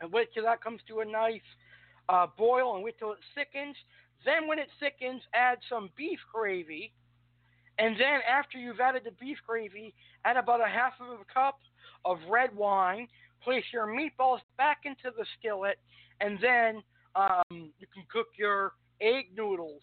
and 0.01 0.13
wait 0.13 0.29
till 0.35 0.45
that 0.45 0.63
comes 0.63 0.81
to 0.89 1.01
a 1.01 1.05
nice 1.05 1.41
uh, 2.11 2.27
boil, 2.37 2.75
and 2.75 2.85
wait 2.85 2.99
till 2.99 3.13
it 3.13 3.19
thickens. 3.35 3.77
Then, 4.27 4.47
when 4.47 4.59
it 4.59 4.69
thickens, 4.79 5.23
add 5.33 5.59
some 5.71 5.89
beef 5.97 6.19
gravy. 6.35 6.93
And 7.79 7.95
then, 7.95 8.21
after 8.29 8.59
you've 8.59 8.81
added 8.81 9.03
the 9.05 9.13
beef 9.13 9.39
gravy, 9.47 9.95
add 10.25 10.37
about 10.37 10.61
a 10.61 10.69
half 10.69 10.95
of 11.01 11.21
a 11.21 11.33
cup 11.33 11.61
of 12.05 12.19
red 12.29 12.55
wine. 12.55 13.09
Place 13.43 13.65
your 13.73 13.87
meatballs 13.87 14.41
back 14.57 14.79
into 14.85 15.17
the 15.17 15.25
skillet, 15.39 15.79
and 16.21 16.39
then 16.43 16.83
um, 17.15 17.71
you 17.79 17.87
can 17.95 18.03
cook 18.13 18.27
your 18.37 18.73
egg 19.01 19.27
noodles. 19.37 19.83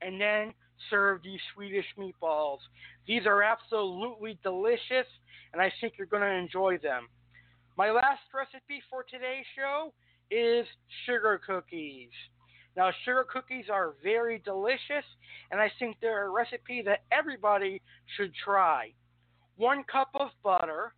And 0.00 0.20
then 0.20 0.54
serve 0.90 1.22
these 1.22 1.40
Swedish 1.54 1.86
meatballs. 1.98 2.58
These 3.06 3.26
are 3.26 3.42
absolutely 3.42 4.38
delicious, 4.42 5.06
and 5.52 5.60
I 5.60 5.72
think 5.80 5.94
you're 5.98 6.06
going 6.06 6.22
to 6.22 6.28
enjoy 6.28 6.78
them. 6.78 7.08
My 7.76 7.90
last 7.90 8.22
recipe 8.34 8.82
for 8.88 9.04
today's 9.04 9.44
show 9.56 9.92
is 10.30 10.66
sugar 11.06 11.40
cookies. 11.46 12.10
Now, 12.76 12.90
sugar 13.04 13.24
cookies 13.32 13.66
are 13.70 13.94
very 14.02 14.42
delicious, 14.44 15.04
and 15.50 15.60
I 15.60 15.70
think 15.78 15.96
they're 16.00 16.26
a 16.26 16.30
recipe 16.30 16.82
that 16.86 17.04
everybody 17.12 17.80
should 18.16 18.32
try. 18.44 18.92
one 19.56 19.84
cup 19.84 20.10
of 20.14 20.28
butter, 20.42 20.94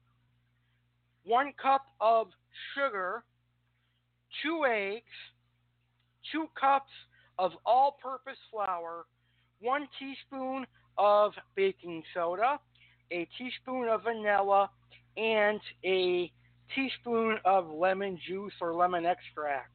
one 1.25 1.53
cup 1.61 1.83
of 2.01 2.29
sugar, 2.75 3.25
two 4.43 4.65
eggs, 4.65 5.05
two 6.33 6.47
cups 6.59 6.91
of 7.39 7.53
all 7.65 7.99
purpose 8.03 8.39
flour, 8.51 9.05
one 9.67 9.89
teaspoon 9.99 10.65
of 10.97 11.33
baking 11.57 12.03
soda, 12.15 12.59
a 13.11 13.29
teaspoon 13.37 13.89
of 13.89 14.05
vanilla, 14.05 14.71
and 15.17 15.61
a 15.85 16.31
teaspoon 16.75 17.39
of 17.45 17.69
lemon 17.69 18.19
juice 18.27 18.53
or 18.61 18.75
lemon 18.75 19.05
extract. 19.05 19.73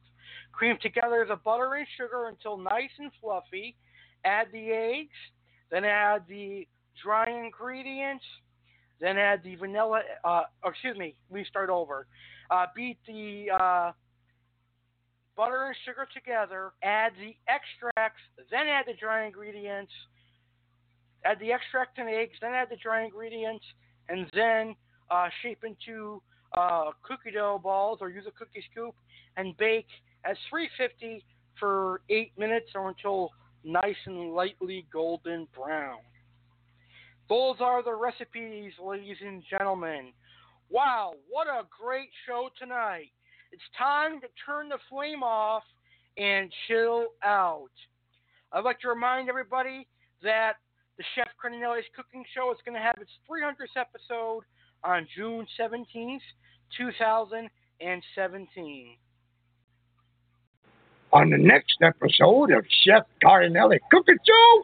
Cream 0.52 0.78
together 0.80 1.26
the 1.28 1.36
butter 1.36 1.74
and 1.74 1.86
sugar 1.96 2.28
until 2.28 2.56
nice 2.56 2.90
and 2.98 3.10
fluffy. 3.20 3.76
Add 4.24 4.46
the 4.52 4.70
eggs, 4.70 5.16
then 5.70 5.84
add 5.84 6.22
the 6.28 6.66
dry 7.02 7.28
ingredients, 7.30 8.24
then 9.00 9.18
add 9.18 9.42
the 9.44 9.56
vanilla. 9.56 10.00
Uh, 10.24 10.42
excuse 10.64 10.96
me, 10.96 11.14
we 11.28 11.44
start 11.44 11.68
over. 11.68 12.06
Uh, 12.50 12.66
beat 12.74 12.98
the 13.06 13.46
uh, 13.50 13.92
butter 15.36 15.66
and 15.66 15.76
sugar 15.84 16.06
together. 16.12 16.72
Add 16.82 17.12
the 17.18 17.34
extracts, 17.48 18.20
then 18.50 18.66
add 18.66 18.84
the 18.86 18.94
dry 18.94 19.26
ingredients. 19.26 19.92
Add 21.24 21.38
the 21.40 21.52
extract 21.52 21.98
and 21.98 22.08
eggs, 22.08 22.34
then 22.40 22.52
add 22.52 22.68
the 22.70 22.76
dry 22.76 23.04
ingredients, 23.04 23.64
and 24.08 24.26
then 24.34 24.74
uh, 25.10 25.28
shape 25.42 25.62
into 25.64 26.20
uh, 26.56 26.90
cookie 27.02 27.30
dough 27.30 27.60
balls 27.62 27.98
or 28.00 28.10
use 28.10 28.24
a 28.26 28.32
cookie 28.32 28.64
scoop 28.70 28.94
and 29.36 29.56
bake 29.56 29.86
at 30.24 30.36
350 30.50 31.24
for 31.58 32.00
eight 32.10 32.32
minutes 32.36 32.70
or 32.74 32.88
until 32.88 33.30
nice 33.64 33.96
and 34.06 34.34
lightly 34.34 34.86
golden 34.92 35.46
brown. 35.54 35.98
Those 37.28 37.56
are 37.60 37.82
the 37.82 37.94
recipes, 37.94 38.72
ladies 38.84 39.16
and 39.24 39.42
gentlemen. 39.48 40.12
Wow, 40.68 41.14
what 41.30 41.46
a 41.46 41.62
great 41.70 42.08
show 42.26 42.48
tonight. 42.58 43.10
It's 43.52 43.62
time 43.76 44.20
to 44.20 44.28
turn 44.44 44.68
the 44.68 44.78
flame 44.88 45.22
off 45.22 45.62
and 46.16 46.52
chill 46.66 47.06
out. 47.22 47.70
I'd 48.52 48.64
like 48.64 48.80
to 48.80 48.88
remind 48.88 49.28
everybody 49.28 49.86
that 50.22 50.54
the 50.98 51.04
Chef 51.14 51.28
Cardinale's 51.40 51.84
Cooking 51.94 52.24
Show 52.34 52.50
is 52.50 52.58
going 52.64 52.74
to 52.74 52.80
have 52.80 52.96
its 53.00 53.12
300th 53.30 53.76
episode 53.76 54.42
on 54.84 55.06
June 55.16 55.46
17th, 55.60 56.20
2017. 56.76 58.96
On 61.12 61.28
the 61.28 61.38
next 61.38 61.76
episode 61.82 62.52
of 62.52 62.64
Chef 62.84 63.04
Cardinale 63.22 63.78
Cooking 63.90 64.18
Show, 64.26 64.62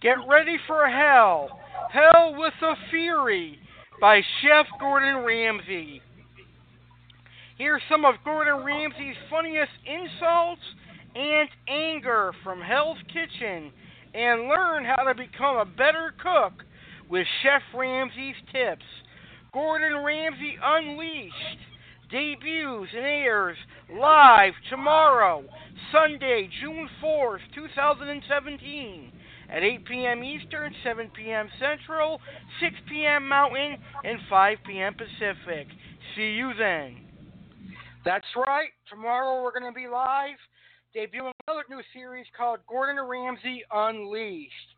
Get 0.00 0.16
ready 0.28 0.56
for 0.68 0.88
hell. 0.88 1.58
Hell 1.90 2.36
with 2.38 2.54
a 2.62 2.74
Fury 2.90 3.58
by 4.00 4.20
Chef 4.40 4.66
Gordon 4.78 5.24
Ramsay. 5.24 6.00
Here's 7.58 7.82
some 7.90 8.04
of 8.04 8.14
Gordon 8.24 8.64
Ramsay's 8.64 9.16
funniest 9.28 9.72
insults 9.84 10.62
and 11.16 11.48
anger 11.66 12.32
from 12.44 12.60
Hell's 12.60 12.98
Kitchen 13.08 13.72
and 14.14 14.46
learn 14.48 14.84
how 14.84 15.02
to 15.02 15.12
become 15.12 15.56
a 15.56 15.64
better 15.64 16.14
cook 16.22 16.62
with 17.10 17.26
Chef 17.42 17.62
Ramsay's 17.74 18.36
tips. 18.52 18.84
Gordon 19.52 20.04
Ramsay 20.04 20.56
Unleashed 20.62 21.58
debuts 22.12 22.90
and 22.94 23.04
airs 23.04 23.56
live 23.92 24.52
tomorrow, 24.70 25.42
Sunday, 25.90 26.48
June 26.60 26.88
4th, 27.02 27.40
2017 27.56 29.12
at 29.50 29.64
8 29.64 29.84
p.m. 29.84 30.22
Eastern, 30.22 30.72
7 30.84 31.10
p.m. 31.12 31.48
Central, 31.58 32.20
6 32.60 32.74
p.m. 32.88 33.28
Mountain, 33.28 33.78
and 34.04 34.20
5 34.30 34.58
p.m. 34.64 34.94
Pacific. 34.94 35.66
See 36.14 36.34
you 36.34 36.52
then. 36.56 37.07
That's 38.04 38.26
right. 38.36 38.70
Tomorrow 38.88 39.42
we're 39.42 39.58
going 39.58 39.72
to 39.72 39.76
be 39.76 39.88
live, 39.88 40.38
debuting 40.96 41.32
another 41.46 41.64
new 41.68 41.82
series 41.92 42.26
called 42.36 42.60
Gordon 42.68 43.02
Ramsay 43.02 43.62
Unleashed. 43.70 44.70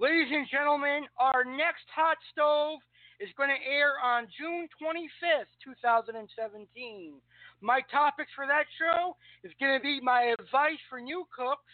Ladies 0.00 0.28
and 0.32 0.46
gentlemen, 0.50 1.04
our 1.18 1.44
next 1.44 1.84
hot 1.94 2.16
stove 2.32 2.80
is 3.20 3.28
going 3.36 3.50
to 3.50 3.70
air 3.70 3.94
on 4.02 4.26
June 4.38 4.66
25th, 4.82 5.52
2017. 5.62 7.14
My 7.60 7.80
topics 7.90 8.30
for 8.34 8.46
that 8.46 8.64
show 8.78 9.16
is 9.44 9.52
going 9.60 9.78
to 9.78 9.82
be 9.82 10.00
my 10.00 10.34
advice 10.38 10.80
for 10.88 11.00
new 11.00 11.24
cooks 11.30 11.70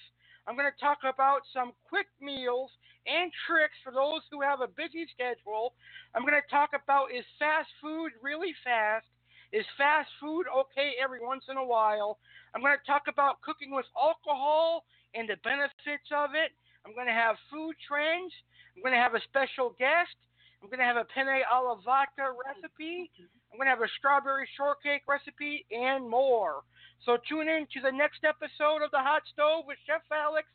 I'm 0.48 0.56
going 0.56 0.72
to 0.72 0.80
talk 0.80 1.04
about 1.04 1.44
some 1.52 1.76
quick 1.84 2.08
meals 2.24 2.72
and 3.04 3.28
tricks 3.44 3.76
for 3.84 3.92
those 3.92 4.24
who 4.32 4.40
have 4.40 4.64
a 4.64 4.72
busy 4.72 5.04
schedule. 5.12 5.76
I'm 6.16 6.24
going 6.24 6.40
to 6.40 6.48
talk 6.48 6.72
about 6.72 7.12
is 7.12 7.28
fast 7.38 7.68
food 7.84 8.16
really 8.24 8.56
fast? 8.64 9.04
Is 9.52 9.64
fast 9.78 10.08
food 10.20 10.44
okay 10.52 10.92
every 11.02 11.24
once 11.24 11.44
in 11.48 11.56
a 11.56 11.64
while? 11.64 12.18
I'm 12.54 12.60
going 12.60 12.76
to 12.76 12.86
talk 12.86 13.08
about 13.08 13.40
cooking 13.40 13.72
with 13.72 13.86
alcohol 13.96 14.84
and 15.14 15.28
the 15.28 15.40
benefits 15.40 16.08
of 16.12 16.36
it. 16.36 16.52
I'm 16.84 16.92
going 16.92 17.08
to 17.08 17.16
have 17.16 17.36
food 17.50 17.72
trends. 17.80 18.32
I'm 18.76 18.82
going 18.84 18.92
to 18.92 19.00
have 19.00 19.16
a 19.16 19.24
special 19.24 19.72
guest. 19.80 20.12
I'm 20.60 20.68
going 20.68 20.84
to 20.84 20.88
have 20.88 21.00
a 21.00 21.08
penne 21.08 21.40
alla 21.48 21.80
vodka 21.80 22.28
recipe. 22.34 23.10
I'm 23.48 23.56
going 23.56 23.66
to 23.66 23.74
have 23.74 23.84
a 23.84 23.92
strawberry 23.96 24.48
shortcake 24.56 25.08
recipe 25.08 25.64
and 25.72 26.04
more. 26.04 26.66
So 27.06 27.16
tune 27.28 27.48
in 27.48 27.64
to 27.72 27.80
the 27.80 27.94
next 27.94 28.26
episode 28.28 28.84
of 28.84 28.90
The 28.90 29.00
Hot 29.00 29.22
Stove 29.32 29.64
with 29.64 29.78
Chef 29.86 30.02
Alex, 30.12 30.48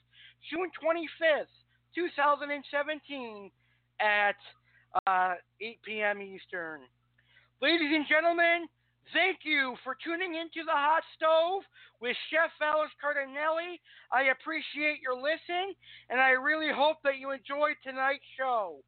June 0.51 0.69
25th, 0.77 1.49
2017 1.95 3.49
at 4.01 4.37
uh, 5.07 5.35
8 5.61 5.79
p.m. 5.81 6.21
Eastern. 6.21 6.81
Ladies 7.61 7.95
and 7.95 8.05
gentlemen, 8.05 8.67
thank 9.11 9.43
you 9.43 9.75
for 9.83 9.97
tuning 9.99 10.39
into 10.39 10.63
The 10.63 10.71
Hot 10.71 11.03
Stove 11.17 11.63
with 11.99 12.15
Chef 12.31 12.53
Alex 12.61 12.93
Cardinale. 13.01 13.75
I 14.13 14.31
appreciate 14.31 15.03
your 15.03 15.19
listen, 15.19 15.75
and 16.09 16.21
I 16.21 16.39
really 16.39 16.71
hope 16.71 17.03
that 17.03 17.19
you 17.19 17.31
enjoyed 17.35 17.75
tonight's 17.83 18.23
show. 18.39 18.79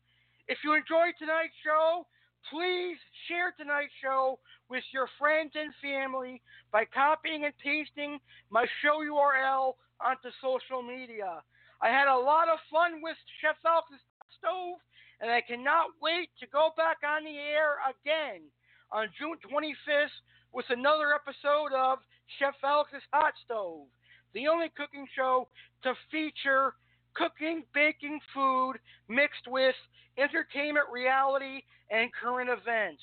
If 0.47 0.59
you 0.63 0.77
enjoyed 0.77 1.19
tonight's 1.19 1.57
show, 1.59 2.07
please 2.47 2.95
share 3.27 3.51
tonight's 3.57 3.91
show 3.99 4.39
with 4.69 4.83
your 4.93 5.09
friends 5.19 5.51
and 5.55 5.73
family 5.81 6.41
by 6.71 6.85
copying 6.85 7.43
and 7.43 7.53
pasting 7.59 8.19
my 8.49 8.65
show 8.79 9.03
URL 9.03 9.75
onto 9.99 10.31
social 10.39 10.79
media. 10.85 11.43
I 11.81 11.89
had 11.89 12.07
a 12.07 12.15
lot 12.15 12.47
of 12.47 12.63
fun 12.71 13.01
with 13.03 13.17
Chef 13.41 13.57
Alex's 13.65 13.99
Stove, 14.39 14.79
and 15.19 15.27
I 15.31 15.41
cannot 15.41 15.97
wait 16.01 16.29
to 16.39 16.47
go 16.47 16.71
back 16.77 17.03
on 17.03 17.25
the 17.25 17.35
air 17.35 17.81
again 17.83 18.47
on 18.91 19.07
June 19.17 19.37
25th 19.51 20.15
with 20.53 20.65
another 20.69 21.13
episode 21.13 21.75
of 21.75 21.99
Chef 22.39 22.55
Alex's 22.63 23.03
Hot 23.13 23.33
Stove, 23.43 23.87
the 24.33 24.47
only 24.47 24.69
cooking 24.75 25.05
show 25.15 25.47
to 25.83 25.93
feature 26.11 26.73
cooking, 27.15 27.63
baking 27.73 28.19
food 28.33 28.75
mixed 29.07 29.47
with 29.47 29.75
entertainment, 30.17 30.85
reality, 30.91 31.61
and 31.91 32.11
current 32.13 32.49
events. 32.49 33.01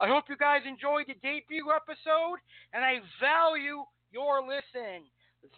I 0.00 0.08
hope 0.08 0.24
you 0.28 0.36
guys 0.36 0.62
enjoyed 0.66 1.06
the 1.06 1.14
debut 1.22 1.70
episode, 1.70 2.38
and 2.72 2.84
I 2.84 2.98
value 3.20 3.84
your 4.10 4.42
listen. 4.42 5.06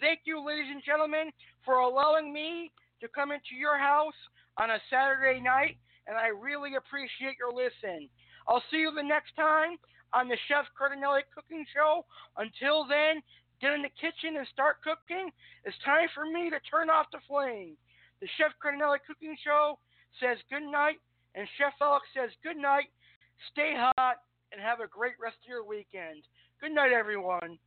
Thank 0.00 0.20
you, 0.24 0.44
ladies 0.44 0.70
and 0.70 0.82
gentlemen, 0.84 1.30
for 1.64 1.80
allowing 1.80 2.32
me 2.32 2.72
to 3.00 3.08
come 3.08 3.32
into 3.32 3.56
your 3.58 3.78
house 3.78 4.16
on 4.58 4.70
a 4.70 4.78
Saturday 4.90 5.40
night, 5.40 5.76
and 6.06 6.16
I 6.16 6.28
really 6.28 6.76
appreciate 6.76 7.36
your 7.38 7.52
listen. 7.52 8.08
I'll 8.46 8.62
see 8.70 8.78
you 8.78 8.92
the 8.94 9.02
next 9.02 9.34
time 9.36 9.76
on 10.12 10.28
the 10.28 10.36
Chef 10.48 10.66
Cardinale 10.76 11.24
Cooking 11.34 11.64
Show. 11.74 12.04
Until 12.36 12.86
then, 12.86 13.22
get 13.60 13.72
in 13.72 13.82
the 13.82 13.92
kitchen 13.96 14.36
and 14.36 14.46
start 14.52 14.82
cooking. 14.82 15.30
It's 15.64 15.76
time 15.84 16.08
for 16.14 16.24
me 16.24 16.50
to 16.50 16.60
turn 16.68 16.90
off 16.90 17.06
the 17.12 17.24
flame. 17.26 17.76
The 18.20 18.28
Chef 18.38 18.52
Cardinale 18.60 19.00
Cooking 19.06 19.36
Show 19.42 19.78
says 20.20 20.38
good 20.50 20.64
night, 20.64 21.00
and 21.34 21.48
Chef 21.58 21.74
Alex 21.80 22.06
says 22.14 22.30
good 22.42 22.56
night. 22.56 22.92
Stay 23.50 23.74
hot 23.74 24.22
and 24.52 24.60
have 24.60 24.80
a 24.80 24.86
great 24.86 25.18
rest 25.20 25.36
of 25.42 25.48
your 25.48 25.66
weekend. 25.66 26.22
Good 26.60 26.72
night, 26.72 26.92
everyone. 26.92 27.58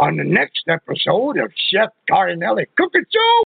on 0.00 0.16
the 0.16 0.24
next 0.24 0.64
episode 0.66 1.36
of 1.36 1.52
Chef 1.68 1.90
Cardinale 2.08 2.64
Cooking 2.76 3.04
Show. 3.12 3.49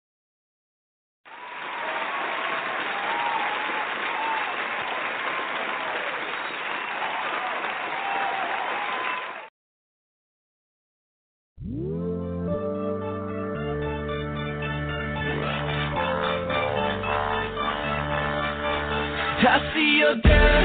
See 19.81 19.97
your 19.97 20.15
dirty 20.21 20.60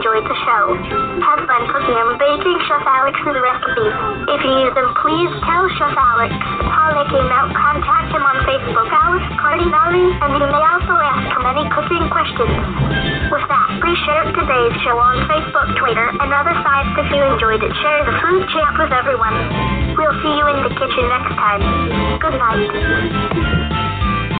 enjoyed 0.00 0.24
the 0.24 0.38
show. 0.48 0.64
Have 1.20 1.44
fun 1.44 1.68
cooking 1.68 1.92
and 1.92 2.16
baking 2.16 2.56
Chef 2.64 2.80
Alex 2.88 3.20
for 3.20 3.36
the 3.36 3.42
recipes. 3.44 3.92
If 4.32 4.40
you 4.40 4.52
use 4.64 4.72
them, 4.72 4.96
please 5.04 5.28
tell 5.44 5.68
Chef 5.76 5.92
Alex. 5.92 6.32
How 6.72 6.96
they 6.96 7.04
came 7.12 7.28
out, 7.28 7.52
contact 7.52 8.08
him 8.08 8.24
on 8.24 8.40
Facebook, 8.48 8.88
Alex 8.88 9.28
Cardinale, 9.36 10.00
and 10.24 10.30
you 10.40 10.46
may 10.48 10.64
also 10.72 10.96
ask 10.96 11.36
him 11.36 11.44
any 11.44 11.68
cooking 11.68 12.08
questions. 12.08 12.48
With 13.28 13.44
that, 13.44 13.68
please 13.84 14.00
share 14.08 14.24
today's 14.32 14.72
show 14.88 14.96
on 14.96 15.20
Facebook, 15.28 15.68
Twitter, 15.76 16.08
and 16.16 16.32
other 16.32 16.56
sites 16.64 16.96
if 16.96 17.12
you 17.12 17.20
enjoyed 17.20 17.60
it. 17.60 17.72
Share 17.84 18.00
the 18.08 18.16
food 18.24 18.48
champ 18.56 18.80
with 18.80 18.96
everyone. 18.96 19.36
We'll 20.00 20.16
see 20.24 20.32
you 20.32 20.48
in 20.48 20.64
the 20.64 20.72
kitchen 20.80 21.04
next 21.12 21.36
time. 21.36 21.60
Good 22.24 22.40
night. 22.40 23.89